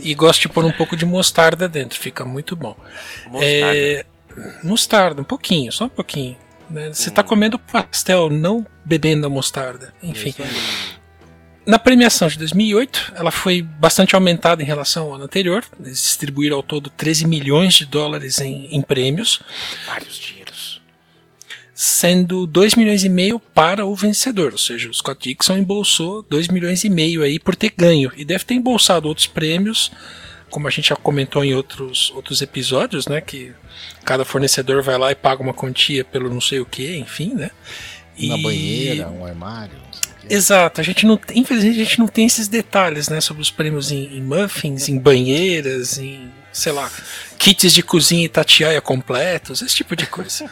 e 0.02 0.14
gosto 0.14 0.42
de 0.42 0.48
pôr 0.48 0.64
um 0.64 0.72
pouco 0.72 0.96
de 0.96 1.06
mostarda 1.06 1.68
dentro, 1.68 1.98
fica 1.98 2.24
muito 2.24 2.56
bom. 2.56 2.76
Mostarda? 3.26 3.76
É, 3.78 4.06
mostarda, 4.62 5.22
um 5.22 5.24
pouquinho, 5.24 5.72
só 5.72 5.84
um 5.84 5.88
pouquinho. 5.88 6.36
Né? 6.68 6.92
Você 6.92 7.08
está 7.08 7.22
hum. 7.22 7.26
comendo 7.26 7.58
pastel, 7.58 8.30
não 8.30 8.66
bebendo 8.84 9.26
a 9.26 9.30
mostarda. 9.30 9.94
Enfim. 10.02 10.34
Na 11.64 11.78
premiação 11.78 12.26
de 12.26 12.38
2008, 12.38 13.12
ela 13.14 13.30
foi 13.30 13.62
bastante 13.62 14.14
aumentada 14.14 14.62
em 14.62 14.66
relação 14.66 15.04
ao 15.06 15.14
ano 15.14 15.24
anterior. 15.24 15.64
Eles 15.78 16.02
distribuíram 16.02 16.56
ao 16.56 16.62
todo 16.62 16.90
13 16.90 17.26
milhões 17.26 17.74
de 17.74 17.86
dólares 17.86 18.40
em, 18.40 18.66
em 18.74 18.82
prêmios. 18.82 19.40
Vários 19.86 20.16
dinheiros. 20.16 20.41
Sendo 21.84 22.46
2 22.46 22.76
milhões 22.76 23.02
e 23.02 23.08
meio 23.08 23.40
para 23.40 23.84
o 23.84 23.92
vencedor. 23.92 24.52
Ou 24.52 24.58
seja, 24.58 24.88
o 24.88 24.94
Scott 24.94 25.28
Dixon 25.28 25.56
embolsou 25.56 26.22
2 26.22 26.46
milhões 26.46 26.84
e 26.84 26.88
meio 26.88 27.24
aí 27.24 27.40
por 27.40 27.56
ter 27.56 27.72
ganho. 27.76 28.12
E 28.16 28.24
deve 28.24 28.44
ter 28.44 28.54
embolsado 28.54 29.08
outros 29.08 29.26
prêmios 29.26 29.90
como 30.48 30.68
a 30.68 30.70
gente 30.70 30.90
já 30.90 30.96
comentou 30.96 31.42
em 31.42 31.54
outros, 31.54 32.12
outros 32.14 32.40
episódios, 32.42 33.08
né? 33.08 33.20
Que 33.20 33.52
cada 34.04 34.24
fornecedor 34.24 34.82
vai 34.82 34.96
lá 34.96 35.10
e 35.10 35.14
paga 35.14 35.42
uma 35.42 35.54
quantia 35.54 36.04
pelo 36.04 36.28
não 36.28 36.40
sei 36.40 36.60
o 36.60 36.66
que, 36.66 36.94
enfim, 36.98 37.34
né? 37.34 37.50
Uma 38.16 38.38
e... 38.38 38.42
banheira, 38.42 39.08
um 39.08 39.24
armário. 39.24 39.80
Exato, 40.30 40.80
a 40.80 40.84
gente 40.84 41.04
não, 41.04 41.18
infelizmente 41.34 41.80
a 41.80 41.84
gente 41.84 41.98
não 41.98 42.06
tem 42.06 42.26
esses 42.26 42.46
detalhes, 42.46 43.08
né, 43.08 43.20
sobre 43.20 43.42
os 43.42 43.50
prêmios 43.50 43.90
em, 43.90 44.16
em 44.16 44.22
muffins, 44.22 44.88
em 44.88 44.96
banheiras, 44.96 45.98
em, 45.98 46.30
sei 46.52 46.72
lá, 46.72 46.90
kits 47.38 47.72
de 47.72 47.82
cozinha 47.82 48.24
e 48.24 48.28
tatiaia 48.28 48.80
completos, 48.80 49.62
esse 49.62 49.76
tipo 49.76 49.96
de 49.96 50.06
coisa. 50.06 50.48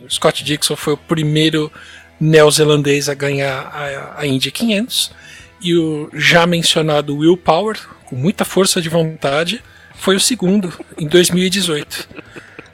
o 0.00 0.08
Scott 0.10 0.44
Dixon 0.44 0.76
foi 0.76 0.94
o 0.94 0.98
primeiro 0.98 1.72
neozelandês 2.20 3.08
a 3.08 3.14
ganhar 3.14 3.70
a, 3.72 4.20
a 4.20 4.26
Indy 4.26 4.50
500 4.50 5.12
e 5.60 5.76
o 5.76 6.10
já 6.12 6.46
mencionado 6.46 7.16
Will 7.16 7.36
Power, 7.36 7.78
com 8.04 8.16
muita 8.16 8.44
força 8.44 8.80
de 8.80 8.88
vontade, 8.88 9.62
foi 9.94 10.16
o 10.16 10.20
segundo, 10.20 10.72
em 10.96 11.06
2018. 11.06 12.08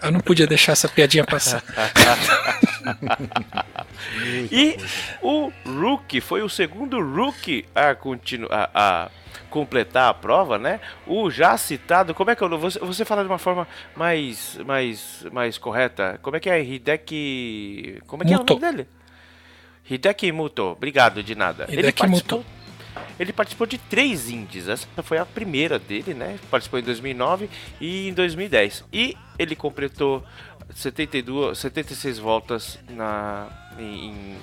Eu 0.03 0.12
não 0.12 0.20
podia 0.20 0.47
deixar 0.47 0.72
essa 0.72 0.89
piadinha 0.89 1.24
passar. 1.24 1.62
e 4.53 4.76
o 5.22 5.51
Rookie 5.64 6.20
foi 6.20 6.43
o 6.43 6.49
segundo 6.49 7.01
Rookie 7.01 7.64
a, 7.74 7.95
continuar 7.95 8.70
a, 8.74 9.11
completar 9.55 10.11
a 10.11 10.15
prova, 10.15 10.59
né? 10.59 10.81
O 11.07 11.31
já 11.31 11.57
citado, 11.57 12.13
como 12.13 12.29
é 12.29 12.35
que 12.35 12.43
eu 12.43 12.59
você, 12.59 12.77
você 12.81 13.05
fala 13.05 13.23
de 13.23 13.29
uma 13.29 13.39
forma 13.39 13.69
mais 13.95 14.59
mais 14.67 15.25
mais 15.31 15.57
correta? 15.57 16.19
Como 16.21 16.37
é 16.37 16.41
que 16.41 16.51
é 16.51 16.61
Hideki? 16.61 18.03
Como 18.05 18.25
é 18.25 18.27
que 18.27 18.33
Muto. 18.33 18.53
é 18.53 18.57
o 18.57 18.59
nome 18.59 18.73
dele? 18.73 18.89
Hideki 19.89 20.33
Muto. 20.33 20.63
Obrigado 20.73 21.23
de 21.23 21.37
nada. 21.37 21.67
Hideki 21.69 21.79
Ele 21.79 21.93
participou 21.93 22.39
Muto. 22.39 22.51
Ele 23.17 23.33
participou 23.33 23.65
de 23.65 23.79
três 23.79 24.29
indies. 24.29 24.67
Essa 24.67 24.89
foi 25.05 25.19
a 25.19 25.25
primeira 25.25 25.79
dele, 25.79 26.15
né? 26.15 26.37
Participou 26.51 26.81
em 26.81 26.83
2009 26.83 27.49
e 27.81 28.09
em 28.09 28.13
2010. 28.13 28.85
E 28.93 29.17
ele 29.39 29.55
completou 29.55 30.25
72, 30.75 31.57
76 31.59 32.19
voltas 32.19 32.77
na, 32.91 33.47
em, 33.79 34.37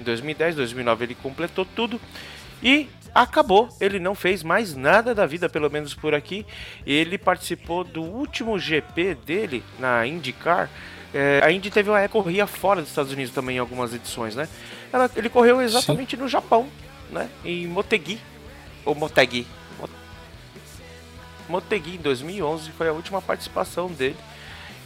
em 0.00 0.02
2010, 0.02 0.56
2009 0.56 1.04
ele 1.04 1.14
completou 1.14 1.64
tudo 1.64 2.00
e 2.62 2.88
acabou. 3.14 3.68
Ele 3.80 3.98
não 3.98 4.14
fez 4.14 4.42
mais 4.42 4.74
nada 4.74 5.14
da 5.14 5.26
vida, 5.26 5.48
pelo 5.48 5.70
menos 5.70 5.94
por 5.94 6.14
aqui. 6.14 6.46
Ele 6.86 7.18
participou 7.18 7.84
do 7.84 8.02
último 8.02 8.58
GP 8.58 9.14
dele 9.26 9.62
na 9.78 10.06
IndyCar. 10.06 10.70
É, 11.12 11.40
a 11.42 11.50
Indy 11.50 11.70
teve 11.70 11.90
uma 11.90 12.08
corria 12.08 12.46
fora 12.46 12.80
dos 12.80 12.90
Estados 12.90 13.12
Unidos 13.12 13.34
também 13.34 13.56
em 13.56 13.58
algumas 13.58 13.92
edições, 13.92 14.36
né? 14.36 14.48
Ela, 14.92 15.10
ele 15.16 15.28
correu 15.28 15.60
exatamente 15.60 16.14
Sim. 16.14 16.22
no 16.22 16.28
Japão 16.28 16.68
né? 17.10 17.28
Em 17.44 17.66
Motegi, 17.66 18.20
ou 18.84 18.94
Motegi. 18.94 19.46
Motegi, 21.48 21.96
em 21.96 21.98
2011, 21.98 22.70
foi 22.72 22.88
a 22.88 22.92
última 22.92 23.20
participação 23.20 23.88
dele. 23.88 24.16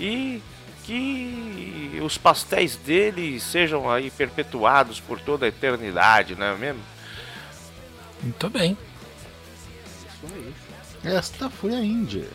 E 0.00 0.42
que 0.84 2.00
os 2.02 2.18
pastéis 2.18 2.76
dele 2.76 3.38
sejam 3.38 3.90
aí 3.90 4.10
perpetuados 4.10 4.98
por 4.98 5.20
toda 5.20 5.46
a 5.46 5.48
eternidade, 5.48 6.34
não 6.34 6.46
é 6.46 6.56
mesmo? 6.56 6.80
Muito 8.22 8.50
bem. 8.50 8.76
Esta 11.04 11.50
foi 11.50 11.74
a 11.74 11.80
Índia. 11.80 12.26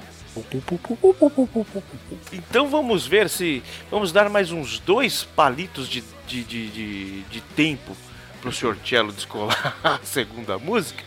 Então 2.31 2.69
vamos 2.69 3.07
ver 3.07 3.29
se. 3.29 3.63
Vamos 3.89 4.11
dar 4.11 4.29
mais 4.29 4.51
uns 4.51 4.79
dois 4.79 5.23
palitos 5.23 5.89
de, 5.89 6.03
de, 6.27 6.43
de, 6.43 6.67
de, 6.69 7.21
de 7.23 7.41
tempo 7.55 7.95
pro 8.39 8.51
Sr. 8.51 8.77
Cello 8.85 9.11
descolar 9.11 9.75
a 9.83 9.99
segunda 10.03 10.57
música. 10.57 11.03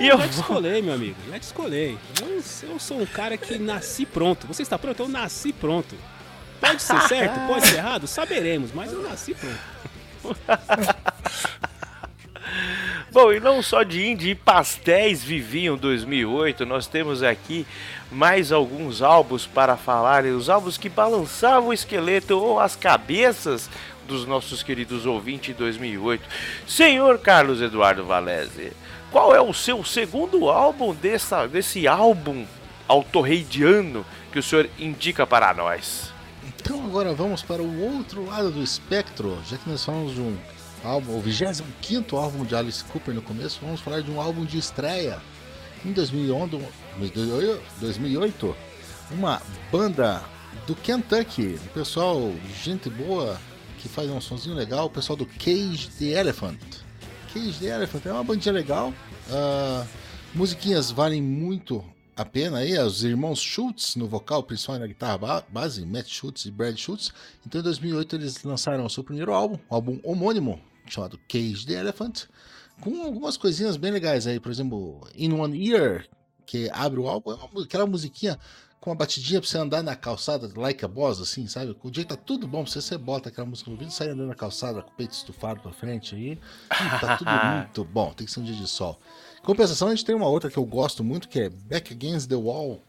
e 0.00 0.08
eu 0.08 0.18
já 0.18 0.26
descolei, 0.26 0.82
meu 0.82 0.94
amigo. 0.94 1.16
Já 1.30 1.38
descolei. 1.38 1.98
Eu, 2.20 2.42
eu 2.70 2.78
sou 2.78 3.00
um 3.00 3.06
cara 3.06 3.36
que 3.36 3.58
nasci 3.58 4.06
pronto. 4.06 4.46
Você 4.46 4.62
está 4.62 4.78
pronto? 4.78 5.00
Eu 5.00 5.08
nasci 5.08 5.52
pronto. 5.52 5.94
Pode 6.60 6.82
ser 6.82 7.00
certo, 7.02 7.38
pode 7.46 7.66
ser 7.66 7.76
errado, 7.76 8.06
saberemos, 8.06 8.72
mas 8.72 8.90
eu 8.90 9.02
nasci 9.02 9.34
pronto. 9.34 10.38
Bom, 13.10 13.32
e 13.32 13.40
não 13.40 13.62
só 13.62 13.82
de 13.82 14.06
indie 14.06 14.30
e 14.30 14.34
pastéis 14.34 15.24
viviam 15.24 15.76
2008, 15.76 16.66
nós 16.66 16.86
temos 16.86 17.22
aqui 17.22 17.66
mais 18.10 18.52
alguns 18.52 19.00
álbuns 19.00 19.46
para 19.46 19.76
falar, 19.76 20.24
os 20.24 20.50
álbuns 20.50 20.76
que 20.76 20.88
balançavam 20.88 21.70
o 21.70 21.72
esqueleto 21.72 22.36
ou 22.38 22.60
as 22.60 22.76
cabeças 22.76 23.70
dos 24.06 24.26
nossos 24.26 24.62
queridos 24.62 25.06
ouvintes 25.06 25.54
em 25.54 25.58
2008. 25.58 26.22
Senhor 26.66 27.18
Carlos 27.18 27.62
Eduardo 27.62 28.04
Valese, 28.04 28.72
qual 29.10 29.34
é 29.34 29.40
o 29.40 29.54
seu 29.54 29.82
segundo 29.84 30.50
álbum 30.50 30.94
dessa, 30.94 31.46
desse 31.46 31.88
álbum 31.88 32.44
autorreidiano 32.86 34.04
que 34.32 34.38
o 34.38 34.42
senhor 34.42 34.68
indica 34.78 35.26
para 35.26 35.54
nós? 35.54 36.12
Então 36.44 36.84
agora 36.84 37.14
vamos 37.14 37.42
para 37.42 37.62
o 37.62 37.80
outro 37.82 38.26
lado 38.26 38.50
do 38.50 38.62
espectro, 38.62 39.38
já 39.48 39.56
que 39.56 39.68
nós 39.68 39.84
falamos 39.84 40.14
de 40.14 40.20
um 40.20 40.36
álbum, 40.86 41.16
o 41.16 41.20
25 41.20 42.16
álbum 42.16 42.44
de 42.44 42.54
Alice 42.54 42.84
Cooper 42.84 43.14
no 43.14 43.20
começo, 43.20 43.58
vamos 43.60 43.80
falar 43.80 44.00
de 44.00 44.10
um 44.10 44.20
álbum 44.20 44.44
de 44.44 44.56
estreia. 44.56 45.20
Em 45.84 45.92
2011, 45.92 46.58
2008, 47.80 48.56
uma 49.10 49.42
banda 49.70 50.22
do 50.66 50.74
Kentucky, 50.74 51.58
pessoal, 51.74 52.32
gente 52.62 52.88
boa, 52.88 53.38
que 53.78 53.88
faz 53.88 54.08
um 54.10 54.20
sonzinho 54.20 54.54
legal, 54.54 54.86
o 54.86 54.90
pessoal 54.90 55.16
do 55.16 55.26
Cage 55.26 55.88
the 55.98 56.18
Elephant. 56.18 56.58
Cage 57.32 57.58
the 57.58 57.66
Elephant 57.66 58.06
é 58.06 58.12
uma 58.12 58.24
bandinha 58.24 58.52
legal, 58.52 58.90
uh, 59.28 59.86
musiquinhas 60.34 60.90
valem 60.90 61.20
muito 61.20 61.84
a 62.16 62.24
pena 62.24 62.58
aí, 62.58 62.78
os 62.78 63.04
irmãos 63.04 63.40
Schultz 63.40 63.94
no 63.94 64.08
vocal, 64.08 64.42
principalmente 64.42 64.80
na 64.80 64.86
guitarra 64.86 65.44
base, 65.50 65.84
Matt 65.84 66.08
Schultz 66.08 66.46
e 66.46 66.50
Brad 66.50 66.74
Schultz. 66.78 67.12
Então 67.46 67.60
em 67.60 67.64
2008 67.64 68.16
eles 68.16 68.42
lançaram 68.42 68.86
o 68.86 68.90
seu 68.90 69.04
primeiro 69.04 69.34
álbum, 69.34 69.58
um 69.70 69.74
álbum 69.74 70.00
homônimo, 70.02 70.58
chamado 70.92 71.18
Cage 71.28 71.66
the 71.66 71.74
Elephant, 71.74 72.24
com 72.80 73.02
algumas 73.02 73.36
coisinhas 73.36 73.76
bem 73.76 73.90
legais 73.90 74.26
aí, 74.26 74.38
por 74.38 74.50
exemplo, 74.50 75.00
In 75.14 75.32
One 75.32 75.70
Ear, 75.70 76.06
que 76.44 76.70
abre 76.72 77.00
o 77.00 77.08
álbum, 77.08 77.32
é 77.32 77.62
aquela 77.62 77.86
musiquinha 77.86 78.38
com 78.80 78.90
uma 78.90 78.96
batidinha 78.96 79.40
pra 79.40 79.48
você 79.48 79.58
andar 79.58 79.82
na 79.82 79.96
calçada, 79.96 80.48
like 80.54 80.84
a 80.84 80.88
boss, 80.88 81.20
assim, 81.20 81.48
sabe? 81.48 81.76
O 81.82 81.90
dia 81.90 82.04
tá 82.04 82.14
tudo 82.14 82.46
bom 82.46 82.62
pra 82.62 82.70
você, 82.70 82.80
você 82.80 82.96
bota 82.96 83.30
aquela 83.30 83.46
música 83.46 83.70
no 83.70 83.76
vídeo 83.76 83.90
sai 83.90 84.10
andando 84.10 84.28
na 84.28 84.34
calçada 84.34 84.82
com 84.82 84.90
o 84.90 84.94
peito 84.94 85.12
estufado 85.12 85.60
pra 85.60 85.72
frente 85.72 86.14
aí. 86.14 86.38
tá 87.00 87.16
tudo 87.16 87.30
muito 87.56 87.84
bom, 87.84 88.12
tem 88.12 88.26
que 88.26 88.32
ser 88.32 88.40
um 88.40 88.44
dia 88.44 88.54
de 88.54 88.68
sol. 88.68 89.00
Compensação, 89.42 89.88
a 89.88 89.90
gente 89.90 90.04
tem 90.04 90.14
uma 90.14 90.28
outra 90.28 90.50
que 90.50 90.56
eu 90.56 90.64
gosto 90.64 91.02
muito, 91.02 91.28
que 91.28 91.40
é 91.40 91.48
Back 91.48 91.92
Against 91.92 92.28
the 92.28 92.36
Wall, 92.36 92.80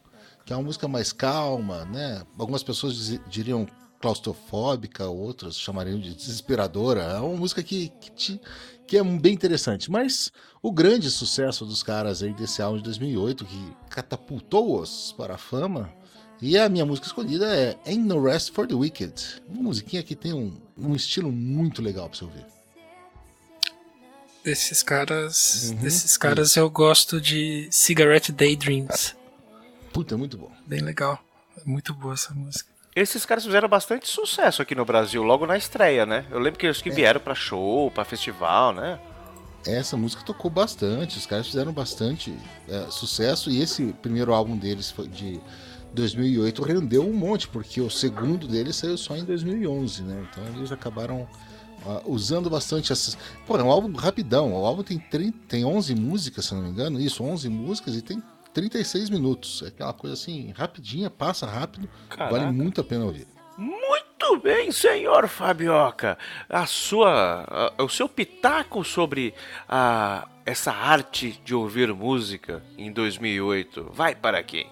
que 0.44 0.52
é 0.52 0.56
uma 0.56 0.62
música 0.62 0.86
mais 0.86 1.12
calma, 1.12 1.84
né? 1.86 2.22
Algumas 2.38 2.62
pessoas 2.62 3.18
diriam 3.28 3.66
claustrofóbica, 4.00 5.06
outras 5.06 5.58
chamariam 5.58 5.98
de 5.98 6.14
desesperadora. 6.14 7.02
É 7.02 7.20
uma 7.20 7.36
música 7.36 7.62
que, 7.62 7.88
que, 8.00 8.10
te, 8.12 8.40
que 8.86 8.96
é 8.96 9.02
bem 9.02 9.34
interessante. 9.34 9.90
Mas 9.90 10.32
o 10.62 10.72
grande 10.72 11.10
sucesso 11.10 11.64
dos 11.64 11.82
caras 11.82 12.22
aí 12.22 12.32
desse 12.32 12.62
álbum 12.62 12.78
de 12.78 12.84
2008, 12.84 13.44
que 13.44 13.76
catapultou-os 13.90 15.12
para 15.16 15.34
a 15.34 15.38
fama, 15.38 15.92
e 16.40 16.56
a 16.56 16.68
minha 16.68 16.86
música 16.86 17.08
escolhida 17.08 17.46
é 17.54 17.76
Ain't 17.84 18.06
No 18.06 18.22
Rest 18.22 18.52
for 18.52 18.66
the 18.66 18.74
Wicked. 18.74 19.42
Uma 19.48 19.64
musiquinha 19.64 20.02
que 20.02 20.14
tem 20.14 20.32
um, 20.32 20.56
um 20.76 20.94
estilo 20.94 21.32
muito 21.32 21.82
legal 21.82 22.08
para 22.08 22.18
você 22.18 22.24
ouvir. 22.24 22.46
Desses 24.44 24.82
caras, 24.82 25.70
uhum, 25.70 25.76
desses 25.76 26.16
caras 26.16 26.56
eu 26.56 26.70
gosto 26.70 27.20
de 27.20 27.68
Cigarette 27.72 28.30
Daydreams. 28.30 29.16
Puta, 29.92 30.14
é 30.14 30.16
muito 30.16 30.38
bom. 30.38 30.50
Bem 30.64 30.80
legal. 30.80 31.22
É 31.56 31.68
muito 31.68 31.92
boa 31.92 32.14
essa 32.14 32.32
música. 32.32 32.77
Esses 32.98 33.24
caras 33.24 33.44
fizeram 33.44 33.68
bastante 33.68 34.08
sucesso 34.08 34.60
aqui 34.60 34.74
no 34.74 34.84
Brasil, 34.84 35.22
logo 35.22 35.46
na 35.46 35.56
estreia, 35.56 36.04
né? 36.04 36.26
Eu 36.32 36.40
lembro 36.40 36.58
que 36.58 36.66
eles 36.66 36.82
que 36.82 36.88
é. 36.88 36.92
vieram 36.92 37.20
para 37.20 37.32
show, 37.32 37.92
para 37.92 38.04
festival, 38.04 38.72
né? 38.72 38.98
Essa 39.64 39.96
música 39.96 40.24
tocou 40.24 40.50
bastante, 40.50 41.16
os 41.16 41.24
caras 41.24 41.46
fizeram 41.46 41.72
bastante 41.72 42.36
é, 42.68 42.86
sucesso 42.90 43.50
e 43.50 43.62
esse 43.62 43.92
primeiro 44.02 44.34
álbum 44.34 44.56
deles 44.56 44.90
foi 44.90 45.06
de 45.06 45.40
2008 45.94 46.60
rendeu 46.64 47.08
um 47.08 47.12
monte, 47.12 47.46
porque 47.46 47.80
o 47.80 47.88
segundo 47.88 48.48
deles 48.48 48.74
saiu 48.74 48.98
só 48.98 49.16
em 49.16 49.24
2011, 49.24 50.02
né? 50.02 50.26
Então 50.28 50.44
eles 50.56 50.72
acabaram 50.72 51.20
uh, 51.86 52.02
usando 52.04 52.50
bastante 52.50 52.90
essas. 52.90 53.16
Pô, 53.46 53.56
é 53.56 53.62
um 53.62 53.70
álbum 53.70 53.96
rapidão, 53.96 54.52
o 54.52 54.66
álbum 54.66 54.82
tem, 54.82 54.98
30, 54.98 55.38
tem 55.46 55.64
11 55.64 55.94
músicas, 55.94 56.46
se 56.46 56.54
não 56.54 56.62
me 56.62 56.70
engano, 56.70 57.00
isso, 57.00 57.22
11 57.22 57.48
músicas 57.48 57.94
e 57.94 58.02
tem 58.02 58.20
36 58.52 59.10
minutos. 59.10 59.62
É 59.62 59.68
aquela 59.68 59.92
coisa 59.92 60.14
assim, 60.14 60.52
rapidinha, 60.56 61.10
passa 61.10 61.46
rápido, 61.46 61.88
Caraca. 62.08 62.36
vale 62.36 62.52
muito 62.52 62.80
a 62.80 62.84
pena 62.84 63.04
ouvir. 63.04 63.26
Muito 63.56 64.40
bem, 64.40 64.70
senhor 64.70 65.26
Fabioca. 65.26 66.16
A 66.48 66.66
sua, 66.66 67.72
a, 67.76 67.82
o 67.82 67.88
seu 67.88 68.08
pitaco 68.08 68.84
sobre 68.84 69.34
a, 69.68 70.28
essa 70.46 70.72
arte 70.72 71.40
de 71.44 71.54
ouvir 71.54 71.92
música 71.92 72.62
em 72.76 72.92
2008 72.92 73.90
vai 73.92 74.14
para 74.14 74.42
quem? 74.42 74.66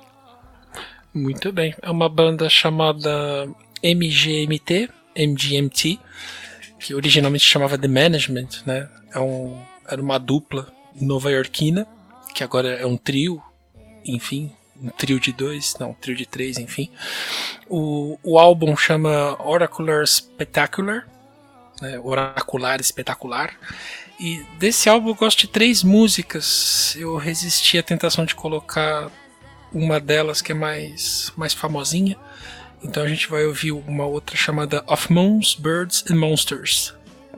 Muito 1.12 1.50
bem. 1.50 1.74
É 1.80 1.90
uma 1.90 2.08
banda 2.08 2.48
chamada 2.48 3.48
MGMT, 3.82 4.90
MGMT, 5.16 5.98
que 6.78 6.94
originalmente 6.94 7.44
chamava 7.44 7.78
The 7.78 7.88
Management, 7.88 8.48
né? 8.66 8.88
É 9.12 9.18
um, 9.18 9.60
era 9.88 10.00
uma 10.00 10.18
dupla 10.18 10.70
nova-iorquina, 11.00 11.86
que 12.34 12.44
agora 12.44 12.68
é 12.68 12.86
um 12.86 12.96
trio 12.96 13.42
enfim, 14.06 14.52
um 14.82 14.90
trio 14.90 15.18
de 15.18 15.32
dois, 15.32 15.74
não, 15.78 15.90
um 15.90 15.94
trio 15.94 16.16
de 16.16 16.26
três, 16.26 16.58
enfim. 16.58 16.90
O, 17.68 18.18
o 18.22 18.38
álbum 18.38 18.76
chama 18.76 19.36
Oracular 19.42 20.06
Spectacular, 20.06 21.06
né, 21.80 21.98
Oracular 21.98 22.80
Espetacular. 22.80 23.54
E 24.18 24.42
desse 24.58 24.88
álbum 24.88 25.10
eu 25.10 25.14
gosto 25.14 25.40
de 25.40 25.48
três 25.48 25.82
músicas. 25.82 26.96
Eu 26.98 27.16
resisti 27.16 27.78
à 27.78 27.82
tentação 27.82 28.24
de 28.24 28.34
colocar 28.34 29.10
uma 29.72 30.00
delas 30.00 30.40
que 30.40 30.52
é 30.52 30.54
mais, 30.54 31.32
mais 31.36 31.52
famosinha. 31.52 32.16
Então 32.82 33.02
a 33.02 33.08
gente 33.08 33.28
vai 33.28 33.44
ouvir 33.44 33.72
uma 33.72 34.06
outra 34.06 34.36
chamada 34.36 34.82
Of 34.86 35.12
Moons, 35.12 35.54
Birds 35.54 36.04
and 36.10 36.16
Monsters. 36.16 36.94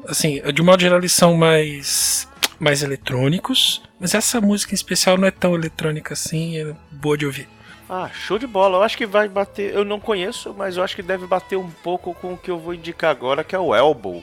Assim, 0.06 0.40
de 0.52 0.62
modo 0.62 0.80
geral 0.80 0.98
eles 0.98 1.12
são 1.12 1.36
mais 1.36 2.27
mais 2.58 2.82
eletrônicos, 2.82 3.82
mas 3.98 4.14
essa 4.14 4.40
música 4.40 4.72
em 4.72 4.74
especial 4.74 5.16
não 5.16 5.28
é 5.28 5.30
tão 5.30 5.54
eletrônica 5.54 6.14
assim, 6.14 6.58
é 6.58 6.74
boa 6.90 7.16
de 7.16 7.26
ouvir. 7.26 7.48
Ah, 7.88 8.10
show 8.12 8.38
de 8.38 8.46
bola. 8.46 8.78
Eu 8.78 8.82
acho 8.82 8.98
que 8.98 9.06
vai 9.06 9.28
bater. 9.28 9.74
Eu 9.74 9.84
não 9.84 9.98
conheço, 9.98 10.54
mas 10.56 10.76
eu 10.76 10.84
acho 10.84 10.94
que 10.94 11.02
deve 11.02 11.26
bater 11.26 11.56
um 11.56 11.70
pouco 11.70 12.12
com 12.12 12.34
o 12.34 12.36
que 12.36 12.50
eu 12.50 12.58
vou 12.58 12.74
indicar 12.74 13.10
agora, 13.10 13.42
que 13.42 13.54
é 13.54 13.58
o 13.58 13.74
Elbow. 13.74 14.22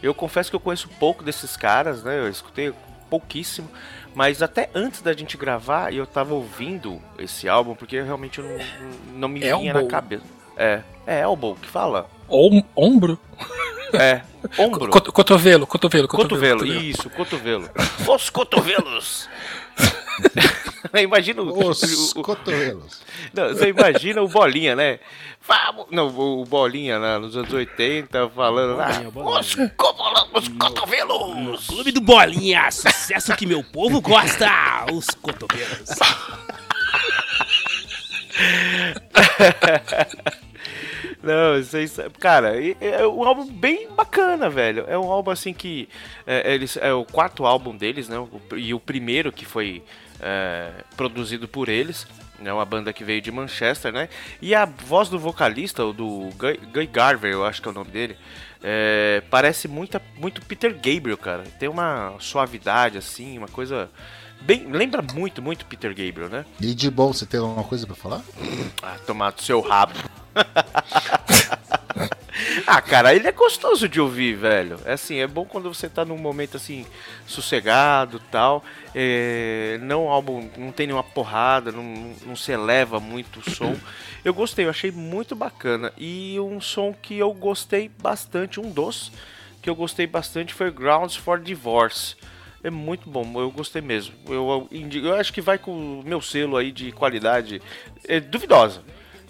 Eu 0.00 0.14
confesso 0.14 0.48
que 0.48 0.56
eu 0.56 0.60
conheço 0.60 0.88
pouco 1.00 1.24
desses 1.24 1.56
caras, 1.56 2.04
né? 2.04 2.20
Eu 2.20 2.28
escutei 2.28 2.72
pouquíssimo. 3.10 3.68
Mas 4.14 4.42
até 4.42 4.70
antes 4.74 5.02
da 5.02 5.12
gente 5.12 5.36
gravar, 5.36 5.92
eu 5.92 6.06
tava 6.06 6.34
ouvindo 6.34 7.00
esse 7.18 7.48
álbum, 7.48 7.74
porque 7.74 8.00
realmente 8.00 8.38
eu 8.38 8.44
não, 8.44 9.18
não 9.18 9.28
me 9.28 9.40
vinha 9.40 9.74
na 9.74 9.84
cabeça. 9.86 10.24
É, 10.56 10.82
é 11.06 11.20
Elbow 11.20 11.56
que 11.56 11.68
fala. 11.68 12.08
Om 12.28 12.62
ombro? 12.76 13.18
É, 13.94 14.22
ombro. 14.58 14.90
Co 14.90 15.00
cotovelo, 15.12 15.66
cotovelo, 15.66 16.08
cotovelo, 16.08 16.58
cotovelo. 16.58 16.82
Isso, 16.82 17.10
cotovelo. 17.10 17.68
Os 18.06 18.30
cotovelos. 18.30 19.28
imagina 21.00 21.42
o, 21.42 21.68
Os 21.68 22.12
o, 22.12 22.22
cotovelos. 22.22 23.00
Não, 23.32 23.48
você 23.48 23.68
imagina 23.68 24.22
o 24.22 24.28
Bolinha, 24.28 24.76
né? 24.76 24.98
Vamos, 25.46 25.86
não, 25.90 26.08
o 26.08 26.44
Bolinha 26.44 26.98
lá 26.98 27.18
nos 27.18 27.36
anos 27.36 27.52
80 27.52 28.28
falando 28.30 28.76
lá. 28.76 28.90
Os, 29.14 29.56
os 30.34 30.48
cotovelos. 30.48 31.68
No 31.68 31.74
clube 31.74 31.92
do 31.92 32.00
Bolinha, 32.00 32.70
sucesso 32.70 33.34
que 33.36 33.46
meu 33.46 33.64
povo 33.64 34.00
gosta. 34.00 34.50
Os 34.92 35.06
cotovelos. 35.22 35.88
Não, 41.22 41.62
vocês. 41.62 41.98
Cara, 42.18 42.52
é 42.80 43.06
um 43.06 43.22
álbum 43.24 43.46
bem 43.46 43.88
bacana, 43.90 44.48
velho. 44.48 44.84
É 44.88 44.98
um 44.98 45.10
álbum 45.10 45.30
assim 45.30 45.52
que. 45.52 45.88
É, 46.26 46.54
eles, 46.54 46.76
é 46.76 46.92
o 46.92 47.04
quarto 47.04 47.44
álbum 47.44 47.76
deles, 47.76 48.08
né? 48.08 48.16
E 48.56 48.72
o 48.72 48.80
primeiro 48.80 49.30
que 49.30 49.44
foi 49.44 49.82
é, 50.20 50.70
produzido 50.96 51.46
por 51.46 51.68
eles. 51.68 52.06
É 52.42 52.52
uma 52.52 52.64
banda 52.64 52.90
que 52.90 53.04
veio 53.04 53.20
de 53.20 53.30
Manchester, 53.30 53.92
né? 53.92 54.08
E 54.40 54.54
a 54.54 54.64
voz 54.64 55.10
do 55.10 55.18
vocalista, 55.18 55.84
o 55.84 55.92
do 55.92 56.30
Guy, 56.38 56.58
Guy 56.72 56.86
Garver, 56.86 57.30
eu 57.30 57.44
acho 57.44 57.60
que 57.60 57.68
é 57.68 57.70
o 57.70 57.74
nome 57.74 57.90
dele. 57.90 58.16
É, 58.62 59.22
parece 59.30 59.68
muito, 59.68 60.00
muito 60.16 60.40
Peter 60.46 60.72
Gabriel, 60.72 61.18
cara. 61.18 61.44
Tem 61.58 61.68
uma 61.68 62.14
suavidade, 62.18 62.96
assim, 62.96 63.36
uma 63.36 63.48
coisa. 63.48 63.90
Bem, 64.40 64.66
lembra 64.72 65.02
muito, 65.02 65.42
muito 65.42 65.66
Peter 65.66 65.90
Gabriel, 65.90 66.30
né? 66.30 66.46
E 66.58 66.74
de 66.74 66.90
bom, 66.90 67.12
você 67.12 67.26
tem 67.26 67.38
alguma 67.38 67.64
coisa 67.64 67.86
para 67.86 67.96
falar? 67.96 68.22
Ah, 68.82 68.96
tomar 69.06 69.32
do 69.32 69.42
seu 69.42 69.60
rabo. 69.60 69.92
ah, 72.66 72.80
cara, 72.80 73.14
ele 73.14 73.28
é 73.28 73.32
gostoso 73.32 73.88
de 73.88 74.00
ouvir, 74.00 74.34
velho. 74.34 74.78
É 74.84 74.92
assim, 74.92 75.18
é 75.18 75.26
bom 75.26 75.44
quando 75.44 75.72
você 75.72 75.88
tá 75.88 76.04
num 76.04 76.18
momento 76.18 76.56
assim, 76.56 76.86
sossegado 77.26 78.20
tal. 78.30 78.64
É, 78.94 79.78
não 79.82 80.08
álbum, 80.08 80.48
não 80.56 80.72
tem 80.72 80.86
nenhuma 80.86 81.04
porrada, 81.04 81.72
não, 81.72 82.14
não 82.26 82.36
se 82.36 82.52
eleva 82.52 83.00
muito 83.00 83.40
o 83.40 83.50
som. 83.50 83.76
Eu 84.24 84.34
gostei, 84.34 84.66
eu 84.66 84.70
achei 84.70 84.90
muito 84.90 85.34
bacana. 85.34 85.92
E 85.96 86.38
um 86.40 86.60
som 86.60 86.92
que 86.92 87.18
eu 87.18 87.32
gostei 87.32 87.88
bastante, 87.88 88.60
um 88.60 88.70
dos 88.70 89.10
que 89.62 89.68
eu 89.68 89.74
gostei 89.74 90.06
bastante 90.06 90.54
foi 90.54 90.70
Grounds 90.70 91.16
for 91.16 91.38
Divorce. 91.38 92.16
É 92.62 92.70
muito 92.70 93.08
bom, 93.08 93.40
eu 93.40 93.50
gostei 93.50 93.80
mesmo. 93.80 94.14
Eu, 94.28 94.68
eu, 94.70 95.04
eu 95.04 95.14
acho 95.14 95.32
que 95.32 95.40
vai 95.40 95.58
com 95.58 96.00
o 96.00 96.02
meu 96.04 96.20
selo 96.20 96.56
aí 96.56 96.70
de 96.70 96.92
qualidade. 96.92 97.62
É 98.06 98.20
duvidosa, 98.20 98.82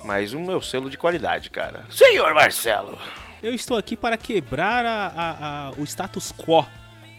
mas 0.05 0.33
o 0.33 0.41
meu 0.41 0.61
selo 0.61 0.91
de 0.91 0.97
qualidade, 0.97 1.51
cara. 1.51 1.85
Senhor 1.91 2.35
Marcelo! 2.35 2.99
Eu 3.43 3.55
estou 3.55 3.77
aqui 3.77 3.97
para 3.97 4.17
quebrar 4.17 4.85
a, 4.85 5.07
a, 5.07 5.69
a, 5.69 5.71
o 5.79 5.85
status 5.85 6.33
quo 6.33 6.67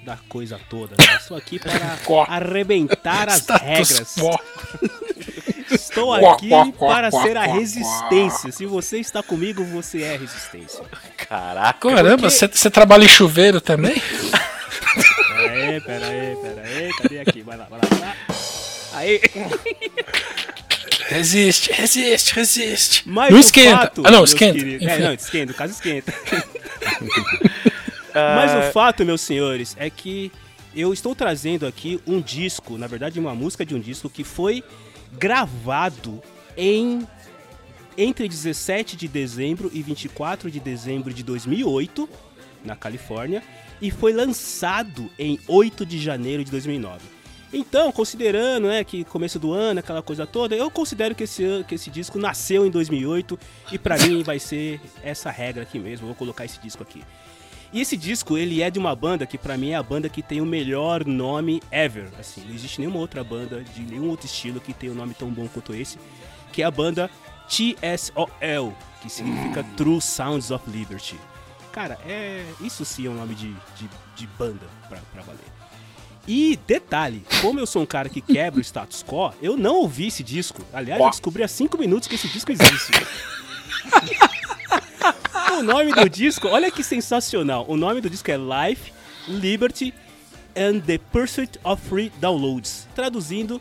da 0.04 0.18
coisa 0.30 0.60
toda. 0.70 0.96
Né? 0.98 1.16
Estou 1.16 1.38
aqui 1.38 1.60
para 1.60 1.98
arrebentar 2.28 3.30
as 3.30 3.46
regras. 3.48 4.16
Estou 5.72 6.14
aqui 6.14 6.50
para 6.78 7.10
ser 7.12 7.38
a 7.38 7.46
resistência. 7.46 8.52
Se 8.52 8.66
você 8.66 9.00
está 9.00 9.24
comigo, 9.24 9.64
você 9.64 10.02
é 10.04 10.16
a 10.16 10.18
resistência. 10.18 10.84
Caraca! 11.16 11.90
Caramba, 11.90 12.30
você, 12.30 12.48
você 12.48 12.70
trabalha 12.70 13.06
em 13.06 13.08
chuveiro 13.08 13.62
também? 13.62 13.96
Pera 13.96 15.52
aí, 15.54 15.82
pera 15.82 16.08
aí, 16.08 16.36
pera 16.36 16.62
aí. 16.62 16.90
Cadê 16.98 17.20
aqui? 17.20 17.42
Vai 17.42 17.58
lá, 17.58 17.68
vai 17.70 17.80
lá, 17.80 17.88
vai 17.90 18.00
lá. 18.00 18.16
Aí. 18.94 19.22
Resiste, 21.14 21.72
resiste, 21.74 22.34
resiste. 22.34 23.04
Mas 23.06 23.32
não 23.32 23.38
o 23.38 23.42
esquenta. 23.42 23.78
fato, 23.78 24.02
ah, 24.06 24.12
não, 24.12 24.20
meus 24.20 24.30
esquenta. 24.32 24.58
queridos- 24.58 24.88
É, 24.88 25.00
não, 25.00 25.14
esquenta, 25.14 25.52
no 25.52 25.58
caso 25.58 25.74
esquenta. 25.74 26.14
Mas 28.14 28.70
o 28.70 28.72
fato, 28.72 29.06
meus 29.06 29.22
senhores, 29.22 29.76
é 29.80 29.90
que 29.90 30.32
eu 30.76 30.94
estou 30.94 31.14
trazendo 31.16 31.66
aqui 31.66 32.00
um 32.08 32.22
disco, 32.22 32.78
na 32.78 32.88
verdade, 32.88 33.20
uma 33.20 33.34
música 33.36 33.66
de 33.66 33.76
um 33.76 33.80
disco 33.80 34.10
que 34.10 34.24
foi 34.24 34.64
gravado 35.18 36.22
em 36.58 37.08
entre 37.98 38.28
17 38.28 38.96
de 38.96 39.08
dezembro 39.08 39.70
e 39.74 39.82
24 39.82 40.50
de 40.50 40.60
dezembro 40.62 41.14
de 41.14 41.24
2008, 41.24 42.08
na 42.64 42.74
Califórnia, 42.76 43.44
e 43.82 43.92
foi 43.92 44.14
lançado 44.14 45.10
em 45.20 45.38
8 45.48 45.86
de 45.86 46.00
janeiro 46.00 46.44
de 46.44 46.50
2009. 46.52 47.02
Então, 47.54 47.92
considerando 47.92 48.68
né, 48.68 48.84
que 48.84 49.04
começo 49.04 49.38
do 49.38 49.52
ano, 49.52 49.82
aquela 49.82 50.02
coisa 50.02 50.26
toda, 50.26 50.56
eu 50.56 50.72
considero 50.72 51.14
que 51.14 51.24
esse, 51.24 51.44
que 51.68 51.76
esse 51.76 51.90
disco 51.90 52.18
nasceu 52.18 52.66
em 52.66 52.72
2008 52.72 53.38
e 53.74 53.78
pra 53.78 53.98
mim 53.98 54.24
vai 54.24 54.40
ser 54.40 54.80
essa 55.04 55.30
regra 55.30 55.64
aqui 55.64 55.78
mesmo, 55.78 56.08
vou 56.08 56.16
colocar 56.16 56.46
esse 56.46 56.60
disco 56.62 56.82
aqui. 56.82 57.04
E 57.74 57.80
esse 57.80 57.96
disco, 57.96 58.38
ele 58.38 58.62
é 58.62 58.70
de 58.70 58.80
uma 58.80 58.94
banda 58.96 59.26
que 59.26 59.38
pra 59.38 59.58
mim 59.58 59.72
é 59.72 59.76
a 59.76 59.84
banda 59.84 60.10
que 60.10 60.22
tem 60.22 60.42
o 60.42 60.46
melhor 60.46 61.06
nome 61.06 61.62
ever. 61.72 62.10
Assim, 62.20 62.42
não 62.46 62.54
existe 62.54 62.80
nenhuma 62.80 63.00
outra 63.00 63.24
banda 63.24 63.64
de 63.64 63.82
nenhum 63.82 64.10
outro 64.10 64.26
estilo 64.26 64.60
que 64.60 64.74
tenha 64.74 64.92
um 64.92 64.96
nome 64.96 65.14
tão 65.14 65.30
bom 65.30 65.48
quanto 65.48 65.74
esse, 65.74 65.98
que 66.52 66.62
é 66.62 66.66
a 66.66 66.72
banda 66.72 67.10
TSOL, 67.48 68.74
que 69.02 69.10
significa 69.10 69.64
True 69.76 70.02
Sounds 70.02 70.52
of 70.52 70.70
Liberty. 70.70 71.18
Cara, 71.72 71.98
é 72.06 72.46
isso 72.62 72.84
sim 72.84 73.08
é 73.08 73.10
um 73.10 73.16
nome 73.16 73.36
de, 73.36 73.54
de, 73.76 73.90
de 74.16 74.28
banda 74.38 74.68
pra, 74.90 75.00
pra 75.14 75.22
valer. 75.22 75.51
E 76.28 76.60
detalhe, 76.68 77.24
como 77.42 77.60
eu 77.60 77.66
sou 77.66 77.82
um 77.82 77.86
cara 77.86 78.08
que 78.08 78.22
quebra 78.22 78.60
o 78.60 78.64
status 78.64 79.04
quo, 79.04 79.34
eu 79.42 79.58
não 79.58 79.78
ouvi 79.78 80.08
esse 80.08 80.24
disco. 80.24 80.64
Aliás, 80.72 81.02
eu 81.02 81.10
descobri 81.10 81.44
há 81.44 81.48
5 81.48 81.78
minutos 81.78 82.08
que 82.08 82.16
esse 82.16 82.28
disco 82.28 82.52
existe. 82.52 82.92
o 85.58 85.64
nome 85.64 85.94
do 85.94 86.10
disco, 86.10 86.48
olha 86.48 86.72
que 86.72 86.84
sensacional. 86.84 87.66
O 87.68 87.76
nome 87.76 88.02
do 88.02 88.10
disco 88.10 88.30
é 88.30 88.38
Life, 88.38 88.92
Liberty 89.28 89.94
and 90.56 90.82
the 90.82 91.00
Pursuit 91.12 91.60
of 91.64 91.82
Free 91.88 92.12
Downloads. 92.20 92.88
Traduzindo, 92.94 93.60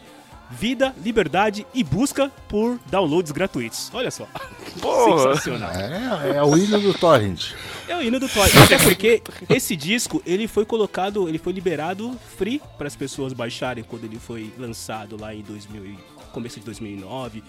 Vida, 0.51 0.95
Liberdade 1.03 1.67
e 1.73 1.85
Busca 1.85 2.31
por 2.49 2.79
Downloads 2.91 3.31
Gratuitos. 3.33 3.91
Olha 3.95 4.11
só. 4.11 4.27
Porra. 4.81 5.35
Sensacional. 5.35 5.71
É, 5.73 6.37
é 6.37 6.43
o 6.43 6.57
hino 6.57 6.81
do 6.81 6.93
Torrent. 6.95 7.53
É 7.89 7.97
o 7.97 8.03
hino 8.03 8.21
do 8.21 8.29
Toy. 8.29 8.49
Até 8.65 8.79
porque 8.79 9.21
esse 9.49 9.75
disco, 9.75 10.23
ele 10.25 10.47
foi 10.47 10.65
colocado, 10.65 11.29
ele 11.29 11.39
foi 11.39 11.53
liberado 11.53 12.17
free 12.37 12.61
para 12.79 12.87
as 12.87 12.95
pessoas 12.95 13.33
baixarem 13.33 13.83
quando 13.83 14.05
ele 14.05 14.19
foi 14.19 14.53
lançado 14.57 15.21
lá 15.21 15.35
em 15.35 15.43
2000, 15.43 15.87
e- 15.87 15.99
começo 16.33 16.61
de 16.61 16.67
2009, 16.67 17.43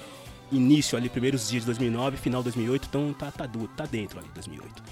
início 0.52 0.98
ali, 0.98 1.10
primeiros 1.10 1.48
dias 1.48 1.62
de 1.62 1.68
2009, 1.68 2.18
final 2.18 2.42
de 2.42 2.46
2008, 2.46 2.88
então 2.90 3.14
tá, 3.14 3.32
tá, 3.32 3.48
tá 3.78 3.86
dentro 3.86 4.18
ali, 4.18 4.28
2008. 4.34 4.84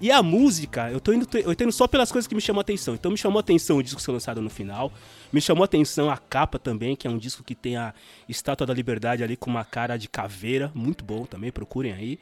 E 0.00 0.10
a 0.10 0.22
música, 0.22 0.90
eu 0.90 0.98
tô, 0.98 1.12
indo, 1.12 1.28
eu 1.34 1.54
tô 1.54 1.64
indo 1.64 1.72
só 1.72 1.86
pelas 1.86 2.10
coisas 2.10 2.26
que 2.26 2.34
me 2.34 2.40
chamam 2.40 2.60
a 2.60 2.62
atenção. 2.62 2.94
Então 2.94 3.10
me 3.10 3.18
chamou 3.18 3.38
a 3.38 3.40
atenção 3.40 3.76
o 3.76 3.82
disco 3.82 4.00
ser 4.00 4.12
lançado 4.12 4.40
no 4.40 4.48
final. 4.48 4.90
Me 5.30 5.42
chamou 5.42 5.62
a 5.62 5.66
atenção 5.66 6.08
a 6.08 6.16
capa 6.16 6.58
também, 6.58 6.96
que 6.96 7.06
é 7.06 7.10
um 7.10 7.18
disco 7.18 7.44
que 7.44 7.54
tem 7.54 7.76
a 7.76 7.92
Estátua 8.26 8.66
da 8.66 8.72
Liberdade 8.72 9.22
ali 9.22 9.36
com 9.36 9.50
uma 9.50 9.64
cara 9.64 9.98
de 9.98 10.08
caveira. 10.08 10.72
Muito 10.74 11.04
bom 11.04 11.26
também, 11.26 11.52
procurem 11.52 11.92
aí. 11.92 12.18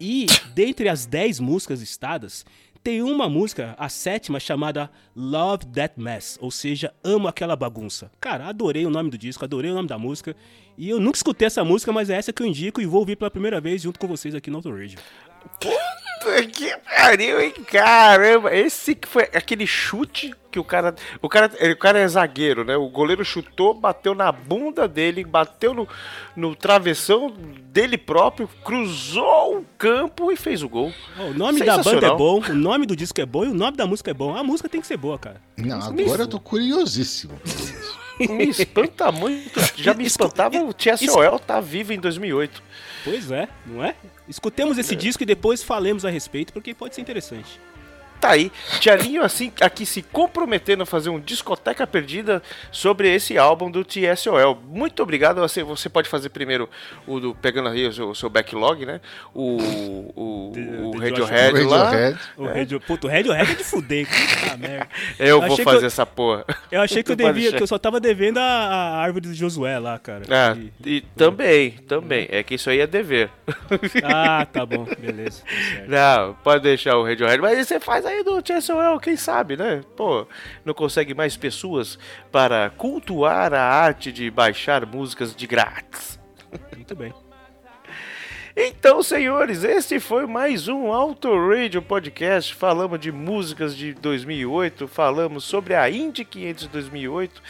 E 0.00 0.26
dentre 0.52 0.88
as 0.88 1.06
10 1.06 1.38
músicas 1.38 1.78
listadas, 1.78 2.44
tem 2.82 3.00
uma 3.00 3.28
música, 3.28 3.76
a 3.78 3.88
sétima, 3.88 4.40
chamada 4.40 4.90
Love 5.14 5.66
That 5.66 5.94
Mess, 6.00 6.36
ou 6.40 6.50
seja, 6.50 6.92
Amo 7.04 7.28
Aquela 7.28 7.54
Bagunça. 7.54 8.10
Cara, 8.20 8.48
adorei 8.48 8.84
o 8.84 8.90
nome 8.90 9.10
do 9.10 9.16
disco, 9.16 9.44
adorei 9.44 9.70
o 9.70 9.74
nome 9.74 9.86
da 9.86 9.96
música. 9.96 10.34
E 10.76 10.90
eu 10.90 10.98
nunca 10.98 11.18
escutei 11.18 11.46
essa 11.46 11.64
música, 11.64 11.92
mas 11.92 12.10
é 12.10 12.16
essa 12.16 12.32
que 12.32 12.42
eu 12.42 12.46
indico 12.46 12.80
e 12.80 12.86
vou 12.86 12.98
ouvir 12.98 13.14
pela 13.14 13.30
primeira 13.30 13.60
vez 13.60 13.82
junto 13.82 14.00
com 14.00 14.08
vocês 14.08 14.34
aqui 14.34 14.50
no 14.50 14.56
Auto 14.56 14.72
Radio. 14.72 14.98
Puta 16.22 16.44
que 16.46 16.74
pariu, 16.78 17.40
hein? 17.40 17.52
Caramba, 17.66 18.54
esse 18.54 18.94
que 18.94 19.08
foi 19.08 19.24
aquele 19.34 19.66
chute 19.66 20.32
que 20.50 20.58
o 20.58 20.64
cara. 20.64 20.94
O 21.20 21.28
cara, 21.28 21.50
o 21.72 21.76
cara 21.76 21.98
é 21.98 22.06
zagueiro, 22.06 22.64
né? 22.64 22.76
O 22.76 22.88
goleiro 22.88 23.24
chutou, 23.24 23.74
bateu 23.74 24.14
na 24.14 24.30
bunda 24.30 24.86
dele, 24.86 25.24
bateu 25.24 25.74
no, 25.74 25.88
no 26.36 26.54
travessão 26.54 27.32
dele 27.64 27.96
próprio, 27.96 28.48
cruzou 28.62 29.58
o 29.58 29.66
campo 29.78 30.30
e 30.30 30.36
fez 30.36 30.62
o 30.62 30.68
gol. 30.68 30.92
Ó, 31.18 31.24
o 31.24 31.34
nome 31.34 31.60
da 31.60 31.78
banda 31.78 32.06
é 32.06 32.14
bom, 32.14 32.42
o 32.48 32.54
nome 32.54 32.86
do 32.86 32.94
disco 32.94 33.20
é 33.20 33.26
bom 33.26 33.44
e 33.44 33.48
o 33.48 33.54
nome 33.54 33.76
da 33.76 33.86
música 33.86 34.10
é 34.10 34.14
bom. 34.14 34.36
A 34.36 34.44
música 34.44 34.68
tem 34.68 34.80
que 34.80 34.86
ser 34.86 34.96
boa, 34.96 35.18
cara. 35.18 35.40
Não, 35.56 35.80
agora 35.80 36.22
eu 36.22 36.28
tô 36.28 36.38
curiosíssimo. 36.38 37.40
Me 38.20 38.48
espanta 38.48 39.10
muito. 39.10 39.58
Já 39.76 39.94
me 39.94 40.04
espantava 40.04 40.56
o 40.58 40.72
TSOL 40.72 41.38
tá 41.38 41.60
vivo 41.60 41.92
em 41.92 41.98
2008. 41.98 42.62
Pois 43.04 43.30
é, 43.30 43.48
não 43.66 43.84
é? 43.84 43.94
Escutemos 44.28 44.78
esse 44.78 44.94
disco 44.94 45.22
e 45.22 45.26
depois 45.26 45.62
falemos 45.62 46.04
a 46.04 46.10
respeito, 46.10 46.52
porque 46.52 46.74
pode 46.74 46.94
ser 46.94 47.00
interessante. 47.00 47.60
Tá 48.22 48.30
aí, 48.30 48.52
Tialinho 48.78 49.24
assim, 49.24 49.52
aqui 49.60 49.84
se 49.84 50.00
comprometendo 50.00 50.84
a 50.84 50.86
fazer 50.86 51.10
um 51.10 51.18
discoteca 51.18 51.84
perdida 51.88 52.40
sobre 52.70 53.12
esse 53.12 53.36
álbum 53.36 53.68
do 53.68 53.84
TSOL. 53.84 54.62
Muito 54.64 55.02
obrigado. 55.02 55.40
Você, 55.40 55.64
você 55.64 55.88
pode 55.88 56.08
fazer 56.08 56.28
primeiro 56.28 56.70
o 57.04 57.18
do 57.18 57.34
pegando 57.34 57.68
aí 57.68 57.84
o 57.84 57.92
seu, 57.92 58.10
o 58.10 58.14
seu 58.14 58.30
backlog, 58.30 58.86
né? 58.86 59.00
O, 59.34 59.56
o, 60.14 60.52
o 60.88 60.92
The 61.00 61.08
Radiohead 61.10 61.62
lá. 61.64 61.84
Radiohead. 61.90 62.18
O 62.36 62.46
Radio... 62.46 62.80
Puto, 62.80 63.08
o 63.08 63.10
Radiohead 63.10 63.50
é 63.50 63.54
de 63.56 63.64
fuder, 63.64 64.06
puta 64.06 64.56
merda. 64.56 64.88
Eu 65.18 65.38
vou 65.40 65.46
achei 65.46 65.56
que 65.56 65.64
fazer 65.64 65.82
eu- 65.82 65.86
essa 65.88 66.06
porra. 66.06 66.44
Eu 66.70 66.80
achei 66.80 67.02
que 67.02 67.10
eu 67.10 67.16
devia, 67.16 67.52
que 67.52 67.62
eu 67.62 67.66
só 67.66 67.76
tava 67.76 67.98
devendo 67.98 68.38
a, 68.38 68.42
a 68.42 68.96
árvore 69.02 69.26
do 69.26 69.34
Josué 69.34 69.80
lá, 69.80 69.98
cara. 69.98 70.22
Ah, 70.30 70.56
E- 70.86 70.98
e 70.98 71.00
também, 71.16 71.72
também. 71.88 72.28
É 72.30 72.40
que 72.44 72.54
isso 72.54 72.70
aí 72.70 72.78
é 72.78 72.86
dever. 72.86 73.30
Ah, 74.04 74.46
tá 74.46 74.64
bom, 74.64 74.84
beleza. 74.98 75.42
tá 75.42 75.48
certo. 75.74 75.90
Não, 75.90 76.34
pode 76.44 76.62
deixar 76.62 76.96
o 76.96 77.02
Radiohead, 77.04 77.40
mas 77.42 77.66
você 77.66 77.80
faz 77.80 78.06
aí 78.06 78.11
do 78.24 78.42
TSOL, 78.42 79.00
quem 79.00 79.16
sabe, 79.16 79.56
né? 79.56 79.82
Pô, 79.96 80.26
não 80.64 80.74
consegue 80.74 81.14
mais 81.14 81.36
pessoas 81.36 81.98
para 82.30 82.70
cultuar 82.70 83.54
a 83.54 83.62
arte 83.62 84.12
de 84.12 84.30
baixar 84.30 84.84
músicas 84.84 85.34
de 85.34 85.46
grátis. 85.46 86.18
Muito 86.76 86.94
bem. 86.94 87.14
Então, 88.54 89.02
senhores, 89.02 89.64
este 89.64 89.98
foi 89.98 90.26
mais 90.26 90.68
um 90.68 90.92
Auto 90.92 91.30
Radio 91.48 91.80
Podcast. 91.80 92.54
Falamos 92.54 93.00
de 93.00 93.10
músicas 93.10 93.74
de 93.74 93.94
2008, 93.94 94.86
falamos 94.86 95.44
sobre 95.44 95.74
a 95.74 95.88
Indy 95.88 96.22
500 96.22 96.64
de 96.64 96.68
2008. 96.68 97.42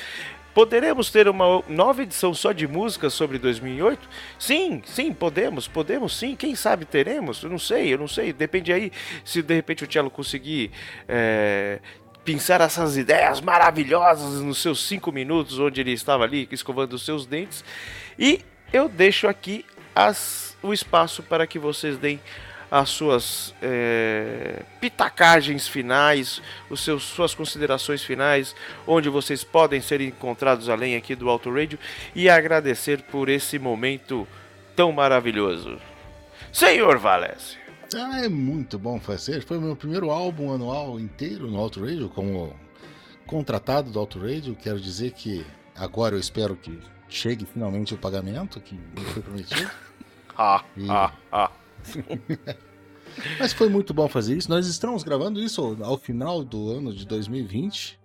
Poderemos 0.55 1.11
ter 1.11 1.29
uma 1.29 1.63
nova 1.67 2.03
edição 2.03 2.35
só 2.35 2.53
de 2.53 2.67
músicas 2.69 3.15
sobre 3.15 3.39
2008? 3.39 4.07
Sim, 4.39 4.83
sim, 4.85 5.13
podemos, 5.13 5.67
podemos 5.67 6.15
sim. 6.17 6.37
Quem 6.37 6.55
sabe 6.55 6.85
teremos? 6.85 7.43
Eu 7.43 7.49
não 7.49 7.59
sei, 7.59 7.95
eu 7.95 7.99
não 7.99 8.09
sei. 8.09 8.33
Depende 8.33 8.73
aí 8.73 8.93
se 9.25 9.41
de 9.41 9.55
repente 9.55 9.85
o 9.85 9.91
Cello 9.91 10.11
conseguir 10.11 10.71
é, 11.09 11.81
pensar 12.23 12.61
essas 12.61 12.99
ideias 12.99 13.41
maravilhosas 13.41 14.43
nos 14.43 14.59
seus 14.59 14.87
cinco 14.87 15.11
minutos, 15.11 15.59
onde 15.59 15.81
ele 15.81 15.93
estava 15.93 16.25
ali 16.25 16.47
escovando 16.51 16.93
os 16.93 17.05
seus 17.05 17.25
dentes. 17.25 17.65
E 18.19 18.41
eu 18.73 18.91
deixo 18.91 19.27
aqui 19.29 19.65
as, 19.95 20.57
o 20.63 20.73
espaço 20.73 21.23
para 21.23 21.47
que 21.47 21.59
vocês 21.59 21.97
deem 21.97 22.21
as 22.75 22.89
suas 22.89 23.55
é, 23.61 24.63
pitacagens 24.81 25.69
finais, 25.69 26.41
os 26.71 26.81
seus, 26.83 27.03
suas 27.03 27.35
considerações 27.35 28.03
finais, 28.03 28.57
onde 28.87 29.11
vocês 29.11 29.45
podem 29.45 29.83
ser 29.83 30.01
encontrados 30.01 30.71
além 30.71 30.97
aqui 30.97 31.15
do 31.15 31.29
Auto 31.29 31.53
Radio 31.55 31.79
e 32.15 32.31
agradecer 32.31 33.03
por 33.03 33.29
esse 33.29 33.59
momento 33.59 34.27
tão 34.75 34.91
maravilhoso. 34.91 35.79
Senhor 36.51 36.97
Valese. 36.97 37.59
Ah, 37.95 38.25
é 38.25 38.29
muito 38.31 38.79
bom 38.79 38.99
fazer. 38.99 39.45
Foi 39.45 39.59
o 39.59 39.61
meu 39.61 39.77
primeiro 39.77 40.11
álbum 40.11 40.51
anual 40.55 40.99
inteiro 40.99 41.51
no 41.51 41.59
Auto 41.61 41.85
Radio, 41.85 42.09
como 42.09 42.59
contratado 43.27 43.91
do 43.91 43.99
Auto 43.99 44.19
Radio. 44.19 44.57
Quero 44.57 44.81
dizer 44.81 45.11
que 45.13 45.45
agora 45.77 46.15
eu 46.15 46.19
espero 46.19 46.57
que 46.57 46.81
chegue 47.07 47.45
finalmente 47.45 47.93
o 47.93 47.99
pagamento 47.99 48.59
que 48.63 48.75
me 48.75 49.05
foi 49.13 49.21
prometido. 49.23 49.71
Ah, 50.35 50.65
E- 50.75 50.89
ah, 50.89 51.13
ah. 51.31 51.51
Mas 53.39 53.53
foi 53.53 53.69
muito 53.69 53.93
bom 53.93 54.09
fazer 54.09 54.37
isso. 54.37 54.49
Nós 54.49 54.67
estamos 54.67 55.03
gravando 55.03 55.41
isso 55.41 55.77
ao 55.83 55.99
final 55.99 56.43
do 56.43 56.71
ano 56.71 56.93
de 56.95 57.07
2020. 57.07 57.99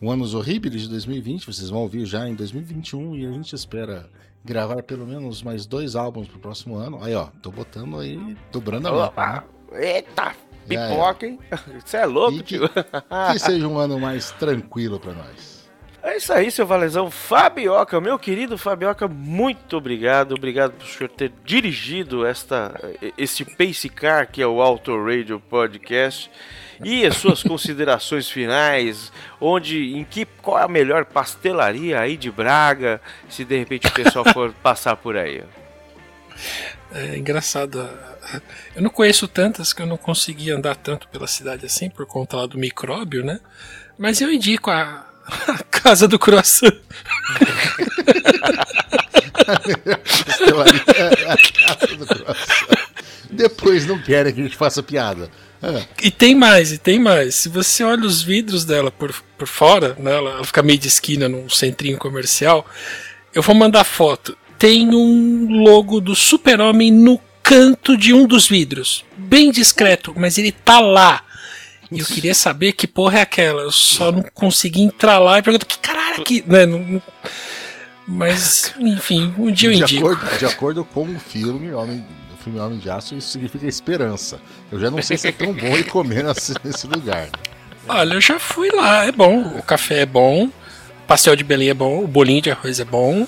um 0.00 0.10
anos 0.10 0.34
horríveis 0.34 0.82
de 0.82 0.88
2020. 0.88 1.46
Vocês 1.46 1.70
vão 1.70 1.80
ouvir 1.80 2.04
já 2.06 2.28
em 2.28 2.34
2021 2.34 3.16
e 3.16 3.26
a 3.26 3.32
gente 3.32 3.54
espera 3.54 4.08
gravar 4.44 4.82
pelo 4.82 5.06
menos 5.06 5.42
mais 5.42 5.66
dois 5.66 5.96
álbuns 5.96 6.28
pro 6.28 6.38
próximo 6.38 6.76
ano. 6.76 7.02
Aí, 7.02 7.14
ó, 7.14 7.28
tô 7.42 7.50
botando 7.50 7.98
aí, 7.98 8.36
dobrando 8.52 8.88
a 8.88 8.92
meta. 8.92 9.44
Né? 9.72 9.94
Eita, 9.96 10.34
pipoca, 10.68 11.26
hein? 11.26 11.38
Você 11.84 11.96
é 11.96 12.06
louco, 12.06 12.34
E 12.36 12.42
que- 12.42 12.58
tio. 12.58 12.68
Que 13.32 13.38
seja 13.40 13.66
um 13.66 13.78
ano 13.78 13.98
mais 13.98 14.30
tranquilo 14.32 15.00
pra 15.00 15.14
nós. 15.14 15.53
É 16.04 16.18
isso 16.18 16.34
aí, 16.34 16.50
seu 16.50 16.66
Valezão. 16.66 17.10
Fabioca, 17.10 17.98
meu 17.98 18.18
querido 18.18 18.58
Fabioca, 18.58 19.08
muito 19.08 19.78
obrigado. 19.78 20.34
Obrigado 20.34 20.72
por 20.72 20.86
senhor 20.86 21.08
ter 21.08 21.32
dirigido 21.42 22.26
esta, 22.26 22.78
este 23.16 23.42
Pace 23.42 23.88
Car, 23.88 24.30
que 24.30 24.42
é 24.42 24.46
o 24.46 24.60
Auto 24.60 25.02
Radio 25.02 25.40
Podcast. 25.40 26.30
E 26.84 27.06
as 27.06 27.16
suas 27.16 27.40
considerações 27.42 28.28
finais, 28.28 29.10
onde, 29.40 29.96
em 29.96 30.04
que, 30.04 30.26
qual 30.26 30.58
é 30.58 30.64
a 30.64 30.68
melhor 30.68 31.06
pastelaria 31.06 31.98
aí 31.98 32.18
de 32.18 32.30
Braga, 32.30 33.00
se 33.26 33.42
de 33.42 33.56
repente 33.56 33.86
o 33.86 33.92
pessoal 33.92 34.26
for 34.26 34.52
passar 34.62 34.96
por 34.96 35.16
aí. 35.16 35.42
É 36.92 37.16
engraçado. 37.16 37.88
Eu 38.76 38.82
não 38.82 38.90
conheço 38.90 39.26
tantas 39.26 39.72
que 39.72 39.80
eu 39.80 39.86
não 39.86 39.96
consegui 39.96 40.50
andar 40.50 40.76
tanto 40.76 41.08
pela 41.08 41.26
cidade 41.26 41.64
assim 41.64 41.88
por 41.88 42.04
conta 42.04 42.36
lá 42.36 42.44
do 42.44 42.58
micróbio, 42.58 43.24
né? 43.24 43.40
Mas 43.96 44.20
eu 44.20 44.30
indico 44.30 44.70
a, 44.70 45.13
a 45.26 45.58
Casa 45.70 46.06
do 46.08 46.18
Croissant. 46.18 46.74
Pastelaria 50.26 50.82
é 50.96 51.32
a 51.32 51.36
casa 51.36 51.96
do 51.96 52.06
coração. 52.06 52.68
Depois 53.30 53.86
não 53.86 53.98
querem 54.00 54.32
que 54.32 54.40
a 54.40 54.44
gente 54.44 54.56
faça 54.56 54.82
piada. 54.82 55.30
Ah, 55.62 55.82
E 56.02 56.10
tem 56.10 56.34
mais, 56.34 56.72
e 56.72 56.78
tem 56.78 56.98
mais. 56.98 57.34
Se 57.34 57.48
você 57.48 57.82
olha 57.82 58.04
os 58.06 58.22
vidros 58.22 58.64
dela 58.64 58.90
por, 58.90 59.12
por 59.36 59.48
fora, 59.48 59.96
né, 59.98 60.14
ela 60.14 60.44
fica 60.44 60.62
meio 60.62 60.78
de 60.78 60.88
esquina 60.88 61.28
num 61.28 61.48
centrinho 61.48 61.98
comercial. 61.98 62.66
Eu 63.34 63.42
vou 63.42 63.54
mandar 63.54 63.84
foto. 63.84 64.36
Tem 64.58 64.88
um 64.94 65.62
logo 65.64 66.00
do 66.00 66.14
Super-Homem 66.14 66.90
no 66.92 67.20
canto 67.42 67.96
de 67.96 68.14
um 68.14 68.26
dos 68.26 68.46
vidros. 68.48 69.04
Bem 69.16 69.50
discreto, 69.50 70.14
mas 70.16 70.38
ele 70.38 70.52
tá 70.52 70.80
lá. 70.80 71.22
E 71.90 72.00
eu 72.00 72.06
queria 72.06 72.34
saber 72.34 72.72
que 72.72 72.86
porra 72.86 73.18
é 73.18 73.22
aquela. 73.22 73.62
Eu 73.62 73.72
só 73.72 74.10
não 74.10 74.22
consegui 74.34 74.82
entrar 74.82 75.18
lá 75.18 75.38
e 75.38 75.42
pergunto 75.42 75.66
que 75.66 75.78
caralho 75.78 76.20
é 76.20 76.24
que. 76.24 76.42
Né, 76.46 76.66
não- 76.66 76.78
não- 76.80 77.02
Mas, 78.06 78.74
enfim, 78.78 79.34
um 79.38 79.50
dia 79.50 79.68
eu 79.70 79.72
de, 79.72 79.82
indico. 79.82 80.08
acordo, 80.08 80.38
de 80.38 80.46
acordo 80.46 80.84
com 80.84 81.02
o 81.04 81.18
filme, 81.18 81.72
Homem, 81.72 82.04
o 82.38 82.42
filme 82.42 82.58
Homem 82.60 82.78
de 82.78 82.90
Aço, 82.90 83.14
isso 83.14 83.28
significa 83.28 83.66
esperança. 83.66 84.40
Eu 84.70 84.78
já 84.80 84.90
não 84.90 85.00
sei 85.02 85.16
se 85.16 85.28
é 85.28 85.32
tão 85.32 85.52
bom 85.52 85.76
ir 85.76 85.84
comer 85.84 86.24
nesse, 86.24 86.86
lugar. 86.86 87.28
Olha, 87.88 88.14
eu 88.14 88.20
já 88.20 88.38
fui 88.38 88.70
lá, 88.70 89.06
é 89.06 89.12
bom. 89.12 89.40
O 89.58 89.62
café 89.62 90.00
é 90.00 90.06
bom, 90.06 90.46
o 90.46 91.06
pastel 91.06 91.36
de 91.36 91.44
Belém 91.44 91.70
é 91.70 91.74
bom, 91.74 92.02
o 92.02 92.08
bolinho 92.08 92.42
de 92.42 92.50
arroz 92.50 92.80
é 92.80 92.84
bom. 92.84 93.26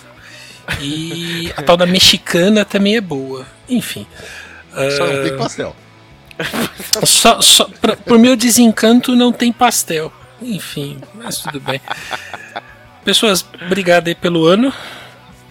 E 0.80 1.52
a 1.56 1.62
tal 1.62 1.76
da 1.76 1.86
mexicana 1.86 2.64
também 2.64 2.96
é 2.96 3.00
boa. 3.00 3.46
Enfim. 3.68 4.06
Só 4.96 5.06
não 5.06 5.20
ah, 5.20 5.22
tem 5.22 5.36
pastel. 5.36 5.76
Só, 7.04 7.40
só, 7.40 7.64
pra, 7.80 7.96
por 7.96 8.18
meu 8.18 8.36
desencanto 8.36 9.14
não 9.14 9.32
tem 9.32 9.52
pastel. 9.52 10.12
Enfim, 10.40 10.98
mas 11.14 11.38
tudo 11.38 11.60
bem. 11.60 11.80
Pessoas, 13.04 13.44
obrigado 13.64 14.08
aí 14.08 14.14
pelo 14.14 14.46
ano, 14.46 14.72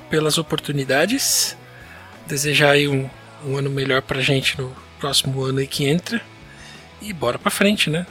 pelas 0.10 0.38
oportunidades. 0.38 1.58
Desejar 2.28 2.72
aí 2.72 2.88
um, 2.88 3.10
um 3.46 3.58
ano 3.58 3.70
melhor 3.70 4.02
pra 4.02 4.22
gente 4.22 4.60
no 4.60 4.76
próximo 5.00 5.44
ano 5.44 5.60
aí 5.60 5.68
que 5.68 5.86
entra. 5.86 6.22
E 7.02 7.14
bora 7.14 7.38
pra 7.40 7.52
frente, 7.52 7.90
né? 7.90 8.06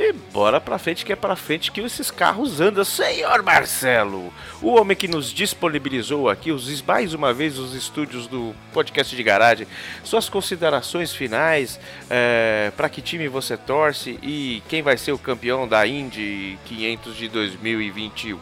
E 0.00 0.12
bora 0.12 0.60
pra 0.60 0.78
frente, 0.78 1.04
que 1.04 1.12
é 1.12 1.16
pra 1.16 1.34
frente 1.34 1.72
que 1.72 1.80
esses 1.80 2.08
carros 2.08 2.60
andam. 2.60 2.84
Senhor 2.84 3.42
Marcelo, 3.42 4.32
o 4.62 4.68
homem 4.68 4.96
que 4.96 5.08
nos 5.08 5.32
disponibilizou 5.32 6.28
aqui, 6.28 6.52
os, 6.52 6.80
mais 6.82 7.14
uma 7.14 7.34
vez, 7.34 7.58
os 7.58 7.74
estúdios 7.74 8.28
do 8.28 8.54
podcast 8.72 9.16
de 9.16 9.22
garagem. 9.24 9.66
Suas 10.04 10.28
considerações 10.28 11.12
finais, 11.12 11.80
é, 12.08 12.70
para 12.76 12.88
que 12.88 13.02
time 13.02 13.26
você 13.26 13.56
torce 13.56 14.20
e 14.22 14.62
quem 14.68 14.82
vai 14.82 14.96
ser 14.96 15.10
o 15.10 15.18
campeão 15.18 15.66
da 15.66 15.84
Indy 15.84 16.56
500 16.66 17.16
de 17.16 17.28
2021. 17.28 18.38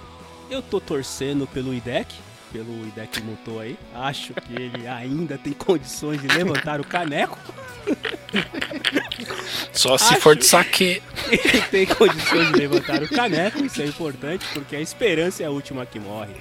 Eu 0.50 0.60
tô 0.60 0.78
torcendo 0.78 1.46
pelo 1.46 1.72
IDEC, 1.72 2.14
pelo 2.52 2.86
IDEC 2.88 3.20
montou 3.22 3.60
aí. 3.60 3.76
Acho 3.94 4.32
que 4.34 4.52
ele 4.54 4.86
ainda 4.86 5.36
tem 5.38 5.52
condições 5.52 6.20
de 6.20 6.28
levantar 6.28 6.80
o 6.80 6.84
caneco. 6.84 7.38
Só 9.72 9.96
se 9.98 10.12
Acho- 10.12 10.20
for 10.22 10.36
de 10.36 10.44
saque. 10.46 11.02
Ele 11.30 11.60
tem 11.70 11.86
condições 11.86 12.48
de 12.52 12.58
levantar 12.58 13.02
o 13.02 13.08
caneco, 13.08 13.64
isso 13.64 13.82
é 13.82 13.86
importante, 13.86 14.44
porque 14.52 14.76
a 14.76 14.80
esperança 14.80 15.42
é 15.42 15.46
a 15.46 15.50
última 15.50 15.84
que 15.86 15.98
morre. 15.98 16.34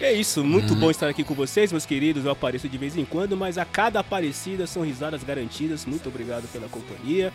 É 0.00 0.12
isso, 0.12 0.42
muito 0.42 0.74
bom 0.74 0.90
estar 0.90 1.08
aqui 1.08 1.22
com 1.22 1.34
vocês, 1.34 1.70
meus 1.72 1.84
queridos. 1.84 2.24
Eu 2.24 2.30
apareço 2.30 2.68
de 2.68 2.78
vez 2.78 2.96
em 2.96 3.04
quando, 3.04 3.36
mas 3.36 3.58
a 3.58 3.66
cada 3.66 4.00
aparecida 4.00 4.66
são 4.66 4.82
risadas 4.82 5.22
garantidas. 5.22 5.84
Muito 5.84 6.08
obrigado 6.08 6.48
pela 6.50 6.68
companhia. 6.68 7.30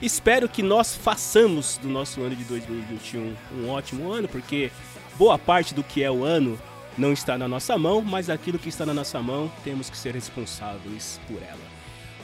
Espero 0.00 0.48
que 0.48 0.62
nós 0.62 0.94
façamos 0.94 1.76
do 1.82 1.88
nosso 1.88 2.20
ano 2.22 2.36
de 2.36 2.44
2021 2.44 3.34
um 3.58 3.68
ótimo 3.68 4.12
ano, 4.12 4.28
porque 4.28 4.70
boa 5.16 5.36
parte 5.38 5.74
do 5.74 5.82
que 5.82 6.04
é 6.04 6.10
o 6.10 6.22
ano 6.24 6.56
não 6.96 7.12
está 7.12 7.36
na 7.36 7.48
nossa 7.48 7.76
mão, 7.76 8.00
mas 8.00 8.30
aquilo 8.30 8.58
que 8.58 8.68
está 8.68 8.86
na 8.86 8.94
nossa 8.94 9.20
mão 9.20 9.50
temos 9.62 9.90
que 9.90 9.96
ser 9.96 10.14
responsáveis 10.14 11.20
por 11.26 11.42
ela. 11.42 11.74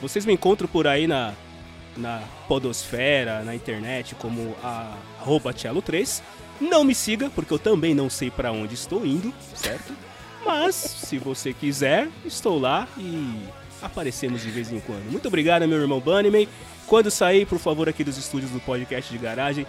Vocês 0.01 0.25
me 0.25 0.33
encontram 0.33 0.67
por 0.67 0.87
aí 0.87 1.07
na, 1.07 1.33
na 1.95 2.21
podosfera, 2.47 3.43
na 3.43 3.53
internet, 3.55 4.15
como 4.15 4.55
a 4.63 4.97
arroba 5.19 5.53
Cello3. 5.53 6.21
Não 6.59 6.83
me 6.83 6.95
siga, 6.95 7.29
porque 7.29 7.53
eu 7.53 7.59
também 7.59 7.93
não 7.93 8.09
sei 8.09 8.31
para 8.31 8.51
onde 8.51 8.75
estou 8.75 9.05
indo, 9.05 9.33
certo? 9.55 9.93
Mas, 10.45 10.75
se 10.75 11.17
você 11.17 11.53
quiser, 11.53 12.07
estou 12.25 12.59
lá 12.59 12.87
e 12.97 13.41
aparecemos 13.81 14.41
de 14.41 14.49
vez 14.49 14.71
em 14.71 14.79
quando. 14.79 15.11
Muito 15.11 15.27
obrigado, 15.27 15.67
meu 15.67 15.79
irmão 15.79 15.99
Bunnyman. 15.99 16.47
Quando 16.87 17.11
sair, 17.11 17.45
por 17.45 17.59
favor, 17.59 17.87
aqui 17.87 18.03
dos 18.03 18.17
estúdios 18.17 18.51
do 18.51 18.59
podcast 18.59 19.11
de 19.11 19.17
garagem, 19.17 19.65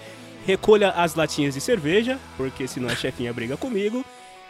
recolha 0.47 0.91
as 0.91 1.15
latinhas 1.15 1.55
de 1.55 1.61
cerveja, 1.61 2.19
porque 2.37 2.67
senão 2.67 2.89
a 2.89 2.97
chefinha 2.97 3.33
briga 3.33 3.57
comigo. 3.57 4.05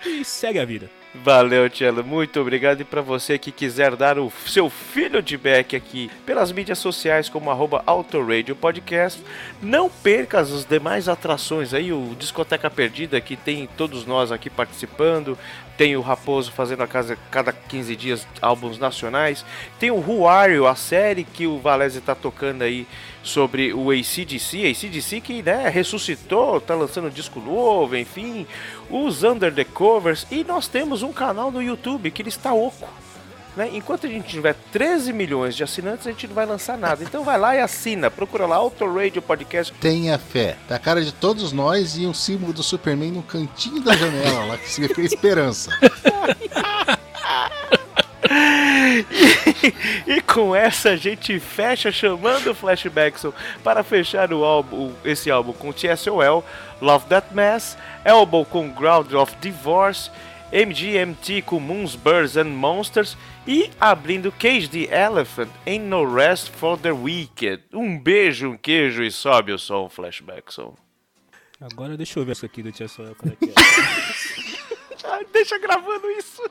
E 0.04 0.24
segue 0.24 0.58
a 0.58 0.64
vida. 0.64 0.90
Valeu, 1.14 1.68
Tchelo, 1.68 2.02
muito 2.02 2.40
obrigado. 2.40 2.80
E 2.80 2.84
para 2.84 3.02
você 3.02 3.38
que 3.38 3.52
quiser 3.52 3.94
dar 3.96 4.18
o 4.18 4.32
seu 4.46 4.70
feedback 4.70 5.76
aqui 5.76 6.10
pelas 6.24 6.50
mídias 6.50 6.78
sociais, 6.78 7.28
como 7.28 7.50
arroba 7.50 7.82
Autoradio 7.84 8.56
Podcast, 8.56 9.22
não 9.60 9.90
perca 9.90 10.40
as 10.40 10.64
demais 10.64 11.10
atrações 11.10 11.74
aí, 11.74 11.92
o 11.92 12.16
Discoteca 12.18 12.70
Perdida, 12.70 13.20
que 13.20 13.36
tem 13.36 13.68
todos 13.76 14.06
nós 14.06 14.32
aqui 14.32 14.48
participando, 14.48 15.36
tem 15.76 15.96
o 15.96 16.00
Raposo 16.00 16.50
fazendo 16.50 16.82
a 16.82 16.86
casa 16.86 17.18
cada 17.30 17.52
15 17.52 17.94
dias 17.94 18.26
álbuns 18.40 18.78
nacionais, 18.78 19.44
tem 19.78 19.90
o 19.90 20.02
You, 20.02 20.66
a 20.66 20.74
série 20.74 21.24
que 21.24 21.46
o 21.46 21.58
Valese 21.58 22.00
tá 22.00 22.14
tocando 22.14 22.62
aí 22.62 22.86
sobre 23.22 23.72
o 23.72 23.90
ACDC, 23.90 24.66
ACDC 24.66 25.20
que 25.20 25.42
né, 25.42 25.68
ressuscitou, 25.68 26.60
tá 26.60 26.74
lançando 26.74 27.10
disco 27.10 27.40
novo, 27.40 27.96
enfim, 27.96 28.46
os 28.90 29.22
Under 29.22 29.54
the 29.54 29.64
Covers, 29.64 30.26
e 30.30 30.44
nós 30.44 30.66
temos 30.66 31.02
um 31.02 31.12
canal 31.12 31.50
no 31.50 31.62
YouTube 31.62 32.10
que 32.10 32.22
ele 32.22 32.28
está 32.28 32.52
oco. 32.52 32.88
Né? 33.56 33.70
Enquanto 33.74 34.06
a 34.06 34.08
gente 34.08 34.28
tiver 34.28 34.56
13 34.72 35.12
milhões 35.12 35.54
de 35.54 35.62
assinantes, 35.62 36.06
a 36.06 36.10
gente 36.10 36.26
não 36.26 36.34
vai 36.34 36.46
lançar 36.46 36.78
nada. 36.78 37.04
Então 37.04 37.22
vai 37.22 37.38
lá 37.38 37.54
e 37.54 37.60
assina, 37.60 38.10
procura 38.10 38.46
lá 38.46 38.56
Auto 38.56 38.90
Radio 38.92 39.20
Podcast. 39.20 39.72
Tenha 39.74 40.18
fé. 40.18 40.56
Tá 40.66 40.76
a 40.76 40.78
cara 40.78 41.04
de 41.04 41.12
todos 41.12 41.52
nós 41.52 41.96
e 41.96 42.06
um 42.06 42.14
símbolo 42.14 42.52
do 42.52 42.62
Superman 42.62 43.12
no 43.12 43.22
cantinho 43.22 43.80
da 43.80 43.94
janela 43.94 44.46
lá, 44.46 44.58
que 44.58 44.70
significa 44.70 45.02
esperança. 45.02 45.70
E 50.06 50.20
com 50.20 50.54
essa 50.54 50.90
a 50.90 50.96
gente 50.96 51.38
fecha 51.38 51.90
chamando 51.92 52.50
o 52.50 52.54
Flashbackson 52.54 53.32
para 53.62 53.82
fechar 53.82 54.32
o 54.32 54.44
álbum, 54.44 54.92
esse 55.04 55.30
álbum 55.30 55.52
com 55.52 55.72
TSOL, 55.72 56.44
Love 56.80 57.06
That 57.06 57.34
Mess, 57.34 57.76
Elbow 58.04 58.44
com 58.44 58.70
Ground 58.70 59.12
of 59.12 59.34
Divorce, 59.40 60.10
MGMT 60.52 61.42
com 61.42 61.60
Moons, 61.60 61.94
Birds 61.94 62.36
and 62.36 62.50
Monsters 62.50 63.16
e 63.46 63.70
abrindo 63.80 64.30
Cage 64.32 64.68
the 64.68 64.94
Elephant 64.94 65.50
Ain't 65.66 65.86
No 65.86 66.04
Rest 66.04 66.50
for 66.50 66.78
the 66.78 66.92
Wicked. 66.92 67.62
Um 67.72 67.98
beijo, 67.98 68.50
um 68.50 68.56
queijo 68.56 69.02
e 69.02 69.10
sobe 69.10 69.52
o 69.52 69.58
som, 69.58 69.88
Flashbackson. 69.88 70.74
Agora 71.60 71.96
deixa 71.96 72.18
eu 72.18 72.24
ver 72.24 72.32
isso 72.32 72.44
aqui 72.44 72.62
do 72.62 72.88
Soel, 72.88 73.14
como 73.14 73.32
é 73.32 73.36
que 73.36 73.50
é. 73.50 73.54
Ah, 75.04 75.20
deixa 75.32 75.58
gravando 75.58 76.08
isso. 76.12 76.42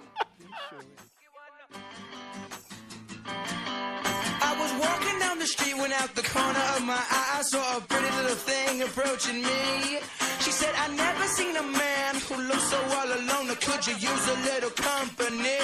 walking 4.82 5.18
down 5.20 5.38
the 5.40 5.46
street 5.46 5.78
when 5.78 5.92
out 5.94 6.14
the 6.16 6.26
corner 6.34 6.66
of 6.76 6.82
my 6.86 7.02
eye 7.18 7.30
I 7.40 7.42
saw 7.44 7.78
a 7.78 7.82
pretty 7.82 8.12
little 8.18 8.42
thing 8.50 8.82
approaching 8.82 9.40
me. 9.42 10.00
She 10.44 10.52
said, 10.52 10.74
I 10.84 10.88
never 11.06 11.26
seen 11.38 11.56
a 11.56 11.68
man 11.84 12.14
who 12.28 12.36
looks 12.50 12.68
so 12.74 12.80
all 12.98 13.10
alone. 13.20 13.46
Or 13.54 13.60
could 13.66 13.82
you 13.88 13.96
use 14.12 14.26
a 14.36 14.38
little 14.50 14.74
company? 14.92 15.62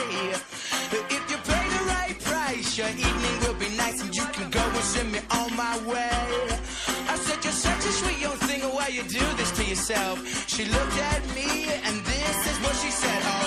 If 1.16 1.24
you 1.32 1.38
pay 1.52 1.66
the 1.76 1.84
right 1.96 2.18
price, 2.30 2.78
your 2.78 2.90
evening 2.90 3.36
will 3.44 3.60
be 3.66 3.70
nice 3.78 4.00
and 4.04 4.14
you 4.16 4.26
can 4.38 4.50
go 4.50 4.64
and 4.78 4.88
send 4.94 5.12
me 5.12 5.20
on 5.32 5.50
my 5.56 5.76
way. 5.92 6.20
I 7.14 7.16
said, 7.26 7.44
You're 7.44 7.60
such 7.68 7.84
a 7.92 7.94
sweet 8.00 8.20
young 8.20 8.38
thing, 8.48 8.62
why 8.62 8.88
you 8.88 9.04
do 9.04 9.26
this 9.40 9.52
to 9.58 9.64
yourself? 9.64 10.16
She 10.48 10.66
looked 10.66 10.98
at 11.14 11.22
me 11.36 11.50
and 11.86 11.96
this 12.12 12.38
is 12.52 12.58
what 12.64 12.76
she 12.82 12.92
said. 12.92 13.22
Oh, 13.34 13.47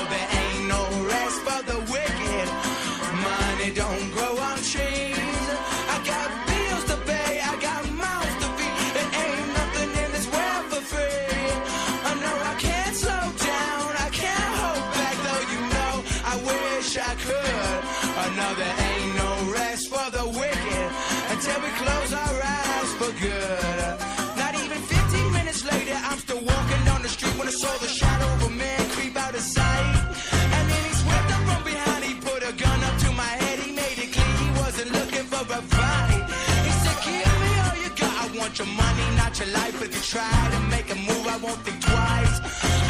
want 38.50 38.58
your 38.58 38.76
money, 38.76 39.16
not 39.16 39.38
your 39.38 39.48
life. 39.48 39.80
If 39.80 39.94
you 39.94 40.18
try 40.18 40.50
to 40.50 40.60
make 40.70 40.90
a 40.90 40.96
move, 40.96 41.26
I 41.26 41.36
won't 41.36 41.62
think 41.62 41.80
twice. 41.80 42.40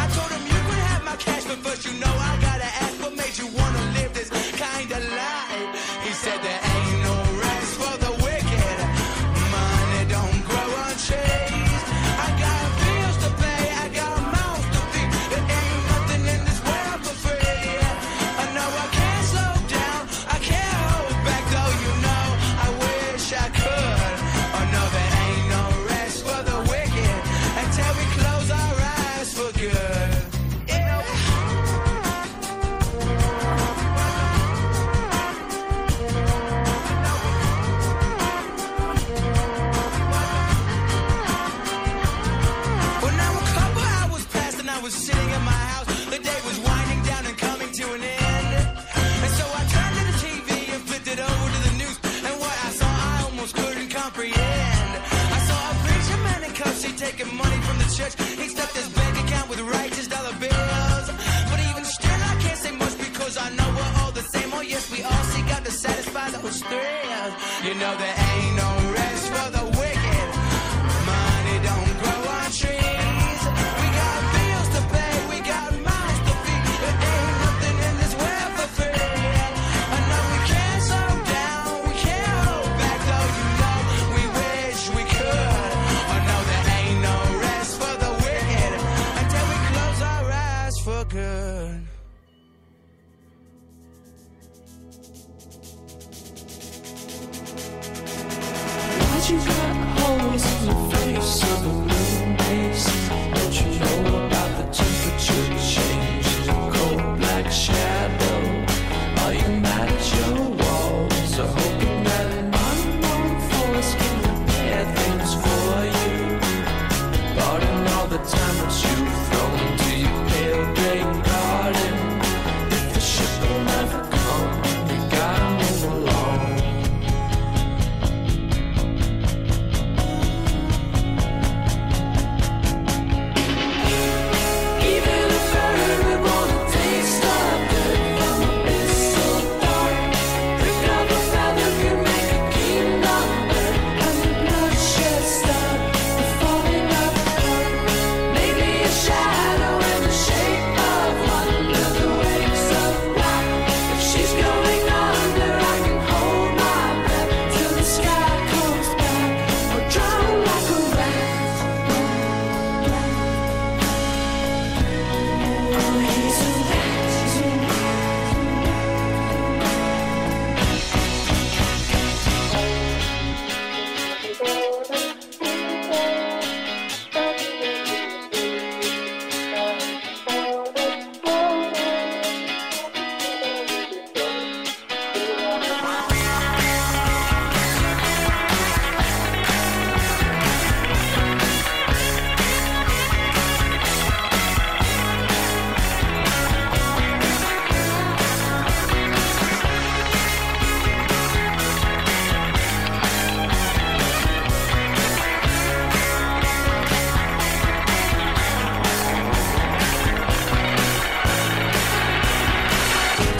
I 0.03 0.07
told 0.16 0.31
him 0.31 0.43
you 0.47 0.61
could 0.69 0.82
have 0.89 1.05
my 1.05 1.16
cash, 1.16 1.45
but 1.45 1.59
first 1.59 1.85
you 1.85 1.93
know 2.01 2.15
I 2.31 2.39
gotta 2.41 2.70
ask 2.85 3.03
what 3.03 3.15
made 3.15 3.37
you 3.37 3.47
wanna 3.47 3.82
live 3.97 4.15
this 4.15 4.31
kind 4.57 4.91
of 4.91 5.05
life. 5.12 5.40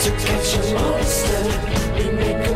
to 0.01 0.11
catch 0.13 0.55
a 0.55 0.75
monster. 0.75 1.43
We 1.95 2.11
make 2.13 2.50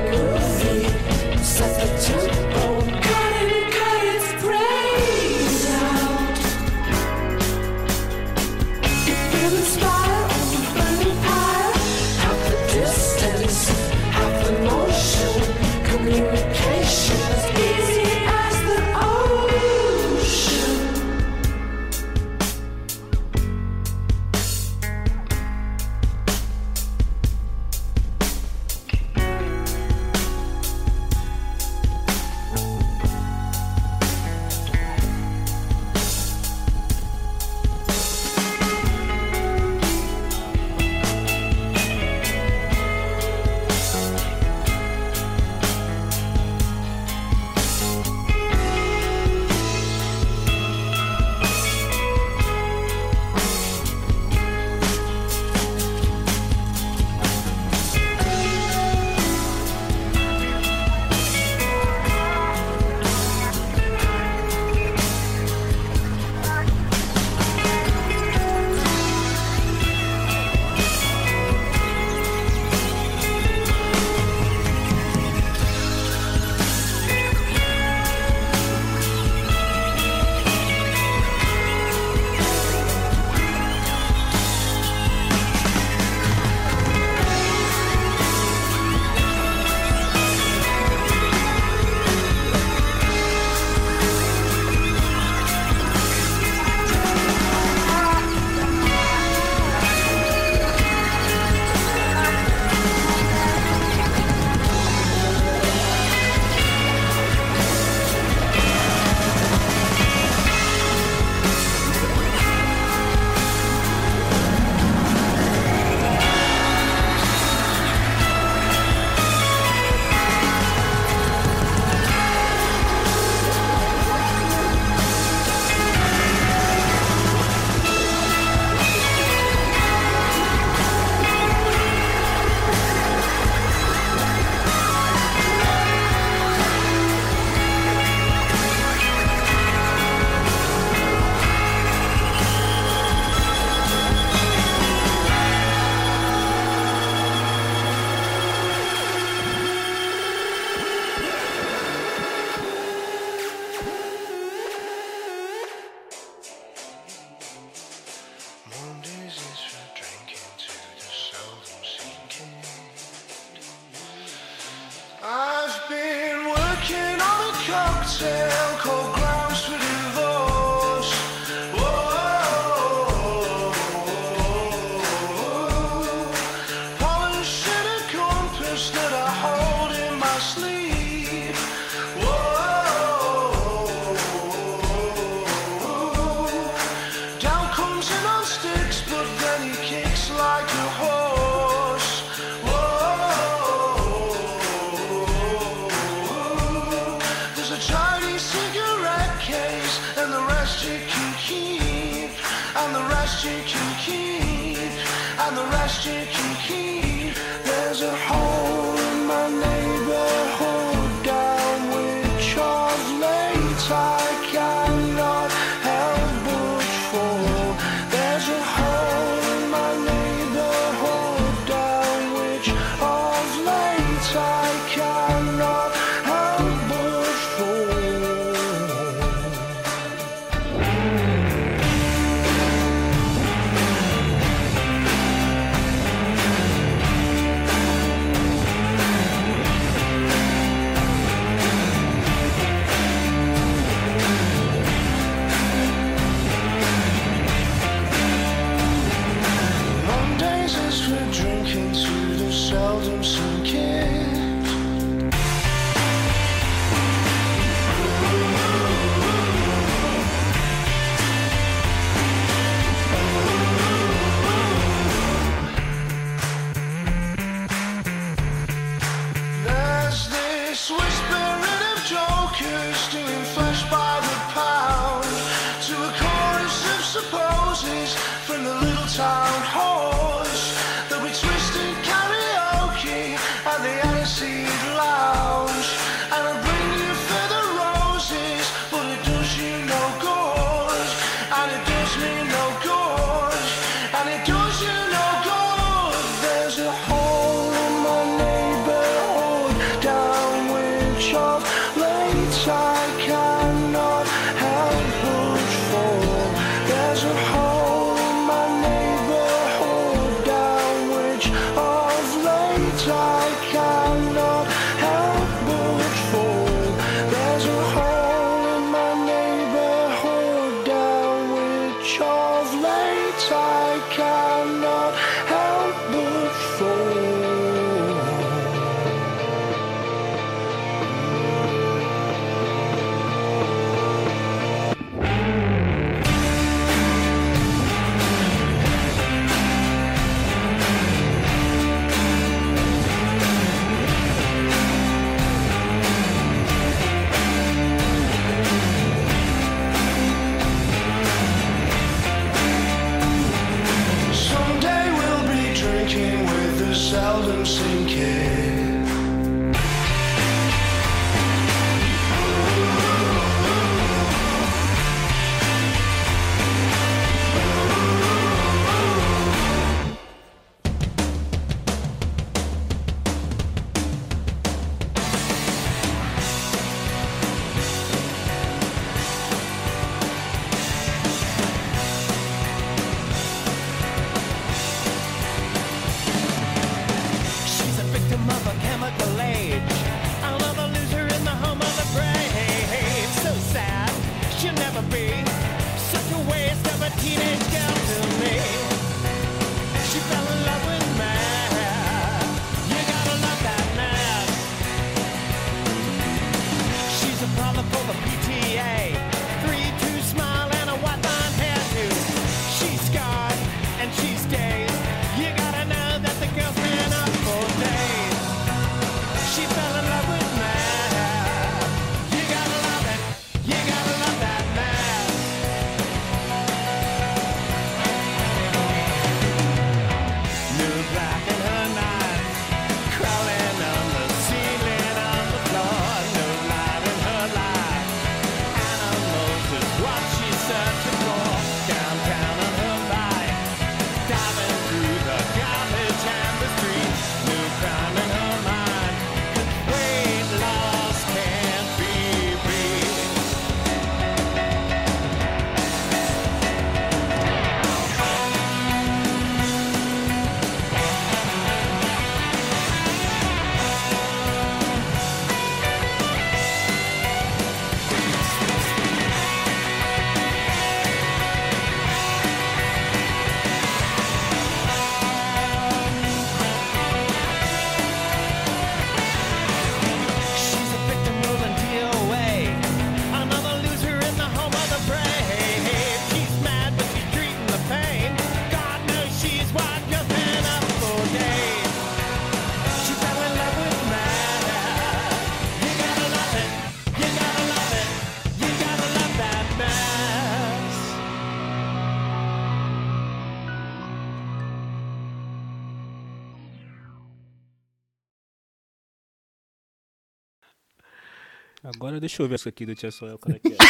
deixa 512.25 512.43
eu 512.43 512.49
ver 512.49 512.55
isso 512.55 512.69
aqui 512.69 512.87
do 512.87 512.95
Tia 512.95 513.11
Soel, 513.11 513.39
qual 513.39 513.55
é 513.55 513.59
que 513.59 513.69
é. 513.69 513.77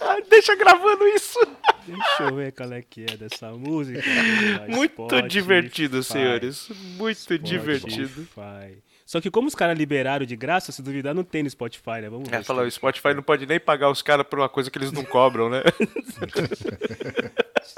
Ah, 0.00 0.16
deixa 0.30 0.54
gravando 0.54 1.06
isso. 1.08 1.38
deixa 1.86 2.22
eu 2.22 2.34
ver 2.34 2.52
qual 2.52 2.72
é 2.72 2.80
que 2.80 3.02
é 3.02 3.16
dessa 3.16 3.50
música. 3.52 4.00
Muito 4.68 4.94
Spotify. 4.94 5.28
divertido, 5.28 6.02
senhores. 6.02 6.68
Muito 6.96 7.18
Spotify. 7.18 7.42
divertido. 7.42 8.28
Só 9.04 9.20
que 9.20 9.30
como 9.30 9.48
os 9.48 9.54
caras 9.54 9.76
liberaram 9.76 10.24
de 10.24 10.36
graça, 10.36 10.70
se 10.70 10.80
duvidar, 10.82 11.14
não 11.14 11.24
tem 11.24 11.42
no 11.42 11.50
Spotify, 11.50 12.00
né? 12.02 12.08
Vamos 12.08 12.28
ver. 12.28 12.36
É, 12.36 12.42
falar, 12.42 12.62
o 12.62 12.70
Spotify 12.70 13.12
não 13.12 13.22
pode 13.22 13.44
nem 13.44 13.58
pagar 13.58 13.90
os 13.90 14.00
caras 14.00 14.26
por 14.26 14.38
uma 14.38 14.48
coisa 14.48 14.70
que 14.70 14.78
eles 14.78 14.92
não 14.92 15.04
cobram, 15.04 15.50
né? 15.50 15.62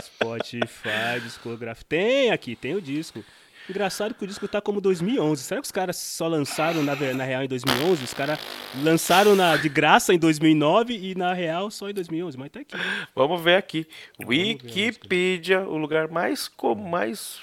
Spotify, 0.02 1.20
discografia. 1.22 1.84
Tem 1.88 2.30
aqui, 2.30 2.54
tem 2.54 2.74
o 2.74 2.82
disco. 2.82 3.24
Engraçado 3.70 4.14
que 4.14 4.24
o 4.24 4.26
disco 4.26 4.48
tá 4.48 4.60
como 4.60 4.80
2011. 4.80 5.44
Será 5.44 5.60
que 5.60 5.66
os 5.66 5.70
caras 5.70 5.96
só 5.96 6.26
lançaram 6.26 6.82
na, 6.82 6.96
na 6.96 7.24
real 7.24 7.44
em 7.44 7.46
2011? 7.46 8.02
Os 8.02 8.12
caras 8.12 8.36
lançaram 8.82 9.36
na, 9.36 9.56
de 9.56 9.68
graça 9.68 10.12
em 10.12 10.18
2009 10.18 10.92
e 10.92 11.14
na 11.14 11.32
real 11.32 11.70
só 11.70 11.88
em 11.88 11.94
2011. 11.94 12.36
Mas 12.36 12.50
tá 12.50 12.60
aqui. 12.60 12.74
Vamos 13.14 13.40
ver 13.40 13.54
aqui. 13.54 13.86
Wikipedia, 14.26 15.60
o 15.60 15.76
lugar 15.76 16.08
mais 16.08 16.48
como 16.48 16.82
mais 16.88 17.38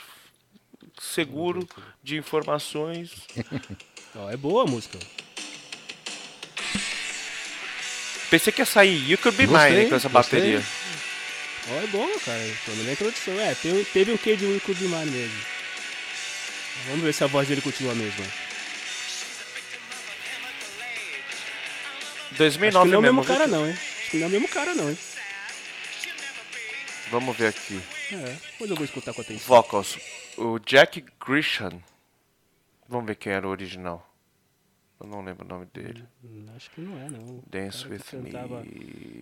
seguro 0.99 1.65
de 2.03 2.17
informações. 2.17 3.13
Ó, 4.13 4.29
é 4.29 4.35
boa 4.35 4.63
a 4.63 4.67
música. 4.67 4.99
Pensei 8.29 8.51
que 8.51 8.61
ia 8.61 8.65
sair 8.65 9.09
You 9.09 9.17
Could 9.17 9.37
Be 9.37 9.45
Gostei, 9.45 9.77
Mine 9.77 9.89
com 9.89 9.95
essa 9.95 10.09
gostei. 10.09 10.39
bateria. 10.41 10.63
Ó, 11.69 11.81
é 11.81 11.87
boa, 11.87 12.19
cara. 12.19 12.39
Pelo 12.65 12.75
menos 12.77 12.89
a 12.89 12.93
introdução. 12.93 13.39
É, 13.39 13.55
teve, 13.55 13.85
teve 13.85 14.11
um 14.11 14.17
quê 14.17 14.35
de 14.35 14.45
Will 14.45 14.59
Could 14.59 14.81
Be 14.81 14.89
Mine 14.89 15.11
mesmo. 15.11 15.56
Vamos 16.85 17.01
ver 17.03 17.13
se 17.13 17.23
a 17.23 17.27
voz 17.27 17.47
dele 17.47 17.61
continua 17.61 17.91
a 17.91 17.95
mesma. 17.95 18.25
Acho 22.31 22.37
2009 22.37 22.85
que 22.85 22.91
não 22.91 22.95
é 22.95 22.99
o 22.99 23.01
mesmo. 23.01 23.21
mesmo 23.21 23.33
cara 23.33 23.47
não, 23.47 23.65
hein? 23.67 23.73
Acho 23.73 24.11
que 24.11 24.17
não 24.17 24.25
é 24.25 24.27
o 24.27 24.31
mesmo 24.31 24.47
cara 24.47 24.75
não, 24.75 24.89
hein? 24.89 24.97
Vamos 27.09 27.35
ver 27.37 27.47
aqui. 27.47 27.81
É, 28.11 28.35
depois 28.51 28.69
eu 28.69 28.75
vou 28.75 28.85
escutar 28.85 29.13
com 29.13 29.21
atenção. 29.21 29.47
Vocals. 29.47 29.97
O 30.37 30.59
Jack 30.59 31.03
Grisham. 31.25 31.81
Vamos 32.87 33.07
ver 33.07 33.15
quem 33.15 33.33
era 33.33 33.47
o 33.47 33.49
original. 33.51 34.05
Eu 34.99 35.07
não 35.07 35.23
lembro 35.23 35.45
o 35.45 35.47
nome 35.47 35.65
dele. 35.73 36.03
Hum, 36.23 36.45
Acho 36.55 36.69
que 36.71 36.81
não 36.81 36.97
é, 36.99 37.09
não. 37.09 37.43
Dance 37.47 37.87
with 37.87 38.01
me. 38.13 38.31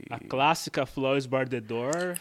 A 0.10 0.20
clássica 0.20 0.86
Flores 0.86 1.26
Bar 1.26 1.48
the 1.48 1.60
Door. 1.60 2.18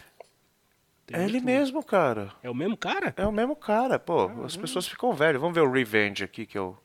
Tem 1.07 1.19
É 1.19 1.23
ele 1.23 1.35
outro- 1.35 1.45
mesmo, 1.45 1.83
cara. 1.83 2.31
É 2.41 2.49
o 2.49 2.55
mesmo 2.55 2.75
cara? 2.75 3.13
É 3.15 3.25
o 3.27 3.31
mesmo 3.31 3.55
cara, 3.55 3.99
pô. 3.99 4.25
As 4.43 4.55
pessoas 4.57 4.87
ficam 4.87 5.13
velhas. 5.13 5.39
Vamos 5.39 5.53
ver 5.55 5.61
o 5.61 5.71
Revenge 5.71 6.23
aqui, 6.23 6.45
que 6.45 6.57
é 6.57 6.61
o 6.61 6.75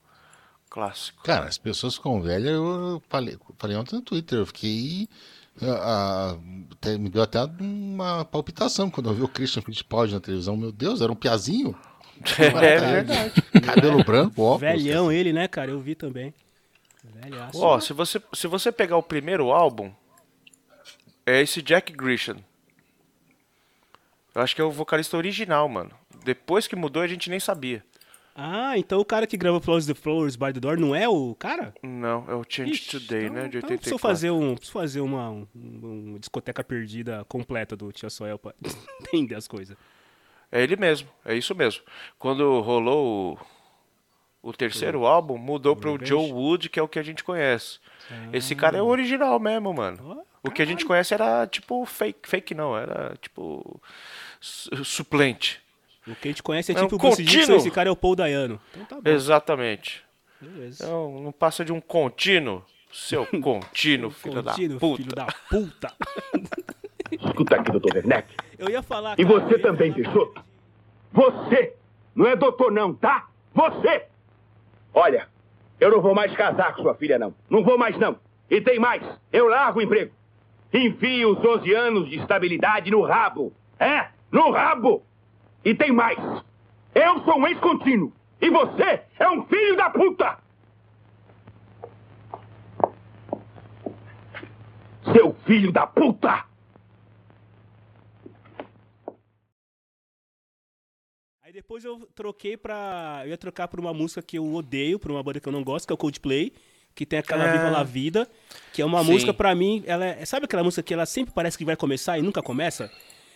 clássico. 0.69 1.23
Cara, 1.23 1.47
as 1.47 1.57
pessoas 1.59 1.95
ficam 1.95 2.21
velhas, 2.21 2.53
eu 2.53 3.03
falei, 3.09 3.39
falei 3.59 3.77
ontem 3.77 3.97
no 3.97 4.03
Twitter, 4.03 4.39
eu 4.41 4.47
fiquei. 4.47 5.09
ah, 5.63 6.35
ah, 6.35 6.39
até- 6.73 6.97
me 6.99 7.09
deu 7.09 7.23
até 7.23 7.39
uma 7.61 8.25
palpitação 8.25 8.91
quando 8.91 9.11
eu 9.11 9.15
vi 9.15 9.23
o 9.23 9.29
Christian 9.29 9.63
Fittipaldi 9.63 10.15
na 10.15 10.21
televisão. 10.21 10.57
Meu 10.57 10.71
Deus, 10.73 11.01
era 11.01 11.11
um 11.11 11.17
piazinho. 11.17 11.75
É 12.39 12.79
verdade. 12.79 13.33
Cabelo 13.65 14.05
branco, 14.05 14.43
óculos. 14.43 14.61
Velhão 14.61 15.11
ele, 15.11 15.33
né, 15.33 15.49
cara? 15.49 15.71
Eu 15.71 15.81
vi 15.81 15.95
também. 15.95 16.35
Velhaço. 17.03 17.59
Ó, 17.59 17.81
se 17.81 17.95
você, 17.95 18.21
se 18.35 18.47
você 18.47 18.71
pegar 18.71 18.99
o 18.99 19.03
primeiro 19.03 19.51
álbum, 19.51 19.91
é 21.25 21.41
esse 21.41 21.63
Jack 21.63 21.93
Grisham. 21.95 22.37
Eu 24.35 24.43
acho 24.43 24.55
que 24.55 24.61
é 24.61 24.65
o 24.65 24.71
vocalista 24.71 25.17
original, 25.17 25.69
mano. 25.69 25.91
Depois 26.25 26.67
que 26.67 26.77
mudou, 26.77 27.03
a 27.03 27.07
gente 27.07 27.29
nem 27.31 27.41
sabia. 27.41 27.83
Ah, 28.35 28.79
então 28.79 29.01
o 29.01 29.05
cara 29.05 29.27
que 29.27 29.37
gravou 29.37 29.61
Flowers 29.61 29.87
the 29.87 29.95
Flowers 29.95 30.37
by 30.37 30.53
the 30.53 30.61
Door 30.61 30.79
não 30.79 30.95
é 30.95 31.09
o 31.09 31.35
cara? 31.35 31.75
Não, 31.83 32.25
é 32.29 32.35
o 32.35 32.45
Change 32.49 32.71
Ixi, 32.73 33.01
Today, 33.01 33.25
então- 33.27 33.35
né? 33.35 33.49
De 33.49 33.59
então 33.59 33.69
84. 33.71 33.79
preciso 33.79 33.99
fazer, 33.99 34.31
um, 34.31 34.55
preciso 34.55 34.73
fazer 34.73 35.01
uma, 35.01 35.31
um- 35.31 35.47
uma 35.55 36.19
discoteca 36.19 36.63
perdida 36.63 37.25
completa 37.29 37.77
do 37.77 37.91
Tia 37.93 38.09
Soel 38.09 38.39
pra 38.39 38.55
entender 39.13 39.35
as 39.35 39.49
coisas. 39.49 39.77
É 40.51 40.63
ele 40.63 40.77
mesmo, 40.77 41.09
é 41.25 41.35
isso 41.35 41.55
mesmo. 41.55 41.83
Quando 42.19 42.61
rolou 42.61 43.37
o, 44.43 44.49
o 44.51 44.53
terceiro 44.53 45.05
álbum, 45.07 45.37
mudou 45.37 45.77
pro 45.77 45.93
Revenge? 45.93 46.09
Joe 46.09 46.33
Wood, 46.33 46.69
que 46.71 46.79
é 46.79 46.83
o 46.83 46.89
que 46.89 46.99
a 46.99 47.03
gente 47.03 47.23
conhece. 47.25 47.79
Esse 48.33 48.55
cara 48.55 48.79
é 48.79 48.83
o 48.83 48.87
original 48.87 49.39
mesmo, 49.39 49.73
mano. 49.75 50.25
O 50.43 50.51
que 50.51 50.63
a 50.63 50.65
gente 50.65 50.85
conhece 50.87 51.13
era 51.13 51.47
tipo 51.47 51.85
fake, 51.85 52.27
fake 52.29 52.55
não, 52.55 52.77
era 52.77 53.15
tipo 53.21 53.81
suplente. 54.41 55.61
O 56.07 56.15
que 56.15 56.29
a 56.29 56.31
gente 56.31 56.43
conhece 56.43 56.73
é, 56.73 56.75
É 56.75 56.79
um 56.81 56.85
tipo 56.85 56.97
o 56.97 56.99
Bruce 56.99 57.23
Dixon, 57.23 57.41
contínuo. 57.41 57.57
esse 57.59 57.71
cara 57.71 57.89
é 57.89 57.93
o 57.93 57.97
Paul 57.97 58.17
Dayano. 58.17 58.61
Então 58.75 58.87
tá 58.87 58.97
bom. 59.01 59.11
Exatamente. 59.11 60.03
Beleza. 60.41 60.85
Então, 60.85 61.21
não 61.21 61.33
passa 61.33 61.65
de 61.65 61.73
um 61.73 61.81
contínuo, 61.81 62.65
seu 62.91 63.27
contínuo, 63.41 64.11
filho 64.11 64.43
Contínuo, 64.43 64.43
da 64.43 64.79
puta. 64.81 64.97
filho 65.03 65.15
da 65.15 65.27
puta. 65.51 65.95
Escuta 67.13 67.57
aqui, 67.57 67.71
doutor 67.73 67.95
Werneck. 67.97 68.35
Eu 68.59 68.71
ia 68.71 68.83
falar. 68.83 69.19
E 69.19 69.25
cara, 69.25 69.41
você 69.41 69.59
também, 69.59 69.93
falar- 69.93 70.05
Peixoto. 70.05 70.45
Você! 71.13 71.75
Não 72.15 72.27
é 72.27 72.37
doutor, 72.37 72.71
não, 72.73 72.95
tá? 72.95 73.29
Você! 73.55 74.05
Olha, 74.95 75.29
eu 75.79 75.91
não 75.91 76.01
vou 76.01 76.15
mais 76.15 76.33
casar 76.35 76.75
com 76.75 76.83
sua 76.83 76.95
filha, 76.95 77.19
não. 77.19 77.35
Não 77.49 77.63
vou 77.63 77.77
mais, 77.77 77.97
não. 77.99 78.19
E 78.49 78.61
tem 78.61 78.79
mais. 78.79 79.03
Eu 79.33 79.49
largo 79.49 79.79
o 79.81 79.83
emprego. 79.83 80.13
Enfio 80.73 81.33
os 81.33 81.41
12 81.43 81.73
anos 81.75 82.09
de 82.09 82.17
estabilidade 82.19 82.91
no 82.91 83.03
rabo. 83.03 83.53
É, 83.79 84.09
no 84.31 84.51
rabo. 84.51 85.05
E 85.65 85.75
tem 85.75 85.93
mais. 85.93 86.19
Eu 86.95 87.23
sou 87.25 87.39
um 87.39 87.47
ex-contínuo. 87.47 88.13
E 88.41 88.49
você 88.49 89.03
é 89.19 89.29
um 89.31 89.45
filho 89.47 89.77
da 89.77 89.91
puta! 89.91 90.39
Seu 95.13 95.35
filho 95.47 95.73
da 95.73 95.87
puta! 95.87 96.45
Aí 101.43 101.53
depois 101.53 101.85
eu 101.85 102.09
troquei 102.15 102.57
pra. 102.57 103.23
Eu 103.25 103.31
ia 103.31 103.39
trocar 103.39 103.67
por 103.69 103.81
uma 103.81 103.93
música 103.93 104.23
que 104.23 104.39
eu 104.39 104.55
odeio, 104.55 104.99
por 104.99 105.11
uma 105.11 105.23
banda 105.23 105.41
que 105.41 105.49
eu 105.49 105.53
não 105.53 105.65
gosto, 105.65 105.87
que 105.87 105.93
é 105.93 105.95
o 105.95 105.99
Coldplay. 105.99 106.53
Que 106.95 107.07
tem 107.07 107.21
aquela 107.21 107.45
É. 107.45 107.53
Viva 107.53 107.71
La 107.71 107.83
Vida, 107.85 108.29
que 108.73 108.83
é 108.83 108.85
uma 108.85 109.03
Sim. 109.05 109.13
música 109.13 109.33
pra 109.33 109.55
mim, 109.55 109.83
ela 109.87 110.05
é, 110.05 110.25
sabe 110.25 110.47
aquela 110.47 110.65
música 110.65 110.83
que 110.83 110.93
ela 110.93 111.07
sempre 111.07 111.33
parece 111.33 111.57
que 111.57 111.65
vai 111.65 111.77
começar 111.77 112.19
e 112.19 112.23
nunca 112.23 112.43
começa? 112.43 112.91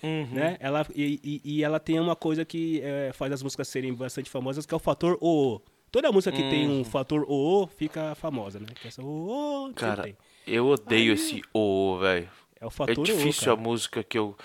Uhum. 0.05 0.27
Né? 0.33 0.57
Ela, 0.61 0.87
e, 0.95 1.19
e- 1.25 1.41
e 1.59 1.65
ela 1.65 1.81
tem 1.81 1.99
uma 1.99 2.15
coisa 2.15 2.45
que 2.45 2.81
é, 2.83 3.11
faz 3.15 3.33
as 3.33 3.43
músicas 3.43 3.69
serem 3.69 3.95
bastante 3.95 4.29
famosas, 4.29 4.67
que 4.67 4.75
é 4.75 4.77
o 4.77 4.81
fator 4.81 5.17
OO. 5.21 5.63
Toda 5.91 6.11
música 6.13 6.35
que 6.37 6.43
tem 6.51 6.69
um 6.69 6.85
fator 6.85 7.25
OO 7.29 7.67
fica 7.69 8.15
famosa, 8.17 8.59
né? 8.59 8.67
Que 8.81 8.89
essa 8.89 9.01
OO 9.03 9.67
sempre 9.69 9.81
Cara, 9.81 10.17
eu 10.47 10.67
odeio 10.67 11.13
esse 11.15 11.41
o, 11.55 11.99
velho. 11.99 12.29
É 12.61 12.65
o 12.65 12.69
É 12.69 12.71
fator 12.71 12.99
OO, 12.99 13.05
difícil 13.05 13.45
cara. 13.45 13.53
a 13.53 13.57
música 13.63 14.03
que 14.03 14.19
eu 14.19 14.37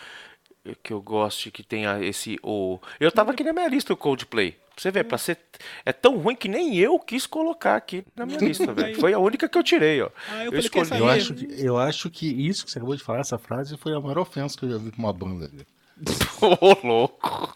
que 0.84 0.94
eu 0.94 1.02
goste 1.02 1.52
que 1.52 1.64
tenha 1.64 2.03
esse 2.03 2.40
o. 2.44 2.80
Eu 2.99 3.11
tava 3.11 3.31
aqui 3.31 3.44
na 3.44 3.53
minha 3.53 3.68
lista 3.68 3.94
o 3.94 3.98
Coldplay. 3.98 4.52
Pra 4.52 4.84
você 4.84 4.91
ver, 4.91 5.03
pra 5.03 5.18
ser 5.18 5.38
é 5.86 5.91
tão 5.91 6.18
ruim 6.18 6.36
que 6.36 6.48
nem 6.48 6.77
eu 6.77 6.98
quis 6.99 7.27
colocar 7.27 7.76
aqui 7.76 8.06
na 8.15 8.26
minha 8.26 8.40
lista, 8.40 8.72
velho. 8.73 8.99
Foi 8.99 9.14
a 9.14 9.19
única 9.19 9.49
que 9.49 9.57
eu 9.57 9.64
tirei, 9.64 10.02
ó. 10.02 10.10
Ah, 10.30 10.45
eu 10.45 10.53
Eu 10.53 10.60
escolhi. 10.60 10.98
Eu 10.98 11.10
acho, 11.10 11.34
que, 11.34 11.65
eu 11.65 11.77
acho 11.77 12.10
que 12.10 12.27
isso 12.27 12.64
que 12.65 12.72
você 12.72 12.80
acabou 12.80 12.95
de 12.95 13.03
falar, 13.03 13.19
essa 13.19 13.38
frase, 13.38 13.77
foi 13.77 13.94
a 13.94 13.99
maior 13.99 14.19
ofensa 14.19 14.57
que 14.57 14.65
eu 14.65 14.72
já 14.72 14.77
vi 14.77 14.91
com 14.91 14.99
uma 14.99 15.11
banda. 15.11 15.52
Ô, 16.41 16.88
louco. 16.88 17.53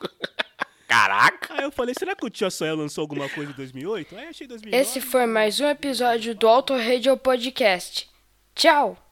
Caraca. 0.86 1.54
Aí 1.56 1.64
eu 1.64 1.72
falei, 1.72 1.96
será 1.98 2.14
que 2.14 2.26
o 2.26 2.30
Tia 2.30 2.50
Soel 2.50 2.76
lançou 2.76 3.02
alguma 3.04 3.30
coisa 3.30 3.52
em 3.52 3.56
2008? 3.56 4.16
Aí 4.18 4.24
eu 4.26 4.30
achei 4.30 4.46
2009. 4.48 4.82
Esse 4.82 5.00
foi 5.00 5.26
mais 5.26 5.60
um 5.62 5.68
episódio 5.68 6.36
do 6.36 6.48
Auto 6.48 6.74
Radio 6.76 7.16
Podcast. 7.16 8.10
Tchau! 8.54 9.03